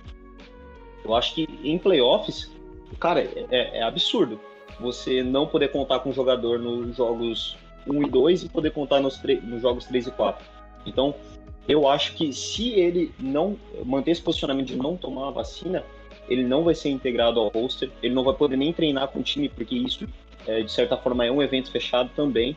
Eu 1.06 1.14
acho 1.16 1.36
que 1.36 1.48
em 1.64 1.78
playoffs, 1.78 2.52
cara, 3.00 3.22
é, 3.22 3.80
é 3.80 3.84
absurdo 3.84 4.40
você 4.80 5.24
não 5.24 5.48
poder 5.48 5.72
contar 5.72 6.00
com 6.00 6.10
o 6.10 6.14
jogador 6.14 6.60
nos 6.60 6.96
jogos 6.98 7.58
1 7.86 8.04
e 8.04 8.10
2 8.10 8.44
e 8.44 8.50
poder 8.50 8.72
contar 8.72 9.00
nos, 9.00 9.22
nos 9.44 9.62
jogos 9.62 9.86
3 9.86 10.08
e 10.08 10.12
4. 10.12 10.46
Então, 10.86 11.16
eu 11.68 11.88
acho 11.88 12.14
que 12.14 12.32
se 12.32 12.70
ele 12.72 13.12
não 13.20 13.58
manter 13.86 14.12
esse 14.12 14.22
posicionamento 14.22 14.68
de 14.68 14.76
não 14.78 14.96
tomar 14.96 15.28
a 15.28 15.32
vacina, 15.32 15.84
ele 16.30 16.44
não 16.44 16.64
vai 16.64 16.76
ser 16.76 16.90
integrado 16.90 17.40
ao 17.40 17.50
roster, 17.50 17.92
ele 18.02 18.14
não 18.14 18.24
vai 18.24 18.34
poder 18.34 18.58
nem 18.58 18.72
treinar 18.72 19.10
com 19.10 19.20
o 19.20 19.24
time, 19.24 19.50
porque 19.50 19.76
isso, 19.76 20.08
é, 20.46 20.62
de 20.62 20.72
certa 20.72 20.98
forma, 20.98 21.26
é 21.26 21.32
um 21.32 21.42
evento 21.42 21.72
fechado 21.72 22.10
também. 22.16 22.56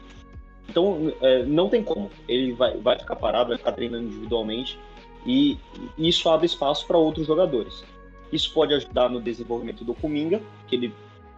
Então, 0.68 1.12
é, 1.20 1.42
não 1.42 1.68
tem 1.68 1.82
como. 1.82 2.10
Ele 2.28 2.52
vai, 2.52 2.76
vai 2.76 2.98
ficar 2.98 3.16
parado, 3.16 3.48
vai 3.48 3.58
ficar 3.58 3.72
treinando 3.72 4.06
individualmente. 4.06 4.78
E 5.26 5.58
isso 5.98 6.28
abre 6.28 6.46
espaço 6.46 6.86
para 6.86 6.96
outros 6.96 7.26
jogadores. 7.26 7.84
Isso 8.32 8.52
pode 8.52 8.72
ajudar 8.74 9.08
no 9.08 9.20
desenvolvimento 9.20 9.84
do 9.84 9.94
Kuminga, 9.94 10.40
que 10.68 10.76
ele 10.76 10.94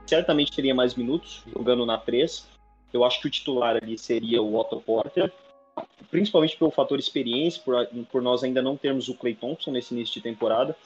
certamente 0.07 0.53
teria 0.53 0.74
mais 0.74 0.94
minutos 0.94 1.43
jogando 1.55 1.86
na 1.86 1.97
3. 1.97 2.47
Eu 2.93 3.05
acho 3.05 3.20
que 3.20 3.28
o 3.28 3.31
titular 3.31 3.77
ali 3.82 3.97
seria 3.97 4.43
o 4.43 4.55
Otto 4.55 4.81
Porter, 4.81 5.32
principalmente 6.11 6.57
pelo 6.57 6.70
fator 6.70 6.99
experiência, 6.99 7.62
por, 7.65 7.74
por 8.11 8.23
nós 8.23 8.44
ainda 8.44 8.61
não 8.61 8.77
termos 8.77 9.09
o 9.09 9.15
Clay 9.15 9.35
Thompson 9.35 9.70
nesse 9.70 9.94
início 9.94 10.15
de 10.15 10.20
temporada. 10.20 10.77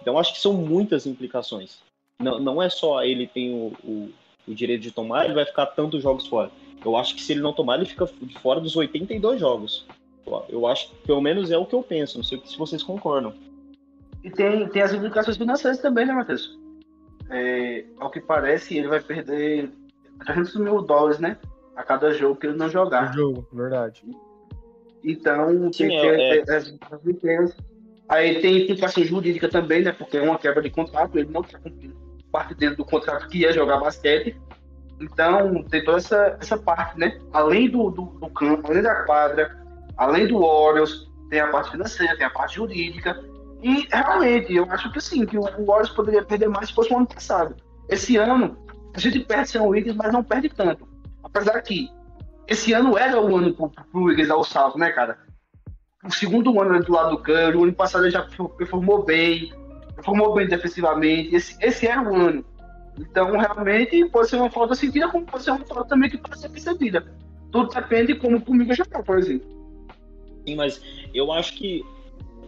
Então 0.00 0.18
acho 0.18 0.34
que 0.34 0.40
são 0.40 0.52
muitas 0.52 1.06
implicações. 1.06 1.78
Não, 2.20 2.38
não 2.38 2.62
é 2.62 2.68
só 2.68 3.02
ele 3.02 3.26
tem 3.26 3.54
o, 3.54 3.72
o, 3.82 4.10
o 4.46 4.54
direito 4.54 4.82
de 4.82 4.90
tomar, 4.90 5.24
ele 5.24 5.34
vai 5.34 5.44
ficar 5.44 5.66
tantos 5.66 6.02
jogos 6.02 6.26
fora. 6.26 6.50
Eu 6.84 6.96
acho 6.96 7.14
que 7.14 7.22
se 7.22 7.32
ele 7.32 7.40
não 7.40 7.52
tomar, 7.52 7.76
ele 7.76 7.86
fica 7.86 8.06
de 8.20 8.38
fora 8.38 8.60
dos 8.60 8.76
82 8.76 9.40
jogos. 9.40 9.86
Eu 10.48 10.66
acho 10.66 10.90
que 10.90 11.06
pelo 11.06 11.20
menos 11.20 11.50
é 11.50 11.56
o 11.56 11.66
que 11.66 11.74
eu 11.74 11.82
penso, 11.82 12.18
não 12.18 12.24
sei 12.24 12.40
se 12.44 12.58
vocês 12.58 12.82
concordam. 12.82 13.34
E 14.22 14.30
tem, 14.30 14.66
tem 14.68 14.82
as 14.82 14.92
implicações 14.92 15.36
financeiras 15.36 15.80
também, 15.80 16.06
né, 16.06 16.14
Matheus? 16.14 16.58
É, 17.30 17.84
ao 17.98 18.10
que 18.10 18.20
parece, 18.20 18.76
ele 18.76 18.88
vai 18.88 19.00
perder 19.00 19.70
300 20.24 20.56
mil 20.56 20.80
dólares, 20.82 21.18
né? 21.18 21.38
A 21.76 21.82
cada 21.82 22.12
jogo 22.12 22.36
que 22.36 22.46
ele 22.46 22.56
não 22.56 22.68
jogar. 22.68 23.12
jogo, 23.12 23.46
verdade. 23.52 24.02
Então, 25.04 25.72
Sim, 25.72 25.88
tem 25.88 25.98
é, 25.98 26.00
que 26.00 26.44
ter 26.46 26.52
é. 26.52 26.56
as, 26.56 26.74
as 26.90 27.56
Aí 28.08 28.40
tem 28.40 28.62
implicação 28.62 29.04
jurídica 29.04 29.48
também, 29.48 29.82
né? 29.82 29.92
Porque 29.92 30.16
é 30.16 30.22
uma 30.22 30.38
quebra 30.38 30.62
de 30.62 30.70
contrato, 30.70 31.18
ele 31.18 31.30
não 31.30 31.40
está 31.42 31.58
cumprindo 31.58 32.04
parte 32.34 32.52
dele 32.54 32.74
do 32.74 32.84
contrato 32.84 33.28
que 33.28 33.38
ia 33.38 33.52
jogar 33.52 33.78
basquete. 33.78 34.36
Então, 35.00 35.62
tem 35.64 35.84
toda 35.84 35.98
essa, 35.98 36.36
essa 36.40 36.58
parte, 36.58 36.98
né? 36.98 37.20
Além 37.32 37.70
do, 37.70 37.90
do, 37.90 38.06
do 38.06 38.28
campo, 38.30 38.70
além 38.70 38.82
da 38.82 39.04
quadra, 39.04 39.56
além 39.96 40.26
do 40.26 40.42
Orioles, 40.42 41.08
tem 41.30 41.40
a 41.40 41.46
parte 41.48 41.70
financeira, 41.70 42.16
tem 42.16 42.26
a 42.26 42.30
parte 42.30 42.56
jurídica. 42.56 43.22
E 43.62 43.86
realmente, 43.90 44.52
eu 44.52 44.64
acho 44.70 44.92
que 44.92 45.00
sim, 45.00 45.24
que 45.24 45.38
o 45.38 45.42
Warriors 45.42 45.90
poderia 45.90 46.24
perder 46.24 46.48
mais 46.48 46.68
se 46.68 46.74
fosse 46.74 46.92
o 46.92 46.96
ano 46.96 47.06
passado. 47.06 47.54
Esse 47.88 48.16
ano, 48.16 48.56
a 48.94 48.98
gente 48.98 49.20
perde 49.20 49.50
sem 49.50 49.60
o 49.60 49.68
Wiggins, 49.68 49.94
mas 49.94 50.12
não 50.12 50.24
perde 50.24 50.48
tanto. 50.48 50.88
Apesar 51.22 51.60
que 51.62 51.88
esse 52.46 52.72
ano 52.72 52.96
era 52.98 53.20
o 53.20 53.36
ano 53.36 53.54
pro, 53.54 53.70
pro 53.70 54.04
Wiggins 54.04 54.28
dar 54.28 54.36
o 54.36 54.44
salto, 54.44 54.78
né, 54.78 54.90
cara? 54.90 55.18
O 56.04 56.10
segundo 56.10 56.60
ano 56.60 56.82
do 56.82 56.92
lado 56.92 57.16
do 57.16 57.22
Curry, 57.22 57.56
o 57.56 57.64
ano 57.64 57.72
passado 57.72 58.04
ele 58.04 58.10
já 58.10 58.28
performou 58.58 59.04
bem, 59.04 59.52
performou 59.94 60.34
bem 60.34 60.46
defensivamente. 60.46 61.34
Esse, 61.34 61.56
esse 61.60 61.86
era 61.86 62.02
o 62.02 62.14
ano. 62.14 62.44
Então, 62.98 63.30
realmente, 63.32 64.04
pode 64.06 64.28
ser 64.28 64.36
uma 64.36 64.50
falta 64.50 64.74
sentida, 64.74 65.08
como 65.08 65.26
pode 65.26 65.44
ser 65.44 65.50
uma 65.50 65.64
falta 65.64 65.88
também 65.88 66.10
que 66.10 66.18
pode 66.18 66.38
ser 66.38 66.48
percebida. 66.50 67.04
Tudo 67.50 67.72
depende 67.72 68.12
de 68.12 68.18
como 68.18 68.36
o 68.36 68.74
já 68.74 68.84
tá, 68.84 69.02
por 69.02 69.18
exemplo. 69.18 69.48
Sim, 70.46 70.56
mas 70.56 70.80
eu 71.14 71.32
acho 71.32 71.54
que 71.54 71.84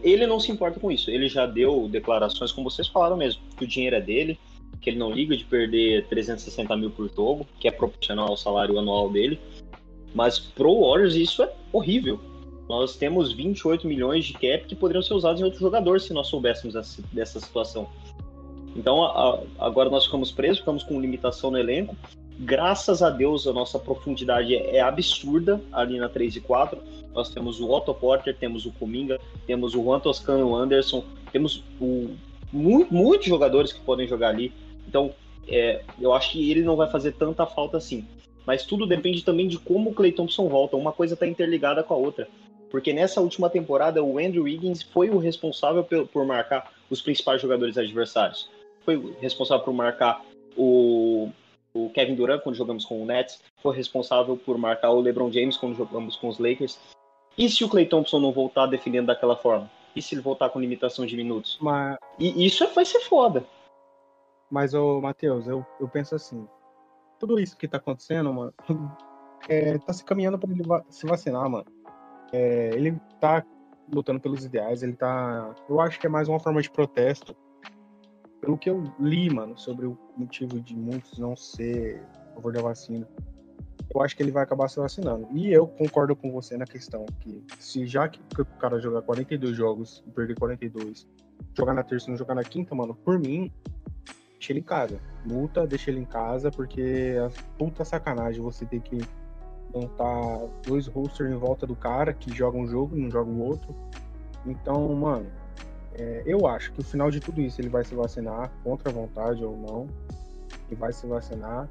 ele 0.03 0.27
não 0.27 0.39
se 0.39 0.51
importa 0.51 0.79
com 0.79 0.91
isso. 0.91 1.09
Ele 1.09 1.27
já 1.27 1.45
deu 1.45 1.87
declarações, 1.89 2.51
como 2.51 2.69
vocês 2.69 2.87
falaram 2.87 3.17
mesmo, 3.17 3.41
que 3.57 3.63
o 3.63 3.67
dinheiro 3.67 3.95
é 3.95 4.01
dele, 4.01 4.39
que 4.81 4.89
ele 4.89 4.99
não 4.99 5.11
liga 5.11 5.35
de 5.35 5.43
perder 5.43 6.05
360 6.07 6.77
mil 6.77 6.91
por 6.91 7.09
jogo, 7.13 7.47
que 7.59 7.67
é 7.67 7.71
proporcional 7.71 8.29
ao 8.29 8.37
salário 8.37 8.77
anual 8.77 9.09
dele. 9.09 9.39
Mas 10.13 10.39
pro 10.39 10.81
Warriors 10.81 11.15
isso 11.15 11.43
é 11.43 11.51
horrível. 11.71 12.19
Nós 12.67 12.95
temos 12.95 13.31
28 13.31 13.87
milhões 13.87 14.25
de 14.25 14.33
cap 14.33 14.65
que 14.65 14.75
poderiam 14.75 15.01
ser 15.01 15.13
usados 15.13 15.39
em 15.39 15.43
outro 15.43 15.59
jogador 15.59 16.01
se 16.01 16.13
nós 16.13 16.27
soubéssemos 16.27 16.73
dessa 17.13 17.39
situação. 17.39 17.87
Então 18.75 19.03
a, 19.03 19.41
agora 19.59 19.89
nós 19.89 20.05
ficamos 20.05 20.31
presos, 20.31 20.59
ficamos 20.59 20.83
com 20.83 20.99
limitação 20.99 21.51
no 21.51 21.57
elenco. 21.57 21.95
Graças 22.39 23.01
a 23.01 23.09
Deus 23.09 23.47
a 23.47 23.53
nossa 23.53 23.79
profundidade 23.79 24.53
é, 24.53 24.77
é 24.77 24.81
absurda 24.81 25.61
ali 25.71 25.97
na 25.97 26.09
3 26.09 26.35
e 26.35 26.41
4 26.41 26.97
nós 27.17 27.29
temos 27.29 27.59
o 27.59 27.67
Otto 27.71 27.95
Porter, 27.95 28.37
temos 28.37 28.67
o 28.67 28.71
Kuminga, 28.71 29.19
temos 29.47 29.73
o 29.73 29.83
Juan 29.83 29.99
Toscano 29.99 30.55
Anderson, 30.55 31.03
temos 31.31 31.63
o, 31.81 32.11
muito, 32.53 32.93
muitos 32.93 33.25
jogadores 33.25 33.73
que 33.73 33.79
podem 33.79 34.07
jogar 34.07 34.29
ali. 34.29 34.53
Então, 34.87 35.11
é, 35.47 35.81
eu 35.99 36.13
acho 36.13 36.33
que 36.33 36.51
ele 36.51 36.61
não 36.61 36.75
vai 36.75 36.87
fazer 36.91 37.13
tanta 37.13 37.43
falta 37.47 37.75
assim. 37.75 38.05
Mas 38.47 38.65
tudo 38.65 38.87
depende 38.87 39.25
também 39.25 39.45
de 39.45 39.59
como 39.59 39.89
o 39.89 39.93
Clay 39.93 40.13
Thompson 40.13 40.47
volta. 40.47 40.77
Uma 40.77 40.93
coisa 40.93 41.15
está 41.15 41.27
interligada 41.27 41.83
com 41.83 41.93
a 41.93 41.97
outra. 41.97 42.29
Porque 42.71 42.93
nessa 42.93 43.19
última 43.19 43.49
temporada, 43.49 44.01
o 44.01 44.17
Andrew 44.17 44.43
Wiggins 44.43 44.81
foi 44.81 45.09
o 45.09 45.17
responsável 45.17 45.83
por, 45.83 46.25
marcar 46.25 46.71
os 46.89 47.01
principais 47.01 47.41
jogadores 47.41 47.77
adversários. 47.77 48.49
Foi 48.85 48.95
o 48.95 49.13
responsável 49.19 49.65
por 49.65 49.73
marcar 49.73 50.25
o, 50.55 51.29
o 51.73 51.89
Kevin 51.89 52.15
Durant 52.15 52.41
quando 52.41 52.55
jogamos 52.55 52.85
com 52.85 53.03
o 53.03 53.05
Nets, 53.05 53.41
foi 53.61 53.75
responsável 53.75 54.37
por 54.37 54.57
marcar 54.57 54.91
o 54.91 55.01
LeBron 55.01 55.29
James 55.29 55.57
quando 55.57 55.75
jogamos 55.75 56.15
com 56.15 56.29
os 56.29 56.39
Lakers. 56.39 56.79
E 57.37 57.49
se 57.49 57.65
o 57.65 57.69
Clay 57.69 57.85
Thompson 57.85 58.19
não 58.19 58.31
voltar 58.31 58.65
defendendo 58.65 59.07
daquela 59.07 59.35
forma? 59.35 59.69
E 59.93 60.01
se 60.01 60.15
ele 60.15 60.21
voltar 60.21 60.49
com 60.49 60.59
limitação 60.59 61.05
de 61.05 61.17
minutos? 61.17 61.57
Mas, 61.59 61.97
E 62.17 62.45
isso 62.45 62.63
é- 62.63 62.67
vai 62.67 62.85
ser 62.85 63.01
foda. 63.01 63.45
mas 64.49 64.73
ô, 64.73 65.01
Matheus, 65.01 65.47
eu, 65.47 65.65
eu 65.79 65.87
penso 65.89 66.15
assim. 66.15 66.47
Tudo 67.19 67.39
isso 67.39 67.57
que 67.57 67.67
tá 67.67 67.77
acontecendo, 67.77 68.33
mano, 68.33 68.53
é, 69.49 69.77
tá 69.79 69.93
se 69.93 70.03
caminhando 70.03 70.37
pra 70.37 70.49
ele 70.51 70.63
va- 70.63 70.83
se 70.89 71.05
vacinar, 71.05 71.49
mano. 71.49 71.65
É, 72.31 72.71
ele 72.75 72.99
tá 73.19 73.43
lutando 73.91 74.19
pelos 74.19 74.43
ideais, 74.45 74.83
ele 74.83 74.93
tá. 74.93 75.53
Eu 75.69 75.79
acho 75.79 75.99
que 75.99 76.05
é 76.07 76.09
mais 76.09 76.27
uma 76.27 76.39
forma 76.39 76.61
de 76.61 76.69
protesto. 76.69 77.35
Pelo 78.41 78.57
que 78.57 78.69
eu 78.69 78.83
li, 78.99 79.29
mano, 79.29 79.57
sobre 79.57 79.87
o 79.87 79.97
motivo 80.15 80.59
de 80.59 80.75
muitos 80.75 81.17
não 81.17 81.35
ser 81.35 82.03
a 82.31 82.35
favor 82.35 82.53
da 82.53 82.61
vacina. 82.61 83.07
Eu 83.93 84.01
acho 84.01 84.15
que 84.15 84.21
ele 84.21 84.31
vai 84.31 84.43
acabar 84.43 84.67
se 84.67 84.77
vacinando. 84.79 85.27
E 85.31 85.51
eu 85.51 85.65
concordo 85.67 86.15
com 86.15 86.31
você 86.31 86.57
na 86.57 86.65
questão 86.65 87.05
que 87.21 87.43
se 87.57 87.87
já 87.87 88.07
que 88.07 88.19
o 88.39 88.45
cara 88.59 88.79
jogar 88.79 89.01
42 89.01 89.55
jogos 89.55 90.03
e 90.05 90.11
perder 90.11 90.37
42, 90.37 91.07
jogar 91.57 91.73
na 91.73 91.83
terça 91.83 92.07
e 92.07 92.11
não 92.11 92.17
jogar 92.17 92.35
na 92.35 92.43
quinta, 92.43 92.75
mano, 92.75 92.93
por 92.95 93.17
mim, 93.17 93.51
deixa 94.37 94.51
ele 94.51 94.59
em 94.59 94.63
casa. 94.63 94.99
Multa, 95.25 95.67
deixa 95.67 95.91
ele 95.91 95.99
em 95.99 96.05
casa, 96.05 96.49
porque 96.49 97.15
é 97.17 97.29
puta 97.57 97.83
sacanagem 97.83 98.41
você 98.41 98.65
ter 98.65 98.79
que 98.81 98.99
montar 99.73 100.47
dois 100.65 100.87
rosters 100.87 101.31
em 101.31 101.37
volta 101.37 101.67
do 101.67 101.75
cara 101.75 102.13
que 102.13 102.33
joga 102.35 102.57
um 102.57 102.67
jogo 102.67 102.95
e 102.95 103.01
não 103.01 103.11
joga 103.11 103.29
o 103.29 103.39
outro. 103.41 103.75
Então, 104.45 104.93
mano, 104.95 105.27
é, 105.93 106.23
eu 106.25 106.47
acho 106.47 106.71
que 106.71 106.79
o 106.79 106.83
final 106.83 107.11
de 107.11 107.19
tudo 107.19 107.41
isso 107.41 107.59
ele 107.59 107.69
vai 107.69 107.83
se 107.83 107.93
vacinar, 107.93 108.51
contra 108.63 108.89
a 108.89 108.93
vontade 108.93 109.43
ou 109.43 109.57
não. 109.57 109.87
Ele 110.67 110.79
vai 110.79 110.93
se 110.93 111.05
vacinar. 111.05 111.67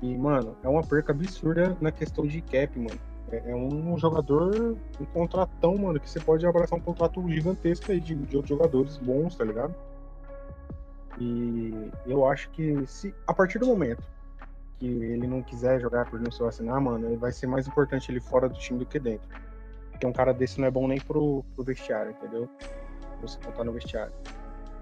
E, 0.00 0.16
mano, 0.16 0.56
é 0.62 0.68
uma 0.68 0.82
perca 0.82 1.12
absurda 1.12 1.76
na 1.80 1.92
questão 1.92 2.26
de 2.26 2.40
cap, 2.40 2.78
mano. 2.78 2.98
É, 3.30 3.50
é 3.50 3.54
um 3.54 3.96
jogador, 3.98 4.76
um 5.00 5.04
contratão, 5.06 5.76
mano, 5.76 6.00
que 6.00 6.08
você 6.08 6.20
pode 6.20 6.46
abraçar 6.46 6.78
um 6.78 6.82
contrato 6.82 7.22
gigantesco 7.28 7.90
aí 7.90 8.00
de, 8.00 8.14
de 8.14 8.36
outros 8.36 8.48
jogadores 8.48 8.96
bons, 8.98 9.36
tá 9.36 9.44
ligado? 9.44 9.74
E 11.18 11.90
eu 12.06 12.26
acho 12.26 12.50
que 12.50 12.86
se 12.86 13.14
a 13.26 13.34
partir 13.34 13.58
do 13.58 13.66
momento 13.66 14.02
que 14.78 14.86
ele 14.86 15.26
não 15.26 15.42
quiser 15.42 15.80
jogar 15.80 16.06
por 16.10 16.18
não 16.20 16.30
se 16.30 16.40
vacinar, 16.40 16.80
mano, 16.80 17.06
ele 17.06 17.16
vai 17.16 17.30
ser 17.32 17.46
mais 17.46 17.66
importante 17.68 18.10
ele 18.10 18.20
fora 18.20 18.48
do 18.48 18.58
time 18.58 18.78
do 18.80 18.86
que 18.86 18.98
dentro. 18.98 19.28
Porque 19.90 20.06
um 20.06 20.12
cara 20.12 20.32
desse 20.34 20.60
não 20.60 20.66
é 20.66 20.70
bom 20.70 20.88
nem 20.88 21.00
pro, 21.00 21.44
pro 21.54 21.62
vestiário, 21.64 22.10
entendeu? 22.12 22.48
Você 23.20 23.38
contar 23.44 23.62
no 23.64 23.72
vestiário. 23.72 24.12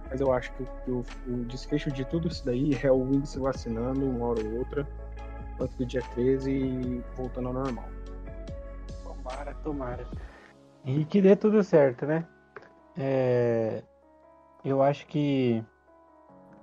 Mas 0.08 0.20
eu 0.20 0.32
acho 0.32 0.52
que, 0.54 0.62
o- 0.62 0.66
que 0.84 0.90
o, 0.90 1.04
o 1.28 1.44
desfecho 1.44 1.90
de 1.92 2.04
tudo 2.06 2.28
isso 2.28 2.44
daí 2.44 2.78
é 2.82 2.90
o 2.90 2.98
Wing 3.02 3.26
se 3.26 3.38
vacinando 3.38 4.08
uma 4.08 4.26
hora 4.28 4.42
ou 4.44 4.58
outra, 4.58 4.86
antes 5.60 5.76
do 5.76 5.84
dia 5.84 6.02
13 6.14 6.50
e 6.50 7.04
voltando 7.16 7.48
ao 7.48 7.54
normal. 7.54 7.84
Tomara, 9.04 9.54
tomara. 9.62 10.06
E 10.84 11.04
que 11.04 11.20
dê 11.20 11.36
tudo 11.36 11.62
certo, 11.62 12.06
né? 12.06 12.26
É, 12.96 13.82
Eu 14.64 14.82
acho 14.82 15.06
que, 15.06 15.62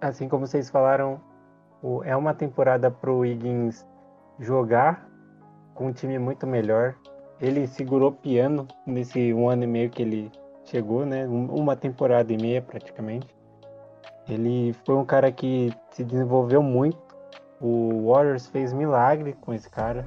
assim 0.02 0.28
como 0.28 0.46
vocês 0.46 0.70
falaram, 0.70 1.20
o- 1.82 2.04
é 2.04 2.16
uma 2.16 2.34
temporada 2.34 2.90
pro 2.92 3.20
Wiggins 3.20 3.86
jogar 4.40 5.08
com 5.74 5.88
um 5.88 5.92
time 5.94 6.18
muito 6.20 6.46
melhor. 6.48 6.96
Ele 7.40 7.68
segurou 7.68 8.12
piano 8.12 8.68
nesse 8.86 9.34
um 9.34 9.48
ano 9.50 9.64
e 9.64 9.68
meio 9.68 9.90
que 9.90 10.02
ele 10.02 10.32
chegou, 10.66 11.06
né? 11.06 11.28
Um- 11.28 11.54
Uma 11.54 11.76
temporada 11.76 12.32
e 12.34 12.38
meia 12.38 12.62
praticamente. 12.62 13.28
Ele 14.28 14.74
foi 14.86 14.96
um 14.96 15.06
cara 15.06 15.32
que 15.32 15.72
se 15.92 16.04
desenvolveu 16.04 16.62
muito. 16.62 16.98
O 17.62 18.12
Warriors 18.12 18.48
fez 18.48 18.74
milagre 18.74 19.34
com 19.42 19.54
esse 19.54 19.70
cara. 19.70 20.06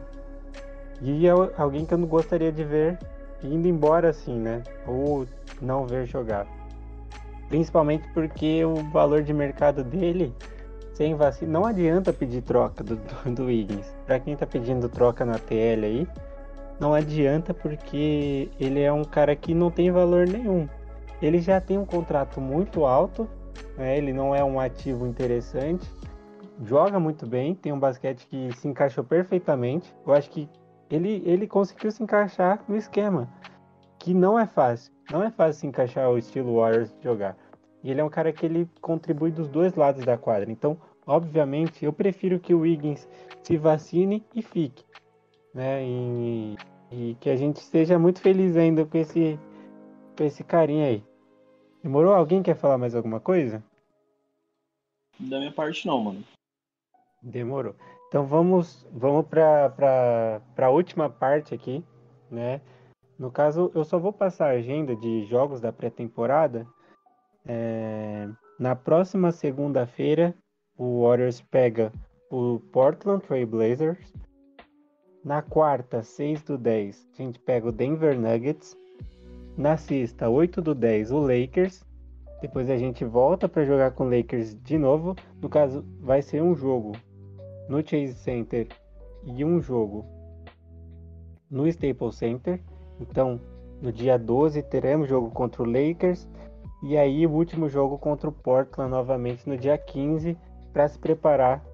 E 1.00 1.26
é 1.26 1.30
alguém 1.56 1.86
que 1.86 1.94
eu 1.94 1.98
não 1.98 2.06
gostaria 2.06 2.52
de 2.52 2.62
ver 2.62 2.98
indo 3.42 3.66
embora 3.66 4.10
assim, 4.10 4.38
né? 4.38 4.62
Ou 4.86 5.26
não 5.62 5.86
ver 5.86 6.04
jogar. 6.06 6.46
Principalmente 7.50 8.08
porque 8.14 8.64
o 8.64 8.76
valor 8.90 9.24
de 9.24 9.34
mercado 9.34 9.82
dele, 9.82 10.32
sem 10.94 11.16
vacina, 11.16 11.50
não 11.50 11.66
adianta 11.66 12.12
pedir 12.12 12.42
troca 12.42 12.84
do, 12.84 12.94
do, 12.94 13.34
do 13.34 13.44
Wiggins. 13.46 13.92
Pra 14.06 14.20
quem 14.20 14.36
tá 14.36 14.46
pedindo 14.46 14.88
troca 14.88 15.24
na 15.24 15.36
TL 15.36 15.84
aí, 15.84 16.08
não 16.78 16.94
adianta 16.94 17.52
porque 17.52 18.48
ele 18.58 18.80
é 18.80 18.92
um 18.92 19.02
cara 19.02 19.34
que 19.34 19.52
não 19.52 19.68
tem 19.68 19.90
valor 19.90 20.28
nenhum. 20.28 20.68
Ele 21.20 21.40
já 21.40 21.60
tem 21.60 21.76
um 21.76 21.84
contrato 21.84 22.40
muito 22.40 22.86
alto, 22.86 23.28
né? 23.76 23.98
Ele 23.98 24.12
não 24.12 24.34
é 24.34 24.44
um 24.44 24.60
ativo 24.60 25.04
interessante. 25.04 25.90
Joga 26.62 27.00
muito 27.00 27.26
bem, 27.26 27.54
tem 27.54 27.72
um 27.72 27.80
basquete 27.80 28.28
que 28.28 28.52
se 28.56 28.68
encaixou 28.68 29.02
perfeitamente. 29.02 29.92
Eu 30.06 30.14
acho 30.14 30.30
que 30.30 30.48
ele, 30.88 31.20
ele 31.26 31.48
conseguiu 31.48 31.90
se 31.90 32.00
encaixar 32.00 32.62
no 32.68 32.76
esquema, 32.76 33.28
que 33.98 34.14
não 34.14 34.38
é 34.38 34.46
fácil. 34.46 34.92
Não 35.10 35.22
é 35.22 35.30
fácil 35.30 35.60
se 35.60 35.66
encaixar 35.66 36.08
o 36.08 36.18
estilo 36.18 36.56
Warriors 36.56 36.92
de 36.98 37.04
jogar. 37.04 37.36
E 37.82 37.90
ele 37.90 38.00
é 38.00 38.04
um 38.04 38.10
cara 38.10 38.32
que 38.32 38.46
ele 38.46 38.68
contribui 38.80 39.30
dos 39.30 39.48
dois 39.48 39.74
lados 39.74 40.04
da 40.04 40.16
quadra. 40.16 40.50
Então, 40.50 40.80
obviamente, 41.06 41.84
eu 41.84 41.92
prefiro 41.92 42.38
que 42.38 42.54
o 42.54 42.60
Wiggins 42.60 43.08
se 43.42 43.56
vacine 43.56 44.24
e 44.34 44.42
fique. 44.42 44.84
Né? 45.52 45.82
E, 45.84 46.56
e 46.92 47.16
que 47.20 47.28
a 47.28 47.36
gente 47.36 47.56
esteja 47.56 47.98
muito 47.98 48.20
feliz 48.20 48.56
ainda 48.56 48.84
com 48.84 48.96
esse, 48.98 49.38
com 50.16 50.22
esse 50.22 50.44
carinha 50.44 50.86
aí. 50.86 51.04
Demorou? 51.82 52.12
Alguém 52.12 52.42
quer 52.42 52.54
falar 52.54 52.78
mais 52.78 52.94
alguma 52.94 53.18
coisa? 53.18 53.62
Da 55.18 55.38
minha 55.38 55.52
parte, 55.52 55.86
não, 55.86 56.00
mano. 56.00 56.24
Demorou. 57.22 57.74
Então 58.08 58.26
vamos, 58.26 58.86
vamos 58.92 59.26
para 59.26 60.40
a 60.56 60.70
última 60.70 61.08
parte 61.08 61.54
aqui, 61.54 61.84
né? 62.30 62.60
No 63.20 63.30
caso, 63.30 63.70
eu 63.74 63.84
só 63.84 63.98
vou 63.98 64.14
passar 64.14 64.46
a 64.46 64.58
agenda 64.58 64.96
de 64.96 65.26
jogos 65.26 65.60
da 65.60 65.70
pré-temporada. 65.70 66.66
É, 67.44 68.26
na 68.58 68.74
próxima 68.74 69.30
segunda-feira, 69.30 70.34
o 70.74 71.02
Warriors 71.02 71.42
pega 71.42 71.92
o 72.30 72.58
Portland 72.72 73.22
Trail 73.22 73.46
Blazers. 73.46 74.10
Na 75.22 75.42
quarta, 75.42 76.02
6 76.02 76.44
do 76.44 76.56
10, 76.56 77.10
a 77.12 77.22
gente 77.22 77.38
pega 77.38 77.68
o 77.68 77.72
Denver 77.72 78.18
Nuggets. 78.18 78.74
Na 79.54 79.76
sexta, 79.76 80.30
8 80.30 80.62
do 80.62 80.74
10, 80.74 81.10
o 81.12 81.18
Lakers. 81.18 81.84
Depois 82.40 82.70
a 82.70 82.78
gente 82.78 83.04
volta 83.04 83.46
para 83.46 83.66
jogar 83.66 83.90
com 83.90 84.04
o 84.04 84.10
Lakers 84.10 84.54
de 84.62 84.78
novo. 84.78 85.14
No 85.42 85.50
caso, 85.50 85.84
vai 86.00 86.22
ser 86.22 86.42
um 86.42 86.54
jogo 86.54 86.92
no 87.68 87.86
Chase 87.86 88.14
Center 88.14 88.66
e 89.26 89.44
um 89.44 89.60
jogo 89.60 90.06
no 91.50 91.68
Staples 91.68 92.14
Center. 92.14 92.58
Então, 93.00 93.40
no 93.80 93.90
dia 93.90 94.18
12 94.18 94.62
teremos 94.64 95.08
jogo 95.08 95.30
contra 95.30 95.62
o 95.62 95.66
Lakers 95.66 96.28
e 96.82 96.96
aí 96.96 97.26
o 97.26 97.30
último 97.30 97.68
jogo 97.68 97.98
contra 97.98 98.28
o 98.28 98.32
Portland 98.32 98.90
novamente 98.90 99.48
no 99.48 99.56
dia 99.56 99.76
15 99.78 100.36
para 100.72 100.86
se 100.86 100.98
preparar 100.98 101.64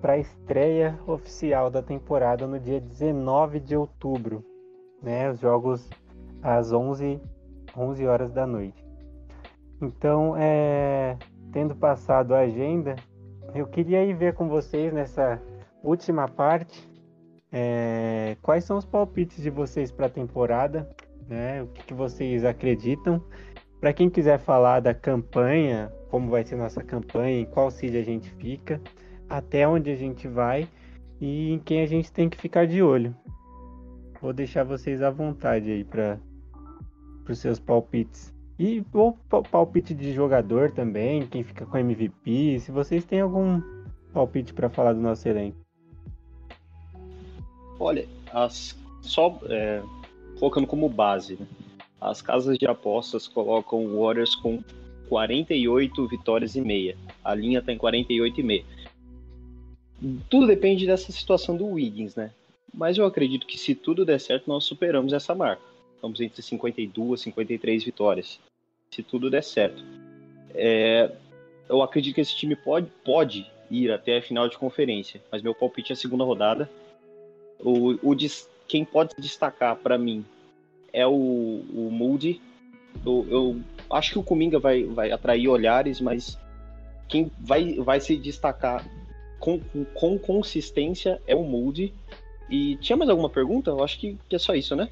para 0.00 0.14
a 0.14 0.18
estreia 0.18 0.98
oficial 1.06 1.70
da 1.70 1.82
temporada 1.82 2.46
no 2.46 2.58
dia 2.58 2.80
19 2.80 3.60
de 3.60 3.76
outubro, 3.76 4.42
né? 5.02 5.30
Os 5.30 5.38
jogos 5.38 5.88
às 6.42 6.72
11 6.72 7.20
11 7.76 8.06
horas 8.06 8.32
da 8.32 8.46
noite. 8.46 8.84
Então, 9.80 10.34
é, 10.36 11.16
tendo 11.52 11.74
passado 11.76 12.34
a 12.34 12.40
agenda, 12.40 12.96
eu 13.54 13.66
queria 13.66 14.04
ir 14.04 14.14
ver 14.14 14.34
com 14.34 14.48
vocês 14.48 14.92
nessa 14.92 15.40
última 15.82 16.28
parte 16.28 16.89
é, 17.52 18.36
quais 18.42 18.64
são 18.64 18.76
os 18.78 18.84
palpites 18.84 19.42
de 19.42 19.50
vocês 19.50 19.90
para 19.90 20.06
a 20.06 20.10
temporada, 20.10 20.88
né? 21.28 21.62
O 21.62 21.66
que, 21.68 21.84
que 21.84 21.94
vocês 21.94 22.44
acreditam? 22.44 23.22
Para 23.80 23.92
quem 23.92 24.10
quiser 24.10 24.38
falar 24.38 24.80
da 24.80 24.92
campanha, 24.92 25.90
como 26.10 26.30
vai 26.30 26.44
ser 26.44 26.56
nossa 26.56 26.82
campanha, 26.82 27.40
em 27.40 27.46
qual 27.46 27.70
seed 27.70 27.96
a 27.96 28.02
gente 28.02 28.30
fica, 28.32 28.80
até 29.28 29.66
onde 29.66 29.90
a 29.90 29.96
gente 29.96 30.28
vai 30.28 30.68
e 31.20 31.52
em 31.52 31.58
quem 31.58 31.82
a 31.82 31.86
gente 31.86 32.12
tem 32.12 32.28
que 32.28 32.36
ficar 32.36 32.66
de 32.66 32.82
olho. 32.82 33.14
Vou 34.20 34.32
deixar 34.32 34.64
vocês 34.64 35.02
à 35.02 35.10
vontade 35.10 35.70
aí 35.70 35.82
para 35.84 36.18
os 37.28 37.38
seus 37.38 37.58
palpites. 37.58 38.34
E 38.58 38.84
o 38.92 39.12
pa- 39.12 39.42
palpite 39.42 39.94
de 39.94 40.12
jogador 40.12 40.72
também, 40.72 41.26
quem 41.26 41.42
fica 41.42 41.64
com 41.64 41.78
MVP, 41.78 42.60
se 42.60 42.70
vocês 42.70 43.04
têm 43.06 43.20
algum 43.20 43.62
palpite 44.12 44.52
para 44.52 44.68
falar 44.68 44.92
do 44.92 45.00
nosso 45.00 45.26
elenco. 45.26 45.59
Olha, 47.80 48.06
as, 48.30 48.78
só 49.00 49.40
é, 49.48 49.82
colocando 50.38 50.66
como 50.66 50.88
base, 50.88 51.36
né? 51.40 51.46
as 51.98 52.20
casas 52.20 52.58
de 52.58 52.66
apostas 52.66 53.26
colocam 53.26 53.84
o 53.84 54.02
Warriors 54.04 54.34
com 54.34 54.62
48 55.08 56.06
vitórias 56.06 56.54
e 56.54 56.60
meia. 56.60 56.96
A 57.24 57.34
linha 57.34 57.58
está 57.58 57.72
em 57.72 57.78
48 57.78 58.40
e 58.40 58.42
meia. 58.42 58.64
Tudo 60.28 60.46
depende 60.46 60.86
dessa 60.86 61.10
situação 61.10 61.56
do 61.56 61.66
Wiggins, 61.66 62.14
né? 62.14 62.30
Mas 62.72 62.96
eu 62.96 63.04
acredito 63.04 63.46
que 63.46 63.58
se 63.58 63.74
tudo 63.74 64.04
der 64.04 64.20
certo, 64.20 64.46
nós 64.46 64.64
superamos 64.64 65.12
essa 65.12 65.34
marca. 65.34 65.62
vamos 66.00 66.20
entre 66.20 66.40
52 66.40 67.20
e 67.20 67.24
53 67.24 67.84
vitórias, 67.84 68.38
se 68.90 69.02
tudo 69.02 69.28
der 69.28 69.42
certo. 69.42 69.82
É, 70.54 71.10
eu 71.68 71.82
acredito 71.82 72.14
que 72.14 72.20
esse 72.20 72.36
time 72.36 72.56
pode, 72.56 72.86
pode 73.04 73.50
ir 73.70 73.90
até 73.90 74.18
a 74.18 74.22
final 74.22 74.48
de 74.48 74.56
conferência, 74.56 75.20
mas 75.30 75.42
meu 75.42 75.54
palpite 75.54 75.92
é 75.92 75.94
a 75.94 75.96
segunda 75.96 76.24
rodada. 76.24 76.70
O, 77.62 78.10
o 78.10 78.16
quem 78.66 78.84
pode 78.84 79.14
destacar 79.18 79.76
para 79.76 79.98
mim 79.98 80.24
é 80.92 81.06
o, 81.06 81.10
o 81.12 81.88
Moody. 81.90 82.40
Eu, 83.04 83.26
eu, 83.28 83.60
acho 83.90 84.12
que 84.12 84.18
o 84.18 84.22
Kuminga 84.22 84.58
vai, 84.58 84.84
vai 84.84 85.10
atrair 85.10 85.48
olhares, 85.48 86.00
mas 86.00 86.38
quem 87.08 87.30
vai, 87.40 87.74
vai 87.74 88.00
se 88.00 88.16
destacar 88.16 88.84
com, 89.38 89.60
com 89.94 90.18
consistência 90.18 91.20
é 91.26 91.34
o 91.34 91.42
Moody. 91.42 91.92
E 92.48 92.76
tinha 92.76 92.96
mais 92.96 93.10
alguma 93.10 93.30
pergunta? 93.30 93.70
Eu 93.70 93.82
acho 93.82 93.98
que, 93.98 94.18
que 94.28 94.36
é 94.36 94.38
só 94.38 94.54
isso, 94.54 94.76
né? 94.76 94.88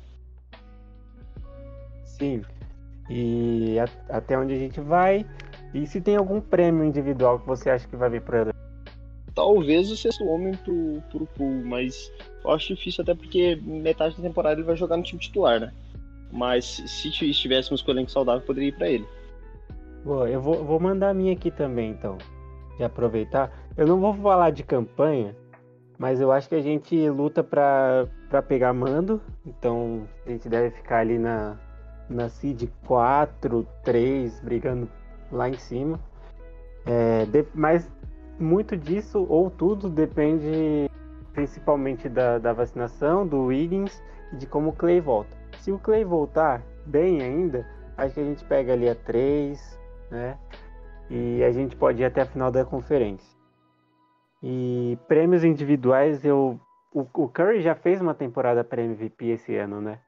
Sim. 2.05 2.43
E 3.09 3.79
a, 3.79 4.17
até 4.17 4.39
onde 4.39 4.55
a 4.55 4.59
gente 4.59 4.81
vai. 4.81 5.25
E 5.73 5.87
se 5.87 6.01
tem 6.01 6.17
algum 6.17 6.41
prêmio 6.41 6.85
individual 6.85 7.39
que 7.39 7.47
você 7.47 7.71
acha 7.71 7.87
que 7.87 7.97
vai 7.97 8.11
vir 8.11 8.23
para? 8.23 8.55
Talvez 9.39 9.89
o 9.89 9.97
sexto 9.97 10.27
homem 10.27 10.53
pro, 10.65 11.01
pro 11.13 11.27
pool, 11.37 11.63
mas 11.65 12.13
eu 12.45 12.51
acho 12.51 12.75
difícil 12.75 13.03
até 13.03 13.15
porque 13.15 13.55
metade 13.63 14.17
da 14.17 14.23
temporada 14.25 14.57
ele 14.57 14.67
vai 14.67 14.75
jogar 14.75 14.97
no 14.97 15.05
time 15.05 15.21
titular, 15.21 15.61
né? 15.61 15.73
Mas 16.33 16.65
se 16.65 17.09
estivéssemos 17.09 17.81
com 17.81 17.93
o 17.93 17.95
elenco 17.95 18.11
saudável, 18.11 18.45
poderia 18.45 18.71
ir 18.71 18.73
para 18.73 18.89
ele. 18.89 19.07
Boa, 20.05 20.29
eu 20.29 20.43
vou, 20.43 20.65
vou 20.65 20.81
mandar 20.81 21.11
a 21.11 21.15
minha 21.15 21.35
aqui 21.35 21.53
também, 21.53 21.93
então. 21.93 22.19
De 22.77 22.83
aproveitar. 22.83 23.57
Eu 23.77 23.87
não 23.87 24.01
vou 24.01 24.13
falar 24.13 24.51
de 24.51 24.65
campanha, 24.65 25.37
mas 25.97 26.21
eu 26.21 26.33
acho 26.33 26.49
que 26.49 26.57
a 26.57 26.61
gente 26.61 27.09
luta 27.09 27.45
para 27.45 28.09
pegar 28.49 28.73
mando. 28.73 29.23
Então 29.47 30.03
a 30.27 30.31
gente 30.31 30.49
deve 30.49 30.73
ficar 30.73 30.99
ali 30.99 31.17
na, 31.17 31.57
na 32.11 32.29
seed 32.29 32.69
4, 32.89 33.65
3, 33.85 34.41
brigando 34.41 34.89
lá 35.31 35.49
em 35.49 35.57
cima. 35.57 36.01
É, 36.85 37.25
de, 37.27 37.47
mas 37.55 37.89
muito 38.39 38.77
disso, 38.77 39.27
ou 39.29 39.51
tudo, 39.51 39.89
depende 39.89 40.91
principalmente 41.33 42.09
da, 42.09 42.39
da 42.39 42.53
vacinação, 42.53 43.27
do 43.27 43.45
Wiggins 43.45 44.03
e 44.33 44.37
de 44.37 44.47
como 44.47 44.71
o 44.71 44.73
Clay 44.73 45.01
volta. 45.01 45.37
Se 45.59 45.71
o 45.71 45.79
Clay 45.79 46.05
voltar 46.05 46.63
bem 46.87 47.23
ainda, 47.23 47.67
acho 47.97 48.15
que 48.15 48.21
a 48.21 48.25
gente 48.25 48.45
pega 48.45 48.73
ali 48.73 48.89
a 48.89 48.95
3, 48.95 49.81
né? 50.11 50.39
E 51.11 51.43
a 51.43 51.51
gente 51.51 51.77
pode 51.77 52.03
ir 52.03 52.05
até 52.05 52.23
a 52.23 52.27
final 52.27 52.51
da 52.51 52.65
conferência. 52.65 53.37
E 54.43 54.99
prêmios 55.09 55.43
individuais, 55.45 56.25
eu 56.25 56.61
o, 56.93 57.07
o 57.15 57.29
Curry 57.29 57.61
já 57.61 57.75
fez 57.75 58.01
uma 58.01 58.15
temporada 58.15 58.65
para 58.65 58.83
MVP 58.83 59.27
esse 59.27 59.57
ano, 59.57 59.81
né? 59.81 59.99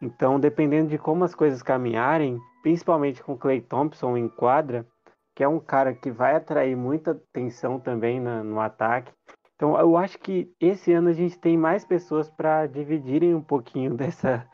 Então, 0.00 0.38
dependendo 0.40 0.88
de 0.88 0.98
como 0.98 1.24
as 1.24 1.34
coisas 1.34 1.62
caminharem, 1.62 2.38
principalmente 2.62 3.22
com 3.22 3.36
Clay 3.36 3.60
Thompson 3.60 4.16
em 4.16 4.28
quadra, 4.28 4.86
que 5.34 5.42
é 5.42 5.48
um 5.48 5.58
cara 5.60 5.94
que 5.94 6.10
vai 6.10 6.36
atrair 6.36 6.76
muita 6.76 7.12
atenção 7.12 7.80
também 7.80 8.20
na, 8.20 8.42
no 8.42 8.60
ataque. 8.60 9.12
Então, 9.56 9.78
eu 9.78 9.96
acho 9.96 10.18
que 10.18 10.52
esse 10.60 10.92
ano 10.92 11.08
a 11.08 11.12
gente 11.12 11.38
tem 11.38 11.56
mais 11.56 11.84
pessoas 11.84 12.28
para 12.28 12.66
dividirem 12.66 13.34
um 13.34 13.42
pouquinho 13.42 13.94
dessa, 13.96 14.46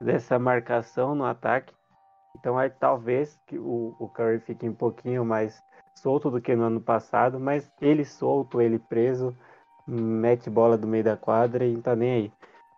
dessa 0.00 0.38
marcação 0.38 1.14
no 1.14 1.24
ataque. 1.24 1.74
Então, 2.38 2.58
aí, 2.58 2.70
talvez 2.70 3.38
que 3.46 3.58
o, 3.58 3.94
o 3.98 4.08
Curry 4.08 4.40
fique 4.40 4.68
um 4.68 4.74
pouquinho 4.74 5.24
mais 5.24 5.62
solto 5.94 6.30
do 6.30 6.40
que 6.40 6.54
no 6.54 6.64
ano 6.64 6.80
passado, 6.80 7.40
mas 7.40 7.70
ele 7.80 8.04
solto, 8.04 8.60
ele 8.60 8.78
preso, 8.78 9.36
mete 9.86 10.50
bola 10.50 10.76
do 10.76 10.86
meio 10.86 11.04
da 11.04 11.16
quadra 11.16 11.64
e 11.64 11.74
não 11.74 11.82
tá 11.82 11.96
nem 11.96 12.12
aí. 12.12 12.32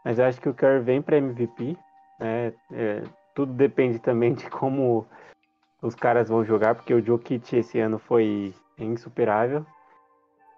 Mas 0.04 0.18
eu 0.18 0.24
acho 0.24 0.40
que 0.40 0.48
o 0.48 0.54
Curry 0.54 0.80
vem 0.80 1.02
para 1.02 1.16
MVP, 1.16 1.76
né? 2.18 2.52
É, 2.72 3.02
tudo 3.34 3.52
depende 3.52 3.98
também 3.98 4.34
de 4.34 4.48
como 4.50 5.06
os 5.82 5.94
caras 5.94 6.28
vão 6.28 6.44
jogar, 6.44 6.74
porque 6.74 6.92
o 6.92 7.04
Jokic 7.04 7.56
esse 7.56 7.78
ano 7.78 7.98
foi 7.98 8.54
insuperável. 8.78 9.64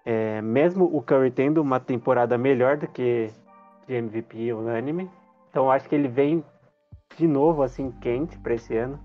É, 0.05 0.41
mesmo 0.41 0.85
o 0.85 1.03
Curry 1.03 1.31
tendo 1.31 1.61
uma 1.61 1.79
temporada 1.79 2.39
melhor 2.39 2.77
do 2.77 2.87
que 2.87 3.31
de 3.87 3.95
MVP 3.95 4.53
unânime, 4.53 5.11
então 5.51 5.71
acho 5.71 5.89
que 5.89 5.95
ele 5.95 6.09
vem 6.09 6.45
de 7.17 7.27
novo 7.27 7.63
assim 7.63 7.91
quente 8.01 8.39
para 8.39 8.55
esse 8.55 8.77
ano. 8.77 8.99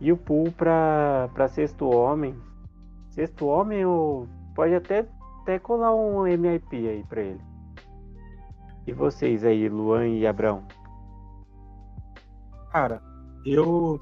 E 0.00 0.10
o 0.10 0.16
Pool 0.16 0.50
para 0.50 1.48
sexto 1.48 1.88
homem, 1.88 2.34
sexto 3.10 3.46
homem 3.46 3.84
ou 3.86 4.26
pode 4.54 4.74
até 4.74 5.06
até 5.42 5.58
colar 5.58 5.94
um 5.94 6.22
MIP 6.22 6.88
aí 6.88 7.04
para 7.04 7.20
ele. 7.20 7.40
E 8.86 8.92
vocês 8.92 9.44
aí, 9.44 9.68
Luan 9.68 10.08
e 10.08 10.26
Abrão? 10.26 10.64
Cara, 12.72 13.00
eu 13.44 14.00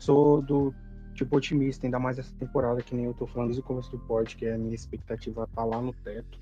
sou 0.00 0.42
do 0.42 0.74
tipo 1.14 1.36
otimista, 1.36 1.86
ainda 1.86 1.98
mais 1.98 2.18
essa 2.18 2.34
temporada, 2.36 2.82
que 2.82 2.94
nem 2.94 3.04
eu 3.04 3.14
tô 3.14 3.26
falando 3.26 3.48
desde 3.48 3.60
o 3.60 3.64
começo 3.64 3.90
do 3.90 3.98
pod, 4.00 4.34
que 4.34 4.46
é 4.46 4.54
a 4.54 4.58
minha 4.58 4.74
expectativa 4.74 5.46
tá 5.54 5.64
lá 5.64 5.80
no 5.80 5.92
teto. 5.92 6.40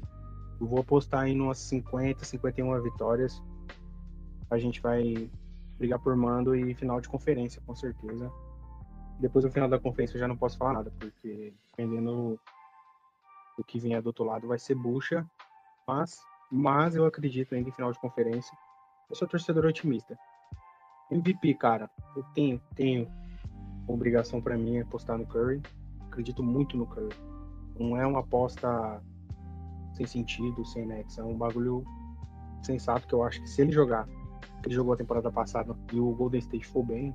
Eu 0.61 0.67
vou 0.67 0.81
apostar 0.81 1.27
em 1.27 1.41
umas 1.41 1.59
50, 1.59 2.25
51 2.25 2.81
vitórias. 2.83 3.43
A 4.51 4.59
gente 4.59 4.81
vai 4.81 5.31
brigar 5.77 5.99
por 5.99 6.17
mando 6.17 6.55
e 6.55 6.75
final 6.75 7.01
de 7.01 7.09
conferência, 7.09 7.61
com 7.67 7.75
certeza. 7.75 8.31
Depois 9.21 9.45
do 9.45 9.51
final 9.51 9.69
da 9.69 9.79
conferência 9.79 10.17
eu 10.17 10.21
já 10.21 10.29
não 10.29 10.37
posso 10.37 10.57
falar 10.57 10.75
nada, 10.75 10.93
porque 10.99 11.53
dependendo 11.71 12.39
do 13.57 13.65
que 13.65 13.81
vier 13.81 14.01
do 14.01 14.07
outro 14.07 14.25
lado 14.25 14.47
vai 14.47 14.59
ser 14.59 14.77
bucha. 14.77 15.29
Mas, 15.87 16.21
mas 16.51 16.95
eu 16.95 17.05
acredito 17.05 17.55
ainda 17.55 17.69
em 17.69 17.73
final 17.73 17.93
de 17.93 17.99
conferência. 17.99 18.57
Eu 19.11 19.17
sou 19.17 19.27
torcedor 19.27 19.65
otimista. 19.65 20.17
MVP, 21.11 21.55
cara, 21.55 21.91
eu 22.15 22.23
tenho, 22.35 22.61
tenho 22.75 23.11
obrigação 23.89 24.41
para 24.41 24.57
mim 24.57 24.77
é 24.77 24.83
apostar 24.83 25.19
no 25.19 25.27
Curry. 25.27 25.61
Acredito 26.07 26.43
muito 26.43 26.77
no 26.77 26.87
Curry. 26.87 27.15
Não 27.79 27.97
é 27.97 28.07
uma 28.07 28.21
aposta 28.21 29.03
sem 29.95 30.07
sentido, 30.07 30.65
sem 30.65 30.87
nexo. 30.87 31.21
É 31.21 31.25
um 31.25 31.37
bagulho 31.37 31.85
sensato 32.63 33.07
que 33.07 33.15
eu 33.15 33.23
acho 33.23 33.41
que 33.41 33.49
se 33.49 33.63
ele 33.63 33.73
jogar, 33.73 34.07
ele 34.65 34.75
jogou 34.75 34.93
a 34.93 34.97
temporada 34.97 35.31
passada 35.31 35.77
e 35.93 35.99
o 35.99 36.13
Golden 36.13 36.41
State 36.41 36.67
for 36.67 36.85
bem, 36.85 37.15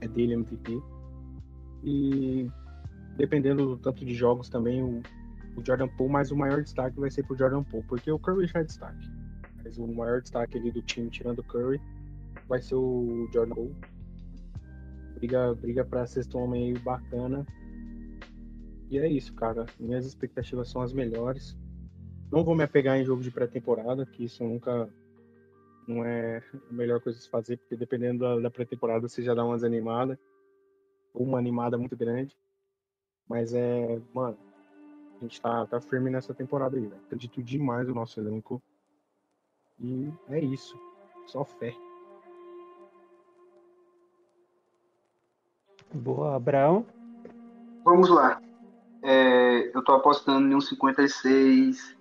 é 0.00 0.08
dele 0.08 0.34
MVP. 0.34 0.82
E 1.84 2.50
dependendo 3.16 3.66
do 3.66 3.76
tanto 3.76 4.04
de 4.04 4.14
jogos 4.14 4.48
também, 4.48 4.82
o, 4.82 5.00
o 5.56 5.64
Jordan 5.64 5.88
Poole, 5.88 6.12
mas 6.12 6.30
o 6.30 6.36
maior 6.36 6.62
destaque 6.62 6.98
vai 6.98 7.10
ser 7.10 7.24
pro 7.24 7.36
Jordan 7.36 7.62
Poole, 7.64 7.84
porque 7.86 8.10
o 8.10 8.18
Curry 8.18 8.46
já 8.46 8.60
é 8.60 8.64
destaque. 8.64 9.10
Mas 9.64 9.78
o 9.78 9.86
maior 9.86 10.20
destaque 10.20 10.58
ali 10.58 10.70
do 10.70 10.82
time, 10.82 11.08
tirando 11.08 11.38
o 11.38 11.44
Curry, 11.44 11.80
vai 12.48 12.60
ser 12.60 12.74
o 12.74 13.28
Jordan 13.32 13.54
Poole 13.54 13.91
briga, 15.22 15.54
briga 15.54 15.84
para 15.84 16.04
sexto 16.04 16.36
homem 16.36 16.64
aí 16.64 16.78
bacana. 16.80 17.46
E 18.90 18.98
é 18.98 19.06
isso, 19.08 19.32
cara. 19.34 19.66
Minhas 19.78 20.04
expectativas 20.04 20.68
são 20.68 20.82
as 20.82 20.92
melhores. 20.92 21.56
Não 22.30 22.42
vou 22.44 22.56
me 22.56 22.64
apegar 22.64 22.98
em 22.98 23.04
jogo 23.04 23.22
de 23.22 23.30
pré-temporada, 23.30 24.04
que 24.04 24.24
isso 24.24 24.42
nunca 24.42 24.88
não 25.86 26.04
é 26.04 26.42
a 26.70 26.72
melhor 26.72 27.00
coisa 27.00 27.18
de 27.20 27.28
fazer, 27.28 27.56
porque 27.56 27.76
dependendo 27.76 28.20
da, 28.20 28.38
da 28.40 28.50
pré-temporada 28.50 29.08
você 29.08 29.22
já 29.22 29.32
dá 29.32 29.44
umas 29.44 29.62
animadas. 29.62 30.18
Uma 31.14 31.38
animada 31.38 31.78
muito 31.78 31.96
grande. 31.96 32.36
Mas 33.28 33.54
é, 33.54 34.00
mano, 34.12 34.36
a 35.18 35.22
gente 35.22 35.40
tá, 35.40 35.66
tá 35.66 35.80
firme 35.80 36.10
nessa 36.10 36.34
temporada 36.34 36.76
aí, 36.76 36.86
velho. 36.86 37.00
Acredito 37.06 37.40
demais 37.42 37.86
no 37.86 37.94
nosso 37.94 38.18
elenco. 38.18 38.60
E 39.78 40.12
é 40.28 40.40
isso. 40.40 40.76
Só 41.26 41.44
fé. 41.44 41.72
Boa, 45.94 46.36
Abraão. 46.36 46.86
Vamos 47.84 48.08
lá. 48.08 48.40
É, 49.02 49.70
eu 49.74 49.82
tô 49.82 49.92
apostando 49.92 50.48
em 50.48 50.54
um 50.54 50.60
56. 50.60 51.96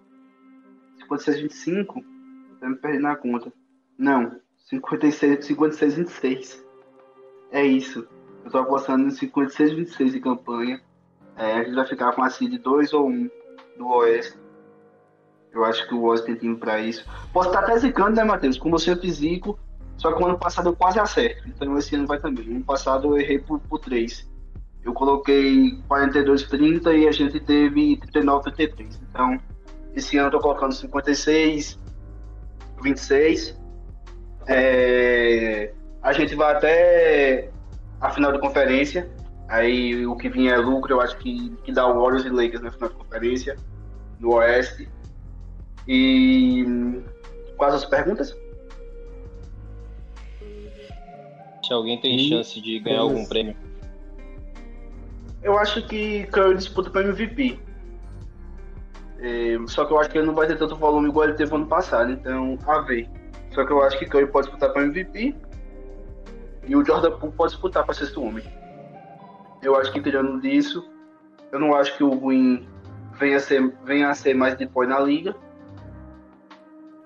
56, 1.00 1.42
25. 1.42 2.04
Eu 2.62 2.70
me 2.70 2.76
perdi 2.76 3.00
na 3.00 3.16
conta. 3.16 3.52
Não, 3.98 4.40
56, 4.70 5.46
56, 5.46 5.96
26. 5.96 6.66
É 7.52 7.66
isso. 7.66 8.08
Eu 8.46 8.52
tô 8.52 8.60
apostando 8.60 9.08
em 9.08 9.12
56, 9.12 9.74
26 9.74 10.14
de 10.14 10.20
campanha. 10.20 10.82
É, 11.36 11.54
a 11.54 11.64
gente 11.64 11.76
vai 11.76 11.86
ficar 11.86 12.14
com 12.14 12.24
a 12.24 12.30
seed 12.30 12.62
2 12.62 12.94
ou 12.94 13.10
1 13.10 13.30
do 13.78 13.88
Oeste. 13.88 14.40
Eu 15.52 15.66
acho 15.66 15.88
que 15.88 15.94
o 15.94 16.04
Oeste 16.04 16.28
tem 16.28 16.36
time 16.36 16.56
pra 16.56 16.80
isso. 16.80 17.06
Posso 17.34 17.50
estar 17.50 17.64
até 17.64 17.78
zicando, 17.78 18.16
né, 18.16 18.24
Matheus? 18.24 18.58
Como 18.58 18.78
você 18.78 18.92
é 18.92 18.96
físico, 18.96 19.60
só 20.02 20.12
que 20.12 20.24
o 20.24 20.26
ano 20.26 20.40
passado 20.40 20.70
eu 20.70 20.76
quase 20.76 21.00
acerto. 21.00 21.48
Então 21.48 21.78
esse 21.78 21.96
ano 21.96 22.08
vai 22.08 22.20
também. 22.20 22.44
No 22.44 22.56
ano 22.56 22.66
passado 22.66 23.10
eu 23.10 23.22
errei 23.22 23.38
por, 23.38 23.60
por 23.60 23.78
3. 23.78 24.28
Eu 24.84 24.94
coloquei 24.94 25.80
42, 25.88 26.44
30 26.46 26.92
e 26.96 27.08
a 27.08 27.12
gente 27.12 27.40
teve 27.40 27.98
39, 27.98 28.52
33. 28.52 29.00
Então, 29.08 29.40
esse 29.96 30.18
ano 30.18 30.30
eu 30.30 30.32
tô 30.32 30.40
colocando 30.40 30.74
56, 30.74 31.80
26. 32.82 33.56
É, 34.48 35.72
a 36.02 36.14
gente 36.14 36.34
vai 36.34 36.56
até 36.56 37.52
a 38.02 38.10
final 38.10 38.32
de 38.32 38.40
conferência. 38.40 39.08
Aí 39.48 40.04
o 40.08 40.16
que 40.16 40.30
vinha 40.30 40.54
é 40.54 40.58
lucro, 40.58 40.94
eu 40.94 41.02
acho 41.02 41.16
que, 41.18 41.52
que 41.64 41.72
dá 41.72 41.86
o 41.86 42.02
Warriors 42.02 42.26
e 42.26 42.30
Lakers 42.30 42.64
na 42.64 42.72
final 42.72 42.90
de 42.90 42.96
conferência, 42.96 43.56
no 44.20 44.34
Oeste. 44.34 44.90
E 45.88 46.66
quais 47.56 47.76
as 47.76 47.86
perguntas? 47.86 48.36
Se 51.72 51.74
alguém 51.74 51.98
tem 52.02 52.18
E 52.18 52.28
chance 52.28 52.60
de 52.60 52.80
ganhar 52.80 53.00
algum 53.00 53.26
prêmio. 53.26 53.56
Eu 55.42 55.58
acho 55.58 55.82
que 55.88 56.26
Curry 56.26 56.58
disputa 56.58 56.90
para 56.90 57.04
MVP. 57.04 57.58
É, 59.20 59.56
só 59.68 59.86
que 59.86 59.94
eu 59.94 60.00
acho 60.00 60.10
que 60.10 60.18
ele 60.18 60.28
não 60.28 60.36
vai 60.36 60.48
ter 60.48 60.58
tanto 60.58 60.76
volume 60.76 61.08
igual 61.08 61.30
ele 61.30 61.38
teve 61.38 61.56
ano 61.56 61.66
passado, 61.68 62.12
então 62.12 62.60
a 62.68 62.82
ver. 62.82 63.08
Só 63.52 63.66
que 63.66 63.72
eu 63.72 63.82
acho 63.84 63.98
que 63.98 64.06
Curry 64.06 64.28
pode 64.28 64.48
disputar 64.48 64.74
para 64.74 64.84
MVP 64.84 65.34
e 66.68 66.76
o 66.76 66.86
Jordan 66.86 67.12
Poole 67.12 67.32
pode 67.38 67.54
disputar 67.54 67.86
para 67.86 67.94
sexto 67.94 68.22
homem. 68.22 68.44
Eu 69.64 69.78
acho 69.78 69.94
que 69.94 70.02
tirando 70.02 70.42
disso, 70.42 70.86
eu 71.54 71.60
não 71.60 71.74
acho 71.74 71.96
que 71.96 72.04
o 72.04 72.14
Green 72.14 72.68
venha 73.18 73.38
a 73.38 73.40
ser, 73.40 73.74
venha 73.86 74.10
a 74.10 74.14
ser 74.14 74.34
mais 74.34 74.56
depois 74.56 74.90
na 74.90 75.00
liga. 75.00 75.34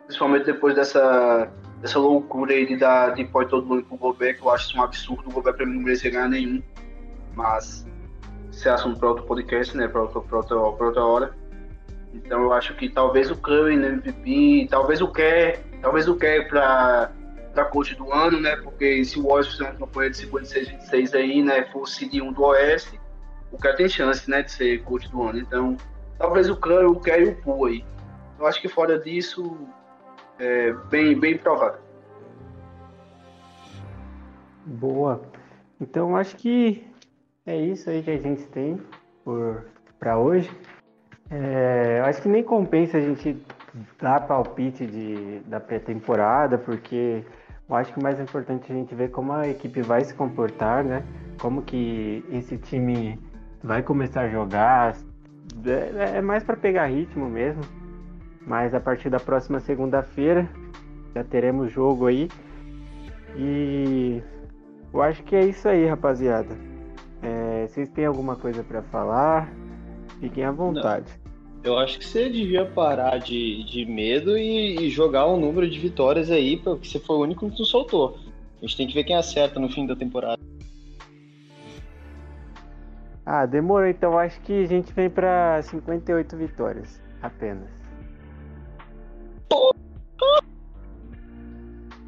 Principalmente 0.08 0.46
depois 0.46 0.74
dessa, 0.74 1.52
dessa 1.86 2.00
loucura 2.00 2.52
aí 2.52 2.66
de 2.66 2.76
dar 2.78 3.12
depois 3.12 3.48
todo 3.48 3.68
mundo 3.68 3.84
pro 3.84 3.98
Gobert, 3.98 4.38
que 4.38 4.42
eu 4.42 4.50
acho 4.50 4.68
isso 4.68 4.78
um 4.78 4.82
absurdo. 4.82 5.30
O 5.30 5.32
Gobert 5.32 5.56
pra 5.56 5.66
mim 5.66 5.76
não 5.76 5.84
merecia 5.84 6.10
ganhar 6.10 6.28
nenhum. 6.28 6.62
Mas 7.36 7.86
isso 8.52 8.68
é 8.68 8.72
assunto 8.72 9.00
para 9.00 9.10
outro 9.10 9.26
podcast, 9.26 9.78
né? 9.78 9.88
Para 9.88 10.02
outra, 10.02 10.20
pra 10.22 10.38
outra, 10.38 10.56
pra 10.72 10.88
outra 10.88 11.06
hora. 11.06 11.36
Então 12.12 12.42
eu 12.42 12.54
acho 12.54 12.74
que 12.76 12.90
talvez 12.90 13.30
o 13.30 13.36
Curry 13.36 13.76
no 13.76 13.86
MVP, 13.86 14.68
talvez 14.70 15.00
o 15.00 15.08
Kerr, 15.08 15.60
talvez 15.82 16.08
o 16.08 16.16
Kerr 16.16 16.48
para 16.50 17.12
para 17.54 17.66
coach 17.66 17.96
do 17.96 18.12
ano, 18.12 18.42
né? 18.42 18.58
Porque 18.58 19.06
se 19.06 19.18
o 19.18 19.24
Warriors 19.24 19.54
fizer 19.54 19.64
uma 19.64 19.76
campanha 19.76 20.10
de 20.10 20.18
56 20.18 20.68
26 20.68 21.14
aí, 21.14 21.42
né, 21.42 21.66
o 21.74 21.86
seed 21.86 22.16
1 22.16 22.34
do 22.34 22.44
Oeste, 22.44 23.00
o 23.50 23.58
cara 23.58 23.78
tem 23.78 23.88
chance, 23.88 24.30
né, 24.30 24.44
de 24.44 24.52
ser 24.52 24.84
coach 24.84 25.10
do 25.10 25.24
ano. 25.24 25.40
Então, 25.40 25.78
talvez 26.18 26.50
o 26.50 26.58
Curry, 26.58 26.86
o 26.86 27.00
Kerr 27.00 27.22
e 27.22 27.30
o 27.30 27.36
Poole 27.38 27.76
aí. 27.76 27.86
Eu 28.38 28.46
acho 28.46 28.60
que 28.60 28.68
fora 28.68 29.00
disso, 29.00 29.58
é 30.40 30.74
bem 30.90 31.20
bem 31.20 31.38
provável. 31.38 31.80
Boa. 34.66 35.22
Então 35.80 36.16
acho 36.16 36.36
que 36.38 36.86
é 37.46 37.56
isso 37.56 37.90
aí 37.90 38.02
que 38.02 38.12
a 38.12 38.18
gente 38.18 38.48
tem 38.48 38.82
para 40.00 40.18
hoje. 40.18 40.50
É, 41.30 42.02
acho 42.06 42.22
que 42.22 42.30
nem 42.30 42.44
compensa 42.44 42.98
a 42.98 43.02
gente 43.02 43.38
dar 44.02 44.26
palpite 44.28 44.86
de, 44.86 45.40
da 45.42 45.60
pré-temporada, 45.60 46.58
porque 46.58 47.24
eu 47.68 47.76
acho 47.76 47.94
que 47.94 48.00
o 48.00 48.04
mais 48.04 48.20
importante 48.20 48.72
é 48.72 48.76
a 48.76 48.78
gente 48.78 48.94
ver 48.96 49.10
como 49.10 49.34
a 49.34 49.48
equipe 49.48 49.82
vai 49.82 50.04
se 50.04 50.14
comportar, 50.14 50.84
né? 50.84 51.04
Como 51.42 51.62
que 51.62 52.24
esse 52.32 52.58
time 52.58 53.20
vai 53.64 53.82
começar 53.82 54.22
a 54.22 54.30
jogar. 54.30 54.96
É, 55.66 56.18
é 56.18 56.22
mais 56.22 56.44
para 56.44 56.56
pegar 56.56 56.86
ritmo 56.86 57.28
mesmo. 57.28 57.62
Mas 58.46 58.74
a 58.74 58.80
partir 58.80 59.10
da 59.10 59.20
próxima 59.20 59.60
segunda-feira 59.60 60.50
já 61.16 61.24
teremos 61.24 61.72
jogo 61.72 62.08
aí. 62.08 62.30
E 63.38 64.22
eu 64.94 65.02
acho 65.02 65.24
que 65.24 65.36
é 65.36 65.46
isso 65.46 65.68
aí, 65.68 65.86
rapaziada. 65.86 66.56
É, 67.22 67.68
vocês 67.68 67.90
têm 67.90 68.06
alguma 68.06 68.36
coisa 68.36 68.64
pra 68.64 68.82
falar? 68.84 69.52
Fiquem 70.20 70.44
à 70.44 70.52
vontade. 70.52 71.12
Eu 71.64 71.78
acho 71.80 71.98
que 71.98 72.06
você 72.06 72.30
devia 72.30 72.66
parar 72.66 73.18
de, 73.18 73.64
de 73.64 73.86
medo 73.86 74.38
e, 74.38 74.78
e 74.78 74.90
jogar 74.92 75.28
um 75.28 75.40
número 75.40 75.68
de 75.68 75.80
vitórias 75.80 76.30
aí, 76.30 76.58
porque 76.58 76.88
você 76.88 77.00
foi 77.00 77.16
o 77.16 77.22
único 77.22 77.50
que 77.50 77.58
não 77.58 77.66
soltou. 77.66 78.20
A 78.62 78.66
gente 78.66 78.78
tem 78.78 78.88
que 78.88 78.94
ver 78.94 79.04
quem 79.04 79.16
acerta 79.16 79.60
no 79.60 79.68
fim 79.68 79.88
da 79.88 79.96
temporada. 79.96 80.40
Ah, 83.26 83.46
demorou. 83.48 83.88
Então 83.90 84.18
acho 84.18 84.40
que 84.42 84.64
a 84.64 84.68
gente 84.68 84.94
vem 84.94 85.10
pra 85.10 85.60
58 85.64 86.38
vitórias 86.38 87.02
apenas. 87.22 87.75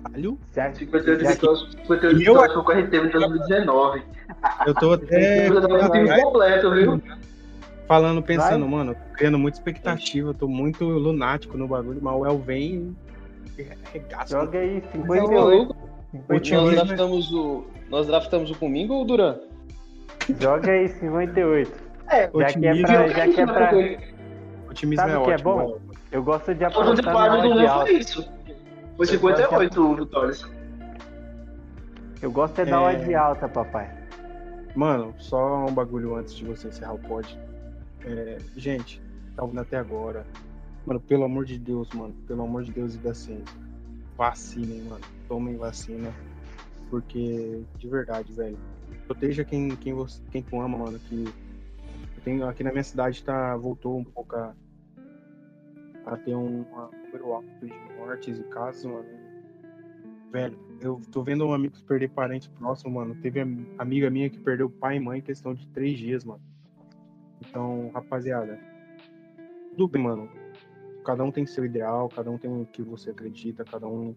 Caralho, 0.03 0.37
acha- 0.55 0.73
58 0.73 1.19
você 1.19 1.25
acha- 1.25 1.33
vitórias, 1.35 1.59
58 1.81 2.05
Eu- 2.21 2.33
vitórias 2.33 2.57
o 2.57 2.63
que 2.65 2.71
a 2.71 2.75
gente 2.75 2.89
teve 2.89 3.07
em 3.07 3.11
2019. 3.11 4.01
eu 4.65 4.73
tô 4.75 4.91
até 4.93 5.47
Eu 5.47 5.61
no 5.61 5.91
time 5.91 6.21
completo, 6.21 6.71
viu? 6.71 7.01
falando, 7.87 8.21
pensando, 8.21 8.67
mano, 8.67 8.93
tô 8.95 9.13
criando 9.15 9.37
muita 9.39 9.57
expectativa, 9.57 10.33
tô 10.33 10.47
muito 10.47 10.85
lunático 10.85 11.57
no 11.57 11.67
bagulho, 11.67 11.99
mas 12.01 12.15
o 12.15 12.25
El 12.25 12.37
vem 12.39 12.95
e 13.57 13.67
arregaça. 13.89 14.39
Joga 14.39 14.59
aí, 14.59 14.81
Tá 14.81 14.91
58. 14.91 15.33
maluco? 15.33 15.75
Nós 16.13 16.21
58. 16.47 16.85
draftamos 16.85 17.31
o. 17.33 17.65
Nós 17.89 18.07
draftamos 18.07 18.51
o 18.51 18.55
Comingo 18.55 18.93
ou 18.93 19.01
o 19.03 19.05
Duran? 19.05 19.35
Joga 20.39 20.71
aí 20.71 20.87
58. 20.89 21.71
É, 22.09 22.21
Já 22.23 22.29
que 22.29 22.37
é 22.65 22.71
Otimismo, 22.71 22.87
pra. 22.87 23.07
Já 23.09 23.27
que 23.27 23.41
é 23.41 23.45
pra... 23.45 23.75
o 23.75 24.71
otimismo 24.71 25.01
Sabe 25.01 25.13
é 25.13 25.17
o 25.17 25.23
que 25.23 25.31
é 25.31 25.33
ótimo. 25.35 25.51
bom? 25.53 25.77
Eu 26.11 26.23
gosto 26.23 26.53
de 26.53 26.63
o 26.63 26.67
apostar 26.67 27.05
na 27.05 27.11
quadro 27.11 27.53
do 27.53 27.67
alta. 27.67 27.85
foi 27.85 27.93
isso. 27.97 28.29
Foi 28.95 29.05
58 29.05 29.95
vitórias. 29.95 30.45
Eu 32.21 32.31
gosto 32.31 32.59
é 32.59 32.65
da 32.65 32.77
É. 32.81 32.95
odd 32.95 33.15
alta, 33.15 33.47
papai. 33.47 33.95
Mano, 34.75 35.13
só 35.17 35.65
um 35.65 35.73
bagulho 35.73 36.15
antes 36.15 36.33
de 36.35 36.45
você 36.45 36.67
encerrar 36.67 36.93
o 36.93 36.99
pod. 36.99 37.37
É, 38.05 38.37
gente, 38.55 39.01
tá 39.35 39.43
ouvindo 39.43 39.61
até 39.61 39.77
agora. 39.77 40.25
Mano, 40.85 40.99
pelo 40.99 41.25
amor 41.25 41.45
de 41.45 41.59
Deus, 41.59 41.89
mano. 41.91 42.13
Pelo 42.27 42.43
amor 42.43 42.63
de 42.63 42.71
Deus 42.71 42.95
e 42.95 42.97
da 42.97 43.13
ciência. 43.13 43.55
Vacinem, 44.17 44.81
mano. 44.83 45.01
Tomem 45.27 45.57
vacina. 45.57 46.11
Porque, 46.89 47.63
de 47.75 47.87
verdade, 47.87 48.31
velho. 48.31 48.57
Proteja 49.05 49.43
quem, 49.43 49.75
quem, 49.75 49.93
você, 49.93 50.21
quem 50.31 50.41
tu 50.41 50.59
ama, 50.61 50.77
mano. 50.77 50.97
Que 50.99 51.25
eu 51.25 52.23
tenho, 52.23 52.47
aqui 52.47 52.63
na 52.63 52.71
minha 52.71 52.83
cidade 52.83 53.23
tá, 53.23 53.55
voltou 53.57 53.97
um 53.97 54.03
pouco 54.03 54.35
a, 54.35 54.53
a 56.07 56.17
ter 56.17 56.35
um 56.35 56.65
número 57.05 57.33
alto 57.33 57.47
de 57.65 57.73
mortes 57.97 58.39
e 58.39 58.43
casos, 58.43 58.85
mano. 58.85 59.05
Velho, 60.31 60.57
eu 60.81 61.01
tô 61.11 61.23
vendo 61.23 61.45
um 61.45 61.53
amigos 61.53 61.81
perder 61.81 62.09
parentes 62.09 62.47
próximos, 62.47 62.93
mano. 62.93 63.15
Teve 63.21 63.41
am- 63.41 63.65
amiga 63.77 64.09
minha 64.09 64.29
que 64.29 64.39
perdeu 64.39 64.69
pai 64.69 64.97
e 64.97 64.99
mãe 64.99 65.19
em 65.19 65.21
questão 65.21 65.53
de 65.53 65.67
três 65.67 65.97
dias, 65.97 66.23
mano. 66.23 66.41
Então, 67.41 67.89
rapaziada, 67.93 68.59
tudo 69.71 69.87
bem, 69.87 70.01
mano. 70.03 70.29
Cada 71.05 71.23
um 71.23 71.31
tem 71.31 71.45
seu 71.45 71.63
ideal, 71.63 72.09
cada 72.09 72.29
um 72.29 72.37
tem 72.37 72.51
o 72.51 72.65
que 72.65 72.81
você 72.81 73.11
acredita, 73.11 73.63
cada 73.63 73.87
um 73.87 74.13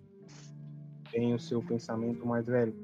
tem 1.13 1.35
o 1.35 1.39
seu 1.39 1.63
pensamento, 1.63 2.27
mas, 2.27 2.47
velho, 2.47 2.75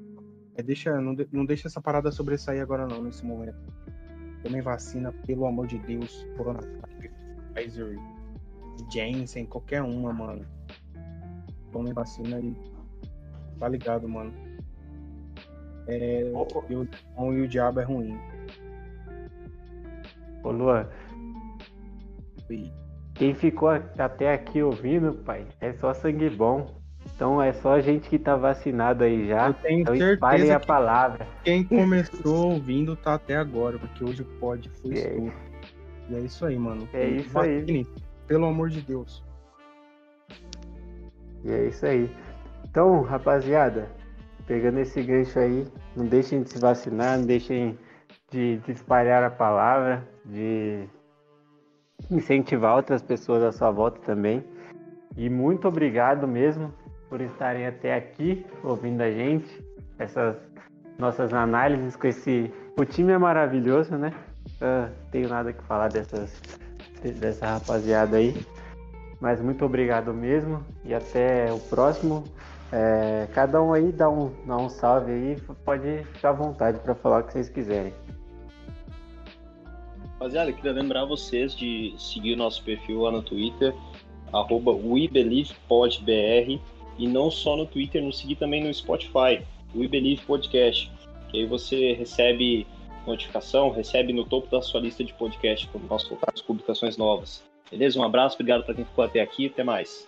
é 0.55 0.63
deixa, 0.63 0.99
não, 1.01 1.13
de- 1.13 1.27
não 1.31 1.45
deixa 1.45 1.67
essa 1.67 1.81
parada 1.81 2.11
sobressair 2.11 2.61
agora 2.61 2.87
não, 2.87 3.03
nesse 3.03 3.25
momento. 3.25 3.57
Tomem 4.43 4.61
vacina, 4.61 5.11
pelo 5.25 5.45
amor 5.45 5.67
de 5.67 5.77
Deus, 5.79 6.25
Coronavac, 6.37 7.11
Pfizer, 7.53 7.97
Janssen, 8.91 9.45
qualquer 9.45 9.81
uma, 9.81 10.13
mano. 10.13 10.45
Tomem 11.71 11.93
vacina 11.93 12.39
e 12.39 12.55
tá 13.59 13.67
ligado, 13.67 14.07
mano. 14.07 14.33
É, 15.87 16.21
e 16.69 16.75
o 16.75 16.87
bom 17.15 17.33
e 17.33 17.41
o 17.41 17.47
diabo 17.47 17.79
é 17.79 17.83
ruim. 17.83 18.17
Ô, 20.43 20.51
Luan, 20.51 20.87
E 22.49 22.71
quem 23.13 23.33
ficou 23.33 23.69
até 23.69 24.33
aqui 24.33 24.61
ouvindo, 24.61 25.13
pai, 25.13 25.45
é 25.59 25.73
só 25.73 25.93
sangue 25.93 26.29
bom. 26.29 26.77
Então 27.15 27.41
é 27.41 27.51
só 27.53 27.79
gente 27.79 28.09
que 28.09 28.19
tá 28.19 28.35
vacinado 28.35 29.03
aí 29.03 29.27
já. 29.27 29.47
Eu 29.47 29.53
tenho 29.55 29.81
Então 29.81 29.97
certeza 29.97 30.55
a 30.55 30.59
palavra. 30.59 31.27
quem 31.43 31.63
começou 31.63 32.51
ouvindo 32.51 32.95
tá 32.95 33.15
até 33.15 33.37
agora, 33.37 33.79
porque 33.79 34.03
hoje 34.03 34.23
pode 34.39 34.69
foi 34.69 34.97
É. 34.97 35.33
E 36.09 36.15
é 36.15 36.19
isso 36.19 36.45
aí, 36.45 36.57
mano. 36.57 36.87
É 36.93 37.07
isso 37.09 37.39
aí. 37.39 37.61
Vacine, 37.61 37.87
Pelo 38.27 38.45
amor 38.45 38.69
de 38.69 38.81
Deus. 38.81 39.23
E 41.43 41.51
é 41.51 41.65
isso 41.67 41.85
aí. 41.85 42.13
Então, 42.65 43.01
rapaziada, 43.01 43.89
pegando 44.45 44.79
esse 44.79 45.01
gancho 45.01 45.39
aí, 45.39 45.65
não 45.95 46.05
deixem 46.05 46.43
de 46.43 46.49
se 46.49 46.59
vacinar, 46.59 47.17
não 47.17 47.25
deixem 47.25 47.77
de, 48.29 48.57
de 48.57 48.71
espalhar 48.71 49.23
a 49.23 49.29
palavra, 49.29 50.07
de 50.25 50.87
incentivar 52.11 52.75
outras 52.75 53.01
pessoas 53.01 53.43
à 53.43 53.51
sua 53.51 53.71
volta 53.71 53.99
também. 54.01 54.43
E 55.15 55.29
muito 55.29 55.67
obrigado 55.67 56.27
mesmo 56.27 56.73
por 57.09 57.21
estarem 57.21 57.65
até 57.65 57.95
aqui 57.95 58.45
ouvindo 58.63 59.01
a 59.01 59.09
gente, 59.09 59.65
essas 59.97 60.35
nossas 60.99 61.33
análises 61.33 61.95
com 61.95 62.07
esse. 62.07 62.53
O 62.77 62.85
time 62.85 63.13
é 63.13 63.17
maravilhoso, 63.17 63.95
né? 63.97 64.13
Ah, 64.61 64.89
tenho 65.11 65.29
nada 65.29 65.51
que 65.53 65.63
falar 65.63 65.89
dessas, 65.89 66.41
dessa 67.11 67.45
rapaziada 67.45 68.17
aí. 68.17 68.35
Mas 69.19 69.41
muito 69.41 69.65
obrigado 69.65 70.13
mesmo 70.13 70.63
e 70.85 70.93
até 70.93 71.51
o 71.51 71.59
próximo. 71.59 72.23
É, 72.71 73.27
cada 73.33 73.61
um 73.61 73.73
aí 73.73 73.91
dá 73.91 74.09
um, 74.09 74.31
dá 74.45 74.57
um 74.57 74.69
salve 74.69 75.11
aí, 75.11 75.37
pode 75.63 76.03
ficar 76.13 76.29
à 76.29 76.33
vontade 76.33 76.79
para 76.79 76.93
falar 76.93 77.21
o 77.21 77.23
que 77.23 77.33
vocês 77.33 77.49
quiserem. 77.49 77.93
Rapaziada, 80.13 80.51
queria 80.51 80.73
lembrar 80.73 81.05
vocês 81.05 81.55
de 81.55 81.93
seguir 81.97 82.33
o 82.33 82.37
nosso 82.37 82.63
perfil 82.63 83.01
lá 83.01 83.11
no 83.11 83.21
Twitter, 83.21 83.73
arroba 84.33 84.71
WeBelievePodBR, 84.71 86.59
e 86.97 87.07
não 87.07 87.29
só 87.31 87.55
no 87.55 87.65
Twitter, 87.65 88.03
nos 88.03 88.17
seguir 88.17 88.35
também 88.35 88.63
no 88.63 88.73
Spotify, 88.73 89.43
We 89.75 89.87
Believe 89.87 90.25
Podcast, 90.25 90.91
que 91.29 91.37
aí 91.37 91.45
você 91.45 91.93
recebe 91.93 92.65
notificação, 93.07 93.69
recebe 93.69 94.13
no 94.13 94.25
topo 94.25 94.47
da 94.49 94.61
sua 94.61 94.79
lista 94.79 95.03
de 95.03 95.13
podcast 95.13 95.67
quando 95.71 95.87
nós 95.87 96.03
colocarmos 96.03 96.41
publicações 96.41 96.97
novas. 96.97 97.43
Beleza? 97.71 97.99
Um 97.99 98.03
abraço, 98.03 98.35
obrigado 98.35 98.63
para 98.63 98.73
quem 98.75 98.85
ficou 98.85 99.03
até 99.03 99.21
aqui, 99.21 99.47
até 99.47 99.63
mais. 99.63 100.07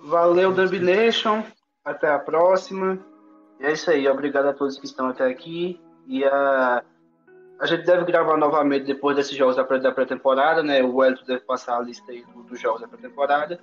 Valeu, 0.00 0.52
Dub 0.52 0.72
Nation. 0.80 1.42
Até 1.84 2.10
a 2.10 2.18
próxima. 2.18 2.98
E 3.60 3.64
é 3.66 3.72
isso 3.72 3.90
aí, 3.90 4.06
obrigado 4.08 4.46
a 4.46 4.52
todos 4.52 4.78
que 4.78 4.86
estão 4.86 5.08
até 5.08 5.24
aqui. 5.26 5.80
E 6.06 6.24
a, 6.24 6.82
a 7.60 7.66
gente 7.66 7.84
deve 7.84 8.04
gravar 8.04 8.36
novamente 8.36 8.84
depois 8.86 9.16
desses 9.16 9.36
jogos 9.36 9.56
da 9.56 9.64
pré- 9.64 9.78
da 9.78 9.92
pré-temporada, 9.92 10.62
né? 10.62 10.82
O 10.82 10.96
Wellington 10.96 11.24
deve 11.26 11.40
passar 11.40 11.78
a 11.78 11.80
lista 11.80 12.10
aí 12.12 12.24
do- 12.24 12.42
dos 12.42 12.60
jogos 12.60 12.80
da 12.80 12.88
pré-temporada. 12.88 13.60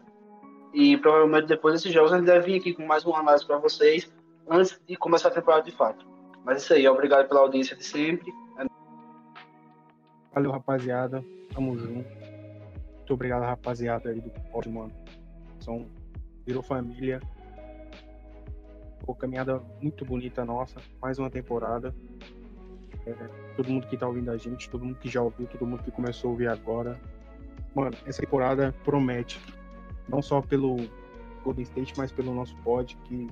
E 0.74 0.98
provavelmente 0.98 1.46
depois 1.48 1.76
desses 1.76 1.92
jogos 1.94 2.12
a 2.14 2.18
gente 2.18 2.26
deve 2.26 2.46
vir 2.48 2.60
aqui 2.60 2.74
com 2.74 2.86
mais 2.86 3.06
uma 3.06 3.20
análise 3.20 3.46
para 3.46 3.58
vocês 3.58 4.12
antes 4.50 4.80
de 4.88 4.96
começar 4.96 5.28
a 5.28 5.32
temporada 5.32 5.64
de 5.64 5.72
fato. 5.72 6.06
Mas 6.44 6.56
é 6.56 6.60
isso 6.60 6.74
aí, 6.74 6.88
obrigado 6.88 7.28
pela 7.28 7.42
audiência 7.42 7.76
de 7.76 7.84
sempre. 7.84 8.34
Valeu, 10.34 10.52
rapaziada. 10.52 11.24
Tamo 11.54 11.78
junto. 11.78 12.10
Muito 12.98 13.14
obrigado, 13.14 13.44
rapaziada 13.44 14.10
aí 14.10 14.20
do 14.20 14.30
pódio, 14.52 14.72
mano. 14.72 14.92
São, 15.60 15.88
virou 16.46 16.64
família. 16.64 17.22
Pô, 19.06 19.14
caminhada 19.14 19.62
muito 19.82 20.04
bonita 20.04 20.44
nossa. 20.44 20.82
Mais 21.00 21.20
uma 21.20 21.30
temporada. 21.30 21.94
É, 23.06 23.14
todo 23.56 23.70
mundo 23.70 23.86
que 23.88 23.98
tá 23.98 24.08
ouvindo 24.08 24.32
a 24.32 24.38
gente, 24.38 24.70
todo 24.70 24.86
mundo 24.86 24.98
que 24.98 25.10
já 25.10 25.22
ouviu, 25.22 25.46
todo 25.46 25.68
mundo 25.68 25.84
que 25.84 25.92
começou 25.92 26.30
a 26.30 26.32
ouvir 26.32 26.48
agora. 26.48 27.00
Mano, 27.76 27.96
essa 28.06 28.22
temporada 28.22 28.74
promete. 28.84 29.40
Não 30.10 30.22
só 30.22 30.42
pelo 30.42 30.78
Golden 31.44 31.64
State, 31.64 31.94
mas 31.96 32.12
pelo 32.12 32.34
nosso 32.34 32.56
pod, 32.58 32.98
que 33.04 33.28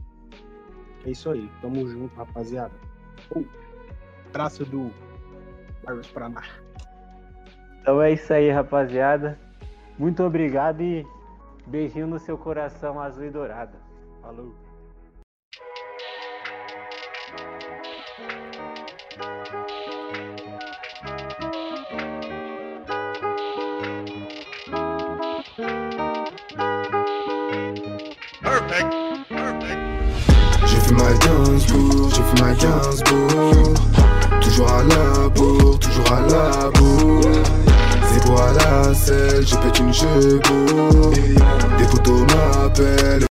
é 1.06 1.10
isso 1.10 1.32
aí. 1.32 1.50
Tamo 1.62 1.88
junto, 1.88 2.14
rapaziada. 2.16 2.91
Oh, 3.30 3.44
abraço 4.30 4.66
do 4.66 4.92
Barros 5.84 6.08
Paraná. 6.08 6.44
Então 7.82 8.02
é 8.02 8.12
isso 8.12 8.34
aí, 8.34 8.50
rapaziada. 8.50 9.40
Muito 9.98 10.24
obrigado 10.24 10.82
e 10.82 11.06
beijinho 11.68 12.08
no 12.08 12.20
seu 12.20 12.38
coração 12.38 13.00
azul 13.00 13.26
e 13.26 13.30
dourado. 13.30 13.78
Falou. 14.22 14.54
Ma 31.02 31.14
Gainsbourg, 31.18 32.10
j'ai 32.10 32.24
fait 32.24 32.42
ma 32.42 32.54
Gainsbourg 32.54 33.74
Toujours 34.42 34.68
à 34.68 34.84
la 34.84 35.30
bourre, 35.30 35.80
toujours 35.80 36.12
à 36.12 36.22
la 36.22 36.70
bourre. 36.72 37.22
C'est 38.12 38.24
pour 38.24 38.42
à 38.42 38.54
la 38.54 38.94
selle, 38.94 39.46
je 39.48 39.56
pète 39.56 39.80
une 39.80 39.94
chevaux 39.94 41.12
Des 41.78 41.86
photos 41.86 42.22
m'appellent 42.22 43.26